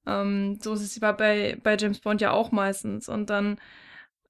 Ähm, 0.05 0.59
so 0.61 0.73
ist 0.73 0.81
es 0.81 0.99
bei, 0.99 1.13
bei, 1.13 1.57
bei 1.63 1.77
James 1.77 1.99
Bond 1.99 2.21
ja 2.21 2.31
auch 2.31 2.51
meistens. 2.51 3.09
Und 3.09 3.29
dann 3.29 3.57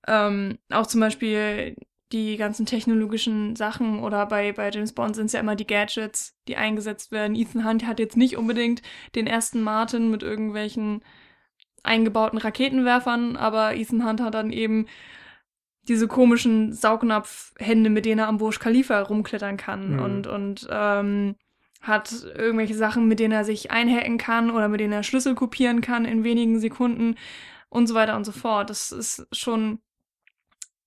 ähm, 0.07 0.57
auch 0.71 0.87
zum 0.87 1.01
Beispiel 1.01 1.75
die 2.11 2.37
ganzen 2.37 2.65
technologischen 2.65 3.55
Sachen 3.55 3.99
oder 3.99 4.25
bei, 4.27 4.51
bei 4.51 4.69
James 4.69 4.93
Bond 4.93 5.15
sind 5.15 5.25
es 5.25 5.33
ja 5.33 5.39
immer 5.39 5.55
die 5.55 5.67
Gadgets, 5.67 6.35
die 6.47 6.55
eingesetzt 6.55 7.11
werden. 7.11 7.35
Ethan 7.35 7.67
Hunt 7.67 7.87
hat 7.87 7.99
jetzt 7.99 8.15
nicht 8.15 8.37
unbedingt 8.37 8.81
den 9.15 9.27
ersten 9.27 9.61
Martin 9.61 10.11
mit 10.11 10.21
irgendwelchen 10.21 11.03
eingebauten 11.83 12.39
Raketenwerfern, 12.39 13.37
aber 13.37 13.75
Ethan 13.75 14.07
Hunt 14.07 14.21
hat 14.21 14.33
dann 14.33 14.51
eben 14.51 14.87
diese 15.87 16.07
komischen 16.07 16.73
Saugnapfhände, 16.73 17.89
mit 17.89 18.05
denen 18.05 18.19
er 18.19 18.27
am 18.27 18.37
Burj 18.37 18.57
Khalifa 18.59 19.01
rumklettern 19.01 19.57
kann 19.57 19.93
Mhm. 19.93 19.99
und, 19.99 20.27
und 20.27 20.67
ähm, 20.71 21.35
hat 21.87 22.11
irgendwelche 22.35 22.75
Sachen, 22.75 23.07
mit 23.07 23.19
denen 23.19 23.33
er 23.33 23.45
sich 23.45 23.71
einhacken 23.71 24.17
kann 24.17 24.49
oder 24.51 24.67
mit 24.67 24.79
denen 24.79 24.93
er 24.93 25.03
Schlüssel 25.03 25.35
kopieren 25.35 25.81
kann 25.81 26.05
in 26.05 26.23
wenigen 26.23 26.59
Sekunden 26.59 27.15
und 27.69 27.87
so 27.87 27.93
weiter 27.95 28.15
und 28.15 28.23
so 28.25 28.31
fort. 28.31 28.69
Das 28.69 28.91
ist 28.91 29.27
schon 29.31 29.79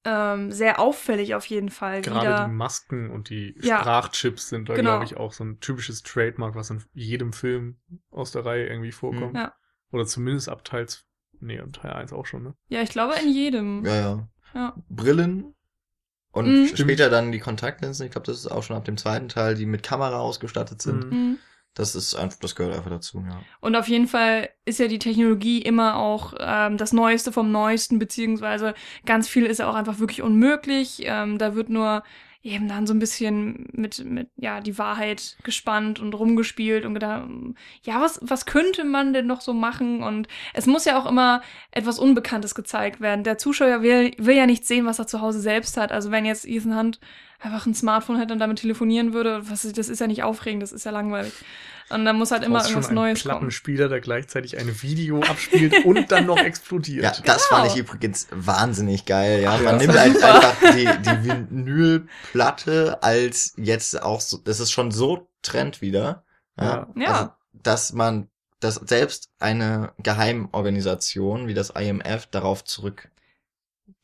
ähm, 0.04 0.50
sehr 0.52 0.78
auffällig 0.80 1.34
auf 1.34 1.44
jeden 1.46 1.68
Fall. 1.70 2.02
Gerade 2.02 2.26
wieder. 2.26 2.44
die 2.46 2.52
Masken 2.52 3.10
und 3.10 3.30
die 3.30 3.54
Ja. 3.60 3.80
Sprachchips 3.80 4.48
sind 4.48 4.68
da, 4.68 4.74
Genau. 4.74 4.90
glaube 4.92 5.04
ich, 5.04 5.16
auch 5.16 5.32
so 5.32 5.44
ein 5.44 5.60
typisches 5.60 6.02
Trademark, 6.02 6.54
was 6.54 6.70
in 6.70 6.82
jedem 6.94 7.32
Film 7.32 7.78
aus 8.10 8.32
der 8.32 8.44
Reihe 8.46 8.66
irgendwie 8.66 8.92
vorkommt. 8.92 9.36
Ja. 9.36 9.54
Oder 9.92 10.06
zumindest 10.06 10.48
ab 10.48 10.64
Teil, 10.64 10.86
nee, 11.40 11.58
ab 11.60 11.72
Teil 11.72 11.92
1 11.92 12.12
auch 12.12 12.26
schon, 12.26 12.42
ne? 12.42 12.54
Ja, 12.68 12.80
ich 12.82 12.90
glaube 12.90 13.14
in 13.22 13.28
jedem. 13.32 13.84
Ja, 13.84 13.94
ja. 13.96 14.28
Ja. 14.54 14.74
Brillen 14.88 15.54
und 16.32 16.46
Mhm. 16.46 16.76
später 16.76 17.10
dann 17.10 17.32
die 17.32 17.38
Kontaktlinsen. 17.40 18.06
Ich 18.06 18.12
glaube, 18.12 18.26
das 18.26 18.38
ist 18.38 18.46
auch 18.46 18.62
schon 18.62 18.76
ab 18.76 18.84
dem 18.84 18.96
zweiten 18.96 19.28
Teil, 19.28 19.54
die 19.54 19.66
mit 19.66 19.82
Kamera 19.82 20.18
ausgestattet 20.18 20.82
sind. 20.82 21.10
Mhm. 21.10 21.18
Mhm. 21.18 21.38
Das 21.74 21.94
ist 21.94 22.16
einfach, 22.16 22.38
das 22.40 22.56
gehört 22.56 22.74
einfach 22.76 22.90
dazu, 22.90 23.24
ja. 23.28 23.40
Und 23.60 23.76
auf 23.76 23.86
jeden 23.86 24.08
Fall 24.08 24.48
ist 24.64 24.80
ja 24.80 24.88
die 24.88 24.98
Technologie 24.98 25.62
immer 25.62 25.96
auch 25.96 26.34
ähm, 26.40 26.76
das 26.76 26.92
Neueste 26.92 27.30
vom 27.30 27.52
Neuesten, 27.52 28.00
beziehungsweise 28.00 28.74
ganz 29.06 29.28
viel 29.28 29.46
ist 29.46 29.58
ja 29.58 29.70
auch 29.70 29.76
einfach 29.76 30.00
wirklich 30.00 30.22
unmöglich. 30.22 31.02
Ähm, 31.04 31.38
da 31.38 31.54
wird 31.54 31.68
nur 31.68 32.02
eben 32.42 32.68
dann 32.68 32.86
so 32.86 32.94
ein 32.94 32.98
bisschen 32.98 33.66
mit, 33.72 34.04
mit, 34.04 34.30
ja, 34.36 34.60
die 34.60 34.78
Wahrheit 34.78 35.36
gespannt 35.42 35.98
und 35.98 36.14
rumgespielt 36.14 36.84
und 36.84 36.94
gedacht, 36.94 37.28
ja, 37.82 38.00
was, 38.00 38.20
was 38.22 38.46
könnte 38.46 38.84
man 38.84 39.12
denn 39.12 39.26
noch 39.26 39.40
so 39.40 39.52
machen? 39.52 40.02
Und 40.02 40.28
es 40.54 40.66
muss 40.66 40.84
ja 40.84 40.98
auch 40.98 41.06
immer 41.06 41.42
etwas 41.72 41.98
Unbekanntes 41.98 42.54
gezeigt 42.54 43.00
werden. 43.00 43.24
Der 43.24 43.38
Zuschauer 43.38 43.82
will, 43.82 44.12
will 44.18 44.36
ja 44.36 44.46
nicht 44.46 44.66
sehen, 44.66 44.86
was 44.86 44.98
er 44.98 45.06
zu 45.06 45.20
Hause 45.20 45.40
selbst 45.40 45.76
hat. 45.76 45.90
Also 45.90 46.10
wenn 46.10 46.24
jetzt 46.24 46.46
Ethan 46.46 46.78
Hunt 46.78 47.00
einfach 47.40 47.66
ein 47.66 47.74
Smartphone 47.74 48.18
hätte 48.18 48.32
und 48.32 48.38
damit 48.40 48.58
telefonieren 48.58 49.12
würde, 49.12 49.48
was, 49.48 49.62
das 49.72 49.88
ist 49.88 50.00
ja 50.00 50.06
nicht 50.06 50.22
aufregend, 50.24 50.62
das 50.62 50.72
ist 50.72 50.84
ja 50.84 50.90
langweilig. 50.90 51.32
Und 51.90 52.04
dann 52.04 52.16
muss 52.16 52.32
halt 52.32 52.42
immer 52.42 52.58
irgendwas 52.58 52.70
schon 52.70 52.84
einen 52.84 52.94
Neues 52.96 53.22
kommen. 53.22 53.30
Plattenspieler, 53.36 53.88
der 53.88 54.00
gleichzeitig 54.00 54.58
ein 54.58 54.82
Video 54.82 55.20
abspielt 55.22 55.86
und 55.86 56.10
dann 56.12 56.26
noch 56.26 56.36
explodiert. 56.38 57.02
Ja, 57.04 57.12
das 57.24 57.46
fand 57.46 57.62
Genau. 57.62 57.74
ich 57.74 57.80
übrigens 57.80 58.26
wahnsinnig 58.30 59.06
geil. 59.06 59.40
Ja, 59.40 59.56
Ja. 59.56 59.62
man 59.62 59.78
Das 59.78 59.86
nimmt 59.86 59.98
halt 59.98 60.22
einfach 60.22 60.54
die, 60.74 60.84
die 60.84 61.28
Vinylplatte 61.28 63.02
als 63.02 63.54
jetzt 63.56 64.02
auch 64.02 64.20
so, 64.20 64.38
das 64.38 64.60
ist 64.60 64.70
schon 64.70 64.90
so 64.90 65.28
Trend 65.42 65.80
wieder. 65.80 66.24
Ja. 66.60 66.88
Ja. 66.96 67.06
Also, 67.12 67.30
dass 67.52 67.92
man, 67.92 68.28
dass 68.60 68.74
selbst 68.74 69.30
eine 69.38 69.92
Geheimorganisation 69.98 71.46
wie 71.46 71.54
das 71.54 71.70
IMF 71.70 72.26
darauf 72.26 72.64
zurück 72.64 73.08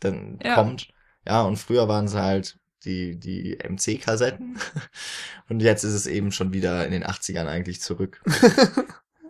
dann 0.00 0.38
Ja. 0.42 0.54
kommt. 0.54 0.88
Ja, 1.26 1.42
und 1.42 1.56
früher 1.56 1.88
waren 1.88 2.06
es 2.06 2.14
halt 2.14 2.58
die, 2.84 3.18
die 3.18 3.58
MC-Kassetten. 3.68 4.58
Und 5.48 5.60
jetzt 5.60 5.84
ist 5.84 5.94
es 5.94 6.06
eben 6.06 6.32
schon 6.32 6.52
wieder 6.52 6.84
in 6.84 6.92
den 6.92 7.04
80ern 7.04 7.46
eigentlich 7.46 7.80
zurück. 7.80 8.22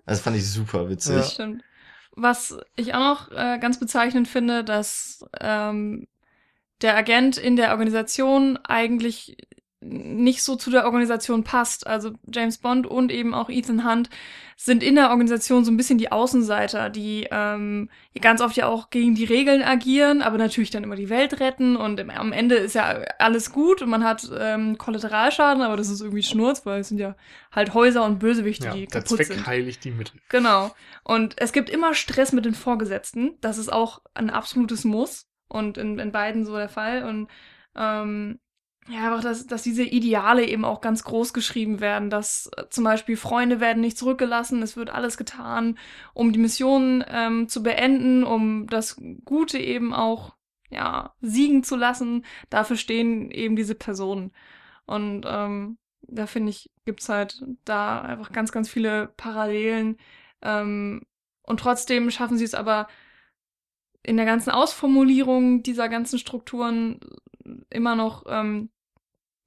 Das 0.07 0.21
fand 0.21 0.37
ich 0.37 0.47
super 0.47 0.91
witzig. 0.91 1.17
Ja. 1.17 1.23
Stimmt. 1.23 1.65
Was 2.13 2.59
ich 2.77 2.93
auch 2.93 2.99
noch 2.99 3.33
äh, 3.33 3.59
ganz 3.59 3.81
bezeichnend 3.81 4.29
finde, 4.29 4.63
dass 4.63 5.25
ähm, 5.41 6.07
der 6.83 6.95
Agent 6.95 7.39
in 7.39 7.57
der 7.57 7.71
Organisation 7.71 8.59
eigentlich 8.59 9.39
nicht 9.87 10.43
so 10.43 10.57
zu 10.57 10.71
der 10.71 10.85
Organisation 10.87 11.45
passt. 11.45 11.87
Also 11.87 12.13
James 12.33 12.59
Bond 12.59 12.87
und 12.87 13.13
eben 13.13 13.35
auch 13.35 13.51
Ethan 13.51 13.85
Hunt 13.89 14.09
sind 14.57 14.83
in 14.83 14.95
der 14.95 15.11
Organisation 15.11 15.65
so 15.65 15.73
ein 15.73 15.77
bisschen 15.77 15.99
die 15.99 16.13
Außenseiter, 16.13 16.89
die 16.89 17.27
ähm, 17.31 17.91
ganz 18.21 18.41
oft 18.41 18.57
ja 18.57 18.67
auch 18.69 18.89
gegen 18.91 19.15
die 19.15 19.25
Regeln 19.25 19.63
agieren, 19.63 20.23
aber 20.23 20.39
natürlich 20.39 20.71
dann 20.71 20.85
immer 20.85 20.95
die 20.97 21.11
Welt 21.11 21.41
retten 21.41 21.77
und 21.77 21.99
im, 21.99 22.09
am 22.11 22.33
Ende 22.33 22.55
ist 22.55 22.75
ja 22.75 23.01
alles 23.19 23.51
gut 23.53 23.83
und 23.83 23.91
man 23.91 24.05
hat 24.05 24.31
ähm, 24.39 24.79
Kollateralschaden, 24.79 25.63
aber 25.63 25.77
das 25.77 25.91
ist 25.91 26.01
irgendwie 26.01 26.23
Schnurz, 26.23 26.65
weil 26.65 26.81
es 26.81 26.89
sind 26.89 26.99
ja 26.99 27.17
halt 27.51 27.75
Häuser 27.75 28.05
und 28.05 28.21
Bösewichte, 28.21 28.67
Ja, 28.69 28.75
die 28.75 28.87
der 28.87 29.03
kaputt 29.03 29.17
Zweck 29.19 29.27
sind. 29.27 29.47
heiligt 29.47 29.85
die 29.85 29.91
Mittel. 29.91 30.21
Genau. 30.29 30.73
Und 31.03 31.35
es 31.39 31.53
gibt 31.53 31.69
immer 31.69 31.93
Stress 31.95 32.33
mit 32.33 32.45
den 32.45 32.55
Vorgesetzten. 32.55 33.33
Das 33.41 33.59
ist 33.59 33.73
auch 33.73 34.03
ein 34.15 34.31
absolutes 34.31 34.85
Muss. 34.85 35.27
Und 35.49 35.79
in, 35.79 35.99
in 35.99 36.11
beiden 36.13 36.47
so 36.47 36.57
der 36.57 36.69
Fall. 36.69 37.05
Und 37.05 37.29
ähm, 37.77 38.39
ja, 38.89 39.07
einfach, 39.07 39.23
dass, 39.23 39.47
dass 39.47 39.63
diese 39.63 39.83
Ideale 39.83 40.47
eben 40.47 40.65
auch 40.65 40.83
ganz 40.83 41.05
groß 41.05 41.33
geschrieben 41.33 41.81
werden, 41.81 42.11
dass 42.11 42.51
äh, 42.57 42.65
zum 42.69 42.85
Beispiel 42.85 43.17
Freunde 43.17 43.61
werden 43.61 43.81
nicht 43.81 43.97
zurückgelassen, 43.97 44.63
es 44.63 44.77
wird 44.77 44.91
alles 44.91 45.17
getan, 45.17 45.79
um 46.13 46.33
die 46.33 46.39
Mission 46.39 47.03
ähm, 47.09 47.49
zu 47.49 47.63
beenden, 47.63 48.25
um 48.25 48.67
das 48.67 49.01
Gute 49.25 49.59
eben 49.59 49.95
auch 49.95 50.37
ja 50.71 51.15
siegen 51.23 51.65
zu 51.65 51.77
lassen. 51.77 52.27
Dafür 52.51 52.77
stehen 52.77 53.31
eben 53.31 53.57
diese 53.57 53.75
Personen. 53.75 54.33
Und 54.87 55.25
ähm, 55.27 55.79
da 56.03 56.27
finde 56.27 56.51
ich, 56.51 56.71
gibt's 56.85 57.09
halt 57.09 57.43
da 57.65 58.03
einfach 58.03 58.33
ganz, 58.33 58.53
ganz 58.53 58.69
viele 58.69 59.09
Parallelen. 59.17 59.97
Ähm, 60.43 61.07
und 61.43 61.61
trotzdem 61.61 62.11
schaffen 62.11 62.37
sie 62.37 62.45
es 62.45 62.55
aber 62.55 62.89
in 64.03 64.19
der 64.19 64.27
ganzen 64.27 64.51
Ausformulierung 64.51 65.63
dieser 65.63 65.89
ganzen 65.89 66.19
Strukturen 66.19 67.01
immer 67.71 67.95
noch 67.97 68.25
ähm, 68.29 68.71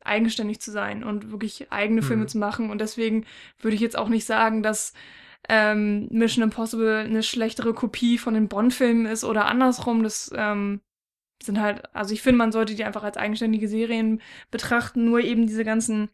eigenständig 0.07 0.59
zu 0.61 0.71
sein 0.71 1.03
und 1.03 1.31
wirklich 1.31 1.71
eigene 1.71 2.01
Filme 2.01 2.23
Mhm. 2.23 2.27
zu 2.29 2.37
machen. 2.37 2.69
Und 2.69 2.79
deswegen 2.81 3.25
würde 3.59 3.75
ich 3.75 3.81
jetzt 3.81 3.97
auch 3.97 4.09
nicht 4.09 4.25
sagen, 4.25 4.63
dass 4.63 4.93
ähm, 5.49 6.07
Mission 6.11 6.43
Impossible 6.43 7.05
eine 7.05 7.23
schlechtere 7.23 7.73
Kopie 7.73 8.17
von 8.17 8.33
den 8.33 8.47
Bond-Filmen 8.47 9.05
ist 9.05 9.23
oder 9.23 9.45
andersrum. 9.45 10.03
Das 10.03 10.31
ähm, 10.35 10.81
sind 11.41 11.59
halt, 11.61 11.93
also 11.95 12.13
ich 12.13 12.21
finde, 12.21 12.39
man 12.39 12.51
sollte 12.51 12.75
die 12.75 12.83
einfach 12.83 13.03
als 13.03 13.17
eigenständige 13.17 13.67
Serien 13.67 14.21
betrachten, 14.51 15.05
nur 15.05 15.19
eben 15.21 15.47
diese 15.47 15.63
ganzen, 15.63 16.09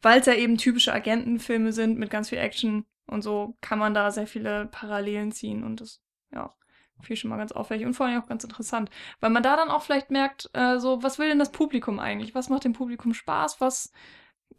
weil 0.00 0.20
es 0.20 0.26
ja 0.26 0.34
eben 0.34 0.58
typische 0.58 0.92
Agentenfilme 0.92 1.72
sind 1.72 1.98
mit 1.98 2.10
ganz 2.10 2.28
viel 2.28 2.38
Action 2.38 2.84
und 3.06 3.22
so, 3.22 3.56
kann 3.60 3.78
man 3.78 3.94
da 3.94 4.10
sehr 4.10 4.26
viele 4.26 4.66
Parallelen 4.66 5.32
ziehen 5.32 5.64
und 5.64 5.80
das, 5.80 6.00
ja, 6.32 6.54
viel 7.00 7.16
schon 7.16 7.30
mal 7.30 7.36
ganz 7.36 7.52
auffällig 7.52 7.84
und 7.86 7.94
vor 7.94 8.06
allem 8.06 8.20
auch 8.20 8.28
ganz 8.28 8.44
interessant, 8.44 8.90
weil 9.20 9.30
man 9.30 9.42
da 9.42 9.56
dann 9.56 9.70
auch 9.70 9.82
vielleicht 9.82 10.10
merkt, 10.10 10.50
äh, 10.52 10.78
so, 10.78 11.02
was 11.02 11.18
will 11.18 11.28
denn 11.28 11.38
das 11.38 11.52
Publikum 11.52 11.98
eigentlich? 11.98 12.34
Was 12.34 12.48
macht 12.48 12.64
dem 12.64 12.74
Publikum 12.74 13.14
Spaß? 13.14 13.60
Was 13.60 13.92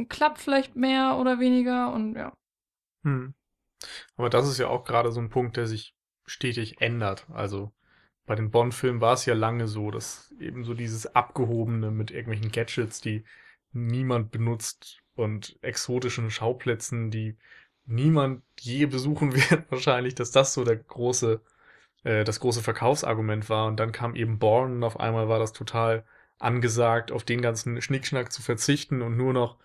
klappt 0.10 0.40
vielleicht 0.40 0.76
mehr 0.76 1.18
oder 1.18 1.40
weniger 1.40 1.94
und 1.94 2.16
ja. 2.16 2.34
Hm. 3.04 3.34
Aber 4.18 4.30
das 4.30 4.48
ist 4.48 4.58
ja 4.58 4.68
auch 4.68 4.84
gerade 4.84 5.12
so 5.12 5.20
ein 5.20 5.30
Punkt, 5.30 5.58
der 5.58 5.68
sich 5.68 5.96
stetig 6.26 6.82
ändert. 6.82 7.28
Also 7.32 7.72
bei 8.26 8.36
den 8.36 8.52
Bond-Filmen 8.52 9.02
war 9.02 9.14
es 9.14 9.26
ja 9.26 9.34
lange 9.34 9.68
so, 9.68 9.92
dass 9.92 10.34
eben 10.40 10.64
so 10.64 10.74
dieses 10.74 11.16
Abgehobene 11.16 11.92
mit 11.92 12.12
irgendwelchen 12.12 12.52
Gadgets, 12.52 13.02
die 13.02 13.26
niemand 13.74 14.32
benutzt 14.32 15.02
und 15.16 15.58
exotischen 15.62 16.32
Schauplätzen, 16.32 17.12
die 17.12 17.38
niemand 17.86 18.44
je 18.60 18.86
besuchen 18.86 19.34
wird, 19.50 19.70
wahrscheinlich, 19.70 20.16
dass 20.16 20.32
das 20.32 20.54
so 20.54 20.64
der 20.64 20.78
große, 20.78 21.42
äh, 22.04 22.24
das 22.24 22.40
große 22.40 22.62
Verkaufsargument 22.62 23.50
war. 23.50 23.68
Und 23.68 23.80
dann 23.80 23.92
kam 23.92 24.16
eben 24.16 24.40
Bourne 24.40 24.76
und 24.76 24.84
auf 24.84 25.00
einmal 25.00 25.30
war 25.30 25.40
das 25.40 25.54
total 25.54 26.06
angesagt, 26.40 27.12
auf 27.12 27.24
den 27.24 27.42
ganzen 27.42 27.82
Schnickschnack 27.82 28.32
zu 28.32 28.42
verzichten 28.42 29.02
und 29.02 29.18
nur 29.18 29.34
noch 29.34 29.58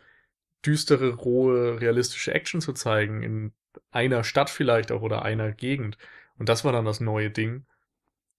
düstere, 0.65 1.15
rohe, 1.15 1.81
realistische 1.81 2.35
Action 2.35 2.61
zu 2.61 2.73
zeigen, 2.73 3.23
in 3.23 3.53
einer 3.91 4.25
Stadt 4.25 4.51
vielleicht 4.51 4.93
auch 4.93 5.03
oder 5.03 5.23
einer 5.23 5.53
Gegend. 5.53 5.99
Und 6.39 6.49
das 6.49 6.65
war 6.65 6.73
dann 6.73 6.85
das 6.85 7.01
neue 7.01 7.31
Ding. 7.31 7.67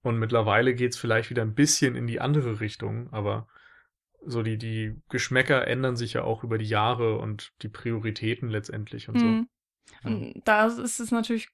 Und 0.02 0.18
mittlerweile 0.18 0.74
geht's 0.74 0.98
vielleicht 0.98 1.30
wieder 1.30 1.42
ein 1.42 1.56
bisschen 1.56 1.96
in 1.96 2.08
die 2.08 2.22
andere 2.22 2.62
Richtung, 2.62 3.12
aber 3.12 3.48
so 4.26 4.44
die, 4.44 4.58
die 4.58 4.96
Geschmäcker 5.10 5.68
ändern 5.68 5.96
sich 5.96 6.14
ja 6.14 6.24
auch 6.24 6.44
über 6.44 6.58
die 6.58 6.66
Jahre 6.66 7.18
und 7.18 7.54
die 7.62 7.70
Prioritäten 7.70 8.50
letztendlich 8.50 9.10
und 9.10 9.20
so. 9.20 9.26
Mhm. 9.26 9.50
Ja. 10.04 10.10
Und 10.10 10.42
da 10.46 10.68
ist 10.68 11.00
es 11.00 11.12
natürlich 11.12 11.50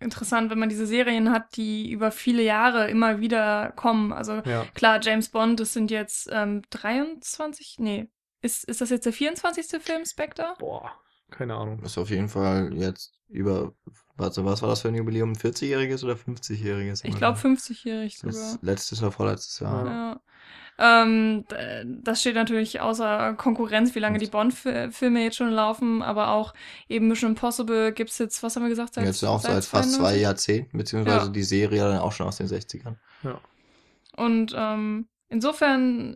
interessant, 0.00 0.50
wenn 0.50 0.58
man 0.58 0.68
diese 0.68 0.86
Serien 0.86 1.30
hat, 1.30 1.56
die 1.56 1.90
über 1.90 2.10
viele 2.10 2.42
Jahre 2.42 2.90
immer 2.90 3.20
wieder 3.20 3.72
kommen. 3.72 4.12
Also 4.12 4.42
Ja. 4.44 4.66
klar, 4.74 5.00
James 5.02 5.28
Bond, 5.28 5.60
das 5.60 5.72
sind 5.72 5.90
jetzt 5.90 6.28
ähm, 6.32 6.62
23, 6.70 7.76
nee, 7.78 8.08
ist, 8.42 8.64
ist 8.64 8.80
das 8.80 8.90
jetzt 8.90 9.06
der 9.06 9.12
24. 9.12 9.82
Film, 9.82 10.04
Spectre? 10.04 10.54
Boah, 10.58 10.92
keine 11.30 11.54
Ahnung. 11.54 11.82
Ist 11.82 11.96
auf 11.98 12.10
jeden 12.10 12.28
Fall 12.28 12.74
jetzt 12.74 13.14
über, 13.28 13.72
warte, 14.16 14.44
was 14.44 14.62
war 14.62 14.68
das 14.68 14.82
für 14.82 14.88
ein 14.88 14.94
Jubiläum? 14.94 15.30
Ein 15.30 15.36
40-jähriges 15.36 16.04
oder 16.04 16.14
50-jähriges? 16.14 17.04
Ich 17.04 17.16
glaube 17.16 17.38
50-jährig 17.38 18.18
sogar. 18.18 18.32
Das 18.32 18.58
letztes 18.62 19.00
oder 19.00 19.12
vorletztes 19.12 19.60
Jahr. 19.60 19.86
Ja. 19.86 20.20
Ähm, 20.76 21.44
das 22.02 22.20
steht 22.20 22.34
natürlich 22.34 22.80
außer 22.80 23.34
Konkurrenz, 23.34 23.94
wie 23.94 24.00
lange 24.00 24.18
die 24.18 24.26
Bond-Filme 24.26 25.22
jetzt 25.22 25.36
schon 25.36 25.50
laufen, 25.50 26.02
aber 26.02 26.30
auch 26.30 26.52
eben 26.88 27.08
Mission 27.08 27.30
Impossible 27.30 27.92
gibt's 27.92 28.18
jetzt, 28.18 28.42
was 28.42 28.56
haben 28.56 28.64
wir 28.64 28.70
gesagt? 28.70 28.96
Jetzt 28.96 29.22
auch 29.24 29.40
seit 29.40 29.52
seit 29.52 29.64
fast 29.64 29.90
zwei 29.92 30.18
92? 30.18 30.22
Jahrzehnten, 30.22 30.78
beziehungsweise 30.78 31.26
Ja. 31.26 31.32
die 31.32 31.42
Serie 31.44 31.80
dann 31.80 31.98
auch 31.98 32.12
schon 32.12 32.26
aus 32.26 32.38
den 32.38 32.48
60ern. 32.48 32.96
Und 34.16 34.52
ähm, 34.56 35.08
insofern 35.28 36.14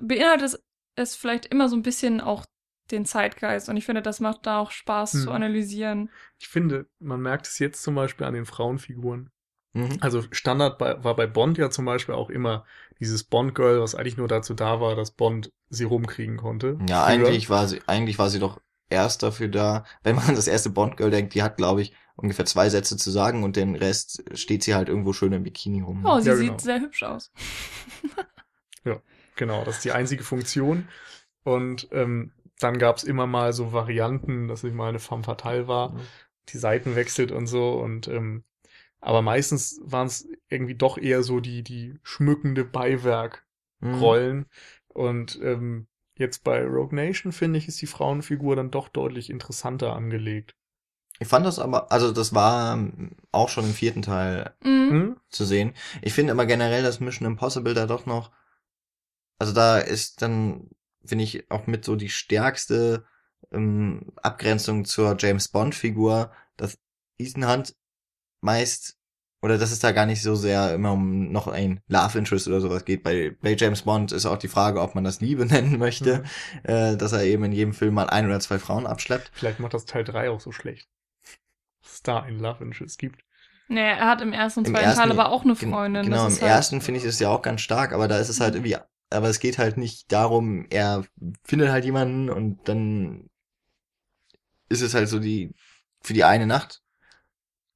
beinhaltet 0.00 0.46
es, 0.46 0.62
es 0.96 1.16
vielleicht 1.16 1.46
immer 1.46 1.68
so 1.68 1.76
ein 1.76 1.82
bisschen 1.82 2.20
auch 2.20 2.44
den 2.90 3.06
Zeitgeist. 3.06 3.68
Und 3.68 3.76
ich 3.76 3.84
finde, 3.86 4.02
das 4.02 4.20
macht 4.20 4.46
da 4.46 4.58
auch 4.58 4.70
Spaß 4.70 5.12
zu 5.12 5.26
Hm. 5.26 5.32
analysieren. 5.32 6.10
Ich 6.38 6.48
finde, 6.48 6.86
man 6.98 7.20
merkt 7.20 7.46
es 7.46 7.58
jetzt 7.58 7.82
zum 7.82 7.94
Beispiel 7.94 8.26
an 8.26 8.34
den 8.34 8.44
Frauenfiguren. 8.44 9.30
Mhm. 9.74 9.98
Also 10.00 10.22
Standard 10.30 10.78
bei, 10.78 11.02
war 11.04 11.14
bei 11.16 11.26
Bond 11.26 11.58
ja 11.58 11.70
zum 11.70 11.84
Beispiel 11.84 12.14
auch 12.14 12.30
immer 12.30 12.64
dieses 13.00 13.24
Bond-Girl, 13.24 13.80
was 13.80 13.94
eigentlich 13.94 14.16
nur 14.16 14.28
dazu 14.28 14.54
da 14.54 14.80
war, 14.80 14.94
dass 14.96 15.10
Bond 15.10 15.52
sie 15.68 15.84
rumkriegen 15.84 16.36
konnte. 16.36 16.78
Ja, 16.88 17.04
Früher. 17.04 17.26
eigentlich 17.26 17.50
war 17.50 17.66
sie, 17.68 17.80
eigentlich 17.86 18.18
war 18.18 18.30
sie 18.30 18.38
doch 18.38 18.60
erst 18.88 19.22
dafür 19.22 19.48
da, 19.48 19.84
wenn 20.04 20.16
man 20.16 20.26
an 20.28 20.36
das 20.36 20.46
erste 20.46 20.70
Bond-Girl 20.70 21.10
denkt, 21.10 21.34
die 21.34 21.42
hat, 21.42 21.56
glaube 21.56 21.82
ich, 21.82 21.92
ungefähr 22.16 22.46
zwei 22.46 22.68
Sätze 22.70 22.96
zu 22.96 23.10
sagen 23.10 23.42
und 23.42 23.56
den 23.56 23.74
Rest 23.74 24.22
steht 24.38 24.62
sie 24.62 24.74
halt 24.76 24.88
irgendwo 24.88 25.12
schön 25.12 25.32
im 25.32 25.42
Bikini 25.42 25.80
rum. 25.80 26.04
Oh, 26.06 26.20
sie 26.20 26.28
Ja, 26.28 26.36
sieht 26.36 26.46
genau. 26.48 26.58
sehr 26.58 26.80
hübsch 26.80 27.02
aus. 27.02 27.32
Genau, 29.36 29.64
das 29.64 29.76
ist 29.78 29.84
die 29.84 29.90
einzige 29.92 30.22
Funktion. 30.22 30.88
Und 31.42 31.88
ähm, 31.90 32.32
dann 32.60 32.78
gab's 32.78 33.02
immer 33.02 33.26
mal 33.26 33.52
so 33.52 33.72
Varianten, 33.72 34.46
dass 34.46 34.62
ich 34.62 34.72
mal 34.72 34.88
eine 34.90 35.00
femme 35.00 35.24
fatale 35.24 35.66
war, 35.66 35.90
Mhm. 35.90 36.00
die 36.50 36.58
Seiten 36.58 36.94
wechselt 36.94 37.32
und 37.32 37.46
so. 37.48 37.72
Und 37.72 38.06
ähm, 38.08 38.44
aber 39.04 39.22
meistens 39.22 39.80
waren 39.84 40.06
es 40.06 40.28
irgendwie 40.48 40.74
doch 40.74 40.98
eher 40.98 41.22
so 41.22 41.40
die, 41.40 41.62
die 41.62 41.98
schmückende 42.02 42.64
Beiwerk-Rollen. 42.64 44.36
Mhm. 44.38 44.46
Und 44.88 45.38
ähm, 45.42 45.86
jetzt 46.16 46.44
bei 46.44 46.64
Rogue 46.64 46.94
Nation, 46.94 47.32
finde 47.32 47.58
ich, 47.58 47.68
ist 47.68 47.82
die 47.82 47.86
Frauenfigur 47.86 48.56
dann 48.56 48.70
doch 48.70 48.88
deutlich 48.88 49.30
interessanter 49.30 49.94
angelegt. 49.94 50.54
Ich 51.20 51.28
fand 51.28 51.46
das 51.46 51.58
aber, 51.58 51.92
also 51.92 52.12
das 52.12 52.34
war 52.34 52.74
ähm, 52.74 53.12
auch 53.30 53.48
schon 53.48 53.64
im 53.64 53.74
vierten 53.74 54.02
Teil 54.02 54.54
Mhm. 54.62 54.90
Hm? 54.90 55.16
zu 55.30 55.44
sehen. 55.44 55.74
Ich 56.02 56.12
finde 56.12 56.32
aber 56.32 56.46
generell, 56.46 56.82
dass 56.82 57.00
Mission 57.00 57.26
Impossible 57.26 57.74
da 57.74 57.86
doch 57.86 58.06
noch 58.06 58.30
also 59.38 59.52
da 59.52 59.78
ist 59.78 60.22
dann, 60.22 60.70
finde 61.04 61.24
ich, 61.24 61.50
auch 61.50 61.66
mit 61.66 61.84
so 61.84 61.96
die 61.96 62.08
stärkste 62.08 63.04
ähm, 63.52 64.12
Abgrenzung 64.16 64.84
zur 64.84 65.16
James 65.18 65.48
Bond-Figur, 65.48 66.32
dass 66.56 66.78
Ethan 67.18 67.48
Hunt 67.48 67.76
meist 68.44 68.96
oder 69.44 69.58
dass 69.58 69.72
es 69.72 69.78
da 69.78 69.92
gar 69.92 70.06
nicht 70.06 70.22
so 70.22 70.34
sehr 70.34 70.74
immer 70.74 70.92
um 70.92 71.30
noch 71.30 71.48
ein 71.48 71.80
Love 71.86 72.18
Interest 72.18 72.48
oder 72.48 72.62
sowas 72.62 72.86
geht. 72.86 73.02
Bei, 73.02 73.36
bei 73.42 73.54
James 73.54 73.82
Bond 73.82 74.10
ist 74.10 74.24
auch 74.24 74.38
die 74.38 74.48
Frage, 74.48 74.80
ob 74.80 74.94
man 74.94 75.04
das 75.04 75.20
Liebe 75.20 75.44
nennen 75.46 75.78
möchte, 75.78 76.20
mhm. 76.20 76.70
äh, 76.70 76.96
dass 76.96 77.12
er 77.12 77.24
eben 77.24 77.44
in 77.44 77.52
jedem 77.52 77.74
Film 77.74 77.92
mal 77.92 78.08
ein 78.08 78.24
oder 78.24 78.40
zwei 78.40 78.58
Frauen 78.58 78.86
abschleppt. 78.86 79.30
Vielleicht 79.34 79.60
macht 79.60 79.74
das 79.74 79.84
Teil 79.84 80.04
3 80.04 80.30
auch 80.30 80.40
so 80.40 80.50
schlecht. 80.50 80.88
Dass 81.82 81.92
es 81.92 82.02
da 82.02 82.20
ein 82.20 82.38
Love 82.38 82.64
Interest 82.64 82.98
gibt. 82.98 83.22
Nee, 83.68 83.80
er 83.80 84.06
hat 84.06 84.22
im 84.22 84.32
ersten 84.32 84.60
und 84.60 84.68
zweiten 84.68 84.96
Teil 84.96 85.10
aber 85.10 85.30
auch 85.30 85.44
eine 85.44 85.56
Freundin. 85.56 86.04
Genau, 86.04 86.26
im 86.26 86.32
halt 86.32 86.42
ersten 86.42 86.80
finde 86.80 87.00
ich 87.00 87.06
es 87.06 87.18
ja 87.18 87.28
auch 87.28 87.42
ganz 87.42 87.60
stark, 87.60 87.92
aber 87.92 88.08
da 88.08 88.18
ist 88.18 88.28
es 88.28 88.40
halt 88.40 88.54
mhm. 88.54 88.64
irgendwie, 88.64 88.76
aber 89.10 89.28
es 89.28 89.40
geht 89.40 89.58
halt 89.58 89.76
nicht 89.76 90.10
darum, 90.10 90.66
er 90.70 91.04
findet 91.44 91.70
halt 91.70 91.84
jemanden 91.84 92.30
und 92.30 92.66
dann 92.68 93.28
ist 94.70 94.80
es 94.80 94.94
halt 94.94 95.08
so 95.08 95.18
die, 95.18 95.54
für 96.00 96.14
die 96.14 96.24
eine 96.24 96.46
Nacht. 96.46 96.83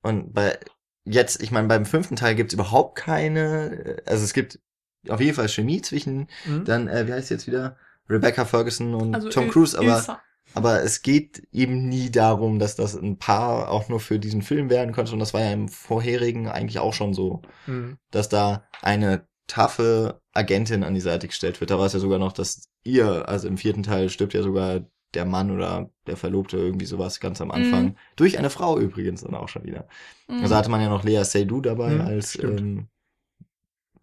Und 0.03 0.33
bei 0.33 0.59
jetzt, 1.05 1.43
ich 1.43 1.51
meine, 1.51 1.69
beim 1.69 1.87
fünften 1.87 2.17
Teil 2.17 2.35
gibt's 2.35 2.55
überhaupt 2.55 2.97
keine, 2.97 4.03
also 4.07 4.25
es 4.25 4.33
gibt 4.33 4.61
auf 5.09 5.21
jeden 5.21 5.35
Fall 5.35 5.49
Chemie 5.49 5.81
zwischen, 5.81 6.29
mhm. 6.45 6.65
dann, 6.65 6.89
äh, 6.89 7.07
wie 7.07 7.13
heißt 7.13 7.31
jetzt 7.31 7.47
wieder, 7.47 7.77
Rebecca 8.09 8.45
Ferguson 8.45 8.95
und 8.95 9.15
also 9.15 9.29
Tom 9.29 9.51
Cruise, 9.51 9.79
aber, 9.79 10.21
aber 10.55 10.83
es 10.83 11.03
geht 11.03 11.47
eben 11.53 11.89
nie 11.89 12.11
darum, 12.11 12.59
dass 12.59 12.75
das 12.75 12.95
ein 12.95 13.19
Paar 13.19 13.71
auch 13.71 13.89
nur 13.89 14.01
für 14.01 14.19
diesen 14.19 14.43
Film 14.43 14.71
werden 14.71 14.95
konnte 14.95 15.13
und 15.13 15.19
das 15.19 15.35
war 15.35 15.43
ja 15.43 15.53
im 15.53 15.69
vorherigen 15.69 16.49
eigentlich 16.49 16.79
auch 16.79 16.95
schon 16.95 17.15
so, 17.15 17.43
mhm. 17.67 17.99
dass 18.11 18.29
da 18.29 18.67
eine 18.83 19.27
taffe 19.47 20.21
Agentin 20.33 20.85
an 20.85 20.95
die 20.95 21.01
Seite 21.01 21.27
gestellt 21.27 21.61
wird. 21.61 21.71
Da 21.71 21.79
war 21.79 21.87
es 21.87 21.95
ja 21.95 21.99
sogar 21.99 22.19
noch, 22.19 22.33
dass 22.33 22.69
ihr, 22.85 23.29
also 23.29 23.49
im 23.49 23.57
vierten 23.57 23.83
Teil 23.83 24.11
stirbt 24.11 24.35
ja 24.35 24.43
sogar 24.43 24.83
der 25.15 25.25
Mann 25.25 25.51
oder 25.51 25.91
der 26.07 26.17
Verlobte, 26.17 26.57
irgendwie 26.57 26.87
sowas 26.87 27.21
ganz 27.21 27.41
am 27.41 27.51
Anfang. 27.51 27.85
Mhm. 27.85 27.97
Durch 28.17 28.39
eine 28.39 28.51
Frau 28.51 28.79
übrigens 28.79 29.23
dann 29.23 29.35
auch 29.35 29.49
schon 29.49 29.65
wieder. 29.65 29.89
Mhm. 30.29 30.43
Also 30.43 30.55
hatte 30.55 30.71
man 30.71 30.81
ja 30.81 30.89
noch 30.89 31.05
Lea 31.05 31.23
Seydoux 31.25 31.63
dabei 31.63 31.95
mhm, 31.95 32.01
als, 32.03 32.39
ähm, 32.43 32.89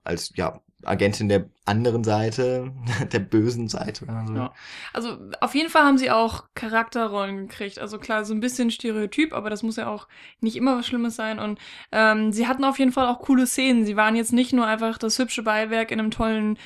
als, 0.03 0.31
ja, 0.35 0.61
Agentin 0.83 1.29
der 1.29 1.49
anderen 1.65 2.03
Seite, 2.03 2.71
der 3.11 3.19
bösen 3.19 3.67
Seite. 3.67 4.07
Also. 4.07 4.35
Ja. 4.35 4.53
also 4.93 5.17
auf 5.41 5.55
jeden 5.55 5.69
Fall 5.69 5.83
haben 5.83 5.97
sie 5.97 6.11
auch 6.11 6.45
Charakterrollen 6.53 7.47
gekriegt. 7.47 7.79
Also 7.79 7.97
klar, 7.97 8.25
so 8.25 8.33
ein 8.33 8.39
bisschen 8.39 8.71
Stereotyp, 8.71 9.33
aber 9.33 9.49
das 9.49 9.63
muss 9.63 9.77
ja 9.77 9.87
auch 9.87 10.07
nicht 10.41 10.55
immer 10.55 10.77
was 10.77 10.87
Schlimmes 10.87 11.15
sein. 11.15 11.39
Und 11.39 11.59
ähm, 11.91 12.31
sie 12.31 12.47
hatten 12.47 12.63
auf 12.63 12.79
jeden 12.79 12.91
Fall 12.91 13.07
auch 13.07 13.19
coole 13.19 13.47
Szenen. 13.47 13.85
Sie 13.85 13.95
waren 13.95 14.15
jetzt 14.15 14.33
nicht 14.33 14.53
nur 14.53 14.67
einfach 14.67 14.97
das 14.97 15.17
hübsche 15.17 15.43
Beiwerk 15.43 15.91
in 15.91 15.99
einem 15.99 16.11
tollen 16.11 16.57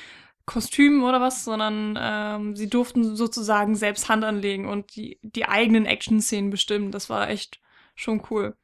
Kostüm 0.50 1.04
oder 1.04 1.20
was, 1.20 1.44
sondern 1.44 1.96
ähm, 1.96 2.56
sie 2.56 2.68
durften 2.68 3.14
sozusagen 3.14 3.76
selbst 3.76 4.08
Hand 4.08 4.24
anlegen 4.24 4.66
und 4.66 4.96
die, 4.96 5.20
die 5.22 5.46
eigenen 5.46 5.86
Action-Szenen 5.86 6.50
bestimmen. 6.50 6.90
Das 6.90 7.08
war 7.08 7.30
echt 7.30 7.60
schon 7.94 8.20
cool. 8.30 8.56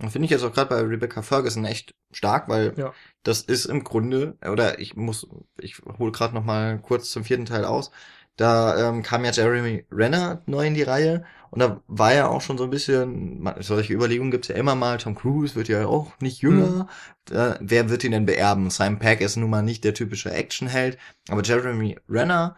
Finde 0.00 0.24
ich 0.24 0.32
jetzt 0.32 0.42
auch 0.42 0.52
gerade 0.52 0.68
bei 0.68 0.80
Rebecca 0.80 1.22
Ferguson 1.22 1.64
echt 1.64 1.94
stark, 2.10 2.48
weil 2.48 2.74
ja. 2.76 2.92
das 3.22 3.42
ist 3.42 3.66
im 3.66 3.84
Grunde, 3.84 4.36
oder 4.50 4.80
ich 4.80 4.96
muss, 4.96 5.28
ich 5.60 5.78
hole 5.78 6.10
gerade 6.10 6.34
noch 6.34 6.44
mal 6.44 6.80
kurz 6.80 7.12
zum 7.12 7.22
vierten 7.22 7.46
Teil 7.46 7.64
aus. 7.64 7.92
Da 8.34 8.88
ähm, 8.88 9.04
kam 9.04 9.24
ja 9.24 9.30
Jeremy 9.30 9.86
Renner 9.92 10.42
neu 10.46 10.66
in 10.66 10.74
die 10.74 10.82
Reihe 10.82 11.24
und 11.50 11.60
da 11.60 11.80
war 11.86 12.14
ja 12.14 12.28
auch 12.28 12.40
schon 12.40 12.58
so 12.58 12.64
ein 12.64 12.70
bisschen, 12.70 13.48
solche 13.60 13.92
Überlegungen 13.92 14.30
gibt's 14.30 14.48
ja 14.48 14.56
immer 14.56 14.74
mal, 14.74 14.98
Tom 14.98 15.14
Cruise 15.14 15.54
wird 15.54 15.68
ja 15.68 15.86
auch 15.86 16.12
nicht 16.20 16.42
jünger, 16.42 16.88
mhm. 17.30 17.36
äh, 17.36 17.54
wer 17.60 17.88
wird 17.90 18.04
ihn 18.04 18.12
denn 18.12 18.26
beerben? 18.26 18.70
Simon 18.70 18.98
Peck 18.98 19.20
ist 19.20 19.36
nun 19.36 19.50
mal 19.50 19.62
nicht 19.62 19.84
der 19.84 19.94
typische 19.94 20.30
Actionheld, 20.30 20.98
aber 21.28 21.42
Jeremy 21.42 21.98
Renner, 22.08 22.56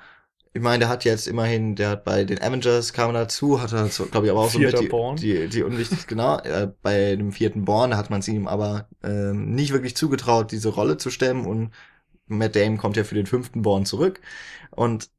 ich 0.55 0.63
meine, 0.63 0.81
der 0.81 0.89
hat 0.89 1.05
jetzt 1.05 1.29
immerhin, 1.29 1.77
der 1.77 1.91
hat 1.91 2.05
bei 2.05 2.25
den 2.25 2.41
Avengers 2.41 2.93
kam 2.93 3.15
dazu, 3.15 3.61
hat 3.63 3.73
er, 3.73 3.89
glaube 4.11 4.27
ich, 4.27 4.33
aber 4.33 4.41
auch 4.41 4.51
so 4.51 4.59
mit 4.59 4.79
die, 4.79 4.89
die, 5.17 5.49
die 5.49 5.63
unwichtig, 5.63 6.07
genau, 6.07 6.39
äh, 6.39 6.69
bei 6.83 7.17
dem 7.17 7.33
vierten 7.33 7.65
Born, 7.65 7.93
da 7.93 7.97
hat 7.97 8.11
man 8.11 8.21
es 8.21 8.29
ihm 8.29 8.49
aber 8.49 8.89
ähm, 9.03 9.55
nicht 9.55 9.73
wirklich 9.73 9.97
zugetraut, 9.97 10.51
diese 10.51 10.71
Rolle 10.71 10.97
zu 10.97 11.11
stemmen. 11.11 11.47
Und 11.47 11.73
Matt 12.27 12.57
Damon 12.57 12.79
kommt 12.79 12.97
ja 12.97 13.05
für 13.05 13.15
den 13.15 13.27
fünften 13.27 13.63
Born 13.63 13.85
zurück. 13.85 14.21
Und 14.71 15.11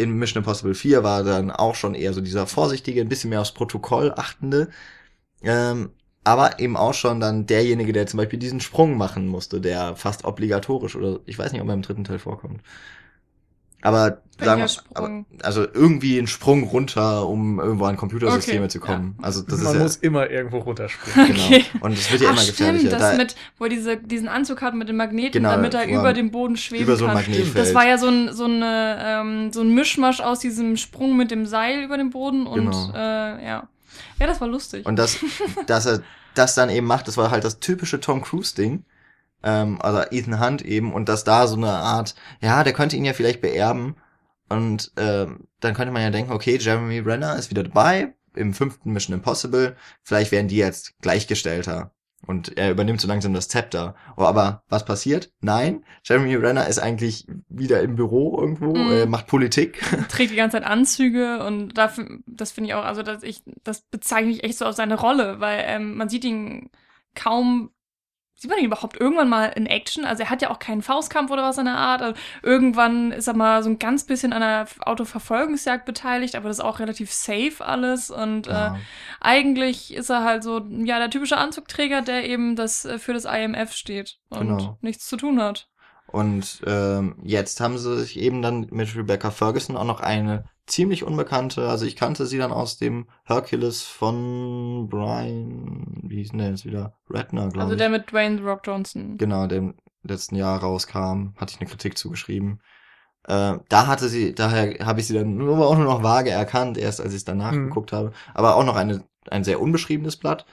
in 0.00 0.12
Mission 0.18 0.42
Impossible 0.42 0.74
4 0.74 1.02
war 1.04 1.24
dann 1.24 1.50
auch 1.50 1.74
schon 1.74 1.94
eher 1.94 2.12
so 2.12 2.20
dieser 2.20 2.46
vorsichtige, 2.46 3.00
ein 3.00 3.08
bisschen 3.08 3.30
mehr 3.30 3.40
aufs 3.40 3.52
Protokoll 3.52 4.12
achtende. 4.16 4.70
Ähm, 5.42 5.90
aber 6.24 6.60
eben 6.60 6.76
auch 6.76 6.94
schon 6.94 7.20
dann 7.20 7.46
derjenige, 7.46 7.92
der 7.92 8.06
zum 8.06 8.18
Beispiel 8.18 8.38
diesen 8.38 8.60
Sprung 8.60 8.96
machen 8.96 9.26
musste, 9.26 9.60
der 9.60 9.96
fast 9.96 10.24
obligatorisch 10.24 10.96
oder 10.96 11.20
ich 11.26 11.38
weiß 11.38 11.52
nicht, 11.52 11.62
ob 11.62 11.68
er 11.68 11.74
im 11.74 11.82
dritten 11.82 12.04
Teil 12.04 12.18
vorkommt. 12.18 12.62
Aber 13.82 14.20
sagen 14.38 14.62
wir, 14.62 15.44
also 15.44 15.66
irgendwie 15.72 16.18
einen 16.18 16.26
Sprung 16.26 16.64
runter, 16.64 17.26
um 17.28 17.60
irgendwo 17.60 17.84
an 17.84 17.96
Computersysteme 17.96 18.60
okay, 18.60 18.68
zu 18.68 18.80
kommen. 18.80 19.16
Ja. 19.18 19.24
Also 19.24 19.42
das 19.42 19.60
Man 19.60 19.76
ist 19.76 19.82
muss 19.82 19.94
ja, 19.96 20.02
immer 20.02 20.30
irgendwo 20.30 20.58
runterspringen. 20.58 21.34
Genau. 21.34 21.46
Okay. 21.46 21.64
Und 21.80 21.92
es 21.92 22.10
wird 22.10 22.22
ja 22.22 22.30
Ach, 22.30 22.34
immer 22.34 22.46
gefährlicher. 22.46 22.86
Stimmt, 22.86 23.02
das 23.02 23.10
da, 23.10 23.16
mit, 23.16 23.36
wo 23.58 23.64
er 23.64 23.70
diese, 23.70 23.96
diesen 23.96 24.28
Anzug 24.28 24.62
hat 24.62 24.74
mit 24.74 24.88
dem 24.88 24.96
Magneten, 24.96 25.32
genau, 25.32 25.50
damit 25.50 25.74
er 25.74 25.86
über 25.86 26.12
dem 26.12 26.30
Boden 26.30 26.56
schweben 26.56 26.84
über 26.84 26.96
so 26.96 27.06
ein 27.06 27.22
kann. 27.22 27.34
Das 27.54 27.74
war 27.74 27.86
ja 27.86 27.98
so 27.98 28.08
ein, 28.08 28.32
so, 28.32 28.44
eine, 28.44 28.98
ähm, 29.02 29.52
so 29.52 29.60
ein 29.60 29.74
Mischmasch 29.74 30.20
aus 30.20 30.40
diesem 30.40 30.76
Sprung 30.76 31.16
mit 31.16 31.30
dem 31.30 31.46
Seil 31.46 31.82
über 31.82 31.96
dem 31.96 32.10
Boden 32.10 32.46
und 32.46 32.70
genau. 32.70 32.92
äh, 32.94 33.44
ja. 33.44 33.68
Ja, 34.18 34.26
das 34.26 34.40
war 34.40 34.48
lustig. 34.48 34.86
Und 34.86 34.96
das, 34.96 35.18
dass 35.66 35.86
er 35.86 36.02
das 36.34 36.54
dann 36.54 36.70
eben 36.70 36.86
macht, 36.86 37.08
das 37.08 37.16
war 37.16 37.30
halt 37.30 37.44
das 37.44 37.58
typische 37.60 38.00
Tom 38.00 38.22
Cruise-Ding 38.22 38.84
ähm, 39.42 39.80
also 39.80 40.02
Ethan 40.10 40.40
Hunt 40.40 40.62
eben, 40.62 40.92
und 40.92 41.08
dass 41.08 41.24
da 41.24 41.46
so 41.46 41.56
eine 41.56 41.70
Art, 41.70 42.14
ja, 42.40 42.64
der 42.64 42.72
könnte 42.72 42.96
ihn 42.96 43.04
ja 43.04 43.12
vielleicht 43.12 43.40
beerben. 43.40 43.96
Und 44.48 44.92
ähm, 44.96 45.46
dann 45.60 45.74
könnte 45.74 45.92
man 45.92 46.02
ja 46.02 46.10
denken, 46.10 46.32
okay, 46.32 46.58
Jeremy 46.60 46.98
Renner 46.98 47.36
ist 47.36 47.50
wieder 47.50 47.62
dabei 47.62 48.14
im 48.34 48.52
fünften 48.52 48.92
Mission 48.92 49.14
Impossible. 49.14 49.76
Vielleicht 50.02 50.32
werden 50.32 50.48
die 50.48 50.56
jetzt 50.56 50.98
gleichgestellter. 51.00 51.92
Und 52.26 52.58
er 52.58 52.70
übernimmt 52.70 53.00
so 53.00 53.08
langsam 53.08 53.32
das 53.32 53.48
Zepter. 53.48 53.94
Oh, 54.16 54.24
aber 54.24 54.62
was 54.68 54.84
passiert? 54.84 55.32
Nein, 55.40 55.84
Jeremy 56.04 56.34
Renner 56.34 56.66
ist 56.68 56.78
eigentlich 56.78 57.26
wieder 57.48 57.80
im 57.80 57.96
Büro 57.96 58.38
irgendwo, 58.38 58.74
mm. 58.74 58.92
äh, 58.92 59.06
macht 59.06 59.26
Politik. 59.26 59.80
Trägt 60.08 60.30
die 60.30 60.36
ganze 60.36 60.58
Zeit 60.58 60.66
Anzüge 60.66 61.44
und 61.44 61.78
dafür, 61.78 62.18
das 62.26 62.52
finde 62.52 62.68
ich 62.68 62.74
auch, 62.74 62.84
also 62.84 63.02
dass 63.02 63.22
ich, 63.22 63.42
das 63.64 63.82
bezeichne 63.82 64.32
ich 64.32 64.44
echt 64.44 64.58
so 64.58 64.66
auf 64.66 64.74
seine 64.74 65.00
Rolle, 65.00 65.40
weil 65.40 65.64
ähm, 65.66 65.96
man 65.96 66.10
sieht 66.10 66.24
ihn 66.24 66.70
kaum 67.14 67.70
Sieht 68.40 68.48
man 68.48 68.58
ihn 68.58 68.64
überhaupt 68.64 68.98
irgendwann 68.98 69.28
mal 69.28 69.48
in 69.48 69.66
Action? 69.66 70.06
Also 70.06 70.22
er 70.22 70.30
hat 70.30 70.40
ja 70.40 70.48
auch 70.48 70.58
keinen 70.58 70.80
Faustkampf 70.80 71.30
oder 71.30 71.42
was 71.42 71.58
in 71.58 71.66
der 71.66 71.76
Art. 71.76 72.00
Also 72.00 72.18
irgendwann 72.42 73.12
ist 73.12 73.26
er 73.26 73.34
mal 73.34 73.62
so 73.62 73.68
ein 73.68 73.78
ganz 73.78 74.04
bisschen 74.04 74.32
an 74.32 74.42
einer 74.42 74.66
Autoverfolgungsjagd 74.80 75.84
beteiligt, 75.84 76.34
aber 76.36 76.48
das 76.48 76.56
ist 76.56 76.64
auch 76.64 76.78
relativ 76.78 77.12
safe 77.12 77.56
alles. 77.60 78.10
Und 78.10 78.46
äh, 78.46 78.52
ja. 78.52 78.76
äh, 78.76 78.78
eigentlich 79.20 79.92
ist 79.92 80.08
er 80.08 80.24
halt 80.24 80.42
so, 80.42 80.66
ja, 80.70 80.98
der 80.98 81.10
typische 81.10 81.36
Anzugträger, 81.36 82.00
der 82.00 82.26
eben 82.26 82.56
das 82.56 82.86
äh, 82.86 82.98
für 82.98 83.12
das 83.12 83.26
IMF 83.26 83.74
steht 83.74 84.16
und 84.30 84.56
genau. 84.56 84.78
nichts 84.80 85.06
zu 85.06 85.18
tun 85.18 85.42
hat. 85.42 85.69
Und 86.12 86.62
ähm, 86.66 87.16
jetzt 87.22 87.60
haben 87.60 87.78
sie 87.78 87.98
sich 87.98 88.18
eben 88.18 88.42
dann 88.42 88.66
mit 88.70 88.96
Rebecca 88.96 89.30
Ferguson 89.30 89.76
auch 89.76 89.84
noch 89.84 90.00
eine 90.00 90.44
ziemlich 90.66 91.04
unbekannte, 91.04 91.68
also 91.68 91.84
ich 91.84 91.96
kannte 91.96 92.26
sie 92.26 92.38
dann 92.38 92.52
aus 92.52 92.78
dem 92.78 93.06
Hercules 93.24 93.82
von 93.82 94.88
Brian, 94.88 96.00
wie 96.02 96.16
hieß 96.16 96.30
denn 96.30 96.38
der 96.38 96.50
jetzt 96.50 96.64
wieder? 96.64 96.94
Redner, 97.08 97.48
glaube 97.48 97.58
also 97.58 97.58
ich. 97.58 97.62
Also 97.62 97.76
der 97.76 97.88
mit 97.90 98.10
Dwayne 98.10 98.42
Rock 98.42 98.62
Johnson. 98.64 99.18
Genau, 99.18 99.46
der 99.46 99.58
im 99.58 99.74
letzten 100.02 100.36
Jahr 100.36 100.60
rauskam, 100.60 101.34
hatte 101.36 101.54
ich 101.54 101.60
eine 101.60 101.68
Kritik 101.68 101.98
zugeschrieben. 101.98 102.60
Äh, 103.24 103.58
da 103.68 103.86
hatte 103.86 104.08
sie, 104.08 104.34
daher 104.34 104.84
habe 104.86 105.00
ich 105.00 105.06
sie 105.06 105.14
dann 105.14 105.36
nur, 105.36 105.58
auch 105.66 105.76
nur 105.76 105.84
noch 105.84 106.02
vage 106.02 106.30
erkannt, 106.30 106.78
erst 106.78 107.00
als 107.00 107.10
ich 107.10 107.18
es 107.18 107.24
danach 107.24 107.52
mhm. 107.52 107.68
geguckt 107.68 107.92
habe. 107.92 108.12
Aber 108.34 108.56
auch 108.56 108.64
noch 108.64 108.76
eine, 108.76 109.04
ein 109.28 109.44
sehr 109.44 109.60
unbeschriebenes 109.60 110.16
Blatt. 110.16 110.46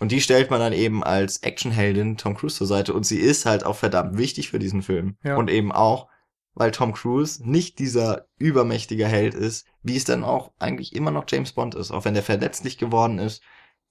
Und 0.00 0.12
die 0.12 0.22
stellt 0.22 0.50
man 0.50 0.60
dann 0.60 0.72
eben 0.72 1.04
als 1.04 1.42
Actionheldin 1.42 2.16
Tom 2.16 2.34
Cruise 2.34 2.56
zur 2.56 2.66
Seite 2.66 2.94
und 2.94 3.04
sie 3.04 3.18
ist 3.18 3.44
halt 3.44 3.64
auch 3.64 3.76
verdammt 3.76 4.16
wichtig 4.16 4.48
für 4.48 4.58
diesen 4.58 4.82
Film. 4.82 5.16
Ja. 5.22 5.36
Und 5.36 5.50
eben 5.50 5.72
auch, 5.72 6.08
weil 6.54 6.70
Tom 6.70 6.94
Cruise 6.94 7.46
nicht 7.48 7.78
dieser 7.78 8.26
übermächtige 8.38 9.06
Held 9.06 9.34
ist, 9.34 9.66
wie 9.82 9.96
es 9.96 10.04
dann 10.04 10.24
auch 10.24 10.52
eigentlich 10.58 10.96
immer 10.96 11.10
noch 11.10 11.26
James 11.28 11.52
Bond 11.52 11.74
ist. 11.74 11.90
Auch 11.90 12.06
wenn 12.06 12.14
der 12.14 12.22
verletzlich 12.22 12.78
geworden 12.78 13.18
ist, 13.18 13.42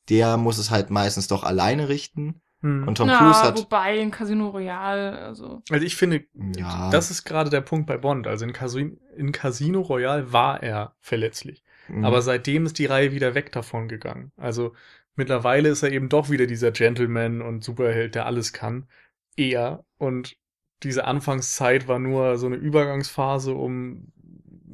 der 0.09 0.37
muss 0.37 0.57
es 0.57 0.71
halt 0.71 0.89
meistens 0.89 1.27
doch 1.27 1.43
alleine 1.43 1.89
richten. 1.89 2.41
Hm. 2.61 2.87
Und 2.87 2.95
Tom 2.95 3.07
ja, 3.07 3.19
Cruise 3.19 3.41
hat. 3.41 3.57
Wobei 3.57 3.99
in 3.99 4.11
Casino 4.11 4.49
Royale, 4.49 5.17
also. 5.19 5.61
Also 5.69 5.85
ich 5.85 5.95
finde, 5.95 6.25
ja. 6.57 6.89
das 6.89 7.11
ist 7.11 7.23
gerade 7.23 7.51
der 7.51 7.61
Punkt 7.61 7.85
bei 7.85 7.97
Bond. 7.97 8.25
Also 8.27 8.45
in, 8.45 8.51
Casino, 8.51 8.97
in 9.15 9.31
Casino 9.31 9.81
Royale 9.81 10.33
war 10.33 10.61
er 10.61 10.95
verletzlich. 10.99 11.63
Mhm. 11.87 12.03
Aber 12.03 12.21
seitdem 12.21 12.65
ist 12.65 12.77
die 12.79 12.85
Reihe 12.85 13.11
wieder 13.11 13.35
weg 13.35 13.51
davon 13.51 13.87
gegangen. 13.87 14.31
Also 14.37 14.73
Mittlerweile 15.15 15.69
ist 15.69 15.83
er 15.83 15.91
eben 15.91 16.09
doch 16.09 16.29
wieder 16.29 16.47
dieser 16.47 16.71
Gentleman 16.71 17.41
und 17.41 17.63
Superheld, 17.63 18.15
der 18.15 18.25
alles 18.25 18.53
kann. 18.53 18.87
Eher. 19.35 19.83
Und 19.97 20.37
diese 20.83 21.05
Anfangszeit 21.05 21.87
war 21.87 21.99
nur 21.99 22.37
so 22.37 22.45
eine 22.45 22.55
Übergangsphase, 22.55 23.53
um 23.53 24.11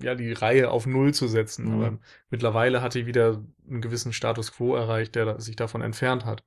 ja 0.01 0.13
die 0.13 0.33
Reihe 0.33 0.69
auf 0.69 0.85
Null 0.85 1.13
zu 1.13 1.27
setzen. 1.27 1.65
Mhm. 1.65 1.73
Aber 1.73 1.99
mittlerweile 2.29 2.81
hat 2.81 2.95
er 2.95 3.05
wieder 3.05 3.43
einen 3.67 3.81
gewissen 3.81 4.13
Status 4.13 4.51
quo 4.53 4.75
erreicht, 4.75 5.15
der 5.15 5.39
sich 5.39 5.55
davon 5.55 5.81
entfernt 5.81 6.25
hat. 6.25 6.43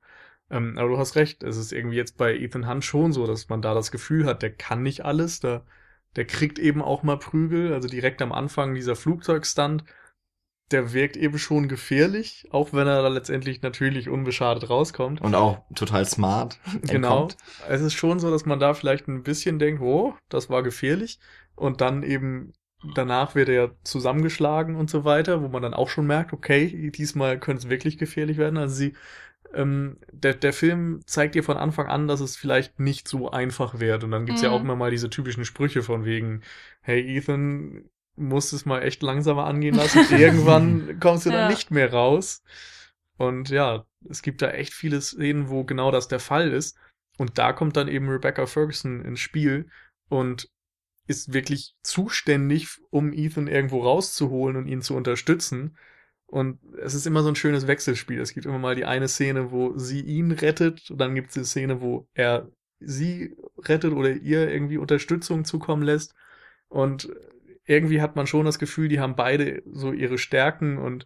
Ähm, 0.49 0.77
aber 0.77 0.89
du 0.89 0.97
hast 0.97 1.15
recht, 1.15 1.43
es 1.43 1.57
ist 1.57 1.73
irgendwie 1.73 1.97
jetzt 1.97 2.17
bei 2.17 2.35
Ethan 2.35 2.67
Hunt 2.67 2.85
schon 2.85 3.11
so, 3.11 3.27
dass 3.27 3.49
man 3.49 3.61
da 3.61 3.73
das 3.73 3.91
Gefühl 3.91 4.25
hat, 4.25 4.41
der 4.41 4.51
kann 4.51 4.81
nicht 4.81 5.05
alles, 5.05 5.39
da 5.39 5.63
der 6.15 6.25
kriegt 6.25 6.59
eben 6.59 6.81
auch 6.81 7.03
mal 7.03 7.17
Prügel, 7.17 7.73
also 7.73 7.87
direkt 7.87 8.21
am 8.21 8.31
Anfang 8.31 8.73
dieser 8.73 8.95
Flugzeugstand, 8.95 9.83
der 10.71 10.93
wirkt 10.93 11.17
eben 11.17 11.39
schon 11.39 11.67
gefährlich, 11.67 12.47
auch 12.51 12.73
wenn 12.73 12.87
er 12.87 13.01
da 13.01 13.07
letztendlich 13.07 13.61
natürlich 13.61 14.09
unbeschadet 14.09 14.69
rauskommt. 14.69 15.21
Und 15.21 15.35
auch 15.35 15.63
total 15.75 16.05
smart. 16.05 16.59
Genau. 16.83 17.23
entkommt. 17.25 17.37
Es 17.67 17.81
ist 17.81 17.93
schon 17.93 18.19
so, 18.19 18.29
dass 18.31 18.45
man 18.45 18.59
da 18.59 18.73
vielleicht 18.73 19.07
ein 19.07 19.23
bisschen 19.23 19.59
denkt, 19.59 19.81
oh, 19.81 20.13
das 20.29 20.49
war 20.49 20.61
gefährlich. 20.63 21.19
Und 21.55 21.81
dann 21.81 22.03
eben 22.03 22.53
danach 22.95 23.35
wird 23.35 23.49
er 23.49 23.55
ja 23.55 23.71
zusammengeschlagen 23.83 24.75
und 24.75 24.89
so 24.89 25.03
weiter, 25.03 25.41
wo 25.43 25.47
man 25.49 25.61
dann 25.61 25.73
auch 25.73 25.89
schon 25.89 26.07
merkt, 26.07 26.33
okay, 26.33 26.91
diesmal 26.91 27.39
könnte 27.39 27.63
es 27.65 27.69
wirklich 27.69 27.97
gefährlich 27.97 28.37
werden. 28.37 28.57
Also 28.57 28.75
sie, 28.75 28.93
ähm, 29.53 29.97
der, 30.11 30.33
der 30.35 30.53
Film 30.53 31.01
zeigt 31.05 31.35
dir 31.35 31.43
von 31.43 31.57
Anfang 31.57 31.87
an, 31.87 32.07
dass 32.07 32.19
es 32.21 32.37
vielleicht 32.37 32.79
nicht 32.79 33.07
so 33.07 33.31
einfach 33.31 33.79
wird. 33.79 34.03
Und 34.03 34.11
dann 34.11 34.25
gibt's 34.25 34.41
ja 34.41 34.49
Mhm. 34.49 34.55
auch 34.55 34.61
immer 34.61 34.75
mal 34.75 34.91
diese 34.91 35.09
typischen 35.09 35.45
Sprüche 35.45 35.81
von 35.83 36.05
wegen, 36.05 36.41
hey 36.81 37.01
Ethan, 37.17 37.89
musst 38.19 38.53
es 38.53 38.65
mal 38.65 38.81
echt 38.83 39.01
langsamer 39.01 39.45
angehen 39.45 39.75
lassen. 39.75 39.99
Irgendwann 40.17 40.99
kommst 40.99 41.25
du 41.25 41.29
Ja. 41.31 41.37
dann 41.41 41.49
nicht 41.51 41.71
mehr 41.71 41.91
raus. 41.91 42.43
Und 43.17 43.49
ja, 43.49 43.85
es 44.09 44.21
gibt 44.21 44.41
da 44.41 44.51
echt 44.51 44.73
viele 44.73 45.01
Szenen, 45.01 45.49
wo 45.49 45.63
genau 45.63 45.91
das 45.91 46.07
der 46.07 46.19
Fall 46.19 46.51
ist. 46.51 46.77
Und 47.17 47.37
da 47.37 47.51
kommt 47.53 47.75
dann 47.75 47.87
eben 47.89 48.07
Rebecca 48.09 48.45
Ferguson 48.45 49.03
ins 49.03 49.19
Spiel 49.19 49.69
und 50.09 50.49
ist 51.07 51.33
wirklich 51.33 51.75
zuständig, 51.83 52.67
um 52.91 53.11
Ethan 53.13 53.47
irgendwo 53.47 53.81
rauszuholen 53.83 54.55
und 54.55 54.67
ihn 54.67 54.81
zu 54.81 54.95
unterstützen. 54.95 55.75
Und 56.27 56.59
es 56.77 56.93
ist 56.93 57.07
immer 57.07 57.23
so 57.23 57.29
ein 57.29 57.35
schönes 57.35 57.65
Wechselspiel. 57.67 58.19
Es 58.21 58.33
gibt 58.33 58.45
immer 58.45 58.59
mal 58.59 58.75
die 58.75 58.85
eine 58.85 59.07
Szene, 59.07 59.51
wo 59.51 59.75
sie 59.77 60.01
ihn 60.01 60.31
rettet, 60.31 60.91
und 60.91 60.99
dann 60.99 61.15
gibt 61.15 61.29
es 61.29 61.33
die 61.33 61.43
Szene, 61.45 61.81
wo 61.81 62.07
er 62.13 62.49
sie 62.79 63.35
rettet 63.57 63.91
oder 63.93 64.11
ihr 64.11 64.49
irgendwie 64.49 64.77
Unterstützung 64.77 65.43
zukommen 65.43 65.81
lässt. 65.83 66.13
Und 66.69 67.09
irgendwie 67.69 68.01
hat 68.01 68.15
man 68.15 68.25
schon 68.27 68.45
das 68.45 68.57
Gefühl, 68.57 68.89
die 68.89 68.99
haben 68.99 69.15
beide 69.15 69.61
so 69.71 69.91
ihre 69.91 70.17
Stärken 70.17 70.77
und 70.79 71.05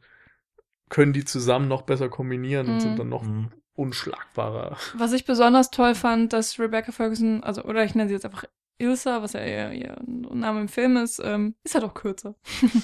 können 0.90 1.12
die 1.12 1.26
zusammen 1.26 1.68
noch 1.68 1.82
besser 1.82 2.08
kombinieren 2.08 2.68
und 2.68 2.76
Mhm. 2.76 2.80
sind 2.80 3.00
dann 3.00 3.10
noch 3.10 3.24
Mhm. 3.24 3.52
unschlagbarer. 3.76 4.78
Was 4.96 5.12
ich 5.12 5.26
besonders 5.26 5.72
toll 5.72 5.94
fand, 5.94 6.32
dass 6.32 6.60
Rebecca 6.60 6.92
Ferguson, 6.92 7.44
also, 7.44 7.64
oder 7.64 7.84
ich 7.84 7.96
nenne 7.96 8.08
sie 8.08 8.14
jetzt 8.14 8.26
einfach 8.26 8.46
Ilsa, 8.84 9.22
was 9.22 9.34
ja 9.34 9.46
ihr, 9.46 9.72
ihr 9.72 9.96
Name 10.06 10.62
im 10.62 10.68
Film 10.68 10.98
ist, 10.98 11.22
ähm, 11.24 11.56
ist 11.64 11.76
halt 11.76 11.84
auch 11.84 11.94
kürzer. 11.94 12.36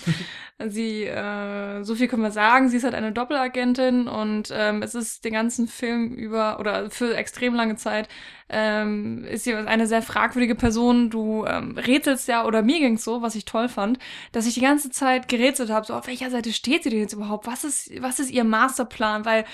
sie, 0.67 1.03
äh, 1.03 1.83
so 1.83 1.95
viel 1.95 2.07
können 2.07 2.23
wir 2.23 2.31
sagen, 2.31 2.69
sie 2.69 2.77
ist 2.77 2.83
halt 2.83 2.95
eine 2.95 3.11
Doppelagentin 3.11 4.07
und 4.07 4.49
ähm, 4.51 4.81
es 4.81 4.95
ist 4.95 5.25
den 5.25 5.33
ganzen 5.33 5.67
Film 5.67 6.13
über, 6.15 6.59
oder 6.59 6.89
für 6.89 7.15
extrem 7.15 7.53
lange 7.53 7.75
Zeit, 7.75 8.07
ähm, 8.49 9.25
ist 9.25 9.43
sie 9.43 9.53
eine 9.53 9.87
sehr 9.87 10.01
fragwürdige 10.01 10.55
Person. 10.55 11.09
Du 11.09 11.45
ähm, 11.45 11.77
rätselst 11.77 12.27
ja, 12.27 12.45
oder 12.45 12.61
mir 12.61 12.79
ging's 12.79 13.03
so, 13.03 13.21
was 13.21 13.35
ich 13.35 13.45
toll 13.45 13.69
fand, 13.69 13.99
dass 14.31 14.47
ich 14.47 14.55
die 14.55 14.61
ganze 14.61 14.89
Zeit 14.89 15.27
gerätselt 15.27 15.69
habe, 15.69 15.85
so 15.85 15.93
auf 15.93 16.07
welcher 16.07 16.31
Seite 16.31 16.51
steht 16.53 16.83
sie 16.83 16.89
denn 16.89 16.99
jetzt 16.99 17.13
überhaupt? 17.13 17.45
Was 17.45 17.63
ist, 17.63 17.91
was 18.01 18.19
ist 18.19 18.31
ihr 18.31 18.43
Masterplan? 18.43 19.25
Weil 19.25 19.45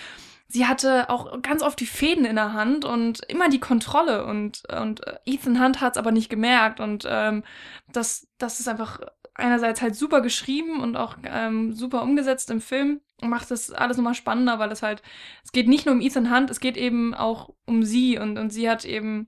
sie 0.47 0.65
hatte 0.65 1.09
auch 1.09 1.41
ganz 1.41 1.61
oft 1.61 1.79
die 1.79 1.85
Fäden 1.85 2.25
in 2.25 2.35
der 2.35 2.53
Hand 2.53 2.85
und 2.85 3.21
immer 3.27 3.49
die 3.49 3.59
Kontrolle 3.59 4.25
und, 4.25 4.63
und 4.69 5.05
äh, 5.05 5.17
Ethan 5.25 5.61
Hunt 5.61 5.81
hat's 5.81 5.97
aber 5.97 6.11
nicht 6.11 6.29
gemerkt 6.29 6.79
und 6.79 7.05
ähm, 7.09 7.43
das, 7.91 8.27
das 8.37 8.59
ist 8.59 8.67
einfach 8.67 8.99
einerseits 9.33 9.81
halt 9.81 9.95
super 9.95 10.21
geschrieben 10.21 10.81
und 10.81 10.95
auch 10.95 11.17
ähm, 11.23 11.73
super 11.73 12.03
umgesetzt 12.03 12.49
im 12.51 12.61
Film 12.61 13.01
und 13.21 13.29
macht 13.29 13.51
das 13.51 13.71
alles 13.71 13.97
nochmal 13.97 14.13
spannender, 14.13 14.59
weil 14.59 14.71
es 14.71 14.81
halt, 14.81 15.01
es 15.43 15.51
geht 15.51 15.67
nicht 15.67 15.85
nur 15.85 15.95
um 15.95 16.01
Ethan 16.01 16.33
Hunt, 16.33 16.49
es 16.49 16.59
geht 16.59 16.77
eben 16.77 17.13
auch 17.13 17.53
um 17.65 17.83
sie 17.83 18.17
und, 18.17 18.37
und 18.37 18.51
sie 18.51 18.69
hat 18.69 18.85
eben 18.85 19.27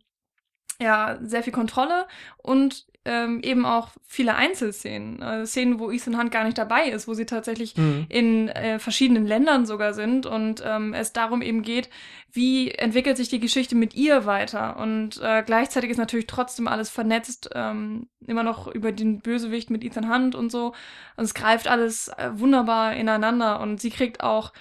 ja 0.80 1.18
sehr 1.22 1.43
viel 1.43 1.53
Kontrolle 1.53 2.07
und 2.38 2.86
ähm, 3.08 3.39
eben 3.41 3.66
auch 3.66 3.89
viele 4.05 4.36
Einzelszenen, 4.36 5.22
äh, 5.22 5.45
Szenen, 5.45 5.80
wo 5.80 5.89
Ethan 5.89 6.20
Hunt 6.20 6.32
gar 6.32 6.43
nicht 6.43 6.58
dabei 6.58 6.89
ist, 6.89 7.08
wo 7.08 7.14
sie 7.14 7.26
tatsächlich 7.26 7.76
in 8.10 8.49
äh, 8.49 8.80
verschiedenen 8.80 9.26
Ländern 9.26 9.66
sogar 9.66 9.93
sind 9.93 10.26
und 10.26 10.62
ähm, 10.66 10.93
es 10.93 11.14
darum 11.14 11.41
eben 11.41 11.62
geht, 11.62 11.89
wie 12.32 12.72
entwickelt 12.72 13.18
sich 13.18 13.30
die 13.30 13.39
Geschichte 13.39 13.76
mit 13.76 13.95
ihr 13.95 14.26
weiter? 14.26 14.78
Und 14.78 15.20
äh, 15.24 15.43
gleichzeitig 15.43 15.89
ist 15.89 15.97
natürlich 15.97 16.28
trotzdem 16.28 16.68
alles 16.68 16.89
vernetzt, 16.89 17.49
ähm, 17.55 18.08
immer 18.26 18.43
noch 18.43 18.68
über 18.68 18.91
den 18.91 19.22
Bösewicht 19.22 19.70
mit 19.70 19.84
Ethan 19.84 20.14
Hunt 20.14 20.36
und 20.36 20.51
so. 20.51 20.74
Und 21.16 21.24
es 21.24 21.34
greift 21.34 21.68
alles 21.68 22.10
äh, 22.10 22.30
wunderbar 22.34 22.95
ineinander 22.95 23.60
und 23.60 23.82
sie 23.82 23.89
kriegt 23.89 24.22
auch 24.22 24.51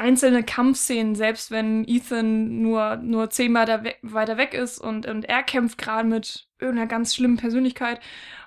einzelne 0.00 0.42
Kampfszenen, 0.42 1.14
selbst 1.14 1.50
wenn 1.50 1.84
Ethan 1.86 2.62
nur, 2.62 2.96
nur 2.96 3.30
zehn 3.30 3.52
Meter 3.52 3.84
we 3.84 3.94
weiter 4.02 4.36
weg 4.38 4.54
ist 4.54 4.78
und, 4.78 5.06
und 5.06 5.24
er 5.26 5.42
kämpft 5.42 5.78
gerade 5.78 6.08
mit 6.08 6.48
irgendeiner 6.58 6.88
ganz 6.88 7.14
schlimmen 7.14 7.36
Persönlichkeit 7.36 8.00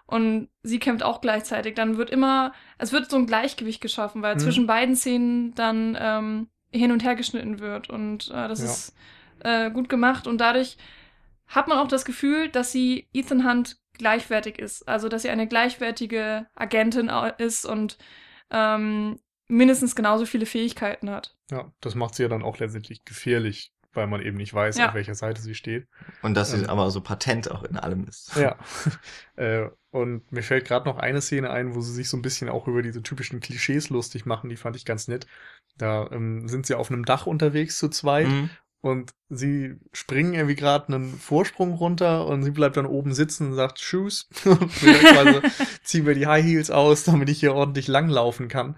und 0.06 0.50
sie 0.64 0.80
kämpft 0.80 1.04
auch 1.04 1.22
gleichzeitig, 1.22 1.76
dann 1.76 1.98
wird 1.98 2.10
immer, 2.10 2.54
es 2.78 2.92
wird 2.92 3.10
so 3.10 3.18
ein 3.18 3.28
Gleichgewicht 3.28 3.82
geschaffen, 3.82 4.22
weil 4.22 4.36
Mhm. 4.36 4.40
zwischen 4.40 4.68
beiden 4.68 4.96
Szenen 4.96 5.54
dann 5.56 5.98
ähm, 6.00 6.48
hin 6.72 6.92
und 6.92 7.04
her 7.04 7.16
geschnitten 7.16 7.60
wird 7.60 7.90
und 7.90 8.30
äh, 8.30 8.48
das 8.48 8.60
Ja. 8.60 8.66
ist 8.66 8.96
äh, 9.44 9.72
gut 9.72 9.90
gemacht 9.90 10.28
und 10.28 10.40
dadurch 10.40 10.78
hat 11.48 11.68
man 11.68 11.78
auch 11.78 11.88
das 11.88 12.06
Gefühl, 12.06 12.50
dass 12.50 12.72
sie 12.72 13.08
Ethan 13.14 13.48
Hunt 13.48 13.78
gleichwertig 13.98 14.58
ist, 14.60 14.88
also 14.88 15.08
dass 15.08 15.22
sie 15.22 15.30
eine 15.30 15.48
gleichwertige 15.48 16.48
Agentin 16.56 17.12
ist 17.38 17.66
und 17.66 17.98
ähm, 18.50 19.20
mindestens 19.48 19.96
genauso 19.96 20.26
viele 20.26 20.46
Fähigkeiten 20.46 21.10
hat. 21.10 21.36
Ja, 21.52 21.72
das 21.82 21.96
macht 21.96 22.16
sie 22.16 22.24
ja 22.24 22.30
dann 22.30 22.44
auch 22.44 22.58
letztendlich 22.60 23.04
gefährlich, 23.06 23.72
weil 23.94 24.08
man 24.08 24.22
eben 24.22 24.38
nicht 24.38 24.54
weiß, 24.54 24.78
Ja. 24.78 24.88
auf 24.90 24.94
welcher 24.96 25.16
Seite 25.16 25.42
sie 25.42 25.54
steht. 25.56 25.88
Und 26.22 26.34
dass 26.36 26.52
sie 26.52 26.58
Ähm. 26.64 26.70
aber 26.70 26.90
so 26.92 27.02
patent 27.02 27.52
auch 27.52 27.64
in 27.64 27.78
allem 27.78 28.06
ist. 28.08 28.36
Ja. 28.36 28.58
äh, 29.36 29.70
und 29.92 30.32
mir 30.32 30.42
fällt 30.44 30.66
gerade 30.66 30.86
noch 30.90 30.98
eine 30.98 31.22
Szene 31.22 31.52
ein, 31.52 31.76
wo 31.76 31.82
sie 31.82 31.94
sich 31.94 32.10
so 32.10 32.18
ein 32.18 32.22
bisschen 32.24 32.50
auch 32.50 32.68
über 32.68 32.82
diese 32.82 33.04
typischen 33.04 33.40
Klischees 33.40 33.90
lustig 33.90 34.26
machen, 34.26 34.50
die 34.50 34.56
fand 34.56 34.76
ich 34.76 34.86
ganz 34.86 35.08
nett. 35.08 35.28
Da 35.78 36.10
ähm, 36.12 36.48
sind 36.48 36.66
sie 36.66 36.76
auf 36.76 36.90
einem 36.92 37.06
Dach 37.06 37.26
unterwegs 37.28 37.78
zu 37.78 37.90
zweit 37.90 38.28
Mhm. 38.28 38.50
und 38.82 39.12
sie 39.30 39.76
springen 39.92 40.34
irgendwie 40.34 40.56
gerade 40.56 40.88
einen 40.94 41.14
Vorsprung 41.20 41.74
runter 41.74 42.26
und 42.26 42.44
sie 42.44 42.52
bleibt 42.52 42.78
dann 42.78 42.86
oben 42.88 43.14
sitzen 43.14 43.50
und 43.50 43.54
sagt 43.56 43.80
Shoes. 43.80 44.28
und 44.46 44.72
quasi 44.72 45.42
ziehen 45.84 46.06
wir 46.08 46.16
die 46.16 46.26
High 46.28 46.44
Heels 46.46 46.72
aus, 46.72 47.04
damit 47.04 47.30
ich 47.30 47.40
hier 47.40 47.54
ordentlich 47.54 47.88
langlaufen 47.88 48.48
kann. 48.48 48.76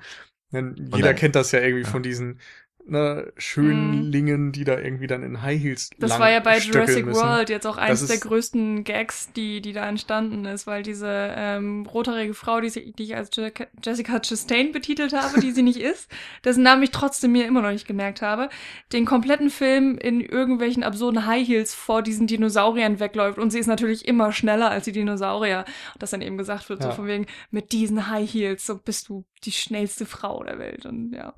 Denn 0.56 0.90
jeder 0.96 1.14
kennt 1.14 1.36
das 1.36 1.52
ja 1.52 1.60
irgendwie 1.60 1.84
von 1.84 2.02
diesen 2.02 2.40
ne, 2.88 3.32
Schönlingen, 3.38 4.52
die 4.52 4.64
da 4.64 4.78
irgendwie 4.80 5.08
dann 5.08 5.24
in 5.24 5.42
High 5.42 5.62
Heels 5.62 5.90
Das 5.98 6.20
war 6.20 6.30
ja 6.32 6.40
bei 6.40 6.58
Jurassic 6.60 7.06
müssen. 7.06 7.20
World 7.22 7.50
jetzt 7.50 7.66
auch 7.66 7.78
eins 7.78 8.06
der 8.08 8.18
größten 8.18 8.84
Gags, 8.84 9.32
die, 9.34 9.62
die 9.62 9.74
da 9.74 9.88
entstanden 9.88 10.46
ist, 10.46 10.68
weil 10.68 10.84
diese 10.84 11.08
ähm, 11.36 11.86
rothaarige 11.86 12.34
Frau, 12.34 12.62
die, 12.62 12.70
sie- 12.70 12.94
die 12.94 13.04
ich 13.04 13.16
als 13.16 13.36
Je 13.36 13.52
Jessica 13.84 14.20
Chastain 14.20 14.72
betitelt 14.72 15.14
habe, 15.14 15.40
die 15.40 15.52
sie 15.52 15.64
nicht 15.64 15.80
ist, 15.82 16.10
dessen 16.44 16.64
Namen 16.64 16.84
ich 16.84 16.92
trotzdem 16.92 17.32
mir 17.32 17.46
immer 17.46 17.62
noch 17.62 17.72
nicht 17.72 17.88
gemerkt 17.88 18.22
habe, 18.22 18.50
den 18.94 19.06
kompletten 19.06 19.50
Film 19.50 19.98
in 19.98 20.22
irgendwelchen 20.22 20.84
absurden 20.84 21.26
High 21.26 21.48
Heels 21.48 21.74
vor 21.74 22.02
diesen 22.02 22.28
Dinosauriern 22.28 23.00
wegläuft 23.00 23.40
und 23.40 23.52
sie 23.52 23.60
ist 23.60 23.68
natürlich 23.68 24.08
immer 24.08 24.32
schneller 24.32 24.70
als 24.70 24.86
die 24.86 24.92
Dinosaurier. 24.92 25.66
Und 25.94 26.04
das 26.04 26.12
dann 26.12 26.22
eben 26.22 26.38
gesagt 26.38 26.70
wird, 26.70 26.82
so 26.82 26.90
Ja. 26.90 26.94
von 26.96 27.08
wegen, 27.08 27.26
mit 27.52 27.72
diesen 27.72 28.10
High 28.10 28.32
Heels, 28.32 28.66
so 28.66 28.78
bist 28.78 29.10
du 29.10 29.26
die 29.44 29.52
schnellste 29.52 30.06
Frau 30.06 30.44
der 30.44 30.60
Welt 30.60 30.86
und 30.86 31.12
ja. 31.14 31.34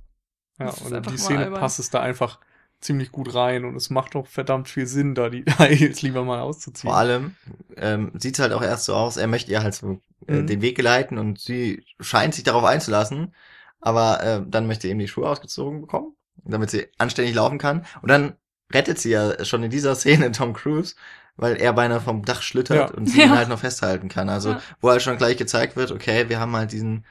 Ja, 0.59 0.69
und 0.69 0.91
in 0.93 1.03
die 1.03 1.17
Szene 1.17 1.45
albern. 1.45 1.59
passt 1.59 1.79
es 1.79 1.89
da 1.89 1.99
einfach 2.01 2.39
ziemlich 2.79 3.11
gut 3.11 3.33
rein 3.33 3.65
und 3.65 3.75
es 3.75 3.89
macht 3.89 4.15
auch 4.15 4.27
verdammt 4.27 4.67
viel 4.69 4.85
Sinn, 4.87 5.15
da 5.15 5.29
die 5.29 5.43
Heels 5.57 6.01
lieber 6.01 6.23
mal 6.23 6.39
auszuziehen. 6.41 6.91
Vor 6.91 6.97
allem 6.99 7.35
ähm, 7.75 8.11
sieht 8.17 8.37
halt 8.39 8.53
auch 8.53 8.61
erst 8.61 8.85
so 8.85 8.95
aus, 8.95 9.17
er 9.17 9.27
möchte 9.27 9.51
ihr 9.51 9.63
halt 9.63 9.73
so 9.75 9.99
äh, 10.27 10.41
Mhm. 10.41 10.47
den 10.47 10.61
Weg 10.61 10.75
geleiten 10.75 11.17
und 11.17 11.39
sie 11.39 11.83
scheint 11.99 12.33
sich 12.35 12.43
darauf 12.43 12.63
einzulassen, 12.63 13.33
aber 13.81 14.23
äh, 14.23 14.41
dann 14.47 14.67
möchte 14.67 14.87
eben 14.87 14.99
die 14.99 15.07
Schuhe 15.07 15.29
ausgezogen 15.29 15.81
bekommen, 15.81 16.15
damit 16.43 16.69
sie 16.71 16.87
anständig 16.97 17.35
laufen 17.35 17.57
kann. 17.59 17.85
Und 18.01 18.09
dann 18.09 18.33
rettet 18.73 18.99
sie 18.99 19.11
ja 19.11 19.43
schon 19.45 19.63
in 19.63 19.69
dieser 19.71 19.95
Szene 19.95 20.31
Tom 20.33 20.53
Cruise, 20.53 20.95
weil 21.35 21.55
er 21.57 21.73
beinahe 21.73 22.01
vom 22.01 22.25
Dach 22.25 22.41
schlittert 22.41 22.89
Ja. 22.91 22.95
und 22.95 23.07
sie 23.07 23.21
ihn 23.21 23.29
Ja. 23.29 23.35
halt 23.37 23.49
noch 23.49 23.59
festhalten 23.59 24.09
kann. 24.09 24.27
Also 24.29 24.51
Ja. 24.51 24.61
wo 24.81 24.89
halt 24.89 25.01
schon 25.03 25.17
gleich 25.17 25.37
gezeigt 25.37 25.75
wird, 25.75 25.91
okay, 25.91 26.29
wir 26.29 26.39
haben 26.39 26.55
halt 26.55 26.71
diesen 26.71 27.05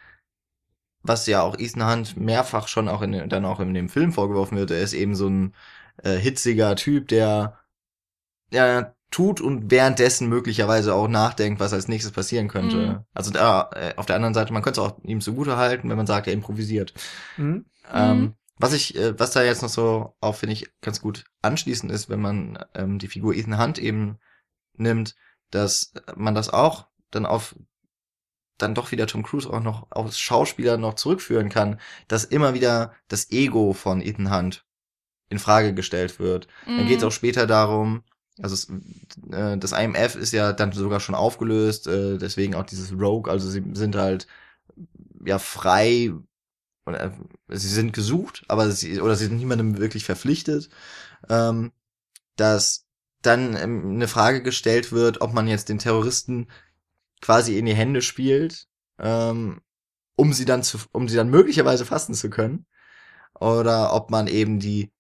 was 1.08 1.26
ja 1.26 1.42
auch 1.42 1.58
Ethan 1.58 1.90
Hunt 1.90 2.16
mehrfach 2.16 2.68
schon 2.68 2.88
auch 2.88 3.02
in, 3.02 3.28
dann 3.28 3.44
auch 3.44 3.60
in 3.60 3.74
dem 3.74 3.88
Film 3.88 4.12
vorgeworfen 4.12 4.56
wird, 4.56 4.70
er 4.70 4.80
ist 4.80 4.92
eben 4.92 5.14
so 5.14 5.28
ein 5.28 5.54
äh, 6.02 6.16
hitziger 6.16 6.76
Typ, 6.76 7.08
der 7.08 7.58
ja 8.50 8.92
tut 9.10 9.40
und 9.40 9.70
währenddessen 9.70 10.28
möglicherweise 10.28 10.94
auch 10.94 11.08
nachdenkt, 11.08 11.60
was 11.60 11.72
als 11.72 11.88
nächstes 11.88 12.12
passieren 12.12 12.48
könnte. 12.48 12.76
Mhm. 12.76 12.98
Also 13.14 13.30
da 13.30 13.70
äh, 13.74 13.94
auf 13.96 14.06
der 14.06 14.16
anderen 14.16 14.34
Seite, 14.34 14.52
man 14.52 14.62
könnte 14.62 14.80
es 14.80 14.86
auch 14.86 14.98
ihm 15.04 15.20
zugute 15.20 15.56
halten, 15.56 15.88
wenn 15.88 15.96
man 15.96 16.06
sagt, 16.06 16.26
er 16.26 16.32
improvisiert. 16.32 16.92
Mhm. 17.36 17.66
Ähm, 17.92 18.34
was 18.58 18.72
ich, 18.72 18.96
äh, 18.96 19.18
was 19.18 19.30
da 19.30 19.42
jetzt 19.42 19.62
noch 19.62 19.68
so 19.68 20.16
auch 20.20 20.34
finde 20.34 20.54
ich 20.54 20.68
ganz 20.80 21.00
gut 21.00 21.24
anschließend 21.42 21.92
ist, 21.92 22.08
wenn 22.08 22.20
man 22.20 22.58
ähm, 22.74 22.98
die 22.98 23.08
Figur 23.08 23.34
Ethan 23.34 23.58
Hunt 23.58 23.78
eben 23.78 24.18
nimmt, 24.76 25.14
dass 25.50 25.92
man 26.16 26.34
das 26.34 26.50
auch 26.50 26.86
dann 27.10 27.26
auf 27.26 27.54
dann 28.58 28.74
doch 28.74 28.92
wieder 28.92 29.06
Tom 29.06 29.22
Cruise 29.22 29.48
auch 29.50 29.60
noch 29.60 29.86
aufs 29.90 30.18
Schauspieler 30.18 30.76
noch 30.78 30.94
zurückführen 30.94 31.48
kann, 31.48 31.80
dass 32.08 32.24
immer 32.24 32.54
wieder 32.54 32.94
das 33.08 33.30
Ego 33.30 33.72
von 33.72 34.00
Ethan 34.02 34.30
Hunt 34.34 34.64
in 35.28 35.38
Frage 35.38 35.74
gestellt 35.74 36.18
wird. 36.20 36.48
Dann 36.76 36.86
Mhm. 36.86 36.88
geht 36.88 36.98
es 36.98 37.04
auch 37.04 37.12
später 37.12 37.46
darum, 37.46 38.02
also 38.42 38.54
es, 38.54 38.68
äh, 39.32 39.58
das 39.58 39.72
IMF 39.72 40.14
ist 40.16 40.32
ja 40.32 40.52
dann 40.52 40.72
sogar 40.72 41.00
schon 41.00 41.14
aufgelöst, 41.14 41.86
äh, 41.86 42.18
deswegen 42.18 42.54
auch 42.54 42.64
dieses 42.66 42.92
Rogue, 42.92 43.30
also 43.32 43.48
sie 43.50 43.64
sind 43.74 43.96
halt 43.96 44.26
ja 45.24 45.38
frei 45.38 46.12
oder 46.86 47.04
äh, 47.04 47.12
sie 47.58 47.68
sind 47.68 47.92
gesucht, 47.92 48.44
aber 48.48 48.70
sie 48.72 49.00
oder 49.00 49.16
sie 49.16 49.26
sind 49.26 49.38
niemandem 49.38 49.78
wirklich 49.78 50.04
verpflichtet, 50.04 50.70
ähm, 51.30 51.72
dass 52.36 52.86
dann 53.22 53.56
ähm, 53.56 53.90
eine 53.96 54.08
Frage 54.08 54.42
gestellt 54.42 54.92
wird, 54.92 55.20
ob 55.20 55.34
man 55.34 55.48
jetzt 55.48 55.68
den 55.68 55.78
Terroristen 55.80 56.48
quasi 57.20 57.58
in 57.58 57.66
die 57.66 57.74
Hände 57.74 58.02
spielt, 58.02 58.66
ähm, 59.00 59.60
um 60.16 60.32
sie 60.32 60.44
dann 60.46 60.62
zu, 60.62 60.78
um 60.92 61.08
sie 61.08 61.16
dann 61.16 61.30
möglicherweise 61.30 61.86
fassen 61.86 62.14
zu 62.14 62.30
können, 62.30 62.66
oder 63.40 63.94
ob 63.94 64.10
man 64.10 64.28
eben 64.28 64.60
die 64.60 64.92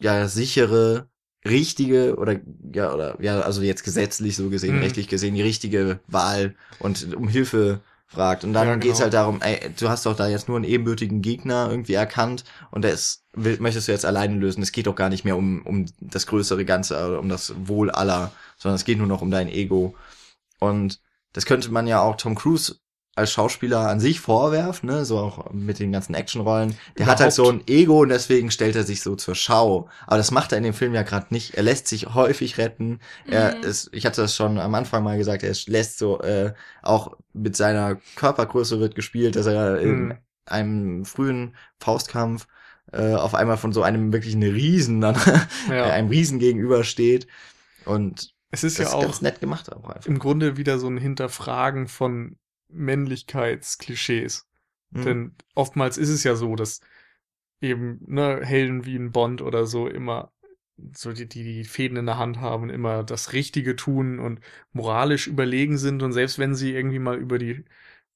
ja 0.00 0.28
sichere 0.28 1.08
richtige 1.46 2.16
oder 2.16 2.38
ja 2.74 2.92
oder 2.92 3.20
ja 3.22 3.40
also 3.40 3.62
jetzt 3.62 3.84
gesetzlich 3.84 4.36
so 4.36 4.50
gesehen 4.50 4.76
Mhm. 4.76 4.82
rechtlich 4.82 5.08
gesehen 5.08 5.34
die 5.34 5.42
richtige 5.42 6.00
Wahl 6.06 6.54
und 6.78 7.14
um 7.14 7.28
Hilfe 7.28 7.80
fragt 8.06 8.44
und 8.44 8.52
dann 8.52 8.66
Ja, 8.66 8.76
geht's 8.80 8.98
genau. 8.98 9.04
halt 9.04 9.14
darum 9.14 9.40
ey, 9.40 9.70
du 9.78 9.88
hast 9.88 10.04
doch 10.06 10.16
da 10.16 10.28
jetzt 10.28 10.48
nur 10.48 10.56
einen 10.56 10.64
ebenbürtigen 10.66 11.22
Gegner 11.22 11.68
irgendwie 11.70 11.94
erkannt 11.94 12.44
und 12.72 12.84
das 12.84 13.22
will, 13.32 13.58
möchtest 13.60 13.88
du 13.88 13.92
jetzt 13.92 14.04
alleine 14.04 14.36
lösen 14.36 14.62
es 14.62 14.72
geht 14.72 14.86
doch 14.86 14.96
gar 14.96 15.08
nicht 15.08 15.24
mehr 15.24 15.36
um 15.36 15.62
um 15.64 15.86
das 16.00 16.26
größere 16.26 16.64
Ganze 16.64 16.96
äh, 16.96 17.16
um 17.18 17.28
das 17.28 17.54
Wohl 17.68 17.90
aller 17.90 18.32
sondern 18.58 18.76
es 18.76 18.84
geht 18.84 18.98
nur 18.98 19.06
noch 19.06 19.22
um 19.22 19.30
dein 19.30 19.48
Ego 19.48 19.94
und 20.58 21.00
das 21.32 21.46
könnte 21.46 21.70
man 21.70 21.86
ja 21.86 22.00
auch 22.02 22.16
Tom 22.16 22.34
Cruise 22.34 22.76
als 23.16 23.32
Schauspieler 23.32 23.88
an 23.88 24.00
sich 24.00 24.20
vorwerfen, 24.20 24.88
ne, 24.88 25.04
so 25.04 25.18
auch 25.18 25.52
mit 25.52 25.78
den 25.80 25.92
ganzen 25.92 26.14
Actionrollen. 26.14 26.76
Der 26.96 27.06
hat 27.06 27.20
halt 27.20 27.32
so 27.32 27.50
ein 27.50 27.62
Ego 27.66 28.00
und 28.02 28.08
deswegen 28.08 28.50
stellt 28.50 28.76
er 28.76 28.84
sich 28.84 29.02
so 29.02 29.16
zur 29.16 29.34
Schau. 29.34 29.88
Aber 30.06 30.16
das 30.16 30.30
macht 30.30 30.52
er 30.52 30.58
in 30.58 30.64
dem 30.64 30.74
Film 30.74 30.94
ja 30.94 31.02
gerade 31.02 31.26
nicht. 31.30 31.54
Er 31.54 31.64
lässt 31.64 31.88
sich 31.88 32.14
häufig 32.14 32.56
retten. 32.56 33.00
Er 33.26 33.56
Mhm. 33.56 33.68
ist, 33.68 33.90
ich 33.92 34.06
hatte 34.06 34.22
das 34.22 34.36
schon 34.36 34.58
am 34.58 34.74
Anfang 34.74 35.02
mal 35.02 35.18
gesagt, 35.18 35.42
er 35.42 35.54
lässt 35.66 35.98
so 35.98 36.20
äh, 36.20 36.54
auch 36.82 37.16
mit 37.32 37.56
seiner 37.56 37.96
Körpergröße 38.14 38.78
wird 38.80 38.94
gespielt, 38.94 39.36
dass 39.36 39.46
er 39.46 39.80
in 39.80 40.06
Mhm. 40.06 40.18
einem 40.46 41.04
frühen 41.04 41.56
Faustkampf 41.80 42.46
äh, 42.92 43.14
auf 43.14 43.34
einmal 43.34 43.56
von 43.56 43.72
so 43.72 43.82
einem 43.82 44.12
wirklichen 44.12 44.42
Riesen 44.42 45.00
dann 45.00 45.16
Ja. 45.68 45.84
einem 45.90 46.08
Riesen 46.08 46.38
gegenübersteht. 46.38 47.26
Und 47.84 48.34
Es 48.50 48.64
ist 48.64 48.78
das 48.78 48.92
ja 48.92 48.98
auch 48.98 49.02
ganz 49.02 49.22
nett 49.22 49.40
gemacht 49.40 49.72
auch 49.72 49.88
einfach. 49.88 50.06
im 50.06 50.18
Grunde 50.18 50.56
wieder 50.56 50.78
so 50.78 50.88
ein 50.88 50.96
Hinterfragen 50.96 51.88
von 51.88 52.36
Männlichkeitsklischees. 52.68 54.46
Mhm. 54.90 55.04
Denn 55.04 55.34
oftmals 55.54 55.98
ist 55.98 56.08
es 56.08 56.24
ja 56.24 56.34
so, 56.34 56.56
dass 56.56 56.80
eben 57.60 58.00
ne, 58.06 58.40
Helden 58.42 58.86
wie 58.86 58.96
ein 58.96 59.12
Bond 59.12 59.42
oder 59.42 59.66
so 59.66 59.86
immer 59.86 60.32
so 60.94 61.12
die, 61.12 61.28
die, 61.28 61.44
die 61.44 61.64
Fäden 61.64 61.98
in 61.98 62.06
der 62.06 62.18
Hand 62.18 62.38
haben 62.40 62.64
und 62.64 62.70
immer 62.70 63.04
das 63.04 63.32
Richtige 63.32 63.76
tun 63.76 64.18
und 64.18 64.40
moralisch 64.72 65.26
überlegen 65.26 65.76
sind 65.76 66.02
und 66.02 66.12
selbst 66.12 66.38
wenn 66.38 66.54
sie 66.54 66.72
irgendwie 66.72 66.98
mal 66.98 67.18
über 67.18 67.38
die 67.38 67.64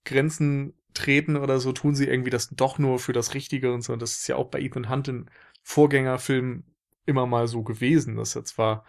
Grenzen 0.05 0.73
treten 0.95 1.37
oder 1.37 1.61
so, 1.61 1.73
tun 1.73 1.95
sie 1.95 2.07
irgendwie 2.07 2.31
das 2.31 2.49
doch 2.51 2.79
nur 2.79 2.99
für 2.99 3.13
das 3.13 3.35
Richtige 3.35 3.73
und 3.75 3.83
so. 3.83 3.93
Und 3.93 4.01
das 4.01 4.13
ist 4.13 4.29
ja 4.29 4.37
auch 4.37 4.49
bei 4.49 4.61
Ethan 4.61 4.89
Hunt 4.89 5.09
in 5.09 5.31
Vorgängerfilmen 5.63 6.65
immer 7.07 7.27
mal 7.27 7.49
so 7.49 7.63
gewesen, 7.63 8.17
dass 8.17 8.37
er 8.37 8.45
zwar 8.45 8.85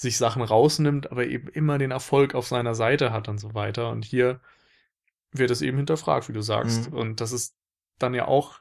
sich 0.00 0.16
Sachen 0.16 0.40
rausnimmt, 0.40 1.10
aber 1.12 1.26
eben 1.26 1.48
immer 1.48 1.76
den 1.76 1.90
Erfolg 1.90 2.34
auf 2.34 2.48
seiner 2.48 2.74
Seite 2.74 3.12
hat 3.12 3.28
und 3.28 3.36
so 3.36 3.52
weiter. 3.52 3.90
Und 3.90 4.06
hier 4.06 4.40
wird 5.30 5.50
es 5.50 5.60
eben 5.60 5.76
hinterfragt, 5.76 6.26
wie 6.30 6.32
du 6.32 6.40
sagst. 6.40 6.90
Mhm. 6.90 6.96
Und 6.96 7.20
das 7.20 7.32
ist 7.32 7.54
dann 7.98 8.14
ja 8.14 8.26
auch 8.26 8.60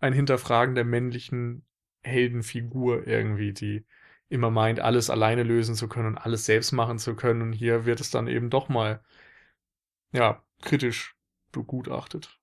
ein 0.00 0.12
Hinterfragen 0.12 0.74
der 0.74 0.84
männlichen 0.84 1.64
Heldenfigur 2.02 3.06
irgendwie, 3.06 3.54
die 3.54 3.86
immer 4.28 4.50
meint, 4.50 4.80
alles 4.80 5.08
alleine 5.08 5.44
lösen 5.44 5.76
zu 5.76 5.88
können 5.88 6.08
und 6.08 6.18
alles 6.18 6.44
selbst 6.44 6.72
machen 6.72 6.98
zu 6.98 7.16
können. 7.16 7.40
Und 7.40 7.52
hier 7.54 7.86
wird 7.86 8.00
es 8.00 8.10
dann 8.10 8.28
eben 8.28 8.50
doch 8.50 8.68
mal, 8.68 9.00
ja, 10.12 10.42
kritisch 10.60 11.16
begutachtet. 11.52 12.38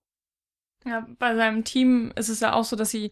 Ja, 0.85 1.07
bei 1.19 1.35
seinem 1.35 1.63
Team 1.63 2.11
ist 2.15 2.29
es 2.29 2.39
ja 2.39 2.53
auch 2.53 2.63
so, 2.63 2.75
dass 2.75 2.89
sie 2.89 3.11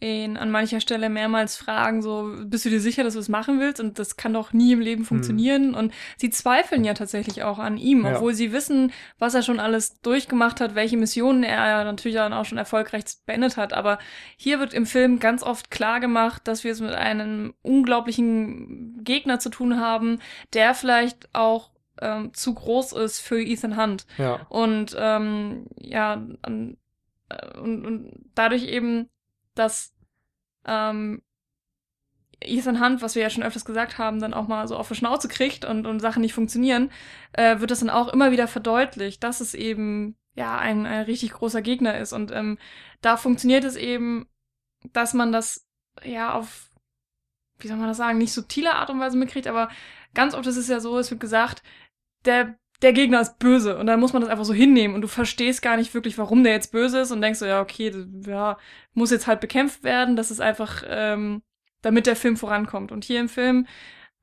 ihn 0.00 0.36
an 0.36 0.50
mancher 0.50 0.80
Stelle 0.80 1.08
mehrmals 1.08 1.56
fragen, 1.56 2.02
so, 2.02 2.32
bist 2.44 2.64
du 2.64 2.70
dir 2.70 2.80
sicher, 2.80 3.02
dass 3.02 3.14
du 3.14 3.20
es 3.20 3.28
machen 3.28 3.58
willst? 3.58 3.80
Und 3.80 3.98
das 3.98 4.16
kann 4.16 4.32
doch 4.32 4.52
nie 4.52 4.72
im 4.72 4.80
Leben 4.80 5.04
funktionieren. 5.04 5.74
Und 5.74 5.92
sie 6.16 6.30
zweifeln 6.30 6.84
ja 6.84 6.94
tatsächlich 6.94 7.42
auch 7.42 7.58
an 7.58 7.76
ihm, 7.76 8.04
Ja. 8.04 8.14
obwohl 8.16 8.32
sie 8.34 8.52
wissen, 8.52 8.92
was 9.18 9.34
er 9.34 9.42
schon 9.42 9.58
alles 9.58 10.00
durchgemacht 10.00 10.60
hat, 10.60 10.74
welche 10.76 10.96
Missionen 10.96 11.42
er 11.42 11.66
ja 11.68 11.84
natürlich 11.84 12.16
dann 12.16 12.32
auch 12.32 12.44
schon 12.44 12.58
erfolgreich 12.58 13.04
beendet 13.26 13.56
hat. 13.56 13.72
Aber 13.72 13.98
hier 14.36 14.60
wird 14.60 14.72
im 14.72 14.86
Film 14.86 15.18
ganz 15.18 15.42
oft 15.42 15.70
klar 15.70 15.98
gemacht, 15.98 16.42
dass 16.46 16.62
wir 16.62 16.70
es 16.72 16.80
mit 16.80 16.92
einem 16.94 17.54
unglaublichen 17.62 19.02
Gegner 19.02 19.38
zu 19.40 19.50
tun 19.50 19.80
haben, 19.80 20.20
der 20.52 20.74
vielleicht 20.74 21.28
auch 21.34 21.70
ähm, 22.00 22.32
zu 22.34 22.54
groß 22.54 22.92
ist 22.92 23.18
für 23.18 23.42
Ethan 23.42 23.76
Hunt. 23.76 24.06
Ja. 24.18 24.46
Und 24.48 24.94
ähm, 24.96 25.66
ja, 25.80 26.22
äh, 26.42 27.58
und, 27.58 27.84
und 27.86 28.12
dadurch 28.34 28.64
eben, 28.68 29.08
dass 29.58 29.94
ähm, 30.64 31.22
Ethan 32.40 32.80
Hunt, 32.80 33.02
was 33.02 33.14
wir 33.14 33.22
ja 33.22 33.30
schon 33.30 33.42
öfters 33.42 33.64
gesagt 33.64 33.98
haben, 33.98 34.20
dann 34.20 34.34
auch 34.34 34.46
mal 34.46 34.68
so 34.68 34.76
auf 34.76 34.88
die 34.88 34.94
Schnauze 34.94 35.28
kriegt 35.28 35.64
und, 35.64 35.86
und 35.86 36.00
Sachen 36.00 36.20
nicht 36.22 36.34
funktionieren, 36.34 36.90
äh, 37.32 37.58
wird 37.58 37.70
das 37.70 37.80
dann 37.80 37.90
auch 37.90 38.08
immer 38.08 38.30
wieder 38.30 38.46
verdeutlicht, 38.46 39.24
dass 39.24 39.40
es 39.40 39.54
eben 39.54 40.16
ja 40.34 40.56
ein, 40.56 40.86
ein 40.86 41.02
richtig 41.02 41.32
großer 41.32 41.62
Gegner 41.62 41.98
ist. 41.98 42.12
Und 42.12 42.30
ähm, 42.30 42.58
da 43.00 43.16
funktioniert 43.16 43.64
es 43.64 43.74
eben, 43.74 44.28
dass 44.92 45.14
man 45.14 45.32
das 45.32 45.66
ja 46.04 46.32
auf, 46.32 46.70
wie 47.58 47.66
soll 47.66 47.76
man 47.76 47.88
das 47.88 47.96
sagen, 47.96 48.18
nicht 48.18 48.32
subtile 48.32 48.74
Art 48.74 48.90
und 48.90 49.00
Weise 49.00 49.16
mitkriegt, 49.16 49.48
aber 49.48 49.68
ganz 50.14 50.34
oft 50.34 50.46
ist 50.46 50.56
es 50.56 50.68
ja 50.68 50.78
so, 50.78 50.96
es 50.98 51.10
wird 51.10 51.20
gesagt, 51.20 51.62
der, 52.24 52.56
der 52.82 52.92
Gegner 52.92 53.20
ist 53.20 53.38
böse 53.38 53.76
und 53.78 53.86
dann 53.86 53.98
muss 54.00 54.12
man 54.12 54.22
das 54.22 54.30
einfach 54.30 54.44
so 54.44 54.54
hinnehmen 54.54 54.94
und 54.94 55.00
du 55.02 55.08
verstehst 55.08 55.62
gar 55.62 55.76
nicht 55.76 55.94
wirklich, 55.94 56.16
warum 56.18 56.44
der 56.44 56.52
jetzt 56.52 56.70
böse 56.72 57.00
ist 57.00 57.10
und 57.10 57.20
denkst 57.20 57.40
so, 57.40 57.46
ja, 57.46 57.60
okay, 57.60 57.90
das, 57.90 58.06
ja, 58.26 58.56
muss 58.94 59.10
jetzt 59.10 59.26
halt 59.26 59.40
bekämpft 59.40 59.82
werden, 59.82 60.14
das 60.16 60.30
ist 60.30 60.40
einfach, 60.40 60.82
ähm, 60.86 61.42
damit 61.82 62.06
der 62.06 62.16
Film 62.16 62.36
vorankommt. 62.36 62.92
Und 62.92 63.04
hier 63.04 63.20
im 63.20 63.28
Film 63.28 63.66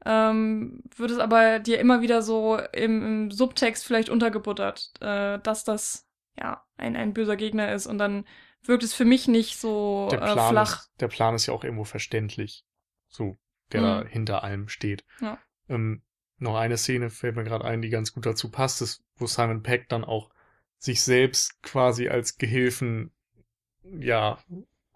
ähm, 0.05 0.83
wird 0.95 1.11
es 1.11 1.19
aber 1.19 1.59
dir 1.59 1.79
immer 1.79 2.01
wieder 2.01 2.21
so 2.21 2.57
im, 2.73 3.03
im 3.05 3.31
Subtext 3.31 3.85
vielleicht 3.85 4.09
untergebuttert, 4.09 4.91
äh, 5.01 5.39
dass 5.39 5.63
das 5.63 6.07
ja 6.37 6.63
ein, 6.77 6.95
ein 6.95 7.13
böser 7.13 7.35
Gegner 7.35 7.71
ist 7.73 7.87
und 7.87 7.97
dann 7.97 8.25
wirkt 8.63 8.83
es 8.83 8.93
für 8.93 9.05
mich 9.05 9.27
nicht 9.27 9.57
so 9.59 10.07
Der 10.11 10.21
äh, 10.21 10.31
flach. 10.49 10.81
ist, 10.81 10.91
der 10.99 11.07
Plan 11.07 11.35
ist 11.35 11.45
ja 11.45 11.53
auch 11.53 11.63
irgendwo 11.63 11.83
verständlich. 11.83 12.65
So, 13.07 13.37
der 13.71 13.81
Mhm. 13.81 13.85
da 13.85 14.05
hinter 14.05 14.43
allem 14.43 14.67
steht. 14.67 15.05
Ja. 15.21 15.37
Ähm, 15.69 16.01
noch 16.39 16.55
eine 16.55 16.77
Szene 16.77 17.09
fällt 17.09 17.35
mir 17.35 17.43
gerade 17.43 17.65
ein, 17.65 17.81
die 17.81 17.89
ganz 17.89 18.13
gut 18.13 18.25
dazu 18.25 18.49
passt, 18.51 18.81
ist, 18.81 19.03
wo 19.17 19.27
Simon 19.27 19.63
Peck 19.63 19.89
dann 19.89 20.03
auch 20.03 20.29
sich 20.79 21.01
selbst 21.01 21.61
quasi 21.63 22.09
als 22.09 22.37
Gehilfen, 22.37 23.11
ja, 23.83 24.39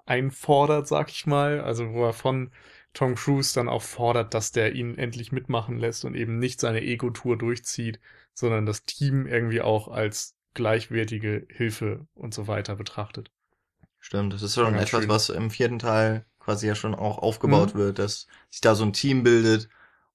einfordert, 0.05 0.87
sag 0.87 1.09
ich 1.11 1.25
mal. 1.27 1.61
Also, 1.61 1.93
wo 1.93 2.05
er 2.05 2.13
von 2.13 2.51
Tom 2.93 3.15
Cruise 3.15 3.53
dann 3.55 3.69
auch 3.69 3.83
fordert, 3.83 4.33
dass 4.33 4.51
der 4.51 4.73
ihn 4.75 4.97
endlich 4.97 5.31
mitmachen 5.31 5.77
lässt 5.79 6.05
und 6.05 6.15
eben 6.15 6.39
nicht 6.39 6.59
seine 6.61 6.81
Ego-Tour 6.81 7.37
durchzieht, 7.37 7.99
sondern 8.33 8.65
das 8.65 8.85
Team 8.85 9.27
irgendwie 9.27 9.61
auch 9.61 9.87
als 9.89 10.35
gleichwertige 10.55 11.47
Hilfe 11.51 12.07
und 12.15 12.33
so 12.33 12.47
weiter 12.47 12.75
betrachtet. 12.75 13.31
Stimmt, 13.99 14.33
das 14.33 14.41
ist 14.41 14.55
schon 14.55 14.77
etwas, 14.77 15.01
schön. 15.01 15.09
was 15.09 15.29
im 15.29 15.51
vierten 15.51 15.79
Teil 15.79 16.25
quasi 16.39 16.67
ja 16.67 16.75
schon 16.75 16.95
auch 16.95 17.17
aufgebaut 17.17 17.75
Mhm. 17.75 17.75
wird, 17.75 17.99
dass 17.99 18.27
sich 18.49 18.61
da 18.61 18.75
so 18.75 18.83
ein 18.83 18.93
Team 18.93 19.23
bildet 19.23 19.69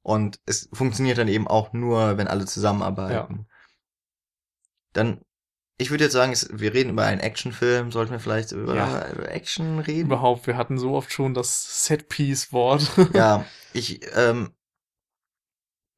und 0.05 0.39
es 0.45 0.69
funktioniert 0.73 1.17
dann 1.19 1.29
eben 1.29 1.49
auch 1.49 1.73
nur, 1.73 2.19
wenn 2.19 2.29
alle 2.29 2.45
zusammenarbeiten. 2.45 3.47
Dann, 4.93 5.23
ich 5.79 5.91
würde 5.91 6.05
jetzt 6.05 6.13
sagen, 6.13 6.31
es, 6.31 6.49
wir 6.53 6.75
reden 6.75 6.91
über 6.91 7.05
einen 7.05 7.21
Actionfilm, 7.23 7.91
sollten 7.91 8.13
wir 8.13 8.21
vielleicht 8.21 8.53
über, 8.53 8.77
Ja. 8.77 9.11
über 9.11 9.31
Action 9.33 9.79
reden? 9.79 10.07
Überhaupt, 10.07 10.47
wir 10.47 10.59
hatten 10.59 10.79
so 10.79 10.95
oft 10.95 11.11
schon 11.11 11.33
das 11.33 11.87
Set-Piece-Wort. 11.87 12.93
Ja, 13.15 13.47
ich, 13.73 14.01
ähm, 14.15 14.51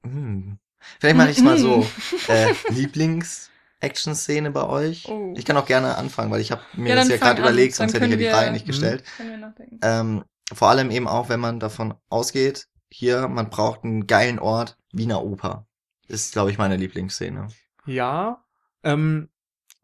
hm, 0.05 0.59
vielleicht 1.01 1.17
mache 1.17 1.31
ich 1.31 1.39
es 1.39 1.45
mal 1.45 1.59
so. 1.59 1.85
äh, 2.29 2.53
Lieblings-Action-Szene 2.69 4.53
bei 4.53 4.69
euch? 4.69 5.09
Oh. 5.09 5.35
Ich 5.37 5.45
kann 5.45 5.57
auch 5.57 5.67
gerne 5.67 5.97
anfangen, 5.97 6.31
weil 6.31 6.41
ich 6.41 6.53
habe 6.53 6.63
mir 6.75 6.91
Ja, 6.91 6.95
das 6.95 7.09
ja 7.09 7.17
gerade 7.17 7.41
überlegt, 7.41 7.75
sonst 7.75 7.93
hätte 7.93 8.05
ich 8.07 8.13
ja 8.13 8.17
die 8.17 8.29
Frage 8.29 8.53
nicht 8.53 8.67
Mhm. 8.67 8.69
gestellt. 8.69 9.03
Ähm, 9.83 10.25
vor 10.55 10.69
allem 10.69 10.93
eben 10.93 11.09
auch, 11.09 11.29
wenn 11.29 11.41
man 11.41 11.59
davon 11.59 11.95
ausgeht, 12.09 12.69
hier, 12.99 13.29
man 13.29 13.51
braucht 13.51 13.85
einen 13.85 14.07
geilen 14.07 14.39
Ort, 14.39 14.79
Wiener 14.91 15.23
Oper. 15.23 15.67
Ist, 16.09 16.33
glaube 16.33 16.51
ich, 16.51 16.57
meine 16.57 16.77
Lieblingsszene. 16.77 17.49
Ja, 17.85 18.43
ähm, 18.83 19.29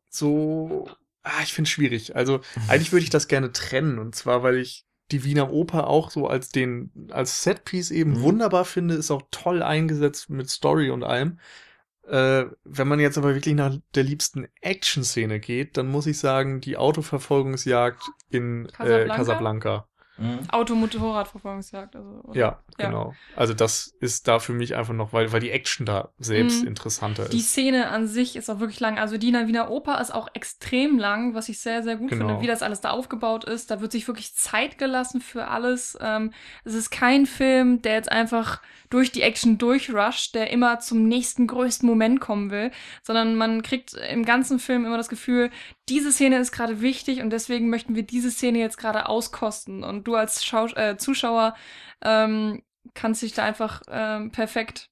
so, 0.08 0.88
ah, 1.22 1.42
ich 1.42 1.52
finde 1.52 1.68
schwierig. 1.68 2.16
Also, 2.16 2.40
eigentlich 2.68 2.90
würde 2.92 3.04
ich 3.04 3.10
das 3.10 3.28
gerne 3.28 3.52
trennen. 3.52 3.98
Und 3.98 4.14
zwar, 4.14 4.42
weil 4.42 4.56
ich 4.56 4.86
die 5.10 5.24
Wiener 5.24 5.52
Oper 5.52 5.88
auch 5.88 6.10
so 6.10 6.26
als 6.26 6.48
den, 6.48 6.90
als 7.10 7.42
Setpiece 7.42 7.90
eben 7.90 8.12
Mhm. 8.12 8.22
wunderbar 8.22 8.64
finde, 8.64 8.94
ist 8.94 9.10
auch 9.10 9.22
toll 9.30 9.62
eingesetzt 9.62 10.30
mit 10.30 10.48
Story 10.48 10.88
und 10.90 11.04
allem. 11.04 11.38
Äh, 12.04 12.46
wenn 12.64 12.88
man 12.88 12.98
jetzt 12.98 13.18
aber 13.18 13.34
wirklich 13.34 13.54
nach 13.54 13.76
der 13.94 14.04
liebsten 14.04 14.48
Action-Szene 14.62 15.38
geht, 15.38 15.76
dann 15.76 15.88
muss 15.88 16.06
ich 16.06 16.18
sagen, 16.18 16.62
die 16.62 16.78
Autoverfolgungsjagd 16.78 18.02
in. 18.30 18.68
Casablanca? 18.72 19.14
Äh, 19.14 19.16
Casablanca. 19.16 19.88
Mhm. 20.22 20.50
Auto-Motorrad-Verfolgungsjagd. 20.50 21.96
Also? 21.96 22.22
Ja, 22.32 22.58
Ja. 22.78 22.86
genau. 22.86 23.14
Also 23.36 23.54
das 23.54 23.94
ist 24.00 24.28
da 24.28 24.38
für 24.38 24.52
mich 24.52 24.74
einfach 24.76 24.94
noch, 24.94 25.12
weil, 25.12 25.32
weil 25.32 25.40
die 25.40 25.50
Action 25.50 25.86
da 25.86 26.10
selbst 26.18 26.62
Mhm. 26.62 26.68
interessanter 26.68 27.28
Die 27.28 27.38
ist. 27.38 27.50
Szene 27.50 27.88
an 27.88 28.06
sich 28.06 28.36
ist 28.36 28.48
auch 28.50 28.60
wirklich 28.60 28.80
lang. 28.80 28.98
Also 28.98 29.18
die 29.18 29.32
Wiener 29.32 29.70
Oper 29.70 30.00
ist 30.00 30.12
auch 30.14 30.28
extrem 30.34 30.98
lang, 30.98 31.34
was 31.34 31.48
ich 31.48 31.60
sehr, 31.60 31.82
sehr 31.82 31.96
gut 31.96 32.10
Genau. 32.10 32.28
finde, 32.28 32.42
wie 32.42 32.46
das 32.46 32.62
alles 32.62 32.80
da 32.80 32.90
aufgebaut 32.90 33.44
ist. 33.44 33.70
Da 33.70 33.80
wird 33.80 33.92
sich 33.92 34.06
wirklich 34.08 34.34
Zeit 34.34 34.78
gelassen 34.78 35.20
für 35.20 35.48
alles. 35.48 35.96
Ähm, 36.00 36.32
es 36.64 36.74
ist 36.74 36.90
kein 36.90 37.26
Film, 37.26 37.82
der 37.82 37.94
jetzt 37.94 38.10
einfach 38.12 38.60
durch 38.90 39.10
die 39.10 39.22
Action 39.22 39.56
durchrusht, 39.56 40.34
der 40.34 40.50
immer 40.50 40.78
zum 40.80 41.08
nächsten 41.08 41.46
größten 41.46 41.88
Moment 41.88 42.20
kommen 42.20 42.50
will, 42.50 42.70
sondern 43.02 43.36
man 43.36 43.62
kriegt 43.62 43.94
im 43.94 44.24
ganzen 44.26 44.58
Film 44.58 44.84
immer 44.84 44.98
das 44.98 45.08
Gefühl, 45.08 45.50
diese 45.88 46.12
Szene 46.12 46.36
ist 46.38 46.52
gerade 46.52 46.82
wichtig 46.82 47.22
und 47.22 47.30
deswegen 47.30 47.70
möchten 47.70 47.94
wir 47.94 48.02
diese 48.02 48.30
Szene 48.30 48.58
jetzt 48.58 48.76
gerade 48.76 49.08
auskosten. 49.08 49.82
Und 49.82 50.06
du 50.06 50.11
als 50.16 50.44
Schau 50.44 50.66
äh, 50.68 50.96
Zuschauer 50.96 51.54
ähm, 52.02 52.62
kannst 52.94 53.22
dich 53.22 53.32
da 53.34 53.44
einfach 53.44 53.82
ähm, 53.88 54.30
perfekt 54.32 54.90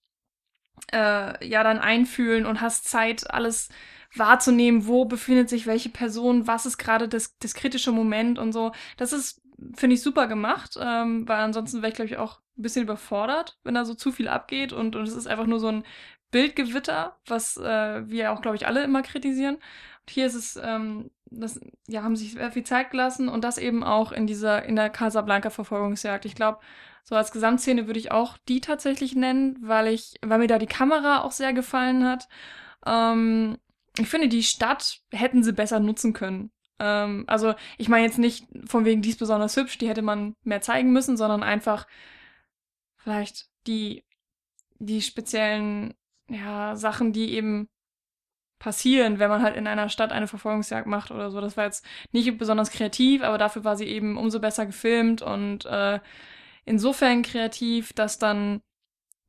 äh, 0.93 1.47
ja 1.47 1.63
dann 1.63 1.79
einfühlen 1.79 2.47
und 2.47 2.61
hast 2.61 2.89
Zeit, 2.89 3.31
alles 3.31 3.69
wahrzunehmen, 4.15 4.87
wo 4.87 5.05
befindet 5.05 5.49
sich 5.49 5.67
welche 5.67 5.89
Person, 5.89 6.47
was 6.47 6.67
ist 6.67 6.79
gerade 6.79 7.09
das, 7.09 7.39
das 7.39 7.55
kritische 7.55 7.93
Moment 7.93 8.39
und 8.39 8.53
so. 8.53 8.73
Das 8.97 9.13
ist, 9.13 9.41
finde 9.77 9.95
ich, 9.95 10.03
super 10.03 10.27
gemacht, 10.27 10.77
ähm, 10.81 11.29
weil 11.29 11.41
ansonsten 11.41 11.79
wäre 11.79 11.89
ich, 11.91 11.95
glaube 11.95 12.11
ich, 12.11 12.17
auch 12.17 12.41
ein 12.59 12.63
bisschen 12.63 12.83
überfordert, 12.83 13.59
wenn 13.63 13.75
da 13.75 13.85
so 13.85 13.95
zu 13.95 14.13
viel 14.13 14.29
abgeht 14.29 14.73
und, 14.73 14.97
und 14.97 15.05
es 15.07 15.15
ist 15.15 15.27
einfach 15.27 15.47
nur 15.47 15.61
so 15.61 15.69
ein 15.69 15.85
Bildgewitter, 16.31 17.19
was 17.27 17.57
äh, 17.57 18.09
wir 18.09 18.33
auch, 18.33 18.43
glaube 18.43 18.57
ich, 18.57 18.67
alle 18.67 18.83
immer 18.85 19.03
kritisieren. 19.03 19.57
Und 19.57 20.11
hier 20.11 20.27
ist 20.27 20.35
es, 20.35 20.57
ähm, 20.57 21.11
das, 21.31 21.61
ja, 21.87 22.03
haben 22.03 22.17
sich 22.17 22.33
sehr 22.33 22.51
viel 22.51 22.65
Zeit 22.65 22.91
gelassen 22.91 23.29
und 23.29 23.45
das 23.45 23.59
eben 23.59 23.85
auch 23.85 24.13
in 24.13 24.27
dieser, 24.27 24.65
in 24.65 24.77
der 24.77 24.91
Casablanca-Verfolgungsjagd. 24.91 26.25
Ich 26.25 26.35
glaube, 26.35 26.59
so 27.05 27.15
als 27.15 27.33
Gesamtszene 27.33 27.87
würde 27.87 28.01
ich 28.01 28.13
auch 28.13 28.37
die 28.49 28.61
tatsächlich 28.61 29.15
nennen, 29.15 29.57
weil 29.63 29.89
ich, 29.89 30.17
weil 30.23 30.39
mir 30.39 30.49
da 30.49 30.59
die 30.59 30.67
Kamera 30.67 31.23
auch 31.23 31.33
sehr 31.33 31.53
gefallen 31.53 32.05
hat. 32.05 32.29
Ähm, 32.87 33.59
ich 33.99 34.09
finde, 34.09 34.29
die 34.29 34.43
Stadt 34.43 35.01
hätten 35.11 35.43
sie 35.43 35.53
besser 35.53 35.81
nutzen 35.81 36.13
können. 36.13 36.51
Ähm, 36.79 37.25
also, 37.27 37.55
ich 37.79 37.89
meine 37.89 38.07
jetzt 38.07 38.19
nicht 38.19 38.47
von 38.67 38.85
wegen, 38.85 39.03
die 39.03 39.11
ist 39.11 39.19
besonders 39.19 39.57
hübsch, 39.57 39.79
die 39.79 39.89
hätte 39.89 40.03
man 40.03 40.35
mehr 40.43 40.63
zeigen 40.63 40.93
müssen, 40.93 41.17
sondern 41.17 41.43
einfach 41.43 41.87
vielleicht 42.97 43.49
die, 43.67 44.05
die 44.79 45.03
speziellen, 45.03 45.95
ja, 46.29 46.77
Sachen, 46.77 47.13
die 47.13 47.33
eben 47.35 47.69
passieren, 48.61 49.19
wenn 49.19 49.29
man 49.31 49.43
halt 49.43 49.57
in 49.57 49.67
einer 49.67 49.89
Stadt 49.89 50.13
eine 50.13 50.29
Verfolgungsjagd 50.29 50.87
macht 50.87 51.11
oder 51.11 51.33
so. 51.33 51.41
Das 51.41 51.57
war 51.57 51.65
jetzt 51.65 51.85
nicht 52.13 52.39
besonders 52.39 52.71
kreativ, 52.71 53.23
aber 53.25 53.39
dafür 53.39 53.65
war 53.65 53.77
sie 53.77 53.87
eben 53.87 54.17
umso 54.17 54.39
besser 54.39 54.67
gefilmt 54.67 55.23
und 55.23 55.67
äh, 55.67 55.99
insofern 56.65 57.23
kreativ, 57.23 57.93
dass 57.93 58.19
dann 58.19 58.61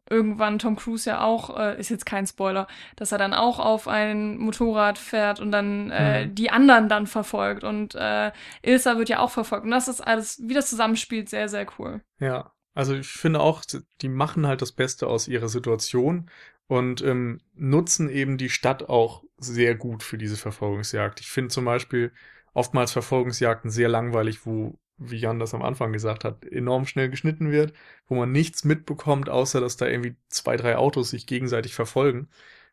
irgendwann 0.10 0.60
Tom 0.60 0.76
Cruise 0.76 1.10
ja 1.10 1.22
auch, 1.24 1.58
äh, 1.58 1.80
ist 1.80 1.90
jetzt 1.90 2.06
kein 2.06 2.28
Spoiler, 2.28 2.68
dass 2.98 3.14
er 3.14 3.18
dann 3.18 3.34
auch 3.34 3.60
auf 3.60 3.88
ein 3.88 4.38
Motorrad 4.38 4.98
fährt 4.98 5.40
und 5.40 5.52
dann 5.54 5.90
äh, 5.92 6.26
Mhm. 6.28 6.36
die 6.36 6.52
anderen 6.52 6.90
dann 6.90 7.08
verfolgt 7.08 7.64
und 7.64 7.96
äh, 7.96 8.32
Ilsa 8.62 8.98
wird 8.98 9.08
ja 9.10 9.20
auch 9.20 9.32
verfolgt 9.32 9.64
und 9.64 9.72
das 9.72 9.88
ist 9.88 10.02
alles, 10.02 10.42
wie 10.46 10.54
das 10.54 10.70
zusammenspielt, 10.70 11.30
sehr, 11.30 11.48
sehr 11.48 11.66
cool. 11.80 12.02
Ja, 12.20 12.51
also 12.74 12.96
ich 12.96 13.08
finde 13.08 13.42
auch, 13.42 13.64
die 14.02 14.10
machen 14.10 14.48
halt 14.48 14.62
das 14.62 14.72
Beste 14.72 15.08
aus 15.08 15.28
ihrer 15.28 15.50
Situation 15.50 16.30
und 16.68 17.02
ähm, 17.02 17.42
nutzen 17.54 18.10
eben 18.10 18.38
die 18.38 18.50
Stadt 18.50 18.88
auch 18.88 19.24
sehr 19.38 19.76
gut 19.76 20.04
für 20.04 20.18
diese 20.18 20.38
Verfolgungsjagd. 20.38 21.20
Ich 21.20 21.30
finde 21.30 21.50
zum 21.50 21.66
Beispiel 21.66 22.14
oftmals 22.54 22.92
Verfolgungsjagden 22.92 23.72
sehr 23.72 23.90
langweilig, 23.90 24.46
wo, 24.46 24.80
wie 24.98 25.18
Jan 25.18 25.40
das 25.40 25.54
am 25.54 25.64
Anfang 25.64 25.92
gesagt 25.92 26.24
hat, 26.24 26.46
enorm 26.46 26.86
schnell 26.86 27.10
geschnitten 27.10 27.52
wird, 27.52 27.74
wo 28.08 28.16
man 28.16 28.32
nichts 28.32 28.64
mitbekommt, 28.64 29.30
außer 29.30 29.60
dass 29.60 29.78
da 29.78 29.88
irgendwie 29.88 30.16
zwei, 30.30 30.56
drei 30.56 30.78
Autos 30.78 31.10
sich 31.10 31.28
gegenseitig 31.28 31.74
verfolgen. 31.74 32.30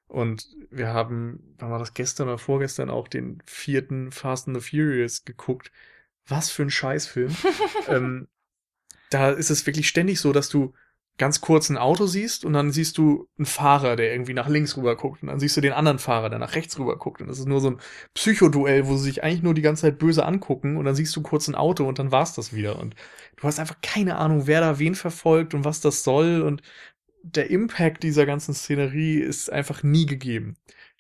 Und 0.07 0.49
wir 0.71 0.89
haben, 0.89 1.55
wann 1.59 1.71
war 1.71 1.79
das 1.79 1.93
gestern 1.95 2.29
oder 2.29 2.39
vorgestern 2.39 2.91
auch 2.91 3.09
den 3.09 3.43
vierten 3.47 4.11
Fast 4.11 4.49
and 4.49 4.61
the 4.61 4.71
Furious 4.71 5.25
geguckt. 5.25 5.71
Was 6.27 6.51
für 6.51 6.63
ein 6.63 6.71
Scheißfilm. 6.71 7.35
ähm, 7.89 8.29
da 9.11 9.31
ist 9.31 9.51
es 9.51 9.67
wirklich 9.67 9.89
ständig 9.89 10.21
so, 10.21 10.33
dass 10.33 10.49
du 10.49 10.75
ganz 11.19 11.41
kurz 11.41 11.69
ein 11.69 11.77
Auto 11.77 12.07
siehst 12.07 12.45
und 12.45 12.53
dann 12.53 12.71
siehst 12.71 12.97
du 12.97 13.29
einen 13.39 13.47
Fahrer, 13.47 13.97
der 13.97 14.13
irgendwie 14.13 14.35
nach 14.35 14.49
links 14.49 14.77
rüber 14.77 14.97
guckt 14.97 15.23
und 15.23 15.29
dann 15.29 15.41
siehst 15.41 15.57
du 15.57 15.61
den 15.61 15.73
anderen 15.73 15.99
Fahrer, 15.99 16.31
der 16.31 16.39
nach 16.39 16.55
rechts 16.55 16.79
rüber 16.79 16.97
guckt 16.97 17.21
und 17.21 17.27
das 17.27 17.41
ist 17.41 17.49
nur 17.49 17.61
so 17.61 17.71
ein 17.71 17.81
Psychoduell, 18.15 18.87
wo 18.87 18.97
sie 18.97 19.05
sich 19.05 19.25
eigentlich 19.25 19.43
nur 19.43 19.55
die 19.55 19.63
ganze 19.63 19.83
Zeit 19.83 19.99
böse 19.99 20.25
angucken 20.25 20.77
und 20.77 20.85
dann 20.85 20.95
siehst 20.95 21.15
du 21.17 21.23
kurz 21.23 21.49
ein 21.49 21.57
Auto 21.57 21.87
und 21.87 21.99
dann 21.99 22.13
war's 22.13 22.35
das 22.35 22.53
wieder 22.53 22.79
und 22.79 22.95
du 23.37 23.43
hast 23.43 23.59
einfach 23.59 23.81
keine 23.83 24.17
Ahnung, 24.17 24.47
wer 24.47 24.61
da 24.61 24.79
wen 24.79 24.95
verfolgt 24.95 25.55
und 25.55 25.65
was 25.65 25.81
das 25.81 26.05
soll 26.05 26.41
und 26.43 26.63
der 27.23 27.51
Impact 27.51 28.05
dieser 28.05 28.25
ganzen 28.25 28.55
Szenerie 28.55 29.19
ist 29.19 29.51
einfach 29.51 29.83
nie 29.83 30.07
gegeben. 30.07 30.57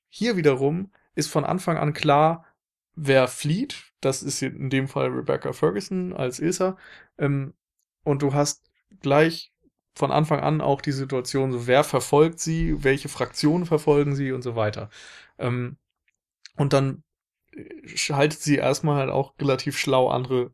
Hier 0.08 0.36
wiederum 0.36 0.90
ist 1.14 1.28
von 1.30 1.44
Anfang 1.44 1.76
an 1.76 1.92
klar, 1.92 2.44
wer 2.96 3.28
flieht. 3.28 3.92
Das 4.00 4.22
ist 4.22 4.42
in 4.42 4.70
dem 4.70 4.88
Fall 4.88 5.08
Rebecca 5.08 5.52
Ferguson 5.52 6.12
als 6.12 6.40
Ilsa. 6.40 6.76
Ähm, 7.18 7.54
und 8.08 8.22
du 8.22 8.34
hast 8.34 8.62
gleich 9.02 9.52
von 9.94 10.12
Anfang 10.12 10.40
an 10.40 10.60
auch 10.60 10.80
die 10.80 10.92
Situation, 10.92 11.52
so 11.52 11.66
wer 11.66 11.84
verfolgt 11.84 12.40
sie, 12.40 12.82
welche 12.84 13.08
Fraktionen 13.08 13.66
verfolgen 13.66 14.14
sie 14.14 14.32
und 14.32 14.42
so 14.42 14.56
weiter. 14.56 14.90
Ähm, 15.38 15.76
und 16.56 16.72
dann 16.72 17.02
äh, 17.52 17.88
schaltet 17.96 18.40
sie 18.40 18.56
erstmal 18.56 18.98
halt 19.00 19.10
auch 19.10 19.34
relativ 19.40 19.78
schlau 19.78 20.08
andere 20.10 20.52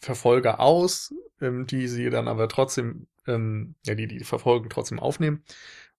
Verfolger 0.00 0.60
aus, 0.60 1.14
ähm, 1.40 1.66
die 1.66 1.88
sie 1.88 2.10
dann 2.10 2.28
aber 2.28 2.48
trotzdem, 2.48 3.06
ähm, 3.26 3.74
ja, 3.86 3.94
die 3.94 4.06
die 4.08 4.24
Verfolgung 4.24 4.68
trotzdem 4.70 4.98
aufnehmen. 5.00 5.44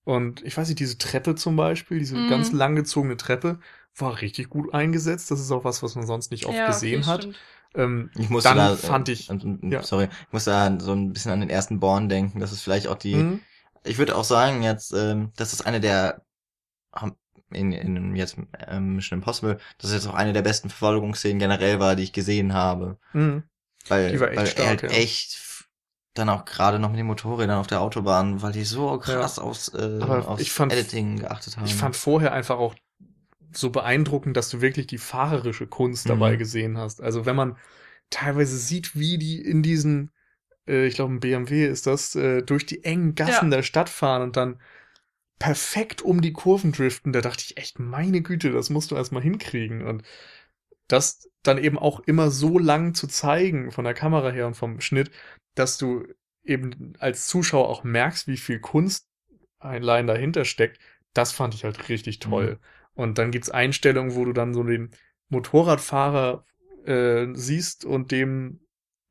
Und 0.03 0.43
ich 0.43 0.57
weiß 0.57 0.67
nicht, 0.69 0.79
diese 0.79 0.97
Treppe 0.97 1.35
zum 1.35 1.55
Beispiel, 1.55 1.99
diese 1.99 2.17
Mhm. 2.17 2.27
ganz 2.27 2.51
langgezogene 2.51 3.17
Treppe, 3.17 3.59
war 3.95 4.21
richtig 4.21 4.49
gut 4.49 4.73
eingesetzt. 4.73 5.29
Das 5.31 5.39
ist 5.39 5.51
auch 5.51 5.63
was, 5.63 5.83
was 5.83 5.95
man 5.95 6.07
sonst 6.07 6.31
nicht 6.31 6.45
oft 6.45 6.57
Ja, 6.57 6.65
okay, 6.65 6.73
gesehen 6.73 7.05
hat. 7.05 7.21
stimmt. 7.21 7.39
Ähm, 7.75 8.09
Ich 8.17 8.29
musste 8.29 8.49
Dann 8.49 8.57
da, 8.57 8.75
fand 8.75 9.07
äh, 9.09 9.13
ich- 9.13 9.29
und- 9.29 9.43
und- 9.43 9.71
ja. 9.71 9.81
sorry, 9.83 10.05
ich 10.27 10.33
musste 10.33 10.51
da 10.51 10.77
so 10.79 10.91
ein 10.93 11.13
bisschen 11.13 11.31
an 11.31 11.39
den 11.39 11.49
ersten 11.49 11.79
Born 11.79 12.09
denken. 12.09 12.39
Das 12.39 12.51
ist 12.51 12.61
vielleicht 12.61 12.87
auch 12.87 12.97
die, 12.97 13.15
mhm. 13.15 13.39
ich 13.83 13.97
würde 13.97 14.15
auch 14.15 14.23
sagen 14.25 14.61
jetzt, 14.63 14.93
ähm, 14.93 15.31
das 15.37 15.53
ist 15.53 15.65
eine 15.65 15.79
der, 15.79 16.21
in, 17.51 17.71
in 17.73 18.15
jetzt 18.15 18.37
ähm, 18.67 18.95
Mission 18.95 19.19
Impossible, 19.19 19.57
das 19.77 19.89
ist 19.91 19.95
jetzt 20.03 20.07
auch 20.07 20.13
eine 20.15 20.33
der 20.33 20.41
besten 20.41 20.69
Verfolgungsszenen 20.69 21.39
generell 21.39 21.79
war, 21.79 21.95
die 21.95 22.03
ich 22.03 22.13
gesehen 22.13 22.53
habe. 22.53 22.97
Mhm. 23.13 23.43
Weil, 23.87 24.11
Die 24.11 24.19
war 24.19 24.27
echt 24.29 24.37
weil 24.37 24.47
stark, 24.47 24.59
er 24.65 24.69
halt 24.69 24.81
ja. 24.83 24.89
echt 24.89 25.37
dann 26.13 26.29
auch 26.29 26.43
gerade 26.45 26.77
noch 26.77 26.89
mit 26.89 26.99
den 26.99 27.07
Motorrädern 27.07 27.57
auf 27.57 27.67
der 27.67 27.79
Autobahn, 27.81 28.41
weil 28.41 28.51
die 28.51 28.65
so 28.65 28.97
krass 28.99 29.39
aufs, 29.39 29.69
äh, 29.69 29.99
aufs 30.03 30.41
ich 30.41 30.51
fand- 30.51 30.73
Editing 30.73 31.19
geachtet 31.19 31.55
haben. 31.57 31.65
Ich 31.65 31.73
fand 31.75 31.95
vorher 31.95 32.33
einfach 32.33 32.57
auch 32.57 32.75
so 33.53 33.69
beeindruckend, 33.71 34.37
dass 34.37 34.49
du 34.49 34.61
wirklich 34.61 34.87
die 34.87 34.97
fahrerische 34.97 35.67
Kunst 35.67 36.09
dabei 36.09 36.35
Mhm. 36.35 36.39
gesehen 36.39 36.77
hast. 36.77 37.01
Also 37.01 37.25
wenn 37.25 37.35
man 37.35 37.57
teilweise 38.09 38.57
sieht, 38.57 38.95
wie 38.95 39.17
die 39.17 39.41
in 39.41 39.63
diesen, 39.63 40.11
äh, 40.67 40.85
ich 40.87 40.95
glaube 40.95 41.13
ein 41.13 41.19
BMW 41.21 41.67
ist 41.67 41.87
das, 41.87 42.15
äh, 42.15 42.41
durch 42.43 42.65
die 42.65 42.83
engen 42.83 43.15
Gassen 43.15 43.51
der 43.51 43.63
Stadt 43.63 43.89
fahren 43.89 44.21
und 44.23 44.37
dann 44.37 44.59
perfekt 45.39 46.01
um 46.01 46.21
die 46.21 46.33
Kurven 46.33 46.71
driften, 46.71 47.13
da 47.13 47.21
dachte 47.21 47.43
ich 47.45 47.57
echt, 47.57 47.79
meine 47.79 48.21
Güte, 48.21 48.51
das 48.51 48.69
musst 48.69 48.91
du 48.91 48.95
erstmal 48.95 49.23
hinkriegen. 49.23 49.81
Und 49.85 50.03
das 50.87 51.29
dann 51.43 51.57
eben 51.57 51.79
auch 51.79 52.01
immer 52.01 52.29
so 52.31 52.59
lang 52.59 52.93
zu 52.93 53.07
zeigen 53.07 53.71
von 53.71 53.85
der 53.85 53.93
Kamera 53.93 54.29
her 54.29 54.47
und 54.47 54.55
vom 54.55 54.81
Schnitt, 54.81 55.11
dass 55.55 55.77
du 55.77 56.05
eben 56.43 56.93
als 56.99 57.27
Zuschauer 57.27 57.69
auch 57.69 57.83
merkst, 57.83 58.27
wie 58.27 58.37
viel 58.37 58.59
Kunst 58.59 59.07
allein 59.59 60.07
dahinter 60.07 60.45
steckt, 60.45 60.79
das 61.13 61.31
fand 61.31 61.53
ich 61.55 61.63
halt 61.63 61.89
richtig 61.89 62.19
toll. 62.19 62.59
Und 62.95 63.17
dann 63.17 63.31
gibt's 63.31 63.49
Einstellungen, 63.49 64.15
wo 64.15 64.25
du 64.25 64.33
dann 64.33 64.53
so 64.53 64.63
den 64.63 64.91
Motorradfahrer 65.29 66.45
äh, 66.85 67.27
siehst 67.33 67.85
und 67.85 68.11
dem 68.11 68.59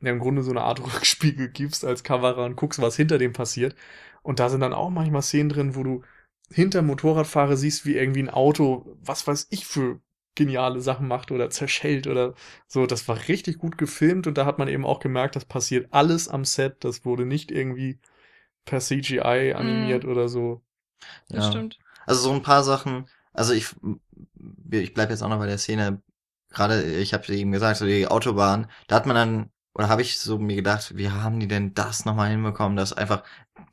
ja, 0.00 0.10
im 0.12 0.18
Grunde 0.18 0.42
so 0.42 0.50
eine 0.50 0.62
Art 0.62 0.80
Rückspiegel 0.96 1.48
gibst 1.50 1.84
als 1.84 2.02
Kamera 2.04 2.44
und 2.46 2.56
guckst, 2.56 2.80
was 2.80 2.96
hinter 2.96 3.18
dem 3.18 3.32
passiert. 3.32 3.74
Und 4.22 4.40
da 4.40 4.48
sind 4.48 4.60
dann 4.60 4.72
auch 4.74 4.90
manchmal 4.90 5.22
Szenen 5.22 5.48
drin, 5.50 5.74
wo 5.76 5.82
du 5.82 6.02
hinter 6.52 6.82
Motorradfahrer 6.82 7.56
siehst, 7.56 7.86
wie 7.86 7.96
irgendwie 7.96 8.22
ein 8.22 8.30
Auto, 8.30 8.96
was 9.00 9.26
weiß 9.26 9.48
ich 9.50 9.66
für 9.66 10.00
geniale 10.34 10.80
Sachen 10.80 11.06
macht 11.08 11.30
oder 11.32 11.50
zerschellt 11.50 12.06
oder 12.06 12.34
so. 12.66 12.86
Das 12.86 13.06
war 13.08 13.28
richtig 13.28 13.58
gut 13.58 13.78
gefilmt 13.78 14.26
und 14.26 14.38
da 14.38 14.46
hat 14.46 14.58
man 14.58 14.68
eben 14.68 14.84
auch 14.84 15.00
gemerkt, 15.00 15.36
das 15.36 15.44
passiert 15.44 15.88
alles 15.92 16.28
am 16.28 16.44
Set. 16.44 16.76
Das 16.84 17.04
wurde 17.04 17.26
nicht 17.26 17.50
irgendwie 17.50 17.98
per 18.64 18.80
CGI 18.80 19.54
animiert 19.54 20.04
oder 20.04 20.28
so. 20.28 20.62
Das 21.28 21.44
Ja. 21.44 21.50
stimmt. 21.50 21.78
Also 22.06 22.22
so 22.22 22.32
ein 22.32 22.42
paar 22.42 22.62
Sachen, 22.64 23.08
also 23.32 23.52
ich, 23.52 23.74
ich 24.70 24.94
bleib 24.94 25.10
jetzt 25.10 25.22
auch 25.22 25.28
noch 25.28 25.38
bei 25.38 25.46
der 25.46 25.58
Szene, 25.58 26.02
gerade, 26.50 26.82
ich 26.82 27.14
habe 27.14 27.32
eben 27.34 27.52
gesagt, 27.52 27.78
so 27.78 27.86
die 27.86 28.06
Autobahn, 28.08 28.66
da 28.88 28.96
hat 28.96 29.06
man 29.06 29.16
dann, 29.16 29.50
oder 29.74 29.88
habe 29.88 30.02
ich 30.02 30.18
so 30.18 30.38
mir 30.38 30.56
gedacht, 30.56 30.96
wie 30.96 31.10
haben 31.10 31.40
die 31.40 31.48
denn 31.48 31.74
das 31.74 32.04
nochmal 32.04 32.30
hinbekommen, 32.30 32.76
dass 32.76 32.92
einfach 32.92 33.22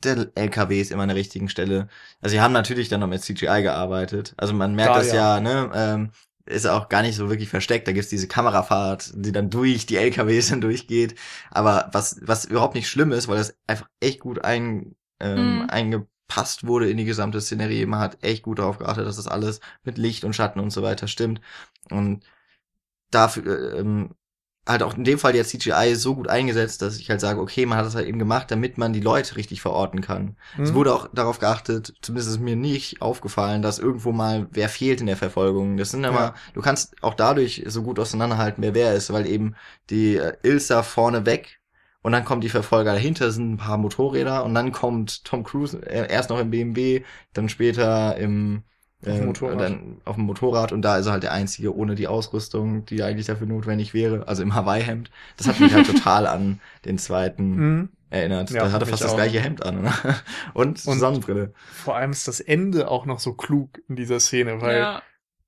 der 0.03 0.29
LKW 0.35 0.79
ist 0.81 0.91
immer 0.91 1.03
an 1.03 1.09
der 1.09 1.17
richtigen 1.17 1.49
Stelle. 1.49 1.87
Also 2.21 2.33
sie 2.33 2.41
haben 2.41 2.53
natürlich 2.53 2.89
dann 2.89 2.99
noch 2.99 3.07
mit 3.07 3.23
CGI 3.23 3.63
gearbeitet. 3.63 4.33
Also 4.37 4.53
man 4.53 4.75
merkt 4.75 4.95
Da, 4.95 4.99
das 4.99 5.07
ja. 5.07 5.15
ja, 5.15 5.39
ne, 5.39 5.71
ähm, 5.73 6.11
ist 6.45 6.65
auch 6.67 6.87
gar 6.89 7.01
nicht 7.01 7.15
so 7.15 7.29
wirklich 7.29 7.49
versteckt. 7.49 7.87
Da 7.87 7.91
gibt's 7.93 8.09
diese 8.09 8.27
Kamerafahrt, 8.27 9.11
die 9.15 9.31
dann 9.31 9.49
durch 9.49 9.85
die 9.85 9.97
LKWs 9.97 10.49
dann 10.49 10.61
durchgeht. 10.61 11.15
Aber 11.51 11.89
was, 11.93 12.19
was 12.21 12.45
überhaupt 12.45 12.75
nicht 12.75 12.89
schlimm 12.89 13.11
ist, 13.11 13.27
weil 13.27 13.37
das 13.37 13.57
einfach 13.67 13.89
echt 13.99 14.19
gut 14.19 14.43
ein, 14.43 14.95
ähm, 15.19 15.63
Mhm. 15.63 15.67
Eingepasst 16.27 16.67
wurde 16.67 16.89
in 16.89 16.97
die 16.97 17.05
gesamte 17.05 17.41
Szenerie. 17.41 17.85
Man 17.85 17.99
hat 17.99 18.17
echt 18.23 18.43
gut 18.43 18.59
darauf 18.59 18.77
geachtet, 18.77 19.05
dass 19.05 19.17
das 19.17 19.27
alles 19.27 19.59
mit 19.83 19.97
Licht 19.97 20.23
und 20.23 20.33
Schatten 20.33 20.59
und 20.59 20.71
so 20.71 20.83
weiter 20.83 21.07
stimmt. 21.07 21.41
Und 21.91 22.23
dafür, 23.11 23.73
äh, 23.75 23.79
ähm, 23.79 24.15
halt 24.67 24.83
auch 24.83 24.95
in 24.97 25.05
dem 25.05 25.19
Fall 25.19 25.35
jetzt 25.35 25.51
CGI 25.51 25.95
so 25.95 26.15
gut 26.15 26.27
eingesetzt, 26.29 26.81
dass 26.81 26.99
ich 26.99 27.09
halt 27.09 27.21
sage, 27.21 27.39
okay, 27.41 27.65
man 27.65 27.77
hat 27.77 27.85
das 27.85 27.95
halt 27.95 28.07
eben 28.07 28.19
gemacht, 28.19 28.51
damit 28.51 28.77
man 28.77 28.93
die 28.93 29.01
Leute 29.01 29.37
richtig 29.37 29.61
verorten 29.61 30.01
kann. 30.01 30.37
Es 30.61 30.71
Mhm. 30.71 30.75
wurde 30.75 30.93
auch 30.93 31.09
darauf 31.13 31.39
geachtet, 31.39 31.95
zumindest 32.01 32.29
ist 32.31 32.39
mir 32.41 32.57
nicht 32.57 33.01
aufgefallen, 33.01 33.61
dass 33.61 33.79
irgendwo 33.79 34.11
mal 34.11 34.47
wer 34.51 34.69
fehlt 34.69 35.01
in 35.01 35.07
der 35.07 35.17
Verfolgung. 35.17 35.77
Das 35.77 35.91
sind 35.91 36.03
immer, 36.03 36.33
Ja. 36.33 36.35
du 36.53 36.61
kannst 36.61 37.01
auch 37.03 37.15
dadurch 37.15 37.63
so 37.67 37.83
gut 37.83 37.99
auseinanderhalten, 37.99 38.63
wer 38.63 38.75
wer 38.75 38.93
ist, 38.95 39.13
weil 39.13 39.27
eben 39.27 39.55
die 39.89 40.17
äh, 40.17 40.35
Ilsa 40.43 40.83
vorne 40.83 41.25
weg 41.25 41.56
und 42.07 42.13
dann 42.13 42.23
kommen 42.23 42.39
die 42.39 42.47
Verfolger 42.47 42.93
dahinter, 42.93 43.31
sind 43.31 43.51
ein 43.51 43.57
paar 43.57 43.77
Motorräder 43.77 44.45
und 44.45 44.53
dann 44.55 44.71
kommt 44.71 45.25
Tom 45.25 45.43
Cruise 45.43 45.77
äh, 45.85 46.09
erst 46.09 46.29
noch 46.29 46.39
im 46.39 46.51
BMW, 46.51 47.03
dann 47.33 47.49
später 47.49 48.15
im 48.15 48.63
Auf 49.01 49.05
dem 49.07 49.15
ähm, 49.19 49.25
Motorrad. 49.25 49.59
Dann 49.59 49.97
auf 50.05 50.15
dem 50.15 50.23
Motorrad 50.23 50.71
und 50.71 50.81
da 50.83 50.97
ist 50.97 51.07
er 51.07 51.11
halt 51.11 51.23
der 51.23 51.33
Einzige 51.33 51.75
ohne 51.75 51.95
die 51.95 52.07
Ausrüstung, 52.07 52.85
die 52.85 53.03
eigentlich 53.03 53.25
dafür 53.27 53.45
notwendig 53.47 53.93
wäre, 53.93 54.25
also 54.25 54.41
im 54.41 54.55
Hawaii-Hemd. 54.55 55.11
Das 55.35 55.47
hat 55.49 55.59
mich 55.59 55.73
halt 55.73 55.85
total 55.93 56.27
an 56.27 56.61
den 56.85 56.97
zweiten 56.97 57.55
Mhm. 57.55 57.89
erinnert. 58.09 58.51
Ja, 58.51 58.63
da 58.63 58.71
hatte 58.71 58.85
fast 58.85 59.03
das 59.03 59.11
auch. 59.11 59.15
gleiche 59.17 59.41
Hemd 59.41 59.65
an. 59.65 59.81
Ne? 59.81 59.91
Und, 60.53 60.85
Und- 60.87 60.99
Sonnenbrille. 60.99 61.51
Vor 61.73 61.97
allem 61.97 62.11
ist 62.11 62.25
das 62.29 62.39
Ende 62.39 62.89
auch 62.89 63.05
noch 63.05 63.19
so 63.19 63.33
klug 63.33 63.81
in 63.89 63.97
dieser 63.97 64.21
Szene, 64.21 64.61
weil 64.61 64.77
ja, 64.79 65.01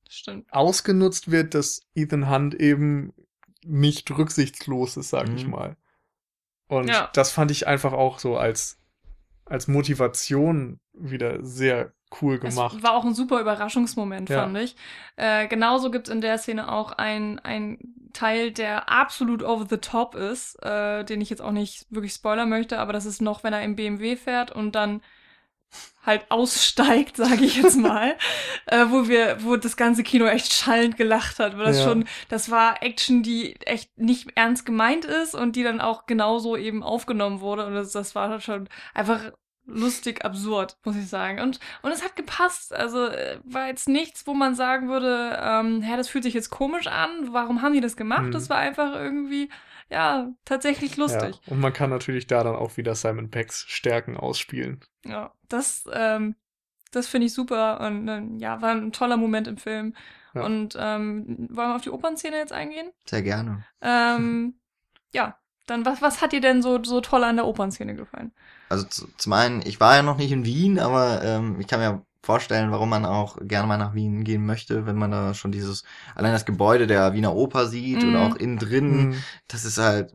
stimmt. 0.10 0.45
ausgenutzt 0.52 1.31
wird, 1.31 1.53
dass 1.53 1.84
Ethan 1.95 2.30
Hunt 2.30 2.53
eben 2.53 3.14
nicht 3.65 4.11
rücksichtslos 4.11 4.98
ist, 4.98 5.10
sag 5.11 5.30
ich 5.34 5.45
Mhm. 5.45 5.52
mal. 5.52 5.77
Und 6.69 6.87
Ja. 6.87 7.09
das 7.13 7.31
fand 7.31 7.51
ich 7.51 7.67
einfach 7.67 7.91
auch 7.91 8.19
so 8.19 8.37
als, 8.37 8.79
als 9.45 9.67
Motivation 9.67 10.79
wieder 10.93 11.43
sehr 11.43 11.91
cool 12.21 12.35
Es 12.35 12.55
gemacht. 12.55 12.81
war 12.81 12.93
auch 12.93 13.03
ein 13.05 13.13
super 13.15 13.41
Überraschungsmoment, 13.41 14.29
Ja. 14.29 14.43
fand 14.43 14.57
ich. 14.57 14.75
Äh, 15.17 15.47
genauso 15.47 15.91
gibt's 15.91 16.09
in 16.09 16.21
der 16.21 16.37
Szene 16.37 16.71
auch 16.71 16.91
ein, 16.93 17.39
ein 17.39 17.79
Teil, 18.13 18.51
der 18.51 18.89
absolut 18.89 19.43
over 19.43 19.65
the 19.69 19.77
top 19.77 20.15
ist, 20.15 20.55
äh, 20.63 21.03
den 21.03 21.21
ich 21.21 21.29
jetzt 21.29 21.41
auch 21.41 21.51
nicht 21.51 21.85
wirklich 21.89 22.13
spoilern 22.13 22.49
möchte, 22.49 22.79
aber 22.79 22.93
das 22.93 23.05
ist 23.05 23.21
noch, 23.21 23.43
wenn 23.43 23.53
er 23.53 23.63
im 23.63 23.75
BMW 23.75 24.15
fährt 24.15 24.51
und 24.51 24.73
dann 24.73 25.01
halt 26.05 26.25
aussteigt, 26.29 27.17
sage 27.17 27.43
ich 27.45 27.57
jetzt 27.57 27.77
mal, 27.77 28.15
äh, 28.67 28.85
wo 28.89 29.07
wir, 29.07 29.43
wo 29.43 29.55
das 29.57 29.77
ganze 29.77 30.03
Kino 30.03 30.25
echt 30.25 30.53
schallend 30.53 30.97
gelacht 30.97 31.39
hat, 31.39 31.57
weil 31.57 31.65
das 31.65 31.77
Ja. 31.79 31.83
schon, 31.83 32.05
das 32.29 32.49
war 32.49 32.81
Action, 32.81 33.21
die 33.23 33.55
echt 33.65 33.97
nicht 33.97 34.29
ernst 34.35 34.65
gemeint 34.65 35.05
ist 35.05 35.35
und 35.35 35.55
die 35.55 35.63
dann 35.63 35.81
auch 35.81 36.05
genauso 36.05 36.55
eben 36.57 36.83
aufgenommen 36.83 37.41
wurde 37.41 37.65
und 37.65 37.73
das, 37.75 37.91
das 37.91 38.15
war 38.15 38.39
schon 38.41 38.69
einfach 38.93 39.31
lustig 39.71 40.25
absurd, 40.25 40.77
muss 40.83 40.95
ich 40.95 41.07
sagen. 41.07 41.39
Und, 41.39 41.59
und 41.83 41.91
es 41.91 42.03
hat 42.03 42.15
gepasst. 42.15 42.73
Also 42.73 43.05
äh, 43.05 43.39
war 43.43 43.67
jetzt 43.67 43.87
nichts, 43.87 44.25
wo 44.25 44.33
man 44.33 44.55
sagen 44.55 44.89
würde, 44.89 45.37
ähm, 45.39 45.81
hä, 45.83 45.95
das 45.95 46.09
fühlt 46.09 46.23
sich 46.23 46.33
jetzt 46.33 46.49
komisch 46.49 46.87
an. 46.87 47.09
Warum 47.33 47.61
haben 47.61 47.73
die 47.73 47.81
das 47.81 47.95
gemacht? 47.95 48.27
Mhm. 48.27 48.31
Das 48.31 48.49
war 48.49 48.57
einfach 48.57 48.95
irgendwie, 48.95 49.49
ja, 49.90 50.32
tatsächlich 50.45 50.98
lustig. 50.98 51.40
Ja. 51.45 51.52
Und 51.52 51.60
man 51.60 51.74
kann 51.74 51.90
natürlich 51.90 52.28
da 52.28 52.44
dann 52.44 52.56
auch 52.56 52.78
wieder 52.78 52.95
Simon 52.95 53.32
Peggs 53.32 53.66
Stärken 53.68 54.18
ausspielen. 54.18 54.82
Ja, 55.06 55.34
das, 55.48 55.86
ähm, 55.91 56.36
das 56.91 57.07
finde 57.07 57.28
ich 57.28 57.34
super 57.34 57.82
und 57.82 58.07
äh, 58.07 58.22
ja, 58.38 58.61
war 58.61 58.72
ein 58.72 58.91
toller 58.91 59.18
Moment 59.18 59.48
im 59.48 59.57
Film. 59.57 59.95
Ja. 60.34 60.44
Und 60.44 60.76
ähm, 60.80 61.48
wollen 61.49 61.70
wir 61.70 61.76
auf 61.76 61.82
die 61.82 61.90
Opernszene 61.90 62.38
jetzt 62.38 62.53
eingehen? 62.53 62.91
Sehr 63.06 63.24
gerne. 63.24 63.66
Ähm, 63.82 64.60
ja, 65.14 65.38
dann 65.66 65.86
was, 65.86 66.02
was 66.02 66.22
hat 66.22 66.34
dir 66.34 66.41
denn 66.41 66.61
so, 66.61 66.84
so 66.84 67.02
toll 67.02 67.24
an 67.24 67.38
der 67.38 67.48
Opernszene 67.48 67.95
gefallen? 67.95 68.32
Also 68.70 68.86
zu, 68.86 69.07
zum 69.18 69.34
einen, 69.34 69.61
ich 69.66 69.80
war 69.80 69.95
ja 69.95 70.03
noch 70.03 70.18
nicht 70.18 70.32
in 70.32 70.45
Wien, 70.45 70.80
aber 70.80 71.24
ähm, 71.24 71.60
ich 71.60 71.68
kann 71.68 71.80
mir 71.80 72.06
vorstellen, 72.23 72.71
warum 72.71 72.89
man 72.89 73.05
auch 73.05 73.37
gerne 73.41 73.67
mal 73.67 73.77
nach 73.77 73.93
Wien 73.95 74.23
gehen 74.23 74.45
möchte, 74.45 74.85
wenn 74.85 74.97
man 74.97 75.11
da 75.11 75.33
schon 75.33 75.51
dieses, 75.51 75.83
allein 76.15 76.33
das 76.33 76.45
Gebäude 76.45 76.87
der 76.87 77.13
Wiener 77.13 77.35
Oper 77.35 77.67
sieht 77.67 78.03
Mhm. 78.03 78.09
und 78.09 78.15
auch 78.15 78.35
innen 78.35 78.57
drin, 78.59 79.09
Mhm. 79.09 79.25
das 79.47 79.65
ist 79.65 79.77
halt 79.77 80.13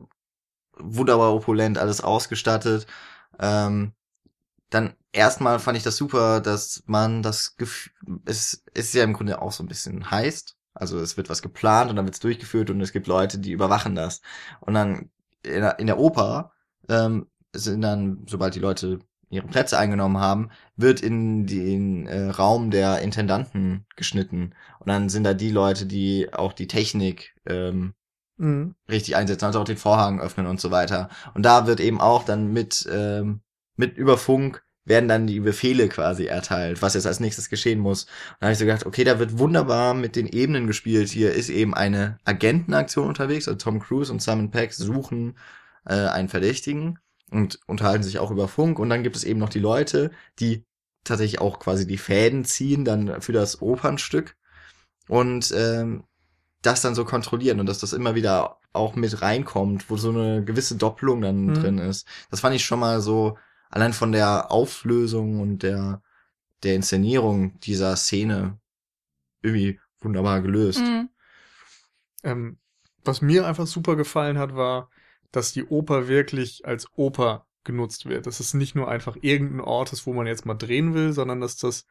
wunderbar 0.77 1.33
opulent, 1.33 1.77
alles 1.77 2.01
ausgestattet. 2.01 2.87
Ähm, 3.39 3.93
dann 4.69 4.95
erstmal 5.11 5.59
fand 5.59 5.77
ich 5.77 5.83
das 5.83 5.97
super, 5.97 6.41
dass 6.41 6.83
man 6.87 7.21
das 7.23 7.55
Gefühl, 7.57 7.93
es 8.25 8.63
ist 8.73 8.93
ja 8.93 9.03
im 9.03 9.13
Grunde 9.13 9.41
auch 9.41 9.51
so 9.51 9.63
ein 9.63 9.67
bisschen 9.67 10.09
heißt. 10.11 10.55
Also 10.73 10.99
es 10.99 11.17
wird 11.17 11.29
was 11.29 11.41
geplant 11.41 11.89
und 11.89 11.95
dann 11.95 12.05
wird 12.05 12.15
es 12.15 12.19
durchgeführt 12.21 12.69
und 12.69 12.81
es 12.81 12.91
gibt 12.91 13.07
Leute, 13.07 13.39
die 13.39 13.51
überwachen 13.51 13.95
das. 13.95 14.21
Und 14.59 14.73
dann 14.73 15.09
in 15.43 15.61
der, 15.61 15.79
in 15.79 15.87
der 15.87 15.99
Oper 15.99 16.51
ähm, 16.89 17.27
sind 17.53 17.81
dann, 17.81 18.25
sobald 18.27 18.55
die 18.55 18.59
Leute 18.59 18.99
ihre 19.29 19.47
Plätze 19.47 19.77
eingenommen 19.77 20.17
haben, 20.19 20.49
wird 20.75 21.01
in 21.01 21.45
den 21.47 22.07
äh, 22.07 22.29
Raum 22.29 22.71
der 22.71 22.99
Intendanten 23.01 23.85
geschnitten. 23.95 24.53
Und 24.79 24.87
dann 24.87 25.09
sind 25.09 25.23
da 25.23 25.33
die 25.33 25.51
Leute, 25.51 25.85
die 25.85 26.33
auch 26.33 26.53
die 26.53 26.67
Technik 26.67 27.35
ähm, 27.45 27.93
Mhm. 28.37 28.75
richtig 28.89 29.15
einsetzen, 29.15 29.45
also 29.45 29.61
auch 29.61 29.65
den 29.65 29.77
Vorhang 29.77 30.19
öffnen 30.19 30.45
und 30.45 30.59
so 30.59 30.69
weiter. 30.71 31.09
Und 31.33 31.43
da 31.43 31.67
wird 31.67 31.79
eben 31.79 32.01
auch 32.01 32.25
dann 32.25 32.51
mit, 32.51 32.87
ähm, 32.91 33.41
mit 33.77 33.97
über 33.97 34.17
Funk 34.17 34.63
werden 34.83 35.07
dann 35.09 35.25
die 35.25 35.39
Befehle 35.39 35.89
quasi 35.89 36.25
erteilt, 36.25 36.81
was 36.81 36.93
jetzt 36.93 37.07
als 37.07 37.19
nächstes 37.19 37.49
geschehen 37.49 37.79
muss. 37.79 38.03
Und 38.03 38.11
da 38.41 38.47
habe 38.47 38.53
ich 38.53 38.59
so 38.59 38.65
gedacht, 38.65 38.85
okay, 38.85 39.03
da 39.03 39.19
wird 39.19 39.39
wunderbar 39.39 39.93
mit 39.93 40.15
den 40.15 40.27
Ebenen 40.27 40.67
gespielt. 40.67 41.09
Hier 41.09 41.33
ist 41.33 41.49
eben 41.49 41.73
eine 41.73 42.19
Agentenaktion 42.25 43.07
unterwegs, 43.07 43.47
also 43.47 43.57
Tom 43.57 43.79
Cruise 43.79 44.11
und 44.11 44.21
Simon 44.21 44.51
Pegg 44.51 44.73
suchen 44.73 45.37
äh, 45.85 45.93
einen 45.93 46.29
Verdächtigen 46.29 46.99
und 47.31 47.59
unterhalten 47.67 48.03
sich 48.03 48.19
auch 48.19 48.31
über 48.31 48.47
Funk. 48.47 48.79
Und 48.79 48.89
dann 48.89 49.03
gibt 49.03 49.15
es 49.15 49.23
eben 49.23 49.39
noch 49.39 49.49
die 49.49 49.59
Leute, 49.59 50.11
die 50.39 50.65
tatsächlich 51.03 51.41
auch 51.41 51.59
quasi 51.59 51.85
die 51.85 51.97
Fäden 51.97 52.45
ziehen 52.45 52.85
dann 52.85 53.21
für 53.21 53.33
das 53.33 53.61
Opernstück. 53.61 54.35
Und 55.07 55.53
ähm, 55.55 56.03
das 56.61 56.81
dann 56.81 56.95
so 56.95 57.05
kontrollieren 57.05 57.59
und 57.59 57.67
dass 57.67 57.79
das 57.79 57.93
immer 57.93 58.15
wieder 58.15 58.57
auch 58.73 58.95
mit 58.95 59.21
reinkommt, 59.21 59.89
wo 59.89 59.97
so 59.97 60.09
eine 60.09 60.43
gewisse 60.43 60.75
Doppelung 60.75 61.21
dann 61.21 61.45
Mhm. 61.47 61.53
drin 61.53 61.77
ist. 61.77 62.07
Das 62.31 62.39
fand 62.39 62.55
ich 62.55 62.65
schon 62.65 62.79
mal 62.79 63.01
so, 63.01 63.37
allein 63.69 63.93
von 63.93 64.11
der 64.11 64.51
Auflösung 64.51 65.39
und 65.39 65.63
der, 65.63 66.01
der 66.63 66.75
Inszenierung 66.75 67.59
dieser 67.59 67.95
Szene 67.95 68.57
irgendwie 69.41 69.79
wunderbar 69.99 70.41
gelöst. 70.41 70.81
Mhm. 70.81 71.09
Ähm, 72.23 72.57
was 73.03 73.21
mir 73.21 73.45
einfach 73.45 73.67
super 73.67 73.95
gefallen 73.95 74.39
hat, 74.39 74.55
war, 74.55 74.89
dass 75.35 75.53
die 75.53 75.65
Oper 75.65 76.07
wirklich 76.07 76.65
als 76.65 76.87
Oper 76.97 77.47
genutzt 77.63 78.05
wird. 78.07 78.27
Dass 78.27 78.39
es 78.39 78.53
nicht 78.53 78.75
nur 78.75 78.87
einfach 78.89 79.17
irgendein 79.21 79.61
Ort 79.61 79.93
ist, 79.93 80.05
wo 80.07 80.13
man 80.13 80.27
jetzt 80.27 80.45
mal 80.45 80.55
drehen 80.55 80.93
will, 80.93 81.13
sondern 81.13 81.41
dass 81.41 81.57
das 81.57 81.87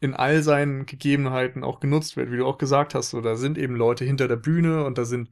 in 0.00 0.14
all 0.14 0.42
seinen 0.42 0.86
Gegebenheiten 0.86 1.64
auch 1.64 1.80
genutzt 1.80 2.16
wird. 2.16 2.30
Wie 2.30 2.36
du 2.36 2.46
auch 2.46 2.58
gesagt 2.58 2.94
hast, 2.94 3.10
so, 3.10 3.20
da 3.20 3.36
sind 3.36 3.58
eben 3.58 3.76
Leute 3.76 4.04
hinter 4.04 4.28
der 4.28 4.36
Bühne 4.36 4.84
und 4.84 4.98
da 4.98 5.04
sind 5.04 5.30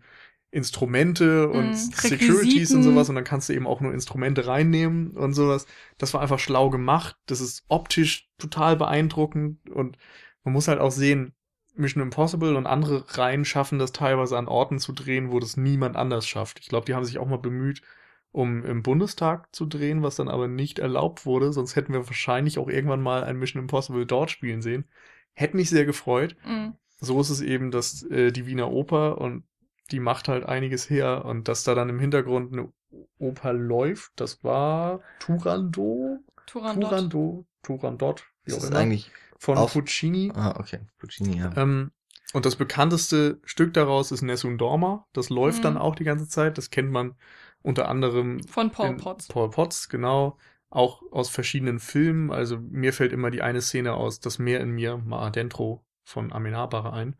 Instrumente 0.51 1.49
und 1.49 1.75
Mhm, 1.75 1.93
Securities 1.95 2.75
und 2.75 2.83
sowas 2.83 3.09
und 3.09 3.15
dann 3.15 3.25
kannst 3.25 3.49
du 3.49 3.55
eben 3.55 3.67
auch 3.67 3.81
nur 3.81 3.93
Instrumente 3.95 4.47
reinnehmen 4.47 5.13
und 5.13 5.35
sowas. 5.35 5.67
Das 5.99 6.15
war 6.15 6.21
einfach 6.21 6.39
schlau 6.39 6.71
gemacht. 6.71 7.17
Das 7.27 7.41
ist 7.41 7.65
optisch 7.69 8.29
total 8.39 8.77
beeindruckend 8.77 9.71
und 9.71 9.97
man 10.45 10.53
muss 10.53 10.69
halt 10.69 10.81
auch 10.81 10.91
sehen, 10.91 11.35
Mission 11.75 12.03
Impossible 12.03 12.57
und 12.57 12.67
andere 12.67 13.05
Reihen 13.19 13.45
schaffen 13.45 13.79
das 13.79 13.93
teilweise 13.93 14.37
an 14.37 14.49
Orten 14.49 14.79
zu 14.79 14.93
drehen, 14.93 15.33
wo 15.33 15.41
das 15.41 15.57
niemand 15.57 15.97
anders 15.97 16.27
schafft. 16.27 16.61
Ich 16.61 16.69
glaube, 16.69 16.87
die 16.87 16.95
haben 16.95 17.05
sich 17.05 17.19
auch 17.19 17.27
mal 17.27 17.39
bemüht, 17.39 17.83
um 18.31 18.65
im 18.65 18.83
Bundestag 18.83 19.55
zu 19.55 19.67
drehen, 19.67 20.03
was 20.03 20.17
dann 20.17 20.29
aber 20.29 20.49
nicht 20.49 20.79
erlaubt 20.79 21.27
wurde. 21.27 21.53
Sonst 21.53 21.77
hätten 21.77 21.93
wir 21.93 22.07
wahrscheinlich 22.07 22.59
auch 22.59 22.69
irgendwann 22.69 23.03
mal 23.03 23.25
ein 23.25 23.39
Mission 23.39 23.63
Impossible 23.63 24.07
dort 24.07 24.31
spielen 24.31 24.63
sehen. 24.63 24.87
Hätte 25.35 25.57
mich 25.57 25.71
sehr 25.71 25.85
gefreut. 25.85 26.37
Mhm. 26.45 26.75
So 27.01 27.21
ist 27.21 27.31
es 27.31 27.41
eben, 27.41 27.71
dass 27.71 28.03
äh, 28.05 28.31
die 28.33 28.47
Wiener 28.47 28.71
Oper 28.71 29.19
und 29.19 29.45
die 29.91 30.01
macht 30.01 30.29
halt 30.29 30.45
einiges 30.45 30.89
her 30.89 31.25
und 31.25 31.49
dass 31.49 31.65
da 31.65 31.75
dann 31.75 31.89
im 31.89 31.99
Hintergrund 31.99 32.53
eine 32.53 32.73
Oper 33.19 33.53
läuft, 33.53 34.13
das 34.17 34.43
war 34.45 35.01
Turandot, 35.19 36.21
Turandot. 36.47 36.89
Turandot, 36.91 37.45
Turandot, 37.63 38.25
wie 38.45 38.51
Das 38.51 38.59
auch 38.61 38.65
ist 38.65 38.71
immer, 38.71 38.81
eigentlich, 38.81 39.11
von 39.43 39.59
auf- 39.59 39.73
Puccini. 39.73 40.31
ah, 40.37 40.55
okay, 40.59 40.79
Puccini, 40.99 41.37
ja. 41.39 41.51
Ähm, 41.57 41.91
und 42.33 42.47
das 42.47 42.55
bekannteste 42.57 43.41
Stück 43.45 43.75
daraus 43.75 44.13
ist 44.13 44.23
Nessun 44.23 44.57
Dorma. 44.57 45.07
Das 45.13 45.31
läuft 45.31 45.59
Mhm. 45.59 45.63
dann 45.63 45.77
auch 45.79 45.97
die 45.97 46.05
ganze 46.05 46.29
Zeit. 46.29 46.57
Das 46.59 46.71
kennt 46.71 46.91
man 46.93 47.17
unter 47.61 47.89
anderem 47.89 48.41
Von 48.45 48.71
Paul 48.71 48.97
Potts. 48.97 49.27
Paul 49.29 49.51
Potts, 49.51 49.89
genau. 49.89 50.39
Auch 50.71 51.03
aus 51.11 51.29
verschiedenen 51.29 51.81
Filmen. 51.81 52.31
Also 52.31 52.59
mir 52.59 52.93
fällt 52.93 53.13
immer 53.13 53.31
die 53.33 53.43
eine 53.43 53.61
Szene 53.61 53.95
aus 53.95 54.21
Das 54.21 54.39
Meer 54.39 54.61
in 54.61 54.71
mir, 54.71 54.97
Ma 54.97 55.27
Adentro 55.27 55.85
von 56.05 56.33
Amin 56.33 56.57
Habare 56.57 56.93
ein. 56.93 57.17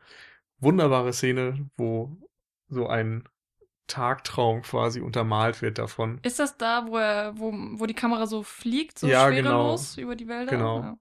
Wunderbare 0.61 1.13
Szene, 1.13 1.69
wo 1.77 2.17
so 2.69 2.87
ein 2.87 3.25
Tagtraum 3.89 4.63
quasi 4.63 5.01
untermalt 5.01 5.61
wird 5.61 5.79
davon. 5.79 6.21
Ist 6.23 6.39
das 6.39 6.57
da, 6.57 6.87
wo, 6.87 6.97
er, 6.97 7.37
wo, 7.37 7.53
wo 7.53 7.87
die 7.87 7.95
Kamera 7.95 8.27
so 8.27 8.43
fliegt, 8.43 8.99
so 8.99 9.07
Ja, 9.09 9.27
schwerelos 9.27 9.99
über 9.99 10.15
die 10.17 10.29
Wälder? 10.29 10.53
Genau. 10.53 10.79
Ja. 10.81 10.97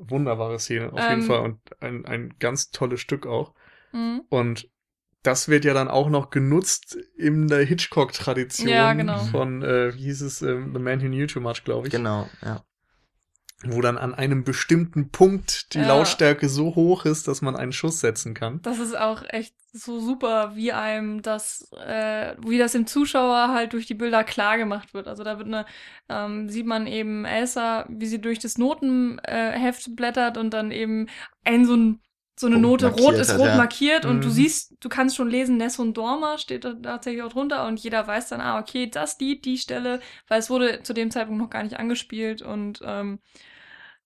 Wunderbare 0.00 0.58
Szene, 0.58 0.92
auf 0.92 1.00
Ähm. 1.00 1.10
jeden 1.10 1.22
Fall. 1.22 1.40
Und 1.40 1.60
ein, 1.82 2.04
ein 2.06 2.34
ganz 2.38 2.70
tolles 2.70 3.00
Stück 3.00 3.26
auch. 3.26 3.54
Mhm. 3.92 4.22
Und 4.28 4.68
das 5.22 5.48
wird 5.48 5.64
ja 5.64 5.74
dann 5.74 5.88
auch 5.88 6.08
noch 6.08 6.30
genutzt 6.30 6.96
in 7.16 7.48
der 7.48 7.64
Hitchcock-Tradition 7.64 8.68
Ja, 8.68 8.92
genau. 8.94 9.18
von, 9.18 9.62
äh, 9.62 9.94
wie 9.94 10.04
hieß 10.04 10.22
es, 10.22 10.42
ähm, 10.42 10.72
The 10.74 10.80
Man 10.80 11.02
Who 11.02 11.06
Knew 11.08 11.26
Too 11.26 11.40
Much, 11.40 11.64
glaube 11.64 11.88
ich. 11.88 11.92
Genau, 11.92 12.28
ja. 12.42 12.64
Wo 13.62 13.82
dann 13.82 13.98
an 13.98 14.14
einem 14.14 14.42
bestimmten 14.42 15.10
Punkt 15.10 15.74
die 15.74 15.78
Ja. 15.80 15.88
Lautstärke 15.88 16.48
so 16.48 16.74
hoch 16.74 17.04
ist, 17.04 17.28
dass 17.28 17.42
man 17.42 17.56
einen 17.56 17.72
Schuss 17.72 18.00
setzen 18.00 18.32
kann. 18.32 18.62
Das 18.62 18.78
ist 18.78 18.96
auch 18.96 19.22
echt 19.28 19.54
so 19.72 20.00
super, 20.00 20.56
wie 20.56 20.72
einem 20.72 21.20
das, 21.22 21.70
äh, 21.86 22.34
wie 22.44 22.58
das 22.58 22.72
dem 22.72 22.86
Zuschauer 22.86 23.48
halt 23.48 23.74
durch 23.74 23.86
die 23.86 23.94
Bilder 23.94 24.24
klar 24.24 24.56
gemacht 24.56 24.94
wird. 24.94 25.06
Also 25.06 25.24
da 25.24 25.36
wird 25.38 25.48
eine, 25.48 25.66
ähm, 26.08 26.48
sieht 26.48 26.66
man 26.66 26.86
eben 26.86 27.24
Elsa, 27.24 27.86
wie 27.88 28.06
sie 28.06 28.20
durch 28.20 28.38
das 28.38 28.56
Notenheft 28.58 29.88
äh, 29.88 29.90
blättert 29.90 30.38
und 30.38 30.54
dann 30.54 30.70
eben 30.70 31.08
ein 31.44 31.66
so 31.66 31.76
ein 31.76 32.00
so 32.40 32.46
eine 32.46 32.58
Note 32.58 32.86
rot 32.86 33.18
ist 33.18 33.36
rot 33.36 33.46
ja. 33.46 33.54
markiert 33.54 34.06
und 34.06 34.24
du 34.24 34.28
Mhm. 34.28 34.34
siehst, 34.34 34.74
du 34.80 34.88
kannst 34.88 35.16
schon 35.16 35.28
lesen, 35.30 35.56
Ness 35.58 35.78
und 35.78 35.94
Dorma 35.96 36.38
steht 36.38 36.64
da 36.64 36.74
tatsächlich 36.74 37.22
auch 37.22 37.32
drunter 37.32 37.66
und 37.66 37.78
jeder 37.80 38.06
weiß 38.06 38.28
dann, 38.30 38.40
ah, 38.40 38.58
okay, 38.60 38.88
das 38.90 39.18
Lied, 39.20 39.44
die 39.44 39.58
Stelle, 39.58 40.00
weil 40.28 40.40
es 40.40 40.50
wurde 40.50 40.82
zu 40.82 40.94
dem 40.94 41.10
Zeitpunkt 41.10 41.40
noch 41.42 41.50
gar 41.50 41.62
nicht 41.62 41.78
angespielt 41.78 42.42
und 42.42 42.80
ähm, 42.84 43.20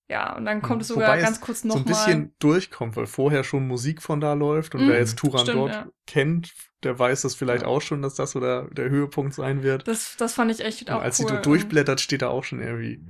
ja, 0.09 0.35
und 0.35 0.45
dann 0.45 0.61
kommt 0.61 0.81
es 0.83 0.89
sogar 0.89 1.09
Wobei 1.09 1.19
ganz 1.19 1.41
kurz 1.41 1.63
so 1.67 1.79
ein 1.79 1.85
nochmal. 1.85 1.85
bisschen 1.85 2.35
durchkommt, 2.39 2.95
weil 2.95 3.07
vorher 3.07 3.43
schon 3.43 3.67
Musik 3.67 4.01
von 4.01 4.19
da 4.21 4.33
läuft 4.33 4.75
und 4.75 4.81
Mhm, 4.81 4.87
wer 4.87 4.97
jetzt 4.97 5.17
Turan 5.17 5.41
stimmt, 5.41 5.55
dort 5.55 5.73
ja. 5.73 5.91
kennt, 6.07 6.53
der 6.83 6.97
weiß 6.97 7.23
das 7.23 7.35
vielleicht 7.35 7.63
Ja. 7.63 7.69
auch 7.69 7.81
schon, 7.81 8.01
dass 8.01 8.15
das 8.15 8.31
so 8.31 8.39
der, 8.39 8.69
der 8.71 8.89
Höhepunkt 8.89 9.33
sein 9.33 9.63
wird. 9.63 9.83
Das, 9.85 10.15
das 10.17 10.33
fand 10.33 10.51
ich 10.51 10.59
echt 10.61 10.89
Und 10.89 10.91
auch 10.91 11.01
als 11.01 11.17
cool. 11.19 11.25
sie 11.25 11.27
so 11.27 11.37
durchblättert, 11.37 11.99
steht 12.01 12.21
da 12.21 12.29
auch 12.29 12.43
schon 12.43 12.61
irgendwie 12.61 13.01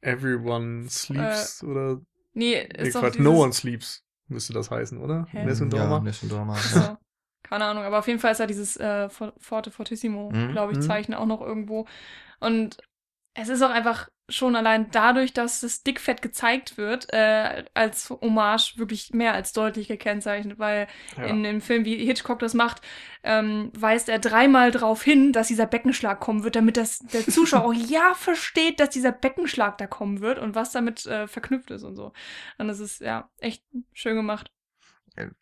Everyone 0.00 0.88
sleeps 0.88 1.62
oder 1.64 2.00
Nee, 2.34 2.54
nee, 2.68 2.68
Äh, 2.74 2.84
ist 2.84 2.94
doch 2.94 3.00
Quatsch, 3.00 3.18
dieses, 3.18 3.24
No 3.24 3.42
One 3.42 3.52
sleeps 3.52 4.04
müsste 4.28 4.52
das 4.52 4.70
heißen, 4.70 4.98
oder? 4.98 5.26
Hä? 5.30 5.44
Ness 5.44 5.60
und 5.60 5.72
ja, 5.72 5.78
Dorma. 5.80 6.54
Ja. 6.54 6.60
so, 6.60 6.98
keine 7.42 7.64
Ahnung, 7.64 7.84
aber 7.84 7.98
auf 7.98 8.06
jeden 8.06 8.18
Fall 8.18 8.32
ist 8.32 8.38
ja 8.38 8.46
dieses 8.46 8.76
äh, 8.76 9.08
For- 9.08 9.32
Forte 9.38 9.70
Fortissimo, 9.70 10.30
Mhm, 10.30 10.52
glaube 10.52 10.72
ich, 10.72 10.78
mhm. 10.78 10.82
Zeichen 10.82 11.14
auch 11.14 11.26
noch 11.26 11.40
irgendwo. 11.40 11.86
Und 12.40 12.78
es 13.34 13.48
ist 13.48 13.62
auch 13.62 13.70
einfach 13.70 14.08
schon 14.28 14.56
allein 14.56 14.90
dadurch, 14.90 15.32
dass 15.32 15.60
das 15.60 15.82
Dickfett 15.82 16.20
gezeigt 16.20 16.76
wird, 16.76 17.12
äh, 17.12 17.64
als 17.74 18.10
Hommage 18.10 18.74
wirklich 18.76 19.10
mehr 19.12 19.32
als 19.32 19.52
deutlich 19.52 19.88
gekennzeichnet, 19.88 20.58
weil 20.58 20.86
Ja. 21.16 21.24
in 21.24 21.42
dem 21.42 21.60
Film, 21.60 21.84
wie 21.84 22.04
Hitchcock 22.04 22.38
das 22.38 22.52
macht, 22.54 22.82
ähm, 23.22 23.70
weist 23.74 24.08
er 24.08 24.18
dreimal 24.18 24.70
darauf 24.70 25.02
hin, 25.02 25.32
dass 25.32 25.48
dieser 25.48 25.66
Beckenschlag 25.66 26.20
kommen 26.20 26.44
wird, 26.44 26.56
damit 26.56 26.76
das 26.76 26.98
der 26.98 27.26
Zuschauer 27.26 27.64
auch 27.64 27.72
ja 27.90 28.14
versteht, 28.14 28.80
dass 28.80 28.90
dieser 28.90 29.12
Beckenschlag 29.12 29.78
da 29.78 29.86
kommen 29.86 30.20
wird 30.20 30.38
und 30.38 30.54
was 30.54 30.72
damit 30.72 31.06
äh, 31.06 31.26
verknüpft 31.26 31.70
ist 31.70 31.82
und 31.82 31.96
so. 31.96 32.12
Und 32.58 32.68
das 32.68 32.80
ist 32.80 33.00
ja 33.00 33.30
echt 33.38 33.64
schön 33.92 34.16
gemacht. 34.16 34.50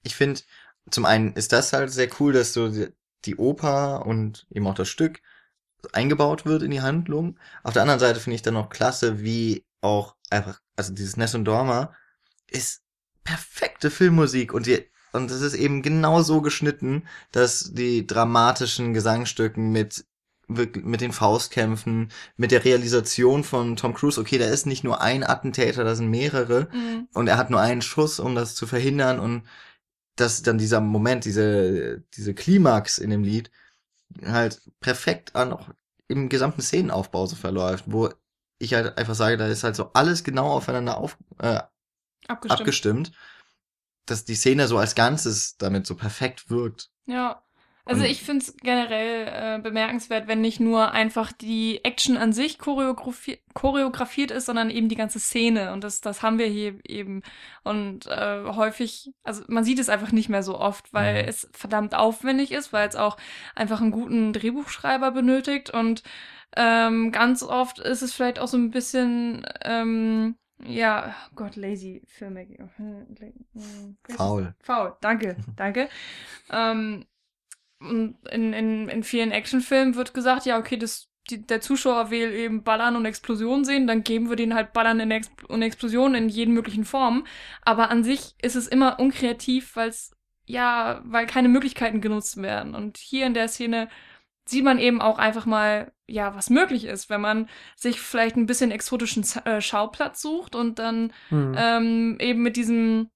ich 0.02 0.14
finde, 0.14 0.40
zum 0.90 1.04
einen 1.04 1.32
ist 1.34 1.52
das 1.52 1.72
halt 1.72 1.90
sehr 1.90 2.08
cool, 2.20 2.32
dass 2.32 2.52
so 2.52 2.68
die, 2.68 2.88
die 3.24 3.36
Oper 3.36 4.06
und 4.06 4.46
eben 4.50 4.66
auch 4.66 4.74
das 4.74 4.88
Stück 4.88 5.20
eingebaut 5.92 6.44
wird 6.46 6.62
in 6.62 6.70
die 6.70 6.80
Handlung. 6.82 7.38
Auf 7.62 7.72
der 7.74 7.82
anderen 7.82 8.00
Seite 8.00 8.20
finde 8.20 8.36
ich 8.36 8.42
dann 8.42 8.54
noch 8.54 8.70
klasse, 8.70 9.20
wie 9.22 9.64
auch 9.80 10.16
einfach, 10.30 10.60
also 10.76 10.92
dieses 10.92 11.16
Ness 11.16 11.34
und 11.34 11.44
Dorma 11.44 11.92
ist 12.50 12.82
perfekte 13.24 13.90
Filmmusik 13.90 14.52
und 14.54 14.66
die, 14.66 14.84
und 15.12 15.30
es 15.30 15.40
ist 15.40 15.54
eben 15.54 15.82
genau 15.82 16.22
so 16.22 16.40
geschnitten, 16.42 17.04
dass 17.32 17.72
die 17.72 18.06
dramatischen 18.06 18.94
Gesangstücken 18.94 19.70
mit 19.72 20.04
mit 20.48 21.00
den 21.00 21.10
Faustkämpfen, 21.12 22.12
mit 22.36 22.52
der 22.52 22.64
Realisation 22.64 23.42
von 23.42 23.74
Tom 23.74 23.94
Cruise, 23.94 24.20
okay, 24.20 24.38
da 24.38 24.44
ist 24.46 24.64
nicht 24.64 24.84
nur 24.84 25.00
ein 25.00 25.24
Attentäter, 25.24 25.82
da 25.82 25.96
sind 25.96 26.08
mehrere 26.08 26.68
Mhm. 26.72 27.08
und 27.14 27.26
er 27.26 27.36
hat 27.36 27.50
nur 27.50 27.60
einen 27.60 27.82
Schuss, 27.82 28.20
um 28.20 28.36
das 28.36 28.54
zu 28.54 28.68
verhindern 28.68 29.18
und 29.18 29.42
dass 30.16 30.42
dann 30.42 30.58
dieser 30.58 30.80
Moment, 30.80 31.24
diese, 31.24 32.02
diese 32.14 32.32
Klimax 32.34 32.98
in 32.98 33.10
dem 33.10 33.24
Lied 33.24 33.50
halt 34.24 34.60
perfekt 34.80 35.34
an 35.36 35.52
auch 35.52 35.68
im 36.08 36.28
gesamten 36.28 36.62
Szenenaufbau 36.62 37.26
so 37.26 37.36
verläuft, 37.36 37.84
wo 37.86 38.10
ich 38.58 38.74
halt 38.74 38.96
einfach 38.98 39.14
sage, 39.14 39.36
da 39.36 39.46
ist 39.48 39.64
halt 39.64 39.76
so 39.76 39.92
alles 39.92 40.24
genau 40.24 40.52
aufeinander 40.52 40.98
auf, 40.98 41.18
äh, 41.38 41.60
Abgestimmt. 42.28 42.60
abgestimmt, 42.60 43.12
dass 44.06 44.24
die 44.24 44.34
Szene 44.36 44.68
so 44.68 44.78
als 44.78 44.94
Ganzes 44.94 45.56
damit 45.56 45.86
so 45.86 45.96
perfekt 45.96 46.50
wirkt. 46.50 46.90
Ja. 47.06 47.42
Also 47.88 48.02
ich 48.02 48.22
finde 48.22 48.44
es 48.44 48.56
generell 48.56 49.58
äh, 49.58 49.62
bemerkenswert, 49.62 50.26
wenn 50.26 50.40
nicht 50.40 50.58
nur 50.58 50.90
einfach 50.92 51.30
die 51.32 51.84
Action 51.84 52.16
an 52.16 52.32
sich 52.32 52.58
choreografi 52.58 53.38
choreografiert 53.54 54.32
ist, 54.32 54.46
sondern 54.46 54.70
eben 54.70 54.88
die 54.88 54.96
ganze 54.96 55.20
Szene. 55.20 55.72
Und 55.72 55.84
das, 55.84 56.00
das 56.00 56.22
haben 56.22 56.38
wir 56.38 56.46
hier 56.48 56.78
eben. 56.84 57.22
Und 57.62 58.06
äh, 58.06 58.42
häufig, 58.44 59.12
also 59.22 59.44
man 59.48 59.64
sieht 59.64 59.78
es 59.78 59.88
einfach 59.88 60.10
nicht 60.12 60.28
mehr 60.28 60.42
so 60.42 60.58
oft, 60.58 60.92
weil 60.92 61.24
Mhm. 61.24 61.28
es 61.28 61.48
verdammt 61.52 61.94
aufwendig 61.94 62.52
ist, 62.52 62.72
weil 62.72 62.88
es 62.88 62.96
auch 62.96 63.16
einfach 63.54 63.80
einen 63.80 63.92
guten 63.92 64.32
Drehbuchschreiber 64.32 65.12
benötigt. 65.12 65.70
Und 65.70 66.02
ähm, 66.56 67.12
ganz 67.12 67.42
oft 67.42 67.78
ist 67.78 68.02
es 68.02 68.12
vielleicht 68.12 68.38
auch 68.38 68.48
so 68.48 68.56
ein 68.56 68.70
bisschen, 68.70 69.46
ähm, 69.62 70.36
ja, 70.64 71.14
oh 71.30 71.34
Gott, 71.36 71.56
lazy 71.56 72.02
Filmmaking. 72.06 72.70
Hm, 72.76 73.06
hm? 73.54 73.96
Faul. 74.08 74.54
Faul, 74.60 74.96
danke, 75.00 75.36
danke. 75.56 75.88
ähm, 76.50 77.06
und 77.80 78.16
in, 78.30 78.52
in, 78.52 78.88
in 78.88 79.02
vielen 79.02 79.32
Actionfilmen 79.32 79.94
wird 79.96 80.14
gesagt, 80.14 80.46
ja, 80.46 80.58
okay, 80.58 80.76
das, 80.76 81.08
die, 81.30 81.46
der 81.46 81.60
Zuschauer 81.60 82.10
will 82.10 82.32
eben 82.32 82.62
Ballern 82.64 82.96
und 82.96 83.04
Explosionen 83.04 83.64
sehen, 83.64 83.86
dann 83.86 84.02
geben 84.04 84.28
wir 84.28 84.36
denen 84.36 84.54
halt 84.54 84.72
Ballern 84.72 85.00
in 85.00 85.10
Ex 85.10 85.30
und 85.48 85.62
Explosionen 85.62 86.24
in 86.24 86.28
jeden 86.28 86.54
möglichen 86.54 86.84
Formen. 86.84 87.26
Aber 87.62 87.90
an 87.90 88.04
sich 88.04 88.34
ist 88.40 88.56
es 88.56 88.66
immer 88.68 88.98
unkreativ, 88.98 89.76
weil 89.76 89.88
es, 89.90 90.16
ja, 90.46 91.02
weil 91.04 91.26
keine 91.26 91.48
Möglichkeiten 91.48 92.00
genutzt 92.00 92.40
werden. 92.40 92.74
Und 92.74 92.96
hier 92.98 93.26
in 93.26 93.34
der 93.34 93.48
Szene 93.48 93.88
sieht 94.48 94.64
man 94.64 94.78
eben 94.78 95.00
auch 95.02 95.18
einfach 95.18 95.44
mal, 95.44 95.92
ja, 96.06 96.34
was 96.36 96.50
möglich 96.50 96.84
ist, 96.84 97.10
wenn 97.10 97.20
man 97.20 97.48
sich 97.74 98.00
vielleicht 98.00 98.36
ein 98.36 98.46
bisschen 98.46 98.70
exotischen 98.70 99.24
äh, 99.44 99.60
Schauplatz 99.60 100.22
sucht 100.22 100.54
und 100.54 100.78
dann 100.78 101.12
Hm. 101.30 101.54
ähm, 101.58 102.16
eben 102.20 102.42
mit 102.42 102.56
diesem, 102.56 103.10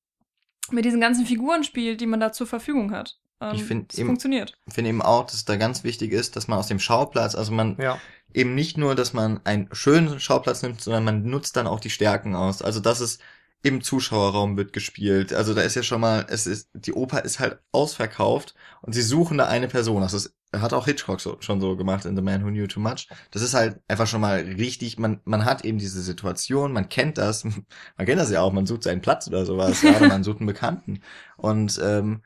mit 0.70 0.85
diesen 0.85 1.01
ganzen 1.01 1.27
Figuren 1.27 1.65
spielt, 1.65 2.01
die 2.01 2.07
man 2.07 2.20
da 2.20 2.32
zur 2.32 2.47
Verfügung 2.49 2.91
hat. 2.93 3.16
Ähm, 3.40 3.54
Ich 3.54 3.64
find 3.64 3.92
es 3.92 3.98
eben- 3.98 4.08
funktioniert. 4.08 4.56
Ich 4.66 4.74
finde 4.74 4.90
eben 4.90 5.02
auch, 5.02 5.24
dass 5.24 5.34
es 5.34 5.44
da 5.44 5.56
ganz 5.56 5.84
wichtig 5.84 6.12
ist, 6.12 6.36
dass 6.36 6.48
man 6.48 6.58
aus 6.58 6.68
dem 6.68 6.78
Schauplatz, 6.78 7.34
also 7.34 7.52
man 7.52 7.76
ja. 7.80 7.98
eben 8.34 8.54
nicht 8.54 8.76
nur, 8.76 8.94
dass 8.94 9.12
man 9.12 9.40
einen 9.44 9.68
schönen 9.72 10.20
Schauplatz 10.20 10.62
nimmt, 10.62 10.80
sondern 10.80 11.04
man 11.04 11.22
nutzt 11.24 11.56
dann 11.56 11.66
auch 11.66 11.80
die 11.80 11.90
Stärken 11.90 12.34
aus. 12.34 12.62
Also 12.62 12.80
das 12.80 13.00
ist 13.00 13.20
im 13.62 13.82
Zuschauerraum 13.82 14.56
wird 14.56 14.72
gespielt. 14.72 15.34
Also 15.34 15.52
da 15.52 15.60
ist 15.60 15.74
ja 15.74 15.82
schon 15.82 16.00
mal, 16.00 16.26
es 16.30 16.46
ist, 16.46 16.70
die 16.72 16.94
Oper 16.94 17.24
ist 17.24 17.40
halt 17.40 17.58
ausverkauft 17.72 18.54
und 18.80 18.94
sie 18.94 19.02
suchen 19.02 19.36
da 19.36 19.48
eine 19.48 19.68
Person. 19.68 20.00
Das 20.00 20.14
ist, 20.14 20.34
hat 20.52 20.72
auch 20.72 20.86
Hitchcock 20.86 21.20
so, 21.20 21.36
schon 21.40 21.60
so 21.60 21.76
gemacht 21.76 22.06
in 22.06 22.16
The 22.16 22.22
Man 22.22 22.42
Who 22.42 22.48
Knew 22.48 22.66
Too 22.66 22.80
Much. 22.80 23.08
Das 23.30 23.42
ist 23.42 23.52
halt 23.52 23.78
einfach 23.86 24.06
schon 24.06 24.22
mal 24.22 24.38
richtig, 24.40 24.98
man, 24.98 25.20
man 25.24 25.44
hat 25.44 25.64
eben 25.64 25.76
diese 25.78 26.00
Situation, 26.00 26.72
man 26.72 26.88
kennt 26.88 27.18
das, 27.18 27.44
man 27.96 28.06
kennt 28.06 28.18
das 28.18 28.30
ja 28.30 28.40
auch, 28.40 28.52
man 28.52 28.66
sucht 28.66 28.82
seinen 28.84 29.02
Platz 29.02 29.28
oder 29.28 29.44
sowas, 29.44 29.82
ja, 29.82 29.94
oder 29.96 30.08
man 30.08 30.24
sucht 30.24 30.38
einen 30.38 30.46
Bekannten. 30.46 31.02
Und 31.36 31.78
ähm, 31.82 32.22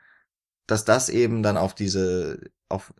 dass 0.67 0.85
das 0.85 1.09
eben 1.09 1.43
dann 1.43 1.57
auf 1.57 1.75
diese, 1.75 2.39
auf 2.69 2.93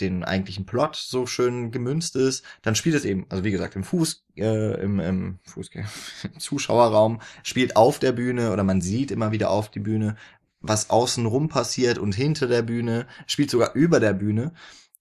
den 0.00 0.24
eigentlichen 0.24 0.66
Plot 0.66 0.96
so 0.96 1.26
schön 1.26 1.70
gemünzt 1.70 2.16
ist, 2.16 2.44
dann 2.62 2.74
spielt 2.74 2.96
es 2.96 3.04
eben, 3.04 3.26
also 3.28 3.44
wie 3.44 3.52
gesagt, 3.52 3.76
im 3.76 3.84
Fuß, 3.84 4.24
äh, 4.36 4.80
im, 4.82 4.98
im 4.98 5.38
Fuß, 5.44 5.70
im 6.24 6.40
Zuschauerraum, 6.40 7.20
spielt 7.44 7.76
auf 7.76 7.98
der 8.00 8.12
Bühne 8.12 8.52
oder 8.52 8.64
man 8.64 8.80
sieht 8.80 9.10
immer 9.10 9.30
wieder 9.30 9.50
auf 9.50 9.70
die 9.70 9.80
Bühne, 9.80 10.16
was 10.60 10.90
außenrum 10.90 11.48
passiert 11.48 11.98
und 11.98 12.14
hinter 12.14 12.48
der 12.48 12.62
Bühne, 12.62 13.06
spielt 13.26 13.50
sogar 13.50 13.74
über 13.74 14.00
der 14.00 14.14
Bühne, 14.14 14.52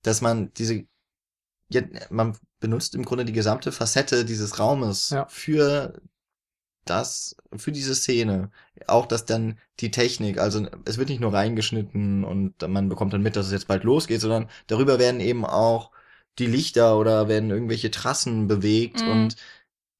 dass 0.03 0.22
man 0.22 0.53
diese, 0.53 0.85
man 2.10 2.38
benutzt 2.60 2.94
im 2.94 3.03
Grunde 3.03 3.26
die 3.26 3.34
gesamte 3.34 3.72
Facette 3.72 4.26
dieses 4.26 4.60
Raumes 4.60 5.10
Ja. 5.10 5.26
für 5.27 5.99
das, 6.86 7.36
für 7.56 7.72
diese 7.72 7.96
Szene. 7.96 8.52
Auch, 8.88 9.06
dass 9.06 9.26
dann 9.26 9.58
die 9.80 9.92
Technik, 9.92 10.40
also 10.40 10.68
es 10.86 10.98
wird 10.98 11.10
nicht 11.10 11.22
nur 11.22 11.34
reingeschnitten 11.34 12.24
und 12.24 12.62
man 12.68 12.90
bekommt 12.90 13.14
dann 13.14 13.22
mit, 13.22 13.36
dass 13.36 13.48
es 13.48 13.52
jetzt 13.52 13.68
bald 13.68 13.84
losgeht, 13.84 14.22
sondern 14.22 14.50
darüber 14.68 15.00
werden 15.00 15.20
eben 15.22 15.46
auch 15.46 15.92
die 16.40 16.48
Lichter 16.48 16.98
oder 16.98 17.28
werden 17.28 17.52
irgendwelche 17.52 17.92
Trassen 17.92 18.48
bewegt 18.48 19.02
Mhm. 19.02 19.12
und 19.12 19.36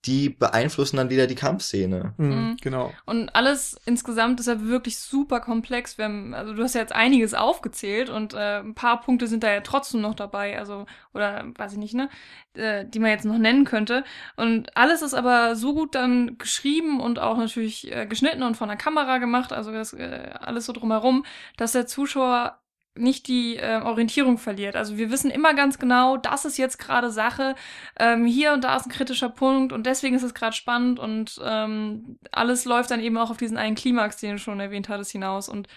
die 0.06 0.30
beeinflussen 0.30 0.98
dann 0.98 1.10
wieder 1.10 1.28
die 1.28 1.36
Kampfszene. 1.36 2.14
Hm, 2.18 2.30
Mhm. 2.30 2.58
Genau. 2.62 2.94
Und 3.06 3.34
alles 3.36 3.80
insgesamt 3.86 4.40
ist 4.40 4.48
ja 4.48 4.62
wirklich 4.62 4.98
super 5.00 5.40
komplex. 5.40 5.98
Wir 5.98 6.06
haben, 6.06 6.34
also 6.34 6.54
du 6.54 6.64
hast 6.64 6.76
ja 6.76 6.82
jetzt 6.82 6.94
einiges 6.94 7.34
aufgezählt 7.34 8.10
und 8.10 8.34
äh, 8.34 8.60
ein 8.60 8.76
paar 8.76 9.00
Punkte 9.02 9.28
sind 9.28 9.44
da 9.44 9.52
ja 9.52 9.62
trotzdem 9.62 10.02
noch 10.02 10.16
dabei, 10.16 10.58
also, 10.60 10.86
oder 11.14 11.46
weiß 11.56 11.74
ich 11.74 11.78
nicht, 11.78 11.94
ne, 11.94 12.10
äh, 12.54 12.86
die 12.86 13.00
man 13.00 13.12
jetzt 13.12 13.26
noch 13.26 13.38
nennen 13.38 13.64
könnte. 13.66 14.04
Und 14.36 14.76
alles 14.76 15.02
ist 15.02 15.14
aber 15.14 15.56
so 15.56 15.74
gut 15.74 15.96
dann 15.96 16.38
geschrieben 16.38 17.00
und 17.00 17.20
auch 17.20 17.38
natürlich 17.38 17.92
äh, 17.92 18.06
geschnitten 18.06 18.44
und 18.44 18.58
von 18.58 18.68
der 18.68 18.78
Kamera 18.78 19.20
gemacht, 19.20 19.54
also 19.54 19.72
das 19.72 19.94
äh, 19.94 20.32
alles 20.40 20.66
so 20.66 20.74
drumherum, 20.74 21.26
dass 21.58 21.72
der 21.72 21.88
Zuschauer 21.88 22.60
nicht 22.96 23.28
die 23.28 23.58
äh, 23.58 23.82
Orientierung 23.82 24.38
verliert. 24.38 24.76
Also 24.76 24.98
wir 24.98 25.10
wissen 25.10 25.32
immer 25.32 25.54
ganz 25.56 25.80
genau, 25.80 26.18
das 26.18 26.46
ist 26.46 26.58
jetzt 26.58 26.78
gerade 26.78 27.12
Sache, 27.12 27.56
ähm, 28.00 28.26
hier 28.26 28.54
und 28.54 28.64
da 28.64 28.76
ist 28.76 28.86
ein 28.86 28.92
kritischer 28.92 29.30
Punkt 29.30 29.74
und 29.74 29.86
deswegen 29.86 30.16
ist 30.16 30.22
es 30.24 30.34
gerade 30.36 30.56
spannend 30.56 31.00
und 31.00 31.40
ähm, 31.44 32.20
alles 32.32 32.66
läuft 32.66 32.92
dann 32.92 33.00
eben 33.00 33.18
auch 33.18 33.32
auf 33.32 33.38
diesen 33.38 33.58
einen 33.58 33.76
Klimax, 33.76 34.18
den 34.18 34.34
du 34.34 34.38
schon 34.38 34.60
erwähnt 34.60 34.90
hattest, 34.90 35.12
hinaus. 35.12 35.50
Und 35.50 35.68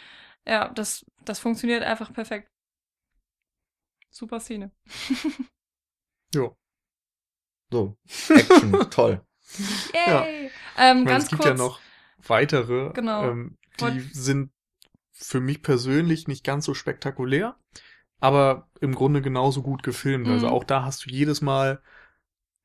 ja, 0.46 0.68
das, 0.68 1.06
das 1.24 1.38
funktioniert 1.38 1.82
einfach 1.82 2.12
perfekt. 2.12 2.50
Super 4.10 4.40
Szene. 4.40 4.70
Jo. 6.34 6.56
So, 7.72 7.96
Action, 8.28 8.72
toll. 8.90 9.22
Yay! 9.94 10.50
Ähm, 10.76 10.98
Ich 10.98 11.04
meine, 11.04 11.04
ganz 11.04 11.24
es 11.24 11.30
gibt 11.30 11.42
kurz. 11.42 11.58
ja 11.58 11.64
noch 11.64 11.80
weitere, 12.18 12.92
Genau. 12.92 13.30
ähm, 13.30 13.56
die 13.78 13.82
Wollt- 13.84 14.14
sind 14.14 14.52
für 15.18 15.40
mich 15.40 15.62
persönlich 15.62 16.28
nicht 16.28 16.44
ganz 16.44 16.64
so 16.64 16.74
spektakulär, 16.74 17.56
aber 18.20 18.68
im 18.80 18.94
Grunde 18.94 19.22
genauso 19.22 19.62
gut 19.62 19.82
gefilmt. 19.82 20.28
Also 20.28 20.46
Mhm. 20.46 20.52
auch 20.52 20.64
da 20.64 20.84
hast 20.84 21.06
du 21.06 21.10
jedes 21.10 21.40
Mal 21.42 21.80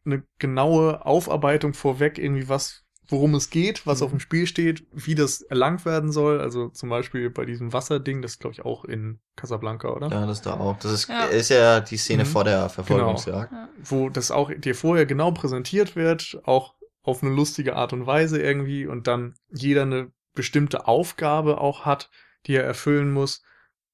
eine 0.05 0.23
genaue 0.39 1.05
Aufarbeitung 1.05 1.73
vorweg, 1.73 2.17
irgendwie 2.17 2.49
was, 2.49 2.83
worum 3.07 3.35
es 3.35 3.49
geht, 3.49 3.85
was 3.85 3.99
Mhm. 3.99 4.05
auf 4.05 4.09
dem 4.11 4.19
Spiel 4.19 4.47
steht, 4.47 4.85
wie 4.91 5.15
das 5.15 5.41
erlangt 5.41 5.85
werden 5.85 6.11
soll. 6.11 6.39
Also 6.41 6.69
zum 6.69 6.89
Beispiel 6.89 7.29
bei 7.29 7.45
diesem 7.45 7.71
Wasserding, 7.73 8.21
das 8.21 8.31
ist 8.33 8.39
glaube 8.39 8.53
ich 8.53 8.65
auch 8.65 8.83
in 8.85 9.19
Casablanca, 9.35 9.89
oder? 9.89 10.09
Ja, 10.09 10.25
das 10.25 10.41
da 10.41 10.53
auch. 10.59 10.77
Das 10.79 10.91
ist 10.91 11.07
Ja. 11.09 11.25
ist 11.25 11.49
ja 11.49 11.79
die 11.81 11.97
Szene 11.97 12.23
Mhm. 12.23 12.27
vor 12.27 12.43
der 12.43 12.69
Verfolgungsjagd. 12.69 13.51
Ja. 13.51 13.67
wo 13.83 14.09
das 14.09 14.29
auch 14.31 14.51
dir 14.53 14.75
vorher 14.75 15.05
genau 15.05 15.31
präsentiert 15.31 15.95
wird, 15.95 16.39
auch 16.43 16.75
auf 17.03 17.23
eine 17.23 17.33
lustige 17.33 17.75
Art 17.75 17.93
und 17.93 18.05
Weise 18.05 18.39
irgendwie 18.41 18.85
und 18.85 19.07
dann 19.07 19.33
jeder 19.49 19.81
eine 19.83 20.11
bestimmte 20.35 20.87
Aufgabe 20.87 21.59
auch 21.59 21.83
hat, 21.85 22.09
die 22.45 22.55
er 22.55 22.63
erfüllen 22.63 23.11
muss 23.11 23.43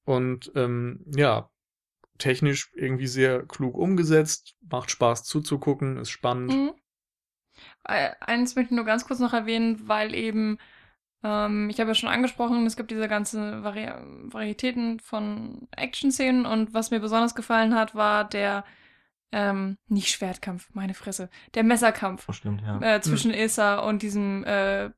und 0.05 0.51
ähm, 0.55 1.03
ja, 1.15 1.49
technisch 2.17 2.71
irgendwie 2.73 3.07
sehr 3.07 3.45
klug 3.45 3.77
umgesetzt, 3.77 4.55
macht 4.69 4.89
Spaß 4.91 5.23
zuzugucken, 5.23 5.97
ist 5.97 6.09
spannend. 6.09 6.51
Mhm. 6.51 6.73
Äh, 7.83 8.11
Eins 8.19 8.55
möchte 8.55 8.73
ich 8.73 8.75
nur 8.75 8.85
ganz 8.85 9.05
kurz 9.05 9.19
noch 9.19 9.33
erwähnen, 9.33 9.87
weil 9.87 10.13
eben, 10.13 10.57
ähm, 11.23 11.69
ich 11.69 11.79
habe 11.79 11.89
ja 11.91 11.95
schon 11.95 12.09
angesprochen, 12.09 12.65
es 12.65 12.75
gibt 12.75 12.91
diese 12.91 13.07
ganzen 13.07 13.63
Vari 13.63 13.89
Varietäten 14.31 14.99
von 14.99 15.67
Action-Szenen 15.71 16.45
und 16.45 16.73
was 16.73 16.91
mir 16.91 16.99
besonders 16.99 17.35
gefallen 17.35 17.75
hat, 17.75 17.95
war 17.95 18.25
der, 18.25 18.63
ähm, 19.31 19.77
nicht 19.87 20.09
Schwertkampf, 20.09 20.69
meine 20.73 20.93
Fresse, 20.93 21.29
der 21.53 21.63
Messerkampf 21.63 22.27
Oh, 22.29 22.33
stimmt, 22.33 22.61
ja. 22.61 22.79
äh, 22.81 23.01
zwischen 23.01 23.33
Ilsa 23.33 23.79
und 23.79 24.01
diesem, 24.01 24.43
äh, 24.45 24.91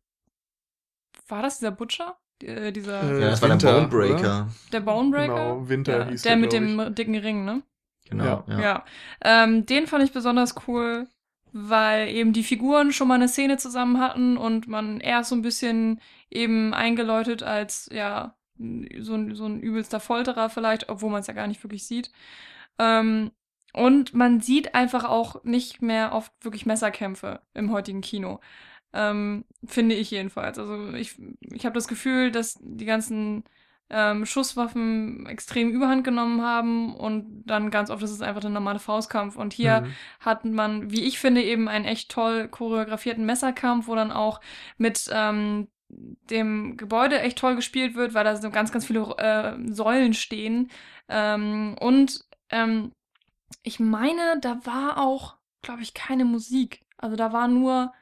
war 1.28 1.42
das 1.42 1.60
dieser 1.60 1.72
Butcher? 1.72 2.18
Äh, 2.44 2.72
dieser, 2.72 3.04
Äh, 3.04 3.22
ja, 3.22 3.30
das 3.30 3.42
war 3.42 3.50
der 3.50 3.58
Bonebreaker. 3.58 4.50
der 4.72 4.80
Bonebreaker? 4.80 5.34
Genau, 5.34 5.70
Winter 5.70 5.98
ja, 6.00 6.06
hieß 6.10 6.22
der 6.22 6.32
der, 6.32 6.38
mit 6.38 6.54
dem 6.54 6.96
dicken 6.96 7.16
Ring, 7.16 7.46
ne? 7.46 7.64
Genau, 8.10 8.24
Ja. 8.24 8.44
ja. 8.48 8.60
Ja. 8.60 8.86
Ähm, 9.24 9.66
den 9.66 9.88
fand 9.88 10.04
ich 10.04 10.12
besonders 10.12 10.56
cool, 10.68 11.08
weil 11.52 12.10
eben 12.10 12.34
die 12.34 12.44
Figuren 12.44 12.92
schon 12.92 13.08
mal 13.08 13.16
eine 13.16 13.28
Szene 13.28 13.58
zusammen 13.58 14.00
hatten 14.00 14.38
und 14.38 14.68
man 14.68 15.00
erst 15.00 15.30
so 15.30 15.36
ein 15.36 15.42
bisschen 15.42 16.00
eben 16.30 16.74
eingeläutet 16.74 17.44
als, 17.44 17.90
ja, 17.92 18.36
so 18.58 19.16
ein, 19.16 19.36
so 19.36 19.46
ein 19.46 19.60
übelster 19.62 20.00
Folterer 20.00 20.50
vielleicht, 20.50 20.90
obwohl 20.90 21.10
man 21.12 21.22
es 21.22 21.28
ja 21.28 21.34
gar 21.34 21.48
nicht 21.48 21.64
wirklich 21.64 21.86
sieht. 21.88 22.12
Ähm, 22.78 23.32
und 23.74 24.14
man 24.14 24.42
sieht 24.42 24.74
einfach 24.76 25.04
auch 25.06 25.44
nicht 25.44 25.82
mehr 25.82 26.14
oft 26.14 26.32
wirklich 26.42 26.66
Messerkämpfe 26.66 27.42
im 27.54 27.72
heutigen 27.72 28.02
Kino. 28.02 28.40
Ähm, 28.94 29.46
finde 29.66 29.96
ich 29.96 30.12
jedenfalls. 30.12 30.58
Also 30.60 30.94
ich, 30.94 31.18
ich 31.42 31.66
habe 31.66 31.76
das 31.76 31.88
Gefühl, 31.88 32.32
dass 32.32 32.58
die 32.62 32.86
ganzen 32.86 33.44
ähm, 33.90 34.26
Schusswaffen 34.26 35.26
extrem 35.28 35.70
überhand 35.72 36.04
genommen 36.04 36.42
haben 36.42 36.96
und 36.96 37.44
dann 37.46 37.72
ganz 37.72 37.90
oft 37.90 38.04
ist 38.04 38.12
es 38.12 38.22
einfach 38.22 38.42
der 38.42 38.50
normale 38.52 38.80
Faustkampf. 38.80 39.36
Und 39.36 39.54
hier 39.54 39.84
Mhm. 39.84 39.98
hat 40.20 40.46
man, 40.46 40.92
wie 40.92 41.04
ich 41.04 41.20
finde, 41.20 41.44
eben 41.44 41.68
einen 41.68 41.86
echt 41.86 42.10
toll 42.12 42.48
choreografierten 42.48 43.26
Messerkampf, 43.26 43.88
wo 43.88 43.96
dann 43.96 44.12
auch 44.12 44.42
mit 44.78 45.10
ähm, 45.12 45.68
dem 45.90 46.78
Gebäude 46.78 47.20
echt 47.20 47.38
toll 47.40 47.56
gespielt 47.56 47.96
wird, 47.96 48.14
weil 48.14 48.24
da 48.24 48.36
so 48.36 48.50
ganz, 48.52 48.72
ganz 48.72 48.86
viele 48.86 49.02
äh, 49.18 49.56
Säulen 49.74 50.14
stehen. 50.14 50.70
Ähm, 51.08 51.76
und 51.80 52.26
ähm, 52.52 52.92
ich 53.64 53.80
meine, 53.80 54.40
da 54.42 54.60
war 54.66 54.98
auch, 55.00 55.38
glaube 55.62 55.82
ich, 55.82 55.94
keine 55.94 56.26
Musik. 56.26 56.86
Also 56.98 57.16
da 57.16 57.34
war 57.34 57.48
nur 57.48 57.94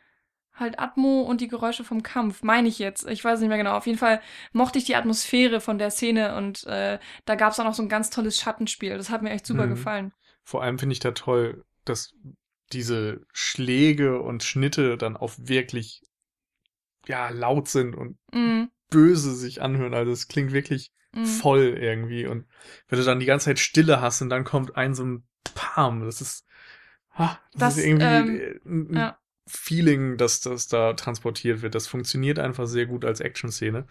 halt 0.60 0.80
Atmo 0.80 1.22
und 1.22 1.42
die 1.42 1.48
Geräusche 1.48 1.84
vom 1.84 2.04
Kampf, 2.04 2.44
meine 2.44 2.68
ich 2.68 2.80
jetzt. 2.80 3.08
Ich 3.08 3.24
weiß 3.24 3.40
nicht 3.40 3.50
mehr 3.50 3.58
genau. 3.58 3.76
Auf 3.76 3.86
jeden 3.86 4.00
Fall 4.00 4.22
mochte 4.54 4.80
ich 4.80 4.86
die 4.86 4.96
Atmosphäre 4.96 5.62
von 5.62 5.78
der 5.78 5.92
Szene 5.92 6.36
und 6.36 6.66
äh, 6.66 7.00
da 7.26 7.36
gab 7.36 7.54
es 7.54 7.60
auch 7.60 7.64
noch 7.66 7.74
so 7.76 7.84
ein 7.84 7.90
ganz 7.90 8.10
tolles 8.10 8.40
Schattenspiel. 8.40 8.98
Das 8.98 9.10
hat 9.10 9.22
mir 9.22 9.30
echt 9.32 9.46
super 9.46 9.66
Mhm. 9.66 9.72
gefallen. 9.72 10.12
Vor 10.44 10.64
allem 10.64 10.80
finde 10.80 10.94
ich 10.94 11.00
da 11.00 11.12
toll, 11.12 11.64
dass 11.86 12.14
diese 12.74 13.22
Schläge 13.34 14.22
und 14.22 14.44
Schnitte 14.44 14.98
dann 14.98 15.16
auch 15.18 15.34
wirklich 15.38 16.02
ja 17.08 17.30
laut 17.30 17.68
sind 17.68 17.96
und 17.96 18.18
Mhm. 18.34 18.70
böse 18.90 19.36
sich 19.36 19.62
anhören. 19.62 19.94
Also 19.94 20.12
es 20.12 20.28
klingt 20.28 20.52
wirklich 20.52 20.92
Mhm. 21.14 21.26
voll 21.26 21.78
irgendwie. 21.80 22.26
Und 22.26 22.46
wenn 22.88 23.00
du 23.00 23.06
dann 23.06 23.20
die 23.20 23.26
ganze 23.26 23.46
Zeit 23.46 23.60
Stille 23.60 24.02
hast 24.02 24.22
und 24.22 24.30
dann 24.30 24.44
kommt 24.44 24.76
ein 24.76 24.94
so 24.94 25.04
ein 25.04 25.24
Pam, 25.56 26.04
das 26.06 26.22
ist, 26.22 26.46
ah, 27.14 27.38
das, 27.54 27.60
Das, 27.60 27.78
ist 27.78 27.86
irgendwie 27.86 28.04
ähm, 28.04 28.40
äh, 28.40 28.60
ein 28.66 28.96
ja. 28.96 29.18
Feeling, 29.48 30.18
dass 30.18 30.42
das 30.42 30.68
da 30.68 30.94
transportiert 30.94 31.62
wird. 31.62 31.76
Das 31.76 31.88
funktioniert 31.88 32.40
einfach 32.40 32.68
sehr 32.68 32.86
gut 32.86 33.06
als 33.06 33.20
Action-Szene. 33.20 33.86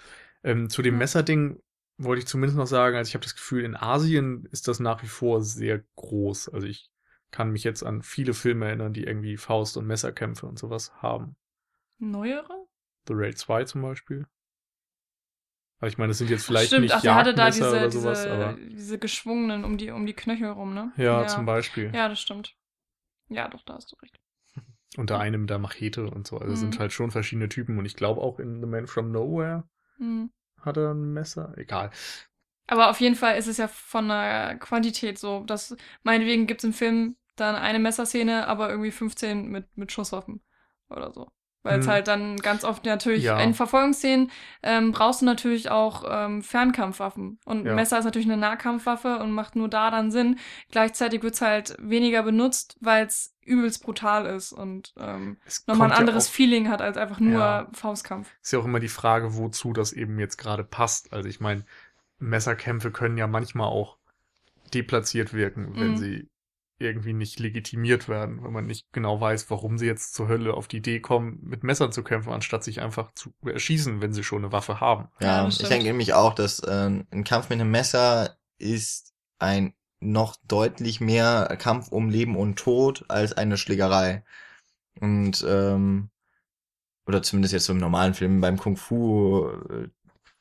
Ähm, 0.45 0.71
zu 0.71 0.83
dem 0.83 0.95
Ja. 0.95 0.99
Messerding 0.99 1.61
wollte 1.99 2.21
ich 2.21 2.27
zumindest 2.27 2.59
noch 2.59 2.67
sagen, 2.67 2.97
also 2.97 3.09
ich 3.09 3.15
habe 3.15 3.25
das 3.25 3.35
Gefühl, 3.35 3.65
in 3.65 3.75
Asien 3.75 4.47
ist 4.53 4.69
das 4.69 4.81
nach 4.81 5.03
wie 5.03 5.09
vor 5.09 5.43
sehr 5.43 5.83
groß. 5.97 6.51
Also 6.51 6.67
ich 6.67 6.91
kann 7.31 7.51
mich 7.51 7.65
jetzt 7.65 7.83
an 7.83 8.03
viele 8.03 8.35
Filme 8.35 8.67
erinnern, 8.67 8.93
die 8.93 9.05
irgendwie 9.05 9.37
Faust- 9.37 9.77
und 9.77 9.87
Messerkämpfe 9.87 10.47
und 10.47 10.59
sowas 10.59 10.93
haben. 11.03 11.37
Neuere? 11.99 12.67
The 13.09 13.15
Raid 13.15 13.39
2 13.39 13.65
zum 13.65 13.83
Beispiel. 13.83 14.27
Aber 15.79 15.89
ich 15.89 15.99
meine, 15.99 16.09
das 16.11 16.19
sind 16.19 16.31
jetzt 16.31 16.47
vielleicht 16.47 16.69
Stimmt, 16.69 16.85
nicht 16.85 16.95
ach, 16.95 17.05
hatte 17.05 17.35
da 17.35 17.49
Jagdmesser 17.49 17.73
diese, 17.73 17.77
oder 17.77 17.91
sowas, 17.91 18.23
diese, 18.23 18.33
aber 18.33 18.53
diese 18.55 18.99
geschwungenen 18.99 19.65
um 19.65 19.77
die, 19.77 19.91
um 19.91 20.07
die 20.07 20.15
Knöchel 20.15 20.49
rum, 20.49 20.75
ne? 20.75 20.93
ja, 20.97 21.27
zum 21.27 21.45
Beispiel. 21.45 21.91
Ja, 21.95 22.09
das 22.09 22.21
stimmt. 22.21 22.55
Ja, 23.29 23.49
doch, 23.49 23.63
da 23.65 23.75
hast 23.75 23.93
du 23.93 23.97
recht. 23.97 24.19
Unter 24.97 25.19
einem 25.19 25.43
mit 25.43 25.51
der 25.51 25.59
Machete 25.59 26.07
und 26.09 26.27
so. 26.27 26.39
Also 26.39 26.53
Mhm. 26.53 26.57
sind 26.57 26.79
halt 26.79 26.93
schon 26.93 27.11
verschiedene 27.11 27.49
Typen 27.49 27.79
und 27.79 27.85
ich 27.87 27.97
glaube 27.97 28.21
auch 28.23 28.39
in 28.39 28.61
The 28.61 28.67
Man 28.67 28.87
from 28.87 29.13
Nowhere 29.13 29.65
Mhm. 29.99 30.31
hat 30.63 30.77
er 30.77 30.93
ein 30.93 31.13
Messer. 31.13 31.55
Egal. 31.57 31.91
Aber 32.67 32.91
auf 32.91 33.01
jeden 33.01 33.15
Fall 33.15 33.39
ist 33.39 33.47
es 33.47 33.59
ja 33.59 33.69
von 33.69 34.09
der 34.09 34.57
Quantität 34.59 35.19
so, 35.19 35.45
dass 35.45 35.77
meinetwegen 36.03 36.47
gibt 36.47 36.61
es 36.61 36.65
im 36.65 36.73
Film 36.73 37.17
dann 37.37 37.55
eine 37.55 37.79
Messerszene, 37.79 38.47
aber 38.49 38.71
irgendwie 38.71 38.91
15 38.91 39.49
mit, 39.49 39.77
mit 39.77 39.93
Schusswaffen 39.93 40.43
oder 40.89 41.13
so. 41.13 41.31
Weil 41.67 41.81
es 41.81 41.87
Mhm. 41.87 41.91
halt 41.91 42.09
dann 42.09 42.37
ganz 42.37 42.65
oft 42.65 42.85
natürlich 42.87 43.25
Ja. 43.25 43.39
in 43.41 43.53
Verfolgungsszenen 43.53 44.31
ähm, 44.63 44.93
brauchst 44.93 45.21
du 45.21 45.27
natürlich 45.27 45.71
auch 45.71 46.05
ähm, 46.09 46.43
Fernkampfwaffen. 46.43 47.39
Und 47.45 47.67
Ja. 47.67 47.75
Messer 47.75 47.99
ist 47.99 48.05
natürlich 48.05 48.27
eine 48.29 48.37
Nahkampfwaffe 48.39 49.19
und 49.19 49.33
macht 49.33 49.57
nur 49.57 49.69
da 49.69 49.91
dann 49.91 50.11
Sinn. 50.11 50.39
Gleichzeitig 50.71 51.23
wird 51.23 51.35
es 51.35 51.41
halt 51.43 51.77
weniger 51.81 52.23
benutzt, 52.23 52.77
weil 52.81 53.05
es 53.07 53.35
übelst 53.45 53.83
brutal 53.85 54.27
ist 54.27 54.53
und 54.53 54.93
ähm, 54.99 55.37
nochmal 55.67 55.87
ein 55.87 55.91
kommt 55.91 55.93
ja 55.93 55.97
anderes 55.99 56.29
auch- 56.29 56.33
Feeling 56.33 56.69
hat 56.69 56.81
als 56.83 56.97
einfach 56.97 57.21
nur 57.21 57.39
Ja. 57.41 57.69
Faustkampf. 57.73 58.29
ist 58.43 58.53
ja 58.53 58.59
auch 58.59 58.65
immer 58.65 58.81
die 58.81 58.89
Frage, 58.89 59.37
wozu 59.37 59.73
das 59.73 59.93
eben 59.93 60.19
jetzt 60.19 60.37
gerade 60.37 60.65
passt. 60.65 61.13
Also 61.13 61.29
ich 61.29 61.41
meine, 61.41 61.65
Messerkämpfe 62.19 62.91
können 62.91 63.19
ja 63.19 63.27
manchmal 63.27 63.69
auch 63.69 63.99
deplatziert 64.75 65.33
wirken, 65.33 65.73
wenn 65.77 65.91
Mhm. 65.93 65.97
sie 65.97 66.29
irgendwie 66.79 67.13
nicht 67.13 67.39
legitimiert 67.39 68.09
werden, 68.09 68.43
wenn 68.45 68.53
man 68.53 68.67
nicht 68.67 68.93
genau 68.93 69.21
weiß, 69.21 69.51
warum 69.51 69.79
sie 69.79 69.87
jetzt 69.87 70.15
zur 70.15 70.29
Hölle 70.29 70.55
auf 70.55 70.69
die 70.69 70.79
Idee 70.79 71.01
kommen, 71.01 71.39
mit 71.43 71.65
Messern 71.65 71.93
zu 71.93 72.03
kämpfen, 72.03 72.33
anstatt 72.33 72.65
sich 72.65 72.81
einfach 72.83 73.13
zu 73.13 73.33
erschießen, 73.45 74.01
wenn 74.01 74.13
sie 74.13 74.25
schon 74.25 74.45
eine 74.45 74.53
Waffe 74.53 74.81
haben. 74.81 75.09
Ja, 75.21 75.43
Ja, 75.43 75.49
ich 75.49 75.59
denke 75.59 75.87
nämlich 75.87 76.13
auch, 76.13 76.35
dass 76.35 76.61
äh, 76.61 76.91
ein 77.11 77.25
Kampf 77.25 77.49
mit 77.49 77.61
einem 77.61 77.71
Messer 77.71 78.37
ist 78.59 79.15
ein 79.39 79.75
noch 80.01 80.37
deutlich 80.47 81.01
mehr 81.01 81.57
Kampf 81.59 81.89
um 81.89 82.11
Leben 82.11 82.37
und 82.37 82.59
Tod 82.59 83.05
als 83.09 83.33
eine 83.33 83.57
Schlägerei. 83.57 84.25
Und 85.01 85.45
ähm, 85.49 86.11
oder 87.07 87.23
zumindest 87.23 87.55
jetzt 87.55 87.67
so 87.67 87.73
im 87.73 87.79
normalen 87.79 88.15
Film 88.15 88.41
beim 88.41 88.59
Kung 88.59 88.77
Fu, 88.77 89.49
äh, 89.71 89.89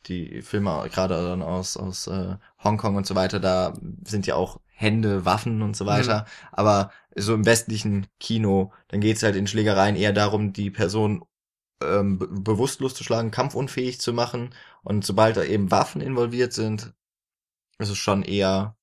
die 0.08 0.42
Filme 0.42 0.88
gerade 0.92 1.16
dann 1.16 1.42
aus 1.42 1.78
aus 1.78 2.08
äh, 2.08 2.36
Hongkong 2.64 2.96
und 2.96 3.08
so 3.08 3.16
weiter, 3.16 3.40
da 3.40 3.74
sind 4.04 4.28
ja 4.28 4.36
auch 4.36 4.60
Hände, 4.76 5.26
Waffen 5.26 5.62
und 5.62 5.76
so 5.76 5.86
weiter. 5.86 6.26
Aber 6.52 6.92
so 7.16 7.34
im 7.34 7.46
westlichen 7.46 8.08
Kino, 8.20 8.74
dann 8.90 9.00
geht's 9.02 9.24
halt 9.24 9.36
in 9.36 9.48
Schlägereien 9.48 9.96
eher 9.96 10.14
darum, 10.14 10.52
die 10.54 10.70
Person 10.70 11.24
ähm, 11.82 12.20
be- 12.20 12.28
bewusstlos 12.28 12.94
zu 12.94 13.04
schlagen, 13.04 13.32
kampfunfähig 13.32 14.00
zu 14.02 14.14
machen. 14.14 14.54
Und 14.84 15.06
sobald 15.06 15.38
da 15.38 15.44
eben 15.44 15.72
Waffen 15.72 16.02
involviert 16.02 16.54
sind, 16.54 16.94
ist 17.80 17.90
es 17.90 17.98
schon 17.98 18.24
eher, 18.24 18.76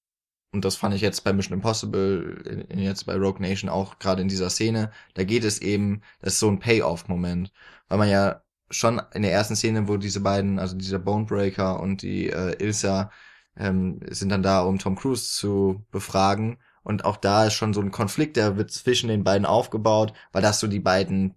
und 0.53 0.65
das 0.65 0.77
fand 0.77 0.95
ich 0.95 1.03
jetzt 1.03 1.25
bei 1.25 1.33
Mission 1.33 1.55
Impossible, 1.55 2.43
in, 2.47 2.61
in 2.63 2.79
jetzt 2.79 3.05
bei 3.05 3.15
Rogue 3.15 3.41
Nation 3.41 3.71
auch 3.71 3.99
gerade 3.99 4.23
in 4.23 4.29
dieser 4.29 4.51
Szene, 4.51 4.91
da 5.15 5.25
geht 5.25 5.45
es 5.45 5.61
eben, 5.61 6.03
das 6.21 6.35
ist 6.35 6.41
so 6.41 6.49
ein 6.51 6.59
Payoff-Moment. 6.59 7.53
Weil 7.89 7.99
man 7.99 8.09
ja 8.09 8.43
schon 8.71 9.01
in 9.13 9.23
der 9.23 9.33
ersten 9.33 9.57
Szene, 9.57 9.89
wo 9.89 9.99
diese 9.99 10.21
beiden, 10.21 10.59
also 10.59 10.77
dieser 10.77 10.99
Bonebreaker 10.99 11.81
und 11.81 12.01
die 12.01 12.31
äh, 12.31 12.57
Ilsa 12.63 13.11
ähm, 13.57 14.01
sind 14.09 14.31
dann 14.31 14.43
da, 14.43 14.63
um 14.63 14.79
Tom 14.79 14.97
Cruise 14.97 15.33
zu 15.33 15.85
befragen. 15.91 16.59
Und 16.83 17.05
auch 17.05 17.17
da 17.17 17.47
ist 17.47 17.55
schon 17.55 17.75
so 17.75 17.81
ein 17.81 17.91
Konflikt, 17.93 18.37
der 18.37 18.57
wird 18.57 18.71
zwischen 18.71 19.09
den 19.09 19.25
beiden 19.25 19.47
aufgebaut, 19.47 20.13
weil 20.33 20.43
das 20.43 20.61
so 20.61 20.67
die 20.67 20.81
beiden 20.81 21.35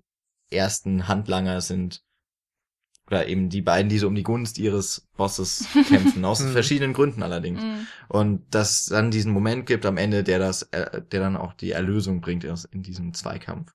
ersten 0.50 1.08
Handlanger 1.08 1.62
sind. 1.62 2.04
Oder 3.08 3.28
eben 3.28 3.50
die 3.50 3.62
beiden, 3.62 3.88
die 3.88 4.00
so 4.00 4.08
um 4.08 4.16
die 4.16 4.24
Gunst 4.24 4.58
ihres 4.58 5.08
Bosses 5.16 5.68
kämpfen, 5.90 6.26
aus 6.26 6.40
Mhm. 6.40 6.54
verschiedenen 6.54 6.94
Gründen 6.94 7.22
allerdings. 7.22 7.62
Mhm. 7.62 7.88
Und 8.08 8.56
dass 8.56 8.80
es 8.82 8.86
dann 8.88 9.12
diesen 9.12 9.32
Moment 9.32 9.68
gibt 9.68 9.86
am 9.86 9.98
Ende, 9.98 10.24
der 10.24 10.40
das, 10.40 10.64
äh, 10.72 11.04
der 11.04 11.20
dann 11.20 11.38
auch 11.38 11.54
die 11.54 11.72
Erlösung 11.72 12.22
bringt 12.22 12.44
in 12.44 12.82
diesem 12.82 13.14
Zweikampf. 13.14 13.72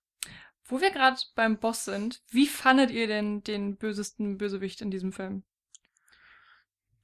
Wo 0.65 0.81
wir 0.81 0.91
gerade 0.91 1.21
beim 1.37 1.59
Boss 1.59 1.85
sind, 1.85 2.23
wie 2.31 2.47
fandet 2.47 2.91
ihr 2.91 3.07
denn 3.07 3.43
den 3.43 3.77
bösesten 3.77 4.37
Bösewicht 4.39 4.81
in 4.81 4.91
diesem 4.91 5.13
Film? 5.13 5.45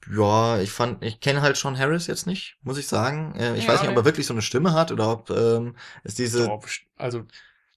Ja, 0.09 0.59
ich 0.61 0.71
fand, 0.71 1.03
ich 1.05 1.21
kenne 1.21 1.43
halt 1.43 1.57
Sean 1.57 1.77
Harris 1.79 2.07
jetzt 2.07 2.27
nicht, 2.27 2.57
muss 2.63 2.79
ich 2.79 2.87
sagen. 2.87 3.35
Äh, 3.37 3.57
ich 3.57 3.65
Ja, 3.65 3.69
weiß 3.69 3.81
nicht, 3.83 3.91
ob 3.91 3.97
er 3.97 4.05
wirklich 4.05 4.27
so 4.27 4.35
eine 4.35 4.43
Stimme 4.43 4.73
hat 4.73 4.93
oder 4.93 5.11
ob 5.11 5.31
ähm, 5.31 5.77
es 6.05 6.15
diese. 6.15 6.47
Doch, 6.47 6.67
also 6.97 7.27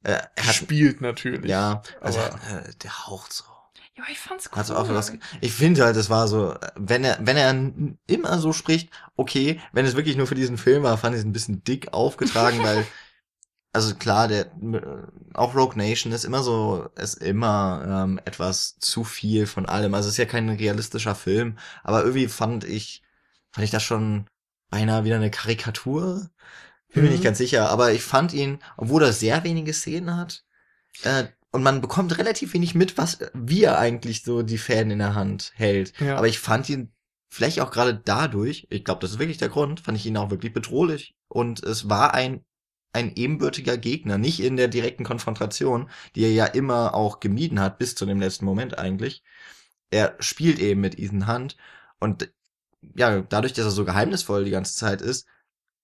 Äh, 0.03 0.19
er 0.35 0.43
hat, 0.45 0.56
spielt 0.56 1.01
natürlich. 1.01 1.51
ja, 1.51 1.81
also 2.01 2.19
äh, 2.19 2.73
der 2.84 3.07
haucht 3.07 3.34
so. 3.34 3.43
Ja, 3.95 4.03
ich 4.11 4.19
fand's 4.19 4.49
cool. 4.51 4.60
Also 4.60 4.76
auch 4.76 4.89
was, 4.89 5.14
ich 5.41 5.53
finde 5.53 5.84
halt, 5.85 5.95
es 5.95 6.10
war 6.10 6.27
so, 6.27 6.56
wenn 6.76 7.03
er, 7.03 7.19
wenn 7.22 7.38
er 7.38 7.51
immer 8.07 8.39
so 8.39 8.51
spricht, 8.53 8.89
okay, 9.15 9.60
wenn 9.73 9.85
es 9.85 9.95
wirklich 9.95 10.18
nur 10.18 10.27
für 10.27 10.35
diesen 10.35 10.57
Film 10.57 10.84
war, 10.84 10.97
fand 10.97 11.15
ich 11.15 11.19
es 11.19 11.26
ein 11.26 11.34
bisschen 11.34 11.64
dick 11.64 11.93
aufgetragen, 11.93 12.64
weil, 12.64 12.89
also 13.71 13.95
klar, 13.95 14.27
der, 14.27 14.51
auch 15.33 15.55
Rogue 15.55 15.77
Nation 15.77 16.11
ist 16.11 16.25
immer 16.25 16.43
so, 16.43 16.89
ist 16.95 17.15
immer 17.21 18.03
ähm, 18.05 18.19
etwas 18.25 18.77
zu 18.79 19.03
viel 19.03 19.45
von 19.45 19.65
allem. 19.67 19.93
Also 19.93 20.07
es 20.07 20.13
ist 20.13 20.17
ja 20.17 20.25
kein 20.25 20.49
realistischer 20.49 21.15
Film, 21.15 21.57
aber 21.83 22.01
irgendwie 22.03 22.27
fand 22.27 22.63
ich, 22.63 23.03
fand 23.51 23.65
ich 23.65 23.71
das 23.71 23.83
schon 23.83 24.27
beinahe 24.69 25.03
wieder 25.03 25.15
eine 25.17 25.31
Karikatur. 25.31 26.29
Bin 26.93 27.03
mir 27.03 27.09
Mhm. 27.09 27.13
nicht 27.15 27.23
ganz 27.23 27.37
sicher, 27.37 27.69
aber 27.69 27.91
ich 27.93 28.03
fand 28.03 28.33
ihn, 28.33 28.59
obwohl 28.77 29.03
er 29.03 29.13
sehr 29.13 29.43
wenige 29.43 29.73
Szenen 29.73 30.17
hat, 30.17 30.43
äh, 31.03 31.25
und 31.51 31.63
man 31.63 31.81
bekommt 31.81 32.17
relativ 32.19 32.53
wenig 32.53 32.75
mit, 32.75 32.97
was, 32.97 33.19
wie 33.33 33.63
er 33.63 33.79
eigentlich 33.79 34.23
so 34.23 34.43
die 34.43 34.59
Fäden 34.59 34.91
in 34.91 34.99
der 34.99 35.15
Hand 35.15 35.51
hält. 35.55 35.93
Ja. 35.99 36.17
Aber 36.17 36.27
ich 36.27 36.39
fand 36.39 36.69
ihn 36.69 36.93
vielleicht 37.27 37.59
auch 37.61 37.71
gerade 37.71 37.95
dadurch, 37.95 38.67
ich 38.69 38.83
glaube, 38.85 39.01
das 39.01 39.11
ist 39.11 39.19
wirklich 39.19 39.37
der 39.39 39.49
Grund, 39.49 39.79
fand 39.79 39.97
ich 39.97 40.05
ihn 40.05 40.17
auch 40.17 40.29
wirklich 40.31 40.53
bedrohlich. 40.53 41.15
Und 41.27 41.63
es 41.63 41.89
war 41.89 42.13
ein, 42.13 42.43
ein 42.94 43.16
ebenbürtiger 43.16 43.78
Gegner, 43.78 44.18
nicht 44.18 44.40
in 44.40 44.57
der 44.57 44.68
direkten 44.68 45.03
Konfrontation, 45.06 45.90
die 46.16 46.24
er 46.24 46.32
ja 46.34 46.45
immer 46.45 46.94
auch 46.95 47.20
gemieden 47.20 47.60
hat, 47.60 47.78
bis 47.80 47.95
zu 47.95 48.06
dem 48.06 48.20
letzten 48.20 48.45
Moment 48.45 48.78
eigentlich. 48.80 49.24
Er 49.91 50.16
spielt 50.20 50.60
eben 50.60 50.82
mit 50.82 50.99
Ethan 50.99 51.28
Hunt 51.28 51.57
und 51.99 52.32
ja, 52.95 53.22
dadurch, 53.22 53.53
dass 53.53 53.66
er 53.66 53.72
so 53.72 53.86
geheimnisvoll 53.86 54.45
die 54.45 54.52
ganze 54.52 54.76
Zeit 54.76 55.02
ist, 55.02 55.28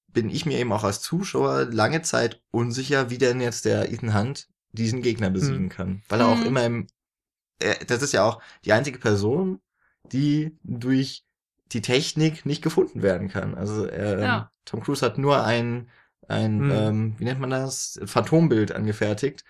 bin 0.07 0.29
ich 0.29 0.45
mir 0.45 0.59
eben 0.59 0.71
auch 0.73 0.83
als 0.83 1.01
Zuschauer 1.01 1.65
lange 1.65 2.01
Zeit 2.03 2.41
unsicher, 2.51 3.09
wie 3.09 3.17
denn 3.17 3.41
jetzt 3.41 3.65
der 3.65 3.91
Ethan 3.91 4.13
Hunt 4.17 4.49
diesen 4.71 5.01
Gegner 5.01 5.29
besiegen 5.29 5.69
Hm. 5.69 5.69
kann. 5.69 6.03
Weil 6.09 6.21
er 6.21 6.27
auch 6.29 6.41
Mhm. 6.41 6.47
immer 6.47 6.65
im, 6.65 6.87
das 7.87 8.01
ist 8.01 8.13
ja 8.13 8.23
auch 8.25 8.41
die 8.65 8.73
einzige 8.73 8.99
Person, 8.99 9.61
die 10.11 10.57
durch 10.63 11.25
die 11.71 11.81
Technik 11.81 12.45
nicht 12.45 12.61
gefunden 12.61 13.01
werden 13.01 13.27
kann. 13.29 13.55
Also 13.55 13.89
ähm, 13.89 14.27
Ja. 14.27 14.51
Tom 14.65 14.81
Cruise 14.81 15.05
hat 15.05 15.17
nur 15.17 15.43
ein, 15.43 15.89
ein 16.27 16.59
Hm. 16.59 16.71
ähm, 16.71 17.15
wie 17.19 17.25
nennt 17.25 17.39
man 17.39 17.49
das, 17.49 17.99
Phantombild 18.05 18.71
angefertigt. 18.73 19.43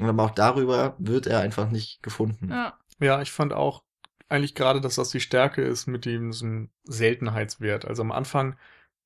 Und 0.00 0.06
aber 0.08 0.24
auch 0.24 0.30
darüber 0.30 0.94
wird 0.98 1.26
er 1.26 1.40
einfach 1.40 1.70
nicht 1.70 2.02
gefunden. 2.02 2.50
Ja. 2.50 2.78
Ja, 3.00 3.22
ich 3.22 3.30
fand 3.30 3.52
auch 3.52 3.84
eigentlich 4.28 4.54
gerade, 4.56 4.80
dass 4.80 4.96
das 4.96 5.10
die 5.10 5.20
Stärke 5.20 5.62
ist 5.62 5.86
mit 5.86 6.04
diesem 6.04 6.70
Seltenheitswert. 6.84 7.84
Also 7.86 8.02
am 8.02 8.10
Anfang 8.12 8.56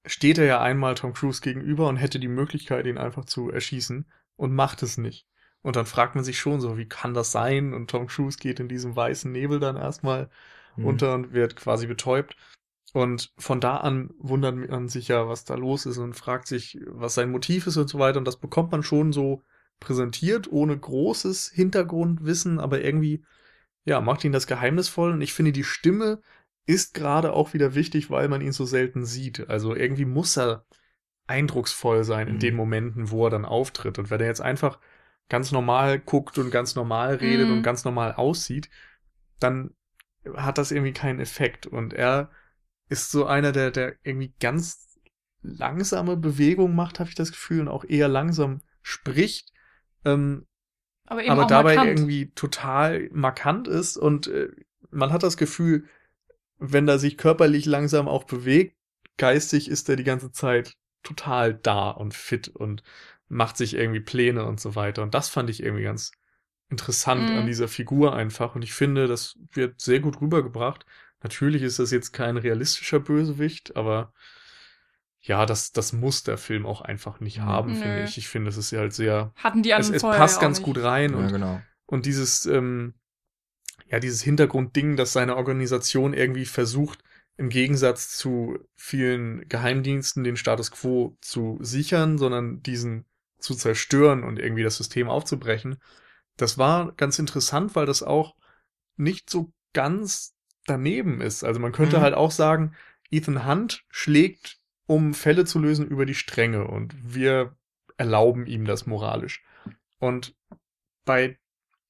steht 0.07 0.39
er 0.39 0.47
ja 0.47 0.61
einmal 0.63 0.95
Tom 0.95 1.13
Cruise 1.13 1.41
gegenüber 1.43 1.89
und 1.89 1.97
hätte 1.97 2.19
die 2.19 2.29
Möglichkeit, 2.29 2.87
ihn 2.87 2.99
einfach 2.99 3.25
zu 3.27 3.51
erschießen 3.51 4.07
und 4.37 4.55
macht 4.55 4.83
es 4.83 4.97
nicht. 4.99 5.27
Und 5.61 5.77
dann 5.77 5.87
fragt 5.87 6.15
man 6.17 6.25
sich 6.25 6.41
schon 6.41 6.61
so, 6.61 6.77
wie 6.77 6.89
kann 6.89 7.15
das 7.15 7.31
sein? 7.33 7.73
Und 7.75 7.91
Tom 7.91 8.07
Cruise 8.09 8.39
geht 8.39 8.59
in 8.61 8.69
diesem 8.69 8.97
weißen 8.97 9.31
Nebel 9.31 9.61
dann 9.61 9.77
erstmal 9.77 10.29
Hm. 10.75 10.87
unter 10.87 11.15
und 11.15 11.33
wird 11.35 11.55
quasi 11.55 11.87
betäubt. 11.87 12.35
Und 12.93 13.33
von 13.39 13.61
da 13.61 13.79
an 13.79 14.11
wundert 14.19 14.69
man 14.69 14.89
sich 14.89 15.09
ja, 15.09 15.27
was 15.27 15.45
da 15.45 15.55
los 15.55 15.87
ist 15.87 15.97
und 15.99 16.15
fragt 16.15 16.47
sich, 16.47 16.79
was 16.87 17.15
sein 17.15 17.31
Motiv 17.31 17.67
ist 17.67 17.79
und 17.79 17.89
so 17.89 17.99
weiter. 17.99 18.19
Und 18.19 18.27
das 18.27 18.39
bekommt 18.39 18.71
man 18.71 18.83
schon 18.83 19.13
so 19.13 19.43
präsentiert, 19.81 20.53
ohne 20.53 20.79
großes 20.79 21.49
Hintergrundwissen, 21.55 22.61
aber 22.61 22.83
irgendwie, 22.83 23.25
ja, 23.85 24.01
macht 24.01 24.25
ihn 24.25 24.33
das 24.33 24.47
geheimnisvoll. 24.47 25.13
Und 25.13 25.23
ich 25.23 25.33
finde, 25.33 25.53
die 25.53 25.65
Stimme 25.65 26.21
ist 26.67 26.93
gerade 26.95 27.33
auch 27.33 27.55
wieder 27.55 27.75
wichtig, 27.75 28.11
weil 28.11 28.29
man 28.29 28.43
ihn 28.43 28.53
so 28.53 28.67
selten 28.67 29.05
sieht. 29.05 29.49
Also 29.49 29.75
irgendwie 29.75 30.05
muss 30.05 30.37
er 30.37 30.65
eindrucksvoll 31.27 32.05
sein 32.05 32.29
in 32.29 32.35
Mhm. 32.35 32.41
den 32.41 32.57
Momenten, 32.57 33.11
wo 33.11 33.27
er 33.27 33.31
dann 33.31 33.45
auftritt. 33.45 33.99
Und 33.99 34.11
wenn 34.11 34.21
er 34.21 34.27
jetzt 34.27 34.43
einfach 34.43 34.79
ganz 35.29 35.51
normal 35.51 35.99
guckt 35.99 36.37
und 36.37 36.51
ganz 36.51 36.75
normal 36.75 37.15
redet 37.15 37.49
Mhm. 37.49 37.55
und 37.55 37.63
ganz 37.63 37.85
normal 37.85 38.13
aussieht, 38.13 38.69
dann 39.41 39.75
hat 40.37 40.59
das 40.59 40.71
irgendwie 40.71 40.93
keinen 40.93 41.21
Effekt. 41.21 41.67
Und 41.67 41.95
er 41.95 42.31
ist 42.93 43.11
so 43.11 43.27
einer, 43.27 43.53
der, 43.53 43.71
der 43.73 43.97
irgendwie 44.05 44.35
ganz 44.41 44.99
langsame 45.43 46.17
Bewegungen 46.17 46.77
macht, 46.77 47.01
habe 47.01 47.11
ich 47.11 47.17
das 47.17 47.33
Gefühl, 47.33 47.61
und 47.63 47.69
auch 47.69 47.85
eher 47.85 48.09
langsam 48.09 48.63
spricht, 48.83 49.53
ähm, 50.05 50.47
Aber 51.07 51.23
aber 51.27 51.47
dabei 51.47 51.77
markant. 51.77 51.89
irgendwie 52.01 52.33
total 52.35 53.09
markant 53.13 53.69
ist. 53.69 53.97
Und 53.97 54.29
äh, 54.29 54.51
man 54.91 55.13
hat 55.13 55.23
das 55.23 55.37
Gefühl, 55.37 55.87
wenn 56.59 56.89
er 56.89 56.99
sich 56.99 57.19
körperlich 57.19 57.67
langsam 57.67 58.09
auch 58.09 58.25
bewegt, 58.25 58.77
geistig 59.19 59.69
ist 59.71 59.89
er 59.89 59.97
die 59.97 60.05
ganze 60.05 60.33
Zeit 60.33 60.77
total 61.03 61.55
da 61.55 61.91
und 61.91 62.15
fit 62.15 62.49
und 62.49 62.83
macht 63.29 63.57
sich 63.57 63.75
irgendwie 63.75 64.01
Pläne 64.01 64.45
und 64.47 64.61
so 64.61 64.75
weiter. 64.77 65.03
Und 65.03 65.15
das 65.15 65.29
fand 65.29 65.51
ich 65.51 65.63
irgendwie 65.63 65.85
ganz 65.85 66.13
interessant 66.71 67.31
Mhm. 67.31 67.39
an 67.39 67.47
dieser 67.47 67.69
Figur 67.69 68.15
einfach. 68.15 68.55
Und 68.55 68.63
ich 68.63 68.75
finde, 68.75 69.07
das 69.09 69.39
wird 69.53 69.81
sehr 69.81 70.01
gut 70.01 70.21
rübergebracht. 70.21 70.87
Natürlich 71.23 71.63
ist 71.63 71.79
das 71.79 71.91
jetzt 71.91 72.13
kein 72.13 72.37
realistischer 72.37 73.01
Bösewicht, 73.01 73.77
aber 73.77 74.13
ja, 75.21 75.47
das, 75.47 75.73
das 75.73 75.93
muss 75.93 76.25
der 76.25 76.37
Film 76.39 76.67
auch 76.67 76.81
einfach 76.81 77.21
nicht 77.21 77.39
Mhm. 77.39 77.45
haben, 77.45 77.73
Nö. 77.73 77.81
finde 77.81 78.03
ich. 78.03 78.19
Ich 78.19 78.29
finde, 78.29 78.49
es 78.51 78.57
ist 78.57 78.71
ja 78.73 78.81
halt 78.81 78.93
sehr, 78.93 79.33
Hatten 79.37 79.63
die 79.63 79.71
es, 79.77 79.77
anderen 79.77 79.95
es 79.97 80.01
vorher 80.01 80.21
passt 80.21 80.41
ganz 80.41 80.59
nicht. 80.59 80.67
gut 80.67 80.79
rein 80.83 81.15
Ja, 81.15 81.19
und 81.19 81.29
genau. 81.29 81.61
und 81.87 82.07
dieses, 82.07 82.47
ähm, 82.47 82.95
ja, 83.87 84.01
dieses 84.01 84.23
Hintergrundding, 84.23 84.97
dass 84.97 85.13
seine 85.13 85.37
Organisation 85.37 86.15
irgendwie 86.15 86.47
versucht, 86.47 87.01
im 87.37 87.49
Gegensatz 87.49 88.17
zu 88.17 88.59
vielen 88.77 89.49
Geheimdiensten 89.49 90.25
den 90.25 90.37
Status 90.37 90.71
quo 90.71 91.17
zu 91.21 91.59
sichern, 91.61 92.19
sondern 92.19 92.63
diesen 92.63 93.07
zu 93.39 93.55
zerstören 93.55 94.25
und 94.25 94.39
irgendwie 94.39 94.63
das 94.63 94.77
System 94.77 95.09
aufzubrechen. 95.09 95.79
Das 96.37 96.59
war 96.59 96.93
ganz 96.93 97.19
interessant, 97.19 97.75
weil 97.77 97.87
das 97.87 98.03
auch 98.03 98.35
nicht 98.97 99.31
so 99.31 99.53
ganz 99.73 100.32
daneben 100.67 101.21
ist. 101.21 101.45
Also 101.45 101.61
man 101.61 101.73
könnte 101.73 101.99
Mhm. 101.99 102.03
halt 102.03 102.15
auch 102.15 102.31
sagen, 102.31 102.75
Ethan 103.11 103.47
Hunt 103.47 103.85
schlägt, 103.91 104.59
um 104.87 105.15
Fälle 105.15 105.45
zu 105.45 105.59
lösen, 105.59 105.87
über 105.87 106.07
die 106.07 106.15
Stränge 106.15 106.67
und 106.67 106.95
wir 107.15 107.57
erlauben 107.97 108.47
ihm 108.47 108.65
das 108.65 108.87
moralisch. 108.87 109.43
Und 109.99 110.35
bei 111.05 111.39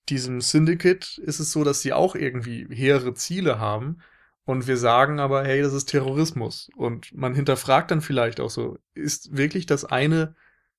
diesem 0.09 0.41
Syndicate 0.41 1.19
ist 1.19 1.41
es 1.41 1.53
so, 1.53 1.65
dass 1.65 1.83
sie 1.83 1.93
auch 1.93 2.15
irgendwie 2.15 2.67
hehre 2.71 3.15
Ziele 3.15 3.59
haben. 3.59 3.99
Und 4.45 4.67
wir 4.67 4.77
sagen 4.77 5.21
aber, 5.21 5.45
hey, 5.45 5.63
das 5.63 5.73
ist 5.73 5.87
Terrorismus. 5.87 6.71
Und 6.77 7.13
man 7.15 7.35
hinterfragt 7.35 7.91
dann 7.93 8.01
vielleicht 8.01 8.41
auch 8.41 8.51
so, 8.51 8.79
ist 8.95 9.37
wirklich 9.37 9.67
das 9.67 9.85
eine 9.85 10.35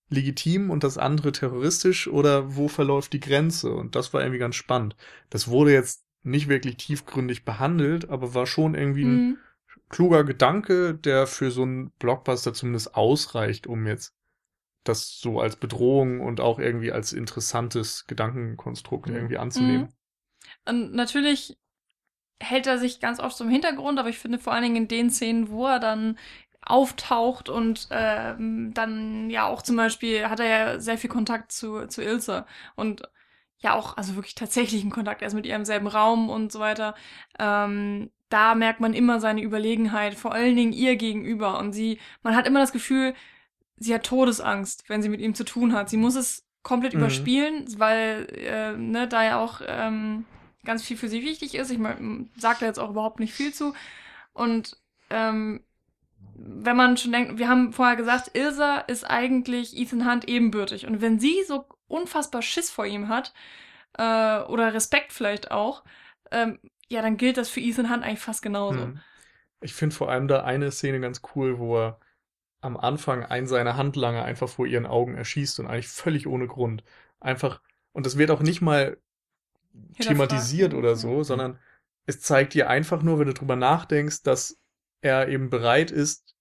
legitim 0.09 0.69
und 0.69 0.83
das 0.83 0.97
andere 0.97 1.31
terroristisch 1.31 2.07
oder 2.07 2.55
wo 2.55 2.67
verläuft 2.67 3.13
die 3.13 3.19
Grenze? 3.21 3.71
Und 3.73 3.95
das 3.95 4.13
war 4.13 4.21
irgendwie 4.21 4.39
ganz 4.39 4.55
spannend. 4.55 4.95
Das 5.29 5.47
wurde 5.47 5.71
jetzt 5.73 6.03
nicht 6.23 6.49
wirklich 6.49 6.77
tiefgründig 6.77 7.45
behandelt, 7.45 8.09
aber 8.09 8.33
war 8.33 8.47
schon 8.47 8.75
irgendwie 8.75 9.05
ein 9.05 9.23
Mhm. 9.23 9.43
kluger 9.89 10.23
Gedanke, 10.23 10.95
der 10.95 11.27
für 11.27 11.51
so 11.51 11.63
einen 11.63 11.91
Blockbuster 11.99 12.53
zumindest 12.53 12.95
ausreicht, 12.95 13.67
um 13.67 13.87
jetzt 13.87 14.15
das 14.85 15.19
so 15.19 15.41
als 15.41 15.55
Bedrohung 15.57 16.21
und 16.21 16.41
auch 16.41 16.59
irgendwie 16.59 16.91
als 16.91 17.13
interessantes 17.13 18.07
Gedankenkonstrukt 18.07 19.09
Mhm. 19.09 19.15
irgendwie 19.15 19.37
anzunehmen. 19.37 19.93
Und 20.65 20.93
natürlich 20.93 21.57
hält 22.41 22.67
er 22.67 22.77
sich 22.79 22.99
ganz 22.99 23.19
oft 23.19 23.37
so 23.37 23.43
im 23.45 23.49
Hintergrund, 23.49 23.99
aber 23.99 24.09
ich 24.09 24.19
finde 24.19 24.39
vor 24.39 24.53
allen 24.53 24.63
Dingen 24.63 24.75
in 24.77 24.87
den 24.87 25.09
Szenen, 25.11 25.49
wo 25.49 25.67
er 25.67 25.79
dann 25.79 26.17
auftaucht 26.61 27.49
und 27.49 27.87
ähm, 27.91 28.73
dann 28.73 29.29
ja 29.29 29.47
auch 29.47 29.61
zum 29.63 29.77
Beispiel 29.77 30.29
hat 30.29 30.39
er 30.39 30.47
ja 30.47 30.79
sehr 30.79 30.97
viel 30.97 31.09
Kontakt 31.09 31.51
zu, 31.51 31.87
zu 31.87 32.01
Ilse 32.03 32.45
und 32.75 33.03
ja 33.63 33.73
auch, 33.73 33.97
also 33.97 34.15
wirklich 34.15 34.35
tatsächlichen 34.35 34.91
Kontakt, 34.91 35.21
er 35.21 35.27
ist 35.29 35.33
mit 35.33 35.45
ihr 35.45 35.55
im 35.55 35.65
selben 35.65 35.87
Raum 35.87 36.29
und 36.29 36.51
so 36.51 36.59
weiter. 36.59 36.95
Ähm, 37.39 38.11
da 38.29 38.55
merkt 38.55 38.79
man 38.79 38.93
immer 38.93 39.19
seine 39.19 39.41
Überlegenheit, 39.41 40.15
vor 40.15 40.33
allen 40.33 40.55
Dingen 40.55 40.73
ihr 40.73 40.95
gegenüber. 40.95 41.59
Und 41.59 41.73
sie, 41.73 41.99
man 42.23 42.35
hat 42.35 42.47
immer 42.47 42.59
das 42.59 42.71
Gefühl, 42.71 43.13
sie 43.77 43.93
hat 43.93 44.03
Todesangst, 44.05 44.89
wenn 44.89 45.01
sie 45.01 45.09
mit 45.09 45.21
ihm 45.21 45.35
zu 45.35 45.43
tun 45.45 45.73
hat. 45.73 45.89
Sie 45.89 45.97
muss 45.97 46.15
es 46.15 46.45
komplett 46.61 46.93
Mhm. 46.93 46.99
überspielen, 46.99 47.65
weil 47.79 48.27
äh, 48.31 48.77
ne, 48.77 49.07
da 49.07 49.23
ja 49.23 49.39
auch 49.39 49.61
ähm, 49.65 50.25
ganz 50.65 50.83
viel 50.83 50.97
für 50.97 51.09
sie 51.09 51.23
wichtig 51.23 51.55
ist. 51.55 51.71
Ich 51.71 51.77
mein, 51.77 52.29
sag 52.37 52.59
da 52.59 52.65
jetzt 52.65 52.79
auch 52.79 52.89
überhaupt 52.91 53.19
nicht 53.19 53.33
viel 53.33 53.53
zu. 53.53 53.73
Und 54.33 54.77
ähm, 55.09 55.61
wenn 56.35 56.75
man 56.75 56.97
schon 56.97 57.11
denkt, 57.11 57.37
wir 57.37 57.47
haben 57.47 57.73
vorher 57.73 57.95
gesagt, 57.95 58.31
Ilsa 58.33 58.79
ist 58.79 59.03
eigentlich 59.03 59.77
Ethan 59.77 60.09
Hunt 60.09 60.27
ebenbürtig. 60.27 60.87
Und 60.87 61.01
wenn 61.01 61.19
sie 61.19 61.43
so 61.47 61.65
unfassbar 61.87 62.41
Schiss 62.41 62.71
vor 62.71 62.85
ihm 62.85 63.09
hat, 63.09 63.33
äh, 63.97 64.41
oder 64.43 64.73
Respekt 64.73 65.13
vielleicht 65.13 65.51
auch, 65.51 65.83
ähm, 66.31 66.59
ja, 66.89 67.01
dann 67.01 67.17
gilt 67.17 67.37
das 67.37 67.49
für 67.49 67.59
Ethan 67.59 67.89
Hunt 67.89 68.03
eigentlich 68.03 68.19
fast 68.19 68.41
genauso. 68.41 68.81
Hm. 68.81 68.99
Ich 69.61 69.73
finde 69.73 69.95
vor 69.95 70.09
allem 70.09 70.27
da 70.27 70.43
eine 70.43 70.71
Szene 70.71 70.99
ganz 70.99 71.21
cool, 71.35 71.57
wo 71.57 71.77
er 71.77 71.99
am 72.61 72.77
Anfang 72.77 73.23
einen 73.23 73.47
seiner 73.47 73.77
Handlanger 73.77 74.23
einfach 74.23 74.49
vor 74.49 74.65
ihren 74.65 74.85
Augen 74.85 75.15
erschießt 75.15 75.59
und 75.59 75.67
eigentlich 75.67 75.87
völlig 75.87 76.27
ohne 76.27 76.47
Grund. 76.47 76.83
Einfach, 77.19 77.61
und 77.91 78.05
das 78.05 78.17
wird 78.17 78.31
auch 78.31 78.41
nicht 78.41 78.61
mal 78.61 78.97
thematisiert 79.99 80.73
oder 80.73 80.95
so, 80.95 81.23
sondern 81.23 81.59
es 82.05 82.21
zeigt 82.21 82.53
dir 82.53 82.69
einfach 82.69 83.01
nur, 83.01 83.19
wenn 83.19 83.27
du 83.27 83.33
drüber 83.33 83.55
nachdenkst, 83.55 84.23
dass 84.23 84.59
er 85.01 85.27
eben 85.29 85.49
bereit 85.49 85.91
ist, 85.91 86.35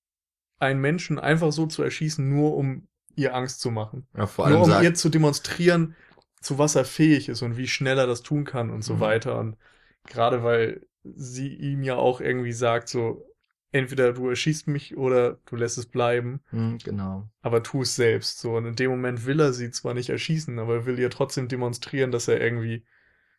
einen 0.59 0.81
Menschen 0.81 1.19
einfach 1.19 1.53
so 1.53 1.67
zu 1.67 1.83
erschießen, 1.83 2.29
nur 2.29 2.57
um 2.57 2.89
ihr 3.17 3.35
Angst 3.35 3.61
zu 3.61 3.71
machen. 3.71 4.07
Ja, 4.17 4.27
vor 4.27 4.45
allem 4.47 4.55
nur 4.55 4.63
um 4.65 4.71
sagt, 4.71 4.85
ihr 4.85 4.95
zu 4.95 5.09
demonstrieren, 5.09 5.95
zu 6.41 6.59
was 6.59 6.75
er 6.75 6.85
fähig 6.85 7.29
ist 7.29 7.43
und 7.43 7.57
wie 7.57 7.69
schnell 7.69 7.99
er 7.99 8.07
das 8.07 8.23
tun 8.23 8.45
kann 8.45 8.71
und 8.71 8.83
so 8.83 8.95
Mhm. 8.95 9.01
weiter. 9.01 9.39
Und 9.39 9.57
gerade 10.07 10.43
weil 10.43 10.87
sie 11.05 11.55
ihm 11.55 11.83
ja 11.83 11.97
auch 11.97 12.21
irgendwie 12.21 12.53
sagt, 12.53 12.89
so, 12.89 13.25
entweder 13.73 14.13
du 14.13 14.29
erschießt 14.29 14.69
mich 14.69 14.97
oder 14.97 15.39
du 15.47 15.57
lässt 15.57 15.79
es 15.79 15.87
bleiben, 15.87 16.41
Hm, 16.51 16.79
genau. 16.85 17.29
aber 17.41 17.63
tu 17.63 17.83
es 17.83 17.97
selbst. 17.97 18.39
So, 18.41 18.57
und 18.57 18.67
in 18.67 18.77
dem 18.77 18.91
Moment 18.91 19.25
will 19.27 19.41
er 19.41 19.53
sie 19.53 19.71
zwar 19.71 19.95
nicht 19.95 20.11
erschießen, 20.11 20.59
aber 20.59 20.75
er 20.75 20.87
will 20.87 20.99
ihr 20.99 21.11
trotzdem 21.11 21.49
demonstrieren, 21.49 22.11
dass 22.13 22.29
er 22.29 22.41
irgendwie, 22.41 22.85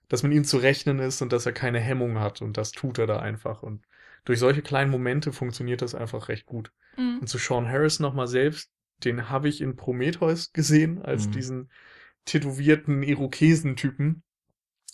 dass 0.10 0.24
mit 0.24 0.34
ihm 0.34 0.44
zu 0.44 0.58
rechnen 0.58 1.00
ist 1.00 1.22
und 1.22 1.32
dass 1.32 1.46
er 1.46 1.54
keine 1.54 1.80
Hemmung 1.80 2.20
hat. 2.20 2.42
Und 2.42 2.58
das 2.58 2.72
tut 2.72 2.98
er 2.98 3.08
da 3.08 3.20
einfach. 3.20 3.62
Und 3.64 3.86
durch 4.26 4.40
solche 4.40 4.62
kleinen 4.62 4.90
Momente 4.92 5.32
funktioniert 5.32 5.82
das 5.82 5.94
einfach 5.96 6.30
recht 6.30 6.46
gut. 6.48 6.72
Mhm. 6.98 7.20
Und 7.22 7.28
zu 7.28 7.38
Sean 7.38 7.68
Harris 7.70 8.00
nochmal 8.00 8.28
selbst, 8.28 8.72
den 9.06 9.30
habe 9.30 9.50
ich 9.50 9.62
in 9.62 9.76
Prometheus 9.76 10.52
gesehen, 10.54 11.02
als 11.02 11.28
Mhm. 11.28 11.32
diesen 11.32 11.72
tätowierten 12.26 13.04
Irokesentypen. 13.04 14.24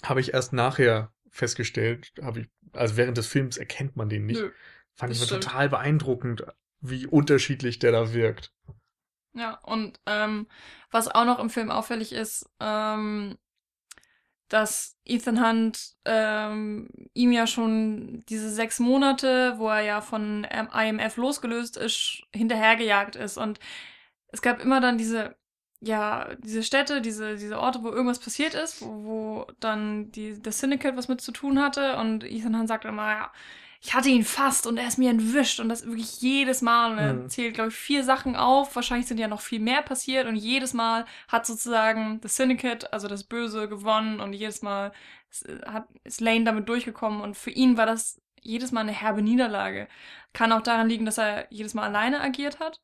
Habe 0.03 0.21
ich 0.21 0.33
erst 0.33 0.53
nachher 0.53 1.11
festgestellt, 1.29 2.11
habe 2.21 2.41
ich, 2.41 2.47
also 2.73 2.97
während 2.97 3.17
des 3.17 3.27
Films 3.27 3.57
erkennt 3.57 3.95
man 3.95 4.09
den 4.09 4.25
nicht. 4.25 4.41
Nö. 4.41 4.51
Fand 4.95 5.11
ich 5.11 5.21
stimmt. 5.21 5.43
total 5.43 5.69
beeindruckend, 5.69 6.43
wie 6.81 7.05
unterschiedlich 7.05 7.79
der 7.79 7.91
da 7.91 8.13
wirkt. 8.13 8.51
Ja, 9.33 9.59
und 9.63 9.99
ähm, 10.05 10.47
was 10.91 11.07
auch 11.07 11.25
noch 11.25 11.39
im 11.39 11.49
Film 11.49 11.69
auffällig 11.69 12.11
ist, 12.13 12.49
ähm, 12.59 13.37
dass 14.49 14.97
Ethan 15.05 15.45
Hunt 15.45 15.93
ähm, 16.05 16.89
ihm 17.13 17.31
ja 17.31 17.45
schon 17.45 18.23
diese 18.27 18.49
sechs 18.49 18.79
Monate, 18.79 19.53
wo 19.57 19.69
er 19.69 19.81
ja 19.81 20.01
von 20.01 20.43
IMF 20.45 21.17
losgelöst 21.17 21.77
ist, 21.77 22.23
hinterhergejagt 22.33 23.15
ist. 23.15 23.37
Und 23.37 23.59
es 24.31 24.41
gab 24.41 24.61
immer 24.61 24.81
dann 24.81 24.97
diese, 24.97 25.35
ja, 25.81 26.35
diese 26.39 26.63
Städte, 26.63 27.01
diese, 27.01 27.35
diese 27.37 27.59
Orte, 27.59 27.83
wo 27.83 27.89
irgendwas 27.89 28.19
passiert 28.19 28.53
ist, 28.53 28.81
wo, 28.81 28.87
wo 29.05 29.47
dann 29.59 30.11
die, 30.11 30.41
das 30.41 30.59
Syndicate 30.59 30.97
was 30.97 31.07
mit 31.07 31.21
zu 31.21 31.31
tun 31.31 31.59
hatte. 31.61 31.97
Und 31.97 32.23
Ethan 32.23 32.57
Hunt 32.57 32.67
sagt 32.67 32.85
immer, 32.85 33.09
ja, 33.11 33.31
ich 33.81 33.93
hatte 33.93 34.09
ihn 34.09 34.25
fast 34.25 34.67
und 34.67 34.77
er 34.77 34.87
ist 34.87 34.97
mir 34.97 35.09
entwischt 35.09 35.59
und 35.61 35.69
das 35.69 35.85
wirklich 35.85 36.19
jedes 36.21 36.61
Mal. 36.61 36.91
Und 36.91 36.97
er 36.97 37.13
Mhm. 37.13 37.29
zählt, 37.29 37.53
glaube 37.55 37.69
ich, 37.69 37.75
vier 37.75 38.03
Sachen 38.03 38.35
auf. 38.35 38.75
Wahrscheinlich 38.75 39.07
sind 39.07 39.19
ja 39.19 39.27
noch 39.29 39.39
viel 39.41 39.59
mehr 39.61 39.81
passiert 39.81 40.27
und 40.27 40.35
jedes 40.35 40.73
Mal 40.73 41.05
hat 41.29 41.45
sozusagen 41.45 42.19
das 42.21 42.35
Syndicate, 42.35 42.91
also 42.93 43.07
das 43.07 43.23
Böse, 43.23 43.69
gewonnen 43.69 44.19
und 44.19 44.33
jedes 44.33 44.61
Mal 44.61 44.91
ist, 45.29 45.47
hat, 45.65 45.87
ist 46.03 46.19
Lane 46.21 46.43
damit 46.43 46.67
durchgekommen 46.67 47.21
und 47.21 47.37
für 47.37 47.51
ihn 47.51 47.77
war 47.77 47.85
das 47.85 48.21
jedes 48.41 48.71
Mal 48.71 48.81
eine 48.81 48.91
herbe 48.91 49.21
Niederlage. 49.21 49.87
Kann 50.33 50.51
auch 50.51 50.61
daran 50.61 50.89
liegen, 50.89 51.05
dass 51.05 51.17
er 51.17 51.47
jedes 51.51 51.73
Mal 51.73 51.83
alleine 51.85 52.21
agiert 52.21 52.59
hat. 52.59 52.81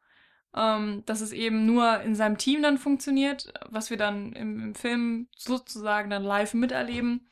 Ähm, 0.55 1.03
dass 1.05 1.21
es 1.21 1.33
eben 1.33 1.65
nur 1.65 1.99
in 2.01 2.15
seinem 2.15 2.37
Team 2.37 2.61
dann 2.61 2.77
funktioniert, 2.77 3.51
was 3.69 3.89
wir 3.89 3.97
dann 3.97 4.31
im, 4.33 4.61
im 4.61 4.75
Film 4.75 5.27
sozusagen 5.35 6.09
dann 6.09 6.23
live 6.23 6.53
miterleben. 6.53 7.29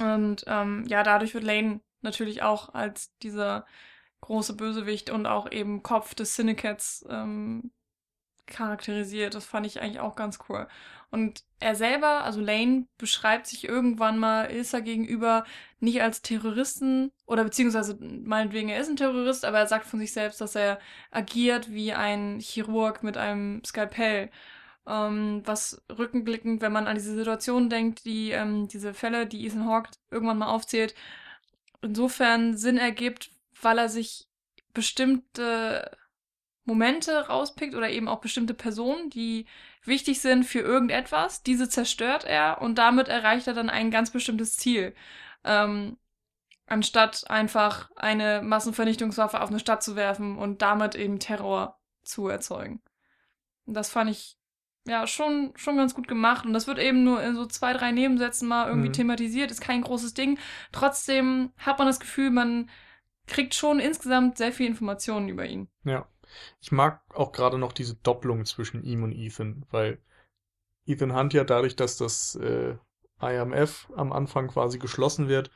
Und 0.00 0.44
ähm, 0.48 0.84
ja, 0.88 1.02
dadurch 1.02 1.34
wird 1.34 1.44
Lane 1.44 1.80
natürlich 2.02 2.42
auch 2.42 2.74
als 2.74 3.16
dieser 3.18 3.64
große 4.22 4.54
Bösewicht 4.54 5.10
und 5.10 5.26
auch 5.26 5.50
eben 5.50 5.82
Kopf 5.82 6.14
des 6.14 6.34
Syndicates 6.34 7.04
ähm, 7.08 7.70
charakterisiert. 8.46 9.34
Das 9.34 9.44
fand 9.44 9.66
ich 9.66 9.80
eigentlich 9.80 10.00
auch 10.00 10.16
ganz 10.16 10.38
cool. 10.48 10.66
Und 11.10 11.44
er 11.60 11.74
selber, 11.74 12.24
also 12.24 12.40
Lane, 12.40 12.86
beschreibt 12.98 13.46
sich 13.46 13.68
irgendwann 13.68 14.18
mal 14.18 14.50
Ilsa 14.50 14.80
gegenüber 14.80 15.44
nicht 15.80 16.02
als 16.02 16.22
Terroristen 16.22 17.12
oder 17.26 17.44
beziehungsweise 17.44 17.96
meinetwegen 18.00 18.68
er 18.68 18.80
ist 18.80 18.88
ein 18.88 18.96
Terrorist, 18.96 19.44
aber 19.44 19.58
er 19.58 19.66
sagt 19.66 19.86
von 19.86 20.00
sich 20.00 20.12
selbst, 20.12 20.40
dass 20.40 20.54
er 20.54 20.78
agiert 21.10 21.70
wie 21.72 21.92
ein 21.92 22.40
Chirurg 22.40 23.02
mit 23.02 23.16
einem 23.16 23.62
Skalpell. 23.64 24.30
Ähm, 24.86 25.42
was 25.44 25.82
rückenblickend, 25.90 26.62
wenn 26.62 26.72
man 26.72 26.86
an 26.86 26.94
diese 26.94 27.14
Situation 27.14 27.68
denkt, 27.70 28.04
die 28.04 28.30
ähm, 28.30 28.68
diese 28.68 28.94
Fälle, 28.94 29.26
die 29.26 29.44
Ethan 29.46 29.66
Hawke 29.66 29.90
irgendwann 30.10 30.38
mal 30.38 30.48
aufzählt, 30.48 30.94
insofern 31.82 32.56
Sinn 32.56 32.78
ergibt, 32.78 33.30
weil 33.60 33.78
er 33.78 33.88
sich 33.88 34.28
bestimmte 34.74 35.90
Momente 36.66 37.28
rauspickt 37.28 37.74
oder 37.74 37.88
eben 37.90 38.08
auch 38.08 38.20
bestimmte 38.20 38.54
Personen, 38.54 39.08
die 39.10 39.46
wichtig 39.84 40.20
sind 40.20 40.44
für 40.44 40.60
irgendetwas. 40.60 41.42
Diese 41.42 41.68
zerstört 41.68 42.24
er 42.24 42.60
und 42.60 42.76
damit 42.76 43.08
erreicht 43.08 43.46
er 43.46 43.54
dann 43.54 43.70
ein 43.70 43.90
ganz 43.90 44.10
bestimmtes 44.10 44.56
Ziel. 44.56 44.94
Ähm, 45.44 45.96
anstatt 46.66 47.30
einfach 47.30 47.90
eine 47.96 48.42
Massenvernichtungswaffe 48.42 49.40
auf 49.40 49.50
eine 49.50 49.60
Stadt 49.60 49.82
zu 49.82 49.96
werfen 49.96 50.36
und 50.36 50.62
damit 50.62 50.94
eben 50.96 51.20
Terror 51.20 51.78
zu 52.02 52.28
erzeugen. 52.28 52.82
Und 53.66 53.74
das 53.74 53.88
fand 53.88 54.10
ich 54.10 54.36
ja 54.84 55.06
schon, 55.06 55.52
schon 55.56 55.76
ganz 55.76 55.94
gut 55.94 56.08
gemacht. 56.08 56.44
Und 56.46 56.52
das 56.52 56.66
wird 56.66 56.78
eben 56.78 57.04
nur 57.04 57.22
in 57.22 57.34
so 57.36 57.46
zwei, 57.46 57.72
drei 57.72 57.92
Nebensätzen 57.92 58.48
mal 58.48 58.68
irgendwie 58.68 58.88
Mhm. 58.88 58.92
thematisiert. 58.94 59.50
Ist 59.50 59.60
kein 59.60 59.82
großes 59.82 60.14
Ding. 60.14 60.38
Trotzdem 60.72 61.52
hat 61.58 61.78
man 61.78 61.86
das 61.88 62.00
Gefühl, 62.00 62.30
man 62.30 62.70
kriegt 63.26 63.54
schon 63.54 63.80
insgesamt 63.80 64.38
sehr 64.38 64.52
viel 64.52 64.66
Informationen 64.66 65.28
über 65.28 65.44
ihn. 65.46 65.68
Ja. 65.84 66.06
Ich 66.60 66.72
mag 66.72 67.02
auch 67.14 67.32
gerade 67.32 67.58
noch 67.58 67.72
diese 67.72 67.94
Doppelung 67.96 68.44
zwischen 68.44 68.82
ihm 68.82 69.02
und 69.02 69.12
Ethan, 69.12 69.64
weil 69.70 69.98
Ethan 70.86 71.14
Hunt 71.14 71.34
ja 71.34 71.44
dadurch, 71.44 71.76
dass 71.76 71.96
das 71.96 72.36
äh, 72.36 72.76
IMF 73.20 73.90
am 73.96 74.12
Anfang 74.12 74.48
quasi 74.48 74.78
geschlossen 74.78 75.28
wird, 75.28 75.50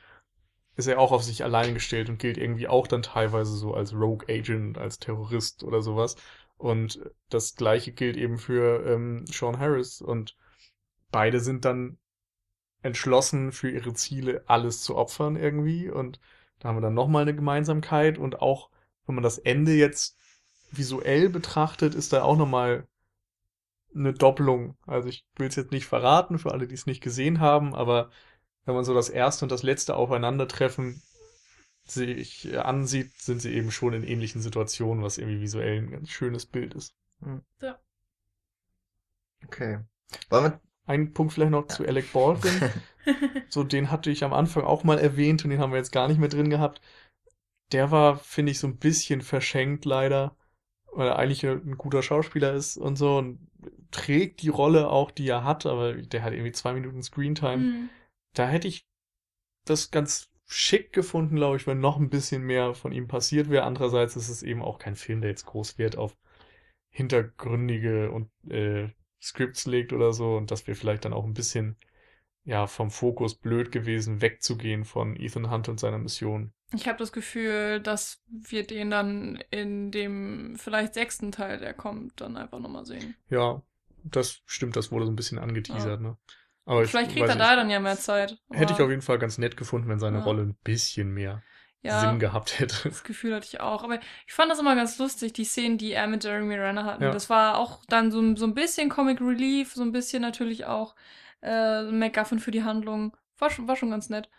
ist 0.75 0.87
er 0.87 0.99
auch 0.99 1.11
auf 1.11 1.23
sich 1.23 1.43
allein 1.43 1.73
gestellt 1.73 2.09
und 2.09 2.19
gilt 2.19 2.37
irgendwie 2.37 2.67
auch 2.67 2.87
dann 2.87 3.01
teilweise 3.01 3.55
so 3.55 3.73
als 3.73 3.93
Rogue 3.93 4.27
Agent, 4.29 4.77
als 4.77 4.99
Terrorist 4.99 5.63
oder 5.63 5.81
sowas. 5.81 6.15
Und 6.57 7.01
das 7.29 7.55
gleiche 7.55 7.91
gilt 7.91 8.17
eben 8.17 8.37
für 8.37 8.85
ähm, 8.85 9.25
Sean 9.25 9.59
Harris. 9.59 10.01
Und 10.01 10.35
beide 11.11 11.39
sind 11.39 11.65
dann 11.65 11.97
entschlossen, 12.83 13.51
für 13.51 13.69
ihre 13.69 13.93
Ziele 13.93 14.43
alles 14.47 14.81
zu 14.81 14.95
opfern 14.95 15.35
irgendwie. 15.35 15.89
Und 15.89 16.19
da 16.59 16.69
haben 16.69 16.77
wir 16.77 16.81
dann 16.81 16.93
nochmal 16.93 17.23
eine 17.23 17.35
Gemeinsamkeit. 17.35 18.17
Und 18.17 18.41
auch, 18.41 18.69
wenn 19.05 19.15
man 19.15 19.23
das 19.23 19.39
Ende 19.39 19.73
jetzt 19.73 20.17
visuell 20.71 21.29
betrachtet, 21.29 21.95
ist 21.95 22.13
da 22.13 22.23
auch 22.23 22.37
nochmal 22.37 22.87
eine 23.93 24.13
Doppelung. 24.13 24.77
Also 24.85 25.09
ich 25.09 25.25
will 25.35 25.47
es 25.47 25.55
jetzt 25.55 25.71
nicht 25.71 25.85
verraten 25.85 26.39
für 26.39 26.51
alle, 26.51 26.67
die 26.67 26.75
es 26.75 26.85
nicht 26.85 27.01
gesehen 27.01 27.39
haben, 27.39 27.75
aber 27.75 28.09
wenn 28.65 28.75
man 28.75 28.85
so 28.85 28.93
das 28.93 29.09
erste 29.09 29.45
und 29.45 29.51
das 29.51 29.63
letzte 29.63 29.95
Aufeinandertreffen 29.95 31.01
sich 31.83 32.57
ansieht, 32.57 33.11
sind 33.17 33.41
sie 33.41 33.53
eben 33.53 33.71
schon 33.71 33.93
in 33.93 34.03
ähnlichen 34.03 34.41
Situationen, 34.41 35.03
was 35.03 35.17
irgendwie 35.17 35.41
visuell 35.41 35.79
ein 35.79 35.91
ganz 35.91 36.09
schönes 36.09 36.45
Bild 36.45 36.73
ist. 36.73 36.95
Okay. 39.45 39.79
Wollen 40.29 40.43
Ein 40.85 41.13
Punkt 41.13 41.33
vielleicht 41.33 41.51
noch 41.51 41.67
zu 41.67 41.85
Alec 41.85 42.11
Baldwin. 42.13 42.61
wir. 42.61 42.71
So, 43.49 43.63
den 43.63 43.89
hatte 43.89 44.11
ich 44.11 44.23
am 44.23 44.31
Anfang 44.31 44.63
auch 44.63 44.83
mal 44.83 44.99
erwähnt 44.99 45.43
und 45.43 45.49
den 45.49 45.59
haben 45.59 45.71
wir 45.71 45.79
jetzt 45.79 45.91
gar 45.91 46.07
nicht 46.07 46.19
mehr 46.19 46.29
drin 46.29 46.51
gehabt. 46.51 46.81
Der 47.71 47.89
war, 47.89 48.17
finde 48.17 48.51
ich, 48.51 48.59
so 48.59 48.67
ein 48.67 48.77
bisschen 48.77 49.21
verschenkt 49.21 49.85
leider, 49.85 50.35
weil 50.93 51.07
er 51.07 51.19
eigentlich 51.19 51.45
ein 51.45 51.77
guter 51.77 52.01
Schauspieler 52.01 52.53
ist 52.53 52.77
und 52.77 52.95
so 52.95 53.17
und 53.17 53.39
trägt 53.91 54.41
die 54.41 54.49
Rolle 54.49 54.89
auch, 54.89 55.11
die 55.11 55.27
er 55.27 55.43
hat, 55.43 55.65
aber 55.65 55.93
der 55.93 56.23
hat 56.23 56.33
irgendwie 56.33 56.51
zwei 56.51 56.73
Minuten 56.73 57.03
Screentime. 57.03 57.57
Mhm. 57.57 57.89
Da 58.33 58.47
hätte 58.47 58.67
ich 58.67 58.87
das 59.65 59.91
ganz 59.91 60.29
schick 60.45 60.91
gefunden, 60.91 61.35
glaube 61.35 61.57
ich, 61.57 61.67
wenn 61.67 61.79
noch 61.79 61.97
ein 61.97 62.09
bisschen 62.09 62.43
mehr 62.43 62.73
von 62.73 62.91
ihm 62.91 63.07
passiert 63.07 63.49
wäre. 63.49 63.63
Andererseits 63.63 64.15
ist 64.15 64.29
es 64.29 64.43
eben 64.43 64.61
auch 64.61 64.79
kein 64.79 64.95
Film, 64.95 65.21
der 65.21 65.29
jetzt 65.29 65.45
groß 65.45 65.77
Wert 65.77 65.97
auf 65.97 66.17
hintergründige 66.89 68.11
und 68.11 68.29
äh, 68.49 68.89
Scripts 69.21 69.65
legt 69.65 69.93
oder 69.93 70.13
so 70.13 70.35
und 70.35 70.51
das 70.51 70.67
wäre 70.67 70.75
vielleicht 70.75 71.05
dann 71.05 71.13
auch 71.13 71.23
ein 71.23 71.33
bisschen 71.33 71.77
ja 72.43 72.67
vom 72.67 72.91
Fokus 72.91 73.35
blöd 73.35 73.71
gewesen, 73.71 74.21
wegzugehen 74.21 74.83
von 74.83 75.15
Ethan 75.15 75.49
Hunt 75.51 75.69
und 75.69 75.79
seiner 75.79 75.99
Mission. 75.99 76.53
Ich 76.73 76.87
habe 76.87 76.97
das 76.97 77.11
Gefühl, 77.11 77.81
dass 77.81 78.21
wir 78.27 78.65
den 78.65 78.89
dann 78.91 79.43
in 79.51 79.91
dem 79.91 80.55
vielleicht 80.57 80.93
sechsten 80.93 81.31
Teil, 81.31 81.59
der 81.59 81.73
kommt, 81.73 82.21
dann 82.21 82.37
einfach 82.37 82.59
nochmal 82.59 82.85
sehen. 82.85 83.15
Ja, 83.29 83.61
das 84.03 84.41
stimmt, 84.45 84.75
das 84.75 84.91
wurde 84.91 85.05
so 85.05 85.11
ein 85.11 85.15
bisschen 85.15 85.37
angeteasert, 85.39 86.01
ne? 86.01 86.17
Aber 86.65 86.83
ich 86.83 86.89
vielleicht 86.89 87.11
kriegt 87.11 87.23
weiß 87.23 87.31
er 87.31 87.35
nicht. 87.35 87.45
da 87.45 87.55
dann 87.55 87.69
ja 87.69 87.79
mehr 87.79 87.97
Zeit. 87.97 88.37
Hätte 88.51 88.73
ich 88.73 88.79
auf 88.81 88.89
jeden 88.89 89.01
Fall 89.01 89.19
ganz 89.19 89.37
nett 89.37 89.57
gefunden, 89.57 89.89
wenn 89.89 89.99
seine 89.99 90.19
Ja. 90.19 90.23
Rolle 90.23 90.43
ein 90.43 90.55
bisschen 90.63 91.11
mehr 91.11 91.43
Ja. 91.81 91.99
Sinn 91.99 92.19
gehabt 92.19 92.59
hätte. 92.59 92.87
Das 92.89 93.03
Gefühl 93.03 93.35
hatte 93.35 93.47
ich 93.47 93.59
auch. 93.59 93.83
Aber 93.83 93.99
ich 94.27 94.33
fand 94.33 94.51
das 94.51 94.59
immer 94.59 94.75
ganz 94.75 94.97
lustig, 94.99 95.33
die 95.33 95.43
Szenen, 95.43 95.77
die 95.79 95.91
er 95.91 96.07
mit 96.07 96.23
Jeremy 96.23 96.55
Renner 96.55 96.85
hatten. 96.85 97.03
Ja. 97.03 97.11
Das 97.11 97.29
war 97.29 97.57
auch 97.57 97.83
dann 97.89 98.11
so, 98.11 98.35
so 98.35 98.45
ein 98.45 98.53
bisschen 98.53 98.89
Comic 98.89 99.19
Relief, 99.19 99.73
so 99.73 99.81
ein 99.81 99.91
bisschen 99.91 100.21
natürlich 100.21 100.65
auch 100.65 100.95
äh, 101.41 101.83
MacGuffin 101.83 102.39
für 102.39 102.51
die 102.51 102.63
Handlung. 102.63 103.17
War 103.39 103.49
schon, 103.49 103.67
war 103.67 103.75
schon 103.75 103.89
ganz 103.89 104.09
nett. 104.09 104.29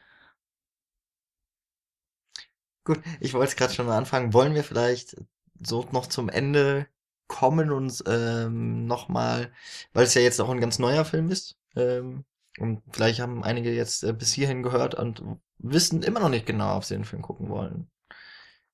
Gut, 2.84 3.00
ich 3.20 3.34
wollte 3.34 3.54
gerade 3.56 3.72
schon 3.72 3.86
mal 3.86 3.96
anfangen. 3.96 4.32
Wollen 4.32 4.54
wir 4.54 4.64
vielleicht 4.64 5.16
so 5.60 5.86
noch 5.92 6.06
zum 6.08 6.28
Ende 6.28 6.86
kommen 7.28 7.70
und 7.70 8.02
ähm, 8.06 8.86
nochmal, 8.86 9.52
weil 9.92 10.04
es 10.04 10.14
ja 10.14 10.20
jetzt 10.22 10.40
auch 10.40 10.50
ein 10.50 10.60
ganz 10.60 10.78
neuer 10.78 11.04
Film 11.04 11.30
ist, 11.30 11.56
ähm, 11.76 12.24
und 12.58 12.82
vielleicht 12.92 13.20
haben 13.20 13.42
einige 13.44 13.72
jetzt 13.72 14.04
äh, 14.04 14.12
bis 14.12 14.32
hierhin 14.32 14.62
gehört 14.62 14.94
und 14.94 15.22
wissen 15.58 16.02
immer 16.02 16.20
noch 16.20 16.28
nicht 16.28 16.44
genau, 16.44 16.76
ob 16.76 16.84
sie 16.84 16.94
den 16.94 17.04
Film 17.04 17.22
gucken 17.22 17.48
wollen. 17.48 17.90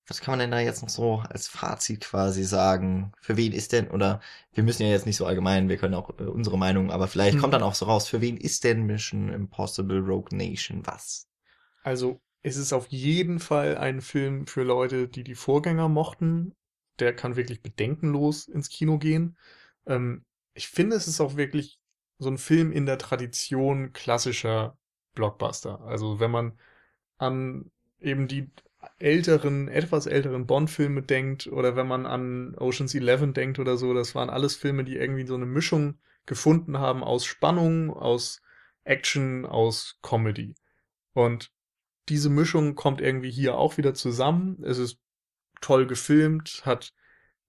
Was 0.08 0.20
kann 0.20 0.32
man 0.32 0.40
denn 0.40 0.50
da 0.52 0.60
jetzt 0.60 0.82
noch 0.82 0.88
so 0.90 1.18
als 1.28 1.48
Fazit 1.48 2.02
quasi 2.02 2.44
sagen? 2.44 3.12
Für 3.20 3.36
wen 3.36 3.52
ist 3.52 3.72
denn, 3.72 3.90
oder 3.90 4.20
wir 4.52 4.64
müssen 4.64 4.82
ja 4.84 4.88
jetzt 4.90 5.06
nicht 5.06 5.16
so 5.18 5.26
allgemein, 5.26 5.68
wir 5.68 5.76
können 5.78 5.94
auch 5.94 6.10
äh, 6.18 6.24
unsere 6.24 6.58
Meinung, 6.58 6.90
aber 6.90 7.08
vielleicht 7.08 7.38
Hm. 7.38 7.40
kommt 7.40 7.54
dann 7.54 7.62
auch 7.64 7.74
so 7.76 7.86
raus, 7.86 8.08
für 8.08 8.20
wen 8.22 8.36
ist 8.38 8.64
denn 8.64 8.84
Mission 8.86 9.30
Impossible 9.30 10.00
Rogue 10.00 10.36
Nation 10.36 10.86
was? 10.86 11.28
Also, 11.82 12.20
es 12.42 12.56
ist 12.56 12.72
auf 12.72 12.88
jeden 12.88 13.40
Fall 13.40 13.76
ein 13.76 14.00
Film 14.00 14.46
für 14.46 14.62
Leute, 14.62 15.08
die 15.08 15.24
die 15.24 15.34
Vorgänger 15.34 15.88
mochten. 15.88 16.54
Der 16.98 17.14
kann 17.14 17.36
wirklich 17.36 17.62
bedenkenlos 17.62 18.48
ins 18.48 18.68
Kino 18.68 18.98
gehen. 18.98 19.36
Ähm, 19.86 20.24
ich 20.54 20.68
finde, 20.68 20.96
es 20.96 21.08
ist 21.08 21.20
auch 21.20 21.36
wirklich 21.36 21.78
so 22.18 22.30
ein 22.30 22.38
Film 22.38 22.72
in 22.72 22.86
der 22.86 22.98
Tradition 22.98 23.92
klassischer 23.92 24.76
Blockbuster. 25.14 25.80
Also, 25.82 26.20
wenn 26.20 26.30
man 26.30 26.58
an 27.18 27.70
eben 28.00 28.28
die 28.28 28.50
älteren, 28.98 29.68
etwas 29.68 30.06
älteren 30.06 30.46
Bond-Filme 30.46 31.02
denkt 31.02 31.46
oder 31.48 31.76
wenn 31.76 31.86
man 31.88 32.06
an 32.06 32.54
Ocean's 32.56 32.94
Eleven 32.94 33.34
denkt 33.34 33.58
oder 33.58 33.76
so, 33.76 33.94
das 33.94 34.14
waren 34.14 34.30
alles 34.30 34.56
Filme, 34.56 34.84
die 34.84 34.96
irgendwie 34.96 35.26
so 35.26 35.34
eine 35.34 35.46
Mischung 35.46 35.98
gefunden 36.26 36.78
haben 36.78 37.02
aus 37.02 37.24
Spannung, 37.24 37.90
aus 37.90 38.40
Action, 38.84 39.46
aus 39.46 39.98
Comedy. 40.02 40.54
Und 41.12 41.50
diese 42.08 42.30
Mischung 42.30 42.74
kommt 42.74 43.00
irgendwie 43.00 43.30
hier 43.30 43.56
auch 43.56 43.76
wieder 43.76 43.94
zusammen. 43.94 44.62
Es 44.62 44.78
ist 44.78 44.98
toll 45.60 45.86
gefilmt, 45.86 46.62
hat 46.64 46.92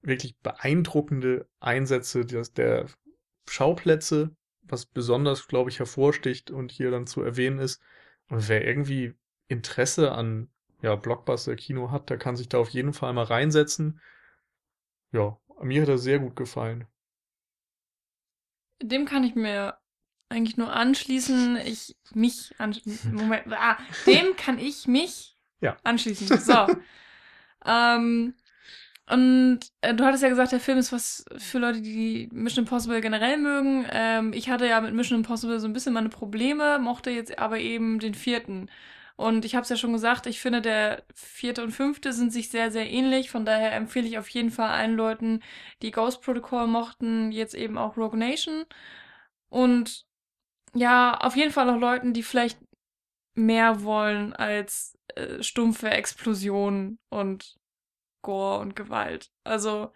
wirklich 0.02 0.38
beeindruckende 0.40 1.48
Einsätze 1.60 2.26
der, 2.26 2.88
Schauplätze, 3.50 4.36
was 4.62 4.86
besonders, 4.86 5.48
glaube 5.48 5.70
ich, 5.70 5.80
hervorsticht 5.80 6.52
und 6.52 6.72
hier 6.72 6.92
dann 6.92 7.08
zu 7.08 7.22
erwähnen 7.24 7.60
ist. 7.60 7.82
Und 8.30 8.48
wer 8.48 8.66
irgendwie 8.66 9.16
Interesse 9.48 10.12
an 10.12 10.52
ja, 10.82 10.96
Blockbuster-Kino 10.96 11.92
hat, 11.92 12.10
der 12.10 12.18
kann 12.18 12.36
sich 12.36 12.48
da 12.48 12.60
auf 12.60 12.70
jeden 12.70 12.94
Fall 12.94 13.12
mal 13.14 13.24
reinsetzen. 13.24 14.00
Ja, 15.12 15.38
mir 15.62 15.82
hat 15.82 15.90
er 15.90 15.98
sehr 15.98 16.20
gut 16.20 16.36
gefallen. 16.36 16.86
Dem 18.82 19.06
kann 19.06 19.24
ich 19.24 19.36
mir 19.36 19.78
eigentlich 20.30 20.58
nur 20.58 20.72
anschließen. 20.72 21.58
Ich 21.58 21.96
mich 22.14 22.54
anschließen. 22.58 23.14
Moment. 23.16 23.44
Ah, 23.52 23.78
dem 24.06 24.36
kann 24.38 24.60
ich 24.60 24.88
mich 24.88 25.36
Ja. 25.62 25.78
anschließen. 25.84 26.38
So. 26.40 26.68
ähm, 27.66 28.34
und 29.10 29.60
äh, 29.82 29.96
du 29.96 30.06
hattest 30.06 30.22
ja 30.22 30.30
gesagt, 30.30 30.52
der 30.52 30.60
Film 30.60 30.78
ist 30.78 30.92
was 30.92 31.26
für 31.38 31.58
Leute, 31.58 31.82
die 31.82 32.30
Mission 32.32 32.66
Impossible 32.66 33.02
generell 33.02 33.38
mögen. 33.38 33.86
Ähm, 33.92 34.34
ich 34.34 34.50
hatte 34.50 34.68
ja 34.68 34.80
mit 34.82 34.94
Mission 34.94 35.18
Impossible 35.20 35.60
so 35.60 35.68
ein 35.68 35.74
bisschen 35.74 35.94
meine 35.94 36.10
Probleme, 36.10 36.78
mochte 36.78 37.10
jetzt 37.10 37.40
aber 37.40 37.58
eben 37.58 38.00
den 38.00 38.14
vierten. 38.14 38.70
Und 39.16 39.44
ich 39.46 39.56
habe 39.56 39.64
es 39.64 39.70
ja 39.70 39.76
schon 39.76 39.92
gesagt, 39.92 40.28
ich 40.28 40.40
finde, 40.40 40.62
der 40.62 41.04
vierte 41.14 41.64
und 41.64 41.72
fünfte 41.72 42.14
sind 42.14 42.32
sich 42.32 42.50
sehr, 42.50 42.72
sehr 42.72 42.90
ähnlich. 42.90 43.32
Von 43.32 43.46
daher 43.46 43.74
empfehle 43.74 44.08
ich 44.08 44.18
auf 44.18 44.30
jeden 44.30 44.52
Fall 44.52 44.70
allen 44.70 44.96
Leuten, 44.96 45.42
die 45.82 45.92
Ghost 45.92 46.22
Protocol 46.22 46.68
mochten, 46.68 47.32
jetzt 47.32 47.54
eben 47.56 47.78
auch 47.78 47.98
Rogue 47.98 48.18
Nation. 48.18 48.64
Und 49.50 50.06
ja, 50.74 51.18
auf 51.20 51.36
jeden 51.36 51.52
Fall 51.52 51.70
auch 51.70 51.78
Leuten, 51.80 52.14
die 52.14 52.24
vielleicht 52.24 52.60
mehr 53.36 53.84
wollen 53.84 54.34
als 54.34 54.98
äh, 55.16 55.42
stumpfe 55.44 55.90
Explosionen 55.90 57.00
und 57.10 57.58
Gore 58.22 58.60
und 58.60 58.76
Gewalt. 58.76 59.32
Also, 59.44 59.94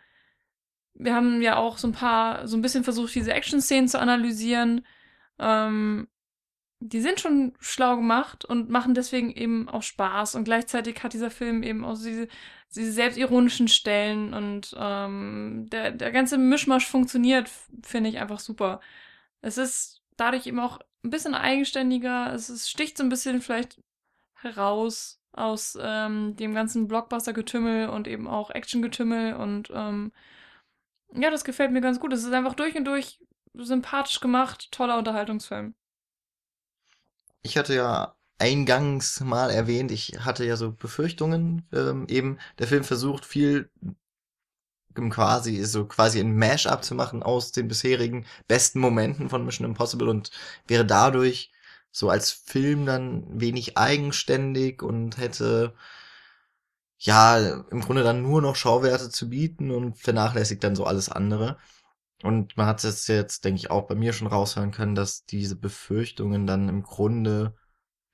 wir 0.94 1.16
haben 1.16 1.42
ja 1.42 1.58
auch 1.58 1.78
so 1.78 1.88
ein 1.88 1.94
paar, 1.94 2.48
so 2.48 2.56
ein 2.58 2.62
bisschen 2.62 2.84
versucht, 2.84 3.16
diese 3.16 3.34
Action-Szenen 3.34 3.88
zu 3.88 4.00
analysieren. 4.00 4.86
Ähm, 5.40 6.08
die 6.80 7.02
sind 7.02 7.20
schon 7.20 7.54
schlau 7.60 7.96
gemacht 7.96 8.46
und 8.46 8.70
machen 8.70 8.94
deswegen 8.94 9.32
eben 9.32 9.70
auch 9.70 9.84
Spaß. 9.84 10.36
Und 10.36 10.44
gleichzeitig 10.44 11.02
hat 11.04 11.14
dieser 11.14 11.32
Film 11.32 11.64
eben 11.64 11.86
auch 11.86 11.96
diese, 11.98 12.28
diese 12.76 12.92
selbstironischen 12.92 13.68
Stellen 13.68 14.34
und 14.34 14.76
ähm, 14.78 15.68
der, 15.72 15.92
der 15.92 16.12
ganze 16.12 16.38
Mischmasch 16.38 16.88
funktioniert, 16.88 17.50
finde 17.84 18.10
ich 18.10 18.20
einfach 18.20 18.40
super. 18.40 18.82
Es 19.42 19.58
ist 19.58 20.03
dadurch 20.18 20.48
eben 20.48 20.60
auch 20.60 20.80
ein 21.04 21.10
bisschen 21.10 21.36
eigenständiger. 21.36 22.34
Es 22.34 22.50
ist, 22.50 22.70
sticht 22.70 22.98
so 22.98 23.04
ein 23.04 23.10
bisschen 23.10 23.42
vielleicht 23.42 23.82
heraus 24.36 25.20
aus 25.32 25.78
ähm, 25.82 26.36
dem 26.36 26.54
ganzen 26.54 26.88
Blockbuster-Getümmel 26.88 27.90
und 27.90 28.08
eben 28.08 28.28
auch 28.28 28.50
Action-Getümmel. 28.52 29.36
Und 29.36 29.70
ähm, 29.74 30.12
ja, 31.14 31.32
das 31.32 31.44
gefällt 31.44 31.72
mir 31.72 31.82
ganz 31.82 32.00
gut. 32.00 32.14
Es 32.14 32.24
ist 32.24 32.34
einfach 32.34 32.54
durch 32.54 32.76
und 32.76 32.86
durch 32.86 33.20
sympathisch 33.54 34.20
gemacht, 34.20 34.72
toller 34.72 34.98
Unterhaltungsfilm. 34.98 35.76
Ich 37.42 37.58
hatte 37.58 37.76
ja 37.76 38.16
eingangs 38.40 39.20
mal 39.22 39.50
erwähnt, 39.52 39.92
ich 39.92 40.20
hatte 40.20 40.46
ja 40.46 40.56
so 40.56 40.72
Befürchtungen, 40.72 41.68
ähm, 41.72 42.08
eben 42.10 42.40
der 42.60 42.68
Film 42.68 42.84
versucht 42.84 43.26
viel 43.26 43.70
quasi 44.94 45.64
so 45.64 45.86
quasi 45.86 46.20
ein 46.20 46.36
Mash-up 46.36 46.84
zu 46.84 46.96
machen 46.96 47.24
aus 47.24 47.52
den 47.52 47.68
bisherigen 47.68 48.26
besten 48.48 48.80
Momenten 48.80 49.30
von 49.30 49.46
Mission 49.46 49.68
Impossible 49.68 50.10
und 50.10 50.32
wäre 50.68 50.86
dadurch 50.86 51.52
so 51.92 52.10
als 52.10 52.32
Film 52.32 52.86
dann 52.86 53.26
wenig 53.40 53.78
eigenständig 53.78 54.82
und 54.82 55.18
hätte 55.18 55.74
ja 56.98 57.38
im 57.70 57.82
Grunde 57.82 58.04
dann 58.04 58.22
nur 58.22 58.42
noch 58.42 58.56
Schauwerte 58.56 59.10
zu 59.10 59.30
bieten 59.30 59.72
und 59.72 59.98
vernachlässigt 59.98 60.64
dann 60.64 60.76
so 60.76 60.86
alles 60.86 61.10
andere. 61.10 61.58
Und 62.24 62.56
man 62.58 62.68
hat 62.68 62.84
es 62.84 63.08
jetzt, 63.08 63.44
denke 63.46 63.60
ich, 63.60 63.70
auch 63.70 63.88
bei 63.88 63.96
mir 63.96 64.14
schon 64.14 64.28
raushören 64.28 64.72
können, 64.72 64.96
dass 64.96 65.26
diese 65.26 65.58
Befürchtungen 65.58 66.48
dann 66.48 66.70
im 66.70 66.84
Grunde 66.84 67.56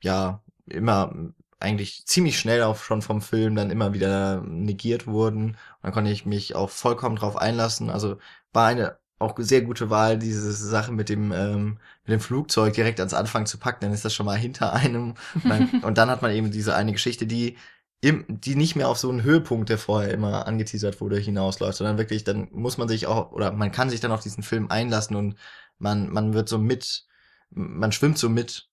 ja 0.01 0.43
immer 0.65 1.13
eigentlich 1.59 2.05
ziemlich 2.05 2.39
schnell 2.39 2.63
auch 2.63 2.77
schon 2.77 3.01
vom 3.01 3.21
Film 3.21 3.55
dann 3.55 3.71
immer 3.71 3.93
wieder 3.93 4.41
negiert 4.41 5.07
wurden. 5.07 5.51
Und 5.51 5.57
dann 5.83 5.91
konnte 5.91 6.11
ich 6.11 6.25
mich 6.25 6.55
auch 6.55 6.69
vollkommen 6.69 7.17
drauf 7.17 7.35
einlassen. 7.37 7.89
Also 7.89 8.17
war 8.53 8.67
eine 8.67 8.97
auch 9.19 9.35
sehr 9.37 9.61
gute 9.61 9.89
Wahl, 9.89 10.17
diese 10.17 10.51
Sache 10.53 10.91
mit 10.93 11.09
dem, 11.09 11.31
ähm, 11.33 11.77
mit 12.05 12.13
dem 12.13 12.21
Flugzeug 12.21 12.73
direkt 12.73 12.99
ans 12.99 13.13
Anfang 13.13 13.45
zu 13.45 13.57
packen, 13.57 13.81
dann 13.81 13.93
ist 13.93 14.05
das 14.05 14.13
schon 14.13 14.25
mal 14.25 14.37
hinter 14.37 14.73
einem. 14.73 15.15
Und 15.35 15.49
dann, 15.49 15.69
und 15.83 15.97
dann 15.97 16.09
hat 16.09 16.21
man 16.21 16.31
eben 16.31 16.51
diese 16.51 16.75
eine 16.75 16.93
Geschichte, 16.93 17.27
die 17.27 17.57
im, 18.01 18.23
die 18.29 18.55
nicht 18.55 18.77
mehr 18.77 18.87
auf 18.87 18.97
so 18.97 19.09
einen 19.09 19.23
Höhepunkt, 19.23 19.69
der 19.69 19.77
vorher 19.77 20.13
immer 20.13 20.47
angeteasert 20.47 21.01
wurde, 21.01 21.17
hinausläuft, 21.17 21.77
sondern 21.77 21.97
wirklich, 21.97 22.23
dann 22.23 22.47
muss 22.51 22.77
man 22.77 22.87
sich 22.87 23.07
auch, 23.07 23.31
oder 23.33 23.51
man 23.51 23.73
kann 23.73 23.89
sich 23.89 23.99
dann 23.99 24.13
auf 24.13 24.21
diesen 24.21 24.43
Film 24.43 24.71
einlassen 24.71 25.17
und 25.17 25.35
man, 25.79 26.09
man 26.09 26.33
wird 26.33 26.47
so 26.47 26.57
mit, 26.57 27.05
man 27.49 27.91
schwimmt 27.91 28.17
so 28.17 28.29
mit. 28.29 28.69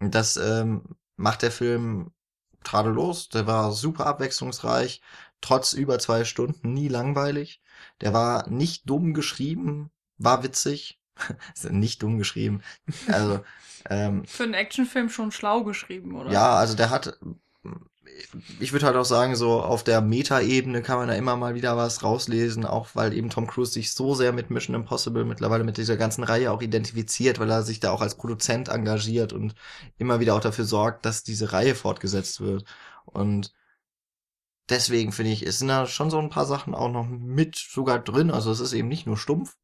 Und 0.00 0.14
das 0.14 0.36
ähm, 0.36 0.96
macht 1.16 1.42
der 1.42 1.52
Film 1.52 2.10
tadellos. 2.66 3.28
Der 3.28 3.46
war 3.46 3.72
super 3.72 4.06
abwechslungsreich, 4.06 5.00
trotz 5.40 5.72
über 5.72 5.98
zwei 5.98 6.24
Stunden, 6.24 6.72
nie 6.72 6.88
langweilig. 6.88 7.62
Der 8.00 8.12
war 8.12 8.48
nicht 8.48 8.88
dumm 8.88 9.14
geschrieben, 9.14 9.90
war 10.18 10.42
witzig. 10.42 10.98
nicht 11.70 12.02
dumm 12.02 12.18
geschrieben. 12.18 12.62
Also, 13.08 13.40
ähm, 13.90 14.24
Für 14.26 14.44
einen 14.44 14.54
Actionfilm 14.54 15.08
schon 15.08 15.32
schlau 15.32 15.64
geschrieben, 15.64 16.14
oder? 16.14 16.30
ja, 16.30 16.56
also 16.56 16.74
der 16.76 16.90
hat, 16.90 17.18
ich 18.60 18.72
würde 18.72 18.86
halt 18.86 18.96
auch 18.96 19.04
sagen, 19.04 19.36
so 19.36 19.62
auf 19.62 19.84
der 19.84 20.00
Meta-Ebene 20.00 20.82
kann 20.82 20.98
man 20.98 21.08
da 21.08 21.14
immer 21.14 21.36
mal 21.36 21.54
wieder 21.54 21.76
was 21.76 22.02
rauslesen, 22.02 22.64
auch 22.64 22.88
weil 22.94 23.12
eben 23.12 23.30
Tom 23.30 23.46
Cruise 23.46 23.72
sich 23.72 23.92
so 23.92 24.14
sehr 24.14 24.32
mit 24.32 24.50
Mission 24.50 24.74
Impossible 24.74 25.24
mittlerweile 25.24 25.64
mit 25.64 25.76
dieser 25.76 25.96
ganzen 25.96 26.24
Reihe 26.24 26.52
auch 26.52 26.62
identifiziert, 26.62 27.38
weil 27.38 27.50
er 27.50 27.62
sich 27.62 27.80
da 27.80 27.90
auch 27.90 28.00
als 28.00 28.16
Produzent 28.16 28.68
engagiert 28.68 29.32
und 29.32 29.54
immer 29.98 30.20
wieder 30.20 30.34
auch 30.34 30.40
dafür 30.40 30.64
sorgt, 30.64 31.06
dass 31.06 31.22
diese 31.22 31.52
Reihe 31.52 31.74
fortgesetzt 31.74 32.40
wird. 32.40 32.64
Und 33.04 33.54
deswegen 34.68 35.12
finde 35.12 35.32
ich, 35.32 35.46
es 35.46 35.58
sind 35.58 35.68
da 35.68 35.86
schon 35.86 36.10
so 36.10 36.18
ein 36.18 36.30
paar 36.30 36.46
Sachen 36.46 36.74
auch 36.74 36.90
noch 36.90 37.06
mit 37.06 37.56
sogar 37.56 37.98
drin. 37.98 38.30
Also 38.30 38.50
es 38.50 38.60
ist 38.60 38.72
eben 38.72 38.88
nicht 38.88 39.06
nur 39.06 39.16
stumpf, 39.16 39.56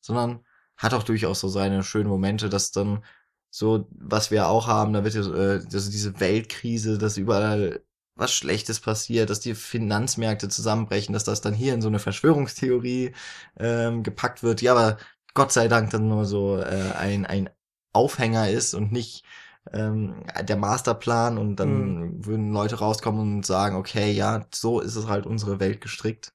sondern 0.00 0.44
hat 0.76 0.94
auch 0.94 1.02
durchaus 1.02 1.40
so 1.40 1.48
seine 1.48 1.82
schönen 1.82 2.08
Momente, 2.08 2.48
dass 2.48 2.70
dann 2.70 3.04
so, 3.50 3.88
was 3.90 4.30
wir 4.30 4.48
auch 4.48 4.66
haben, 4.66 4.92
da 4.92 5.04
wird 5.04 5.14
ja 5.14 5.22
äh, 5.22 5.60
also 5.72 5.90
diese 5.90 6.20
Weltkrise, 6.20 6.98
dass 6.98 7.16
überall 7.16 7.82
was 8.18 8.32
Schlechtes 8.34 8.80
passiert, 8.80 9.30
dass 9.30 9.40
die 9.40 9.54
Finanzmärkte 9.54 10.48
zusammenbrechen, 10.48 11.12
dass 11.12 11.24
das 11.24 11.40
dann 11.40 11.54
hier 11.54 11.74
in 11.74 11.82
so 11.82 11.88
eine 11.88 11.98
Verschwörungstheorie 12.00 13.14
ähm, 13.58 14.02
gepackt 14.02 14.42
wird, 14.42 14.62
ja, 14.62 14.72
aber 14.72 14.98
Gott 15.34 15.52
sei 15.52 15.68
Dank 15.68 15.90
dann 15.90 16.08
nur 16.08 16.24
so 16.24 16.58
äh, 16.58 16.92
ein, 16.98 17.26
ein 17.26 17.50
Aufhänger 17.92 18.50
ist 18.50 18.74
und 18.74 18.92
nicht 18.92 19.24
ähm, 19.72 20.24
der 20.42 20.56
Masterplan 20.56 21.38
und 21.38 21.56
dann 21.56 21.98
Mhm. 21.98 22.24
würden 22.24 22.52
Leute 22.52 22.76
rauskommen 22.78 23.20
und 23.38 23.46
sagen, 23.46 23.76
okay, 23.76 24.10
ja, 24.12 24.46
so 24.54 24.80
ist 24.80 24.96
es 24.96 25.06
halt 25.08 25.26
unsere 25.26 25.60
Welt 25.60 25.80
gestrickt. 25.80 26.32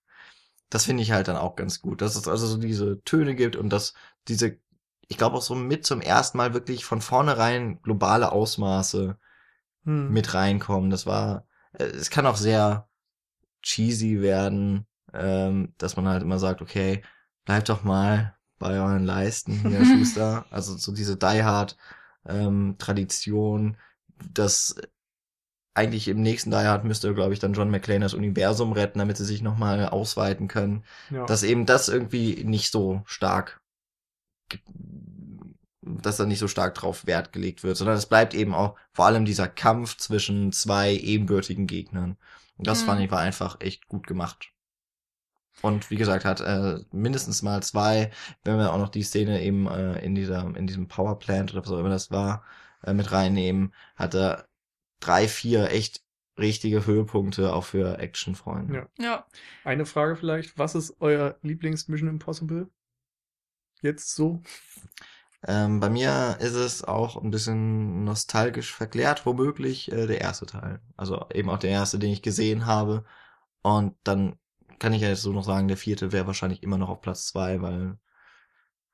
Das 0.69 0.85
finde 0.85 1.03
ich 1.03 1.11
halt 1.11 1.27
dann 1.27 1.37
auch 1.37 1.55
ganz 1.55 1.81
gut, 1.81 2.01
dass 2.01 2.15
es 2.15 2.27
also 2.27 2.47
so 2.47 2.57
diese 2.57 3.03
Töne 3.03 3.35
gibt 3.35 3.55
und 3.55 3.69
dass 3.69 3.93
diese, 4.27 4.57
ich 5.07 5.17
glaube 5.17 5.37
auch 5.37 5.41
so 5.41 5.55
mit 5.55 5.85
zum 5.85 6.01
ersten 6.01 6.37
Mal 6.37 6.53
wirklich 6.53 6.85
von 6.85 7.01
vornherein 7.01 7.81
globale 7.83 8.31
Ausmaße 8.31 9.17
Hm. 9.85 10.07
mit 10.07 10.33
reinkommen. 10.33 10.89
Das 10.89 11.05
war, 11.05 11.47
es 11.73 12.09
kann 12.09 12.25
auch 12.25 12.37
sehr 12.37 12.87
cheesy 13.61 14.21
werden, 14.21 14.85
ähm, 15.13 15.73
dass 15.77 15.95
man 15.95 16.07
halt 16.07 16.21
immer 16.23 16.39
sagt, 16.39 16.61
okay, 16.61 17.01
bleibt 17.45 17.69
doch 17.69 17.83
mal 17.83 18.35
bei 18.59 18.79
euren 18.79 19.05
Leisten 19.05 19.53
hier, 19.67 19.85
Schuster. 19.85 20.45
Also 20.49 20.77
so 20.77 20.91
diese 20.91 21.17
Die 21.17 21.43
Hard 21.43 21.77
ähm, 22.25 22.75
Tradition, 22.77 23.77
das 24.33 24.75
eigentlich 25.73 26.07
im 26.07 26.21
nächsten 26.21 26.51
Die 26.51 26.57
Hard 26.57 26.85
müsste, 26.85 27.13
glaube 27.13 27.33
ich, 27.33 27.39
dann 27.39 27.53
John 27.53 27.71
McClane 27.71 28.01
das 28.01 28.13
Universum 28.13 28.73
retten, 28.73 28.99
damit 28.99 29.17
sie 29.17 29.25
sich 29.25 29.41
nochmal 29.41 29.87
ausweiten 29.87 30.47
können. 30.47 30.83
ja. 31.09 31.25
Dass 31.25 31.43
eben 31.43 31.65
das 31.65 31.89
irgendwie 31.89 32.43
nicht 32.43 32.71
so 32.71 33.01
stark, 33.05 33.61
dass 35.85 36.17
da 36.17 36.25
nicht 36.25 36.39
so 36.39 36.47
stark 36.47 36.75
drauf 36.75 37.05
Wert 37.05 37.33
gelegt 37.33 37.63
wird, 37.63 37.77
sondern 37.77 37.97
es 37.97 38.05
bleibt 38.05 38.33
eben 38.33 38.53
auch 38.53 38.77
vor 38.93 39.05
allem 39.05 39.25
dieser 39.25 39.47
Kampf 39.47 39.97
zwischen 39.97 40.51
zwei 40.51 40.93
ebenbürtigen 40.93 41.67
Gegnern. 41.67 42.17
Und 42.57 42.67
das 42.67 42.81
Mhm. 42.81 42.85
fand 42.87 43.01
ich 43.01 43.11
war 43.11 43.19
einfach 43.19 43.59
echt 43.61 43.87
gut 43.87 44.07
gemacht. 44.07 44.49
Und 45.61 45.89
wie 45.89 45.95
gesagt, 45.95 46.25
hat 46.25 46.41
äh, 46.41 46.79
mindestens 46.91 47.41
mal 47.41 47.63
zwei, 47.63 48.11
wenn 48.43 48.57
wir 48.57 48.73
auch 48.73 48.79
noch 48.79 48.89
die 48.89 49.03
Szene 49.03 49.41
eben 49.43 49.67
äh, 49.67 50.03
in 50.03 50.15
dieser, 50.15 50.45
in 50.55 50.67
diesem 50.67 50.87
Powerplant 50.87 51.53
oder 51.53 51.63
was 51.63 51.71
auch 51.71 51.79
immer 51.79 51.89
das 51.89 52.11
war, 52.11 52.43
äh, 52.83 52.93
mit 52.93 53.11
reinnehmen, 53.11 53.73
hat 53.95 54.13
er 54.15 54.47
drei, 54.99 55.27
vier 55.27 55.71
echt 55.71 56.03
richtige 56.37 56.85
Höhepunkte 56.85 57.53
auch 57.53 57.63
für 57.63 57.99
Actionfreunde. 57.99 58.87
Ja. 58.97 59.03
Ja. 59.03 59.25
Eine 59.63 59.85
Frage 59.85 60.15
vielleicht, 60.15 60.57
was 60.57 60.75
ist 60.75 60.95
euer 60.99 61.37
Lieblings-Mission 61.43 62.09
Impossible? 62.09 62.69
Jetzt 63.81 64.15
so? 64.15 64.41
Ähm, 65.45 65.79
bei 65.79 65.89
mir 65.89 66.37
ist 66.39 66.53
es 66.53 66.83
auch 66.83 67.21
ein 67.21 67.31
bisschen 67.31 68.03
nostalgisch 68.05 68.73
verklärt, 68.73 69.25
womöglich 69.25 69.91
äh, 69.91 70.07
der 70.07 70.21
erste 70.21 70.45
Teil. 70.45 70.81
Also 70.95 71.25
eben 71.33 71.49
auch 71.49 71.59
der 71.59 71.71
erste, 71.71 71.99
den 71.99 72.11
ich 72.11 72.21
gesehen 72.21 72.65
habe. 72.65 73.03
Und 73.61 73.95
dann 74.03 74.37
kann 74.79 74.93
ich 74.93 75.01
ja 75.01 75.09
jetzt 75.09 75.21
so 75.21 75.33
noch 75.33 75.43
sagen, 75.43 75.67
der 75.67 75.77
vierte 75.77 76.11
wäre 76.11 76.27
wahrscheinlich 76.27 76.63
immer 76.63 76.77
noch 76.77 76.89
auf 76.89 77.01
Platz 77.01 77.27
zwei, 77.27 77.61
weil, 77.61 77.97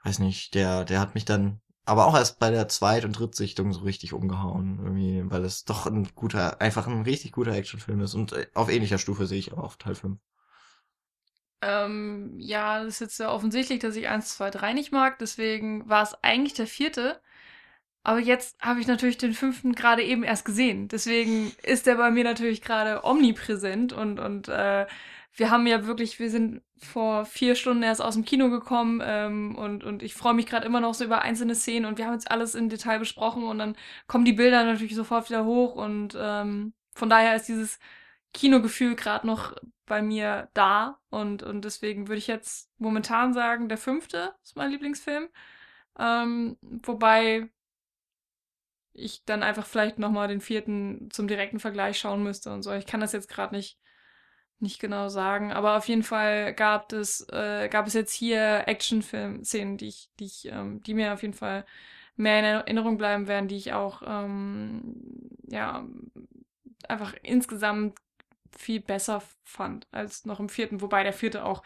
weiß 0.04 0.20
nicht, 0.20 0.56
der, 0.56 0.86
der 0.86 1.00
hat 1.00 1.16
mich 1.16 1.26
dann, 1.26 1.62
aber 1.86 2.08
auch 2.08 2.16
erst 2.16 2.40
bei 2.40 2.52
der 2.52 2.68
Zweit- 2.68 3.06
und 3.06 3.14
Drittsichtung 3.20 3.74
so 3.74 3.82
richtig 3.82 4.14
umgehauen, 4.14 4.80
irgendwie, 4.84 5.24
weil 5.32 5.46
es 5.46 5.66
doch 5.66 5.86
ein 5.88 6.10
guter, 6.16 6.62
einfach 6.62 6.88
ein 6.88 7.04
richtig 7.04 7.32
guter 7.32 7.54
Actionfilm 7.54 8.02
ist. 8.02 8.16
Und 8.16 8.34
äh, 8.34 8.48
auf 8.56 8.70
ähnlicher 8.70 8.98
Stufe 8.98 9.28
sehe 9.28 9.40
ich 9.40 9.54
auch 9.54 9.60
auf 9.60 9.78
Teil 9.78 9.96
5. 9.96 10.20
Ähm, 11.62 12.36
ja, 12.40 12.84
das 12.84 12.96
ist 12.96 13.02
jetzt 13.02 13.18
sehr 13.18 13.32
offensichtlich, 13.32 13.80
dass 13.80 13.96
ich 13.96 14.08
1, 14.10 14.38
2, 14.38 14.50
3 14.52 14.74
nicht 14.74 14.92
mag. 14.92 15.20
Deswegen 15.20 15.88
war 15.90 16.04
es 16.04 16.16
eigentlich 16.24 16.54
der 16.54 16.68
vierte. 16.68 17.22
Aber 18.04 18.20
jetzt 18.20 18.60
habe 18.62 18.80
ich 18.80 18.88
natürlich 18.88 19.18
den 19.18 19.34
fünften 19.34 19.74
gerade 19.74 20.04
eben 20.04 20.24
erst 20.24 20.46
gesehen. 20.46 20.88
Deswegen 20.88 21.52
ist 21.64 21.86
der 21.86 21.96
bei 21.96 22.12
mir 22.12 22.24
natürlich 22.24 22.62
gerade 22.62 23.04
omnipräsent 23.04 23.94
und, 23.94 24.20
und 24.20 24.48
äh, 24.48 24.88
wir 25.34 25.52
haben 25.52 25.68
ja 25.68 25.86
wirklich, 25.86 26.20
wir 26.20 26.30
sind 26.30 26.62
vor 26.78 27.26
vier 27.26 27.56
Stunden 27.56 27.84
erst 27.84 28.02
aus 28.02 28.16
dem 28.16 28.26
Kino 28.26 28.50
gekommen 28.50 29.02
ähm, 29.04 29.56
und, 29.56 29.84
und 29.84 30.02
ich 30.02 30.14
freue 30.16 30.34
mich 30.34 30.46
gerade 30.46 30.66
immer 30.66 30.80
noch 30.80 30.94
so 30.94 31.04
über 31.06 31.22
einzelne 31.22 31.56
Szenen 31.56 31.86
und 31.86 31.98
wir 31.98 32.06
haben 32.06 32.14
jetzt 32.14 32.32
alles 32.32 32.56
im 32.56 32.70
Detail 32.70 33.00
besprochen 33.00 33.44
und 33.44 33.60
dann 33.60 33.76
kommen 34.08 34.26
die 34.26 34.34
Bilder 34.34 34.64
natürlich 34.64 34.96
sofort 34.96 35.30
wieder 35.30 35.46
hoch 35.46 35.76
und 35.76 36.18
ähm, 36.20 36.74
von 36.96 37.10
daher 37.10 37.36
ist 37.36 37.48
dieses 37.48 37.80
Kinogefühl 38.34 38.96
gerade 38.96 39.28
noch 39.28 39.56
bei 39.86 40.02
mir 40.02 40.50
da 40.54 41.00
und, 41.10 41.44
und 41.44 41.66
deswegen 41.66 42.08
würde 42.08 42.20
ich 42.20 42.28
jetzt 42.28 42.70
momentan 42.78 43.34
sagen, 43.34 43.70
der 43.70 43.78
fünfte 43.78 44.36
ist 44.44 44.56
mein 44.56 44.72
Lieblingsfilm. 44.72 45.30
Ähm, 45.98 46.58
wobei 46.62 47.50
ich 48.94 49.24
dann 49.26 49.44
einfach 49.44 49.66
vielleicht 49.66 50.00
nochmal 50.00 50.28
den 50.28 50.42
vierten 50.42 51.10
zum 51.12 51.28
direkten 51.28 51.60
Vergleich 51.60 52.00
schauen 52.00 52.24
müsste 52.24 52.54
und 52.54 52.64
so. 52.64 52.72
Ich 52.74 52.86
kann 52.86 53.00
das 53.02 53.14
jetzt 53.14 53.30
gerade 53.30 53.56
nicht, 53.56 53.80
nicht 54.60 54.80
genau 54.80 55.10
sagen, 55.10 55.52
aber 55.52 55.78
auf 55.78 55.88
jeden 55.88 56.04
Fall 56.04 56.54
gab 56.54 56.92
es, 56.94 57.28
äh, 57.30 57.70
gab 57.70 57.88
es 57.88 57.94
jetzt 57.94 58.14
hier 58.14 58.68
Actionfilm-Szenen, 58.68 59.78
die 59.78 59.88
ich, 59.88 60.10
die 60.20 60.26
ich, 60.26 60.46
ähm, 60.52 60.82
die 60.84 60.94
mir 60.94 61.14
auf 61.14 61.22
jeden 61.22 61.34
Fall 61.34 61.66
mehr 62.16 62.40
in 62.40 62.46
Erinnerung 62.46 62.98
bleiben 62.98 63.28
werden, 63.28 63.48
die 63.48 63.58
ich 63.58 63.74
auch, 63.74 64.02
ähm, 64.06 65.30
ja, 65.48 65.88
einfach 66.88 67.14
insgesamt 67.24 67.98
viel 68.58 68.82
besser 68.82 69.22
fand 69.44 69.88
als 69.92 70.26
noch 70.26 70.40
im 70.40 70.50
vierten, 70.50 70.82
wobei 70.82 71.04
der 71.04 71.14
vierte 71.14 71.44
auch 71.46 71.64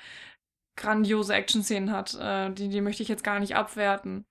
grandiose 0.75 1.33
Action-Szenen 1.33 1.91
hat. 1.91 2.15
Äh, 2.15 2.51
die, 2.53 2.69
die 2.69 2.81
möchte 2.81 3.03
ich 3.03 3.09
jetzt 3.09 3.23
gar 3.23 3.39
nicht 3.39 3.55
abwerten. 3.55 4.25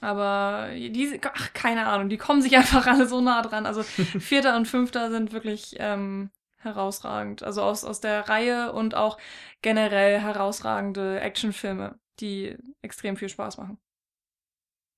Aber 0.00 0.70
diese, 0.74 1.18
ach, 1.22 1.52
keine 1.52 1.86
Ahnung, 1.86 2.08
die 2.08 2.18
kommen 2.18 2.42
sich 2.42 2.56
einfach 2.56 2.86
alle 2.86 3.06
so 3.06 3.20
nah 3.20 3.42
dran. 3.42 3.66
Also 3.66 3.82
vierter 4.18 4.56
und 4.56 4.66
fünfter 4.66 5.10
sind 5.10 5.32
wirklich 5.32 5.76
ähm, 5.78 6.30
herausragend. 6.56 7.42
Also 7.42 7.62
aus, 7.62 7.84
aus 7.84 8.00
der 8.00 8.28
Reihe 8.28 8.72
und 8.72 8.94
auch 8.94 9.18
generell 9.62 10.20
herausragende 10.20 11.20
Actionfilme, 11.20 11.98
die 12.20 12.56
extrem 12.82 13.16
viel 13.16 13.28
Spaß 13.28 13.58
machen. 13.58 13.78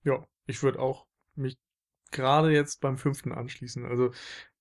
Ja, 0.04 0.24
ich 0.46 0.62
würde 0.62 0.78
auch 0.78 1.06
mich 1.34 1.58
gerade 2.12 2.50
jetzt 2.52 2.80
beim 2.80 2.96
fünften 2.96 3.32
anschließen. 3.32 3.84
Also 3.84 4.12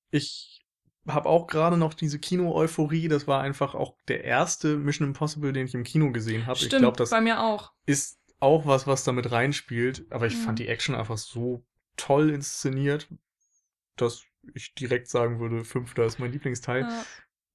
ich 0.10 0.65
habe 1.08 1.30
auch 1.30 1.48
gerade 1.48 1.78
noch 1.78 1.94
diese 1.94 2.20
Kino-Euphorie. 2.20 3.08
Das 3.08 3.28
war 3.28 3.42
einfach 3.42 3.76
auch 3.76 3.96
der 4.08 4.24
erste 4.24 4.78
Mission 4.78 5.08
Impossible, 5.10 5.54
den 5.54 5.68
ich 5.68 5.74
im 5.76 5.84
Kino 5.84 6.12
gesehen 6.12 6.46
habe. 6.48 6.58
Ich 6.60 6.70
glaube, 6.70 6.98
das 6.98 7.10
bei 7.12 7.22
mir 7.22 7.42
auch. 7.42 7.72
ist 7.86 8.20
auch 8.40 8.66
was, 8.66 8.88
was 8.88 9.04
damit 9.04 9.32
reinspielt. 9.32 10.06
Aber 10.12 10.28
ich 10.28 10.36
Mhm. 10.36 10.40
fand 10.42 10.60
die 10.60 10.68
Action 10.68 10.96
einfach 10.96 11.18
so 11.18 11.66
toll 11.98 12.30
inszeniert, 12.32 13.08
dass 13.96 14.24
ich 14.54 14.74
direkt 14.76 15.08
sagen 15.08 15.40
würde, 15.40 15.64
fünfter 15.64 16.06
ist 16.06 16.20
mein 16.20 16.32
Lieblingsteil. 16.32 16.82
Ja. 16.82 17.06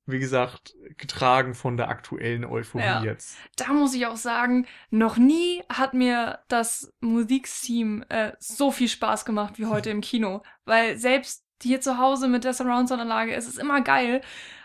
Wie 0.06 0.18
gesagt, 0.18 0.74
getragen 0.96 1.54
von 1.54 1.76
der 1.76 1.88
aktuellen 1.88 2.44
Euphorie 2.44 2.82
Ja. 2.82 3.04
jetzt. 3.04 3.36
da 3.56 3.72
muss 3.72 3.94
ich 3.94 4.06
auch 4.06 4.16
sagen, 4.16 4.66
noch 4.90 5.18
nie 5.18 5.62
hat 5.68 5.94
mir 5.94 6.40
das 6.48 6.92
Musiktheme 7.00 8.08
äh, 8.10 8.32
so 8.40 8.70
viel 8.72 8.88
Spaß 8.88 9.24
gemacht 9.24 9.58
wie 9.58 9.66
heute 9.66 9.90
im 9.90 10.00
Kino. 10.00 10.42
Weil 10.64 10.96
selbst 10.98 11.44
hier 11.62 11.80
zu 11.80 11.98
Hause 11.98 12.28
mit 12.28 12.44
der 12.44 12.54
Surround-Sound-Anlage, 12.54 13.34
es 13.34 13.46
ist 13.46 13.58
immer 13.58 13.80
geil. 13.80 14.20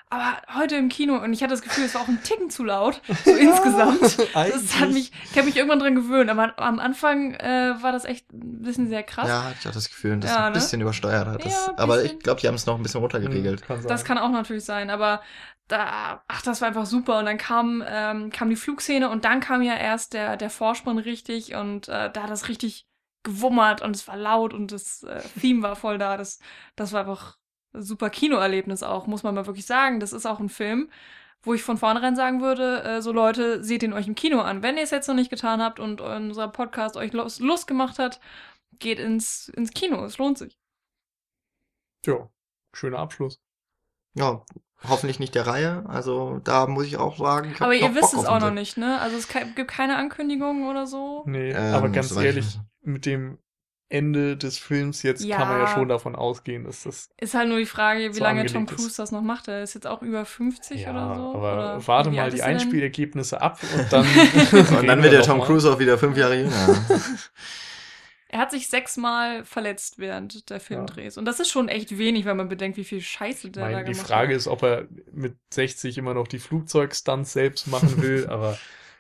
Aber 0.10 0.38
heute 0.54 0.76
im 0.76 0.88
Kino, 0.88 1.16
und 1.18 1.34
ich 1.34 1.42
hatte 1.42 1.52
das 1.52 1.64
Gefühl, 1.64 1.86
es 1.86 1.96
war 1.96 2.02
auch 2.02 2.08
ein 2.08 2.22
Ticken 2.22 2.52
zu 2.52 2.64
laut, 2.64 3.02
so 3.26 3.32
insgesamt. 3.36 4.20
Das 4.34 4.80
hat 4.80 4.92
mich, 4.92 5.12
ich 5.32 5.36
habe 5.36 5.48
mich 5.48 5.58
irgendwann 5.58 5.80
dran 5.80 5.96
gewöhnt, 5.96 6.30
aber 6.30 6.54
am 6.58 6.80
Anfang 6.80 7.34
äh, 7.34 7.74
war 7.82 7.92
das 7.92 8.06
echt 8.06 8.32
ein 8.32 8.62
bisschen 8.62 8.88
sehr 8.88 9.02
krass. 9.02 9.28
Ja, 9.28 9.44
hatte 9.46 9.58
ich 9.60 9.68
auch 9.68 9.74
das 9.74 9.90
Gefühl, 9.90 10.18
dass 10.18 10.30
Ja, 10.30 10.46
ein 10.46 10.54
ne? 10.54 10.60
bisschen 10.60 10.80
übersteuert 10.80 11.28
hat. 11.28 11.44
Das, 11.44 11.54
Ja, 11.54 11.74
aber 11.78 12.04
ich 12.04 12.20
glaube, 12.20 12.40
die 12.40 12.48
haben 12.48 12.56
es 12.56 12.68
noch 12.68 12.76
ein 12.76 12.84
bisschen 12.84 13.02
runtergeregelt. 13.02 13.64
Kann 13.64 13.82
sein. 13.82 13.88
Das 13.88 14.06
kann 14.06 14.20
auch 14.20 14.30
natürlich 14.30 14.64
sein, 14.64 14.92
aber 14.92 15.22
da, 15.68 16.24
ach, 16.28 16.44
das 16.44 16.62
war 16.62 16.68
einfach 16.68 16.86
super. 16.86 17.18
Und 17.20 17.26
dann 17.26 17.40
kam, 17.40 17.84
ähm, 17.88 18.30
kam 18.30 18.52
die 18.52 18.56
Flugszene 18.56 19.10
und 19.10 19.26
dann 19.26 19.40
kam 19.40 19.64
ja 19.64 19.76
erst 19.76 20.14
der, 20.14 20.38
der 20.38 20.52
Vorspann 20.52 21.00
richtig 21.00 21.56
und 21.56 21.88
äh, 21.88 22.12
da 22.12 22.24
hat 22.24 22.30
das 22.30 22.48
richtig 22.48 22.86
gewummert 23.26 23.82
und 23.82 23.96
es 23.96 24.08
war 24.08 24.16
laut 24.16 24.54
und 24.54 24.72
das 24.72 25.04
äh, 25.04 25.22
Theme 25.42 25.64
war 25.64 25.76
voll 25.76 25.98
da. 25.98 26.16
Das, 26.16 26.40
das 26.78 26.94
war 26.94 27.02
einfach 27.02 27.38
ein 27.74 27.82
super 27.84 28.10
Kinoerlebnis 28.10 28.84
auch, 28.84 29.08
muss 29.08 29.24
man 29.24 29.36
mal 29.36 29.46
wirklich 29.46 29.66
sagen. 29.66 30.00
Das 30.00 30.14
ist 30.14 30.26
auch 30.26 30.40
ein 30.40 30.50
Film, 30.50 30.90
wo 31.44 31.54
ich 31.54 31.64
von 31.64 31.78
vornherein 31.78 32.16
sagen 32.16 32.42
würde, 32.42 32.84
äh, 32.84 33.02
so 33.02 33.12
Leute, 33.12 33.64
seht 33.64 33.84
ihn 33.84 33.94
euch 33.94 34.08
im 34.08 34.16
Kino 34.16 34.40
an. 34.40 34.64
Wenn 34.64 34.78
ihr 34.78 34.84
es 34.84 34.92
jetzt 34.92 35.08
noch 35.08 35.16
nicht 35.16 35.30
getan 35.30 35.62
habt 35.62 35.80
und 35.80 36.00
unser 36.00 36.48
Podcast 36.48 36.96
euch 36.96 37.12
Lust, 37.14 37.42
Lust 37.42 37.68
gemacht 37.68 38.00
hat, 38.00 38.22
geht 38.80 39.00
ins, 39.00 39.50
ins 39.50 39.72
Kino. 39.72 40.06
Es 40.06 40.18
lohnt 40.18 40.38
sich. 40.38 40.58
Ja, 42.06 42.30
schöner 42.74 43.00
Abschluss. 43.00 43.42
Ja, 44.14 44.46
hoffentlich 44.88 45.20
nicht 45.20 45.36
der 45.36 45.48
Reihe. 45.48 45.84
Also 45.88 46.40
da 46.44 46.68
muss 46.68 46.86
ich 46.86 46.98
auch 46.98 47.18
sagen, 47.18 47.52
ich 47.54 47.62
Aber 47.62 47.74
ihr 47.74 47.94
wisst 47.96 48.14
es 48.14 48.26
auch 48.26 48.40
noch 48.40 48.52
nicht, 48.52 48.78
ne? 48.78 49.00
Also 49.02 49.18
es 49.18 49.28
gibt 49.28 49.68
keine 49.72 49.98
Ankündigungen 49.98 50.68
oder 50.70 50.86
so. 50.88 51.24
Nee, 51.26 51.52
Ähm, 51.52 51.74
aber 51.74 51.90
ganz 51.90 52.16
ehrlich, 52.16 52.60
mit 52.82 53.06
dem 53.06 53.38
Ende 53.88 54.36
des 54.36 54.58
Films 54.58 55.04
jetzt 55.04 55.24
Ja. 55.24 55.38
kann 55.38 55.48
man 55.48 55.60
ja 55.60 55.68
schon 55.68 55.88
davon 55.88 56.16
ausgehen, 56.16 56.64
dass 56.64 56.84
das. 56.84 57.10
Ist 57.22 57.36
halt 57.36 57.50
nur 57.50 57.60
die 57.60 57.68
Frage, 57.68 58.10
wie 58.10 58.14
So 58.14 58.24
lange 58.24 58.44
Tom 58.48 58.58
angelegt 58.64 58.72
ist. 58.72 58.78
Cruise 58.78 58.98
das 58.98 59.12
noch 59.12 59.22
macht. 59.22 59.48
Er 59.48 59.62
ist 59.62 59.76
jetzt 59.76 59.86
auch 59.86 60.02
über 60.02 60.26
50 60.26 60.82
Ja, 60.82 60.90
oder 60.90 61.16
so. 61.16 61.22
aber 61.36 61.54
oder 61.54 61.88
warte 61.88 62.10
mal 62.10 62.32
die 62.32 62.40
er 62.40 62.48
denn? 62.48 62.56
Einspielergebnisse 62.56 63.40
ab 63.42 63.60
und 63.78 63.86
dann. 63.94 64.06
Und 64.80 64.88
dann 64.88 65.04
wird 65.04 65.14
der 65.14 65.22
Tom 65.22 65.40
Cruise 65.42 65.72
auch 65.72 65.78
wieder 65.80 65.98
fünf 66.00 66.18
Jahre 66.18 66.36
jünger. 66.42 66.52
Er 68.36 68.42
hat 68.42 68.52
sich 68.52 68.68
sechsmal 68.68 69.46
verletzt 69.46 69.98
während 69.98 70.50
der 70.50 70.60
Filmdrehs. 70.60 71.18
Und 71.18 71.24
das 71.24 71.40
ist 71.40 71.50
schon 71.52 71.70
echt 71.70 71.98
wenig, 71.98 72.26
wenn 72.26 72.36
man 72.36 72.50
bedenkt, 72.50 72.76
wie 72.76 72.84
viel 72.84 73.00
Scheiße 73.00 73.50
der 73.50 73.64
da 73.64 73.72
Meine, 73.72 73.86
die 73.86 73.94
gemacht 73.94 74.08
Frage 74.08 74.34
hat. 74.34 74.38
ist, 74.38 74.48
ob 74.50 74.62
er 74.62 74.90
mit 75.14 75.38
60 75.54 75.98
immer 75.98 76.14
noch 76.14 76.28
die 76.28 76.40
Flugzeugstunts 76.40 77.32
selbst 77.32 77.68
machen 77.68 77.96
will, 78.02 78.28
aber 78.28 78.58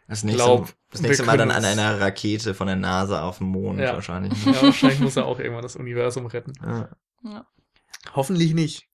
Das 0.07 0.23
nächste, 0.23 0.41
glaub, 0.41 0.73
das 0.89 1.01
nächste 1.01 1.23
Mal 1.25 1.37
dann 1.37 1.51
an 1.51 1.65
einer 1.65 1.99
Rakete 1.99 2.53
von 2.53 2.67
der 2.67 2.77
NASA 2.77 3.23
auf 3.27 3.39
dem 3.39 3.47
Mond 3.47 3.77
Ja. 3.81 3.91
wahrscheinlich. 3.93 4.31
Ja, 4.45 4.61
wahrscheinlich 4.61 5.01
muss 5.01 5.17
er 5.17 5.25
auch 5.25 5.37
irgendwann 5.37 5.63
das 5.63 5.75
Universum 5.75 6.27
retten. 6.27 6.53
Ja. 6.63 6.89
Ja. 7.23 7.45
Hoffentlich 8.15 8.53
nicht. 8.53 8.87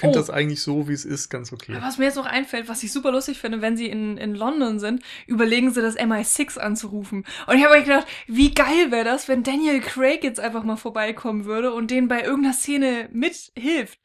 Ich 0.00 0.02
finde 0.02 0.18
Oh. 0.18 0.22
das 0.22 0.30
eigentlich 0.30 0.62
so, 0.62 0.88
wie 0.88 0.94
es 0.94 1.04
ist, 1.04 1.28
ganz 1.28 1.52
okay. 1.52 1.74
Aber 1.74 1.84
was 1.86 1.98
mir 1.98 2.06
jetzt 2.06 2.16
noch 2.16 2.24
einfällt, 2.24 2.68
was 2.68 2.82
ich 2.82 2.90
super 2.90 3.12
lustig 3.12 3.38
finde, 3.38 3.60
wenn 3.60 3.76
sie 3.76 3.86
in, 3.86 4.16
in 4.16 4.34
London 4.34 4.78
sind, 4.80 5.02
überlegen 5.26 5.70
sie 5.74 5.82
das 5.82 5.98
MI6 5.98 6.56
anzurufen. 6.58 7.26
Und 7.46 7.58
ich 7.58 7.64
habe 7.64 7.76
mir 7.76 7.84
gedacht, 7.84 8.06
wie 8.26 8.54
geil 8.54 8.90
wäre 8.90 9.04
das, 9.04 9.28
wenn 9.28 9.42
Daniel 9.42 9.80
Craig 9.80 10.24
jetzt 10.24 10.40
einfach 10.40 10.64
mal 10.64 10.76
vorbeikommen 10.76 11.44
würde 11.44 11.74
und 11.74 11.90
denen 11.90 12.08
bei 12.08 12.22
irgendeiner 12.22 12.54
Szene 12.54 13.10
mithilft. 13.12 13.98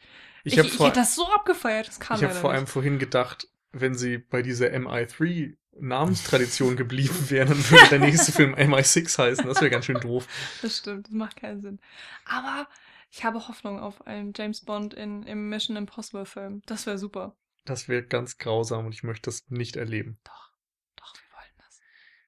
Ich 0.44 0.52
Ich, 0.54 0.60
habe 0.60 0.68
ich, 0.68 0.80
hätte 0.80 1.00
das 1.00 1.16
so 1.16 1.26
abgefeiert, 1.32 1.88
das 1.88 2.02
kam 2.02 2.18
ich 2.18 2.24
hab 2.24 2.32
leider 2.32 2.42
vor 2.42 2.52
allem 2.52 2.68
vorhin 2.68 3.00
gedacht, 3.00 3.48
wenn 3.72 3.96
sie 3.96 4.18
bei 4.18 4.42
dieser 4.42 4.68
MI3 4.68 5.56
Namenstradition 5.80 6.76
geblieben 6.78 7.30
wären, 7.30 7.48
dann 7.50 7.70
würde 7.70 7.88
der 7.90 8.00
nächste 8.00 8.32
Film 8.34 8.54
MI6 8.54 9.18
heißen. 9.18 9.46
Das 9.46 9.62
wäre 9.62 9.70
ganz 9.70 9.86
schön 9.86 10.00
doof. 10.00 10.28
Das 10.62 10.78
stimmt, 10.78 11.08
das 11.08 11.14
macht 11.14 11.38
keinen 11.38 11.62
Sinn. 11.62 11.80
Aber 12.26 12.68
ich 13.16 13.24
habe 13.24 13.48
Hoffnung 13.48 13.80
auf 13.80 14.06
einen 14.06 14.34
James 14.36 14.62
Bond 14.62 14.94
in, 14.94 15.24
im 15.24 15.48
Mission 15.48 15.78
Impossible 15.78 16.26
Film. 16.26 16.62
Das 16.66 16.86
wäre 16.86 16.98
super. 16.98 17.36
Das 17.64 17.88
wäre 17.88 18.04
ganz 18.04 18.38
grausam 18.38 18.86
und 18.88 18.94
ich 18.94 19.04
möchte 19.04 19.30
das 19.30 19.44
nicht 19.48 19.78
erleben. 19.78 20.18
Doch, 20.26 20.52
doch, 20.98 21.14
wir 21.14 21.36
wollen 21.38 21.54
das. 21.58 21.80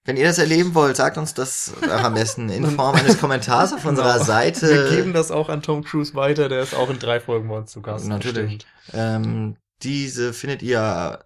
Wenn 0.05 0.15
ihr 0.15 0.26
das 0.26 0.38
erleben 0.38 0.73
wollt, 0.76 0.95
sagt 0.95 1.18
uns 1.18 1.34
das 1.34 1.73
am 1.84 2.14
besten 2.14 2.47
in 2.49 2.65
Form 2.76 2.95
eines 2.95 3.19
Kommentars 3.19 3.73
auf 3.73 3.84
unserer 3.84 4.14
Genau. 4.14 4.26
Seite. 4.26 4.68
Wir 4.89 4.97
geben 4.97 5.14
das 5.14 5.30
auch 5.30 5.49
an 5.49 5.61
Tom 5.61 5.84
Cruise 5.84 6.15
weiter, 6.15 6.47
der 6.47 6.61
ist 6.61 6.73
auch 6.73 6.89
in 6.89 6.99
drei 6.99 7.19
Folgen 7.19 7.49
bei 7.49 7.57
uns 7.57 7.72
zu 7.72 7.81
Gast. 7.81 8.07
Natürlich. 8.07 8.65
Ähm, 8.93 9.57
diese 9.84 10.31
findet 10.31 10.64
ihr, 10.64 11.19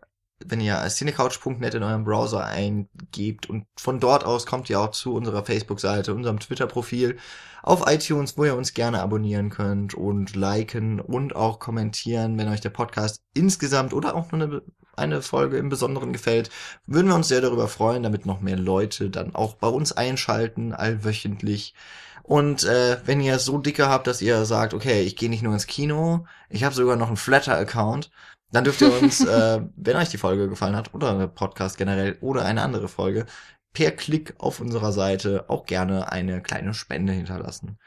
wenn 0.48 0.62
ihr 0.62 0.82
cinecouch.net 0.88 1.74
in 1.74 1.84
eurem 1.84 2.04
Browser 2.04 2.46
eingebt 2.46 3.50
und 3.50 3.66
von 3.78 4.00
dort 4.00 4.26
aus 4.26 4.46
kommt 4.46 4.70
ihr 4.70 4.80
auch 4.80 4.92
zu 4.92 5.14
unserer 5.14 5.46
Facebook-Seite, 5.46 6.14
unserem 6.14 6.40
Twitter-Profil, 6.40 7.18
auf 7.64 7.84
iTunes, 7.88 8.38
wo 8.38 8.46
ihr 8.46 8.56
uns 8.56 8.74
gerne 8.74 9.02
abonnieren 9.02 9.50
könnt 9.50 9.94
und 9.94 10.36
liken 10.36 11.00
und 11.00 11.36
auch 11.36 11.60
kommentieren, 11.60 12.38
wenn 12.38 12.50
euch 12.50 12.62
der 12.62 12.70
Podcast 12.70 13.22
insgesamt 13.34 13.94
oder 13.94 14.16
auch 14.16 14.32
nur 14.32 14.42
eine, 14.42 14.62
eine 14.96 15.22
Folge 15.22 15.58
im 15.58 15.70
Besonderen 15.70 16.14
gefällt, 16.14 16.50
würden 16.86 17.08
wir 17.08 17.16
uns 17.16 17.28
sehr 17.28 17.42
darüber 17.42 17.68
freuen, 17.68 18.04
damit 18.04 18.26
noch 18.26 18.42
mehr 18.42 18.58
Leute 18.58 19.10
dann 19.10 19.36
auch 19.36 19.56
bei 19.56 19.68
uns 19.68 19.92
einschalten, 19.92 20.74
allwöchentlich. 20.74 21.76
Und 22.24 22.64
äh, 22.64 22.98
wenn 23.06 23.22
ihr 23.22 23.40
so 23.40 23.58
dicke 23.58 23.90
habt, 23.90 24.08
dass 24.08 24.22
ihr 24.22 24.46
sagt, 24.46 24.74
okay, 24.74 25.02
ich 25.04 25.16
gehe 25.16 25.30
nicht 25.30 25.44
nur 25.44 25.54
ins 25.54 25.68
Kino, 25.68 26.26
ich 26.50 26.64
habe 26.64 26.76
sogar 26.76 26.96
noch 26.96 27.08
einen 27.08 27.18
Flatter-Account, 27.18 28.12
dann 28.52 28.64
dürft 28.64 28.82
ihr 28.82 28.94
uns, 28.94 29.22
äh, 29.22 29.62
wenn 29.76 29.98
euch 29.98 30.10
die 30.10 30.18
Folge 30.18 30.50
gefallen 30.50 30.76
hat 30.76 30.94
oder 30.94 31.18
der 31.18 31.28
Podcast 31.28 31.78
generell 31.78 32.18
oder 32.22 32.46
eine 32.46 32.62
andere 32.62 32.88
Folge, 32.88 33.26
per 33.74 33.92
Klick 33.92 34.34
auf 34.38 34.60
unserer 34.60 34.92
Seite 34.92 35.50
auch 35.50 35.66
gerne 35.66 36.12
eine 36.12 36.42
kleine 36.42 36.74
Spende 36.74 37.14
hinterlassen. 37.14 37.80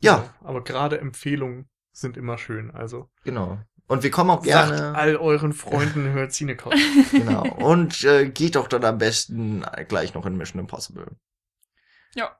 Ja, 0.00 0.34
Aber 0.42 0.62
gerade 0.64 0.98
Empfehlungen 1.00 1.68
sind 1.92 2.16
immer 2.16 2.38
schön. 2.38 2.70
Also 2.70 3.10
genau. 3.24 3.58
Und 3.88 4.02
wir 4.02 4.10
kommen 4.10 4.30
auch 4.30 4.44
sagt 4.44 4.76
gerne. 4.76 4.94
all 4.94 5.16
euren 5.16 5.52
Freunden, 5.52 6.04
hört 6.12 6.32
Cinecouch. 6.32 6.74
Genau. 7.10 7.42
Und 7.56 8.04
äh, 8.04 8.28
geht 8.28 8.54
doch 8.54 8.68
dann 8.68 8.84
am 8.84 8.98
besten 8.98 9.64
gleich 9.88 10.14
noch 10.14 10.26
in 10.26 10.36
Mission 10.36 10.60
Impossible. 10.60 11.16
Ja. 12.14 12.38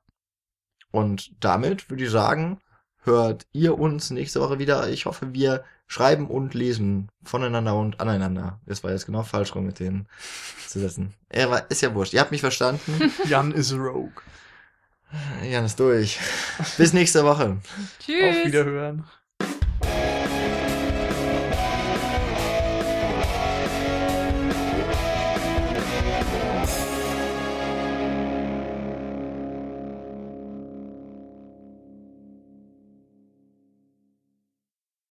Und 0.91 1.33
damit 1.43 1.91
würde 1.91 2.05
ich 2.05 2.11
sagen, 2.11 2.61
hört 3.03 3.47
ihr 3.53 3.79
uns 3.79 4.11
nächste 4.11 4.41
Woche 4.41 4.59
wieder. 4.59 4.89
Ich 4.89 5.07
hoffe, 5.07 5.33
wir 5.33 5.65
schreiben 5.89 6.29
und 6.29 6.55
lesen 6.55 7.09
voneinander 7.25 7.75
und 7.75 7.99
aneinander. 7.99 8.61
Das 8.67 8.85
war 8.85 8.93
jetzt 8.93 9.07
genau 9.07 9.23
falsch 9.25 9.55
rum 9.55 9.67
mit 9.67 9.81
denen 9.81 10.07
zu 10.69 10.79
setzen. 10.79 11.15
Er 11.29 11.51
war, 11.51 11.71
ist 11.71 11.81
ja 11.81 11.95
wurscht. 11.95 12.13
Ihr 12.13 12.21
habt 12.21 12.31
mich 12.31 12.43
verstanden. 12.43 13.13
Jan 13.25 13.53
is 13.53 13.73
Rogue. 13.75 14.23
Jan 15.43 15.65
ist 15.65 15.81
durch. 15.81 16.19
Bis 16.77 16.93
nächste 16.93 17.25
Woche. 17.25 17.57
Tschüss. 17.99 18.37
Auf 18.37 18.47
Wiederhören. 18.47 19.05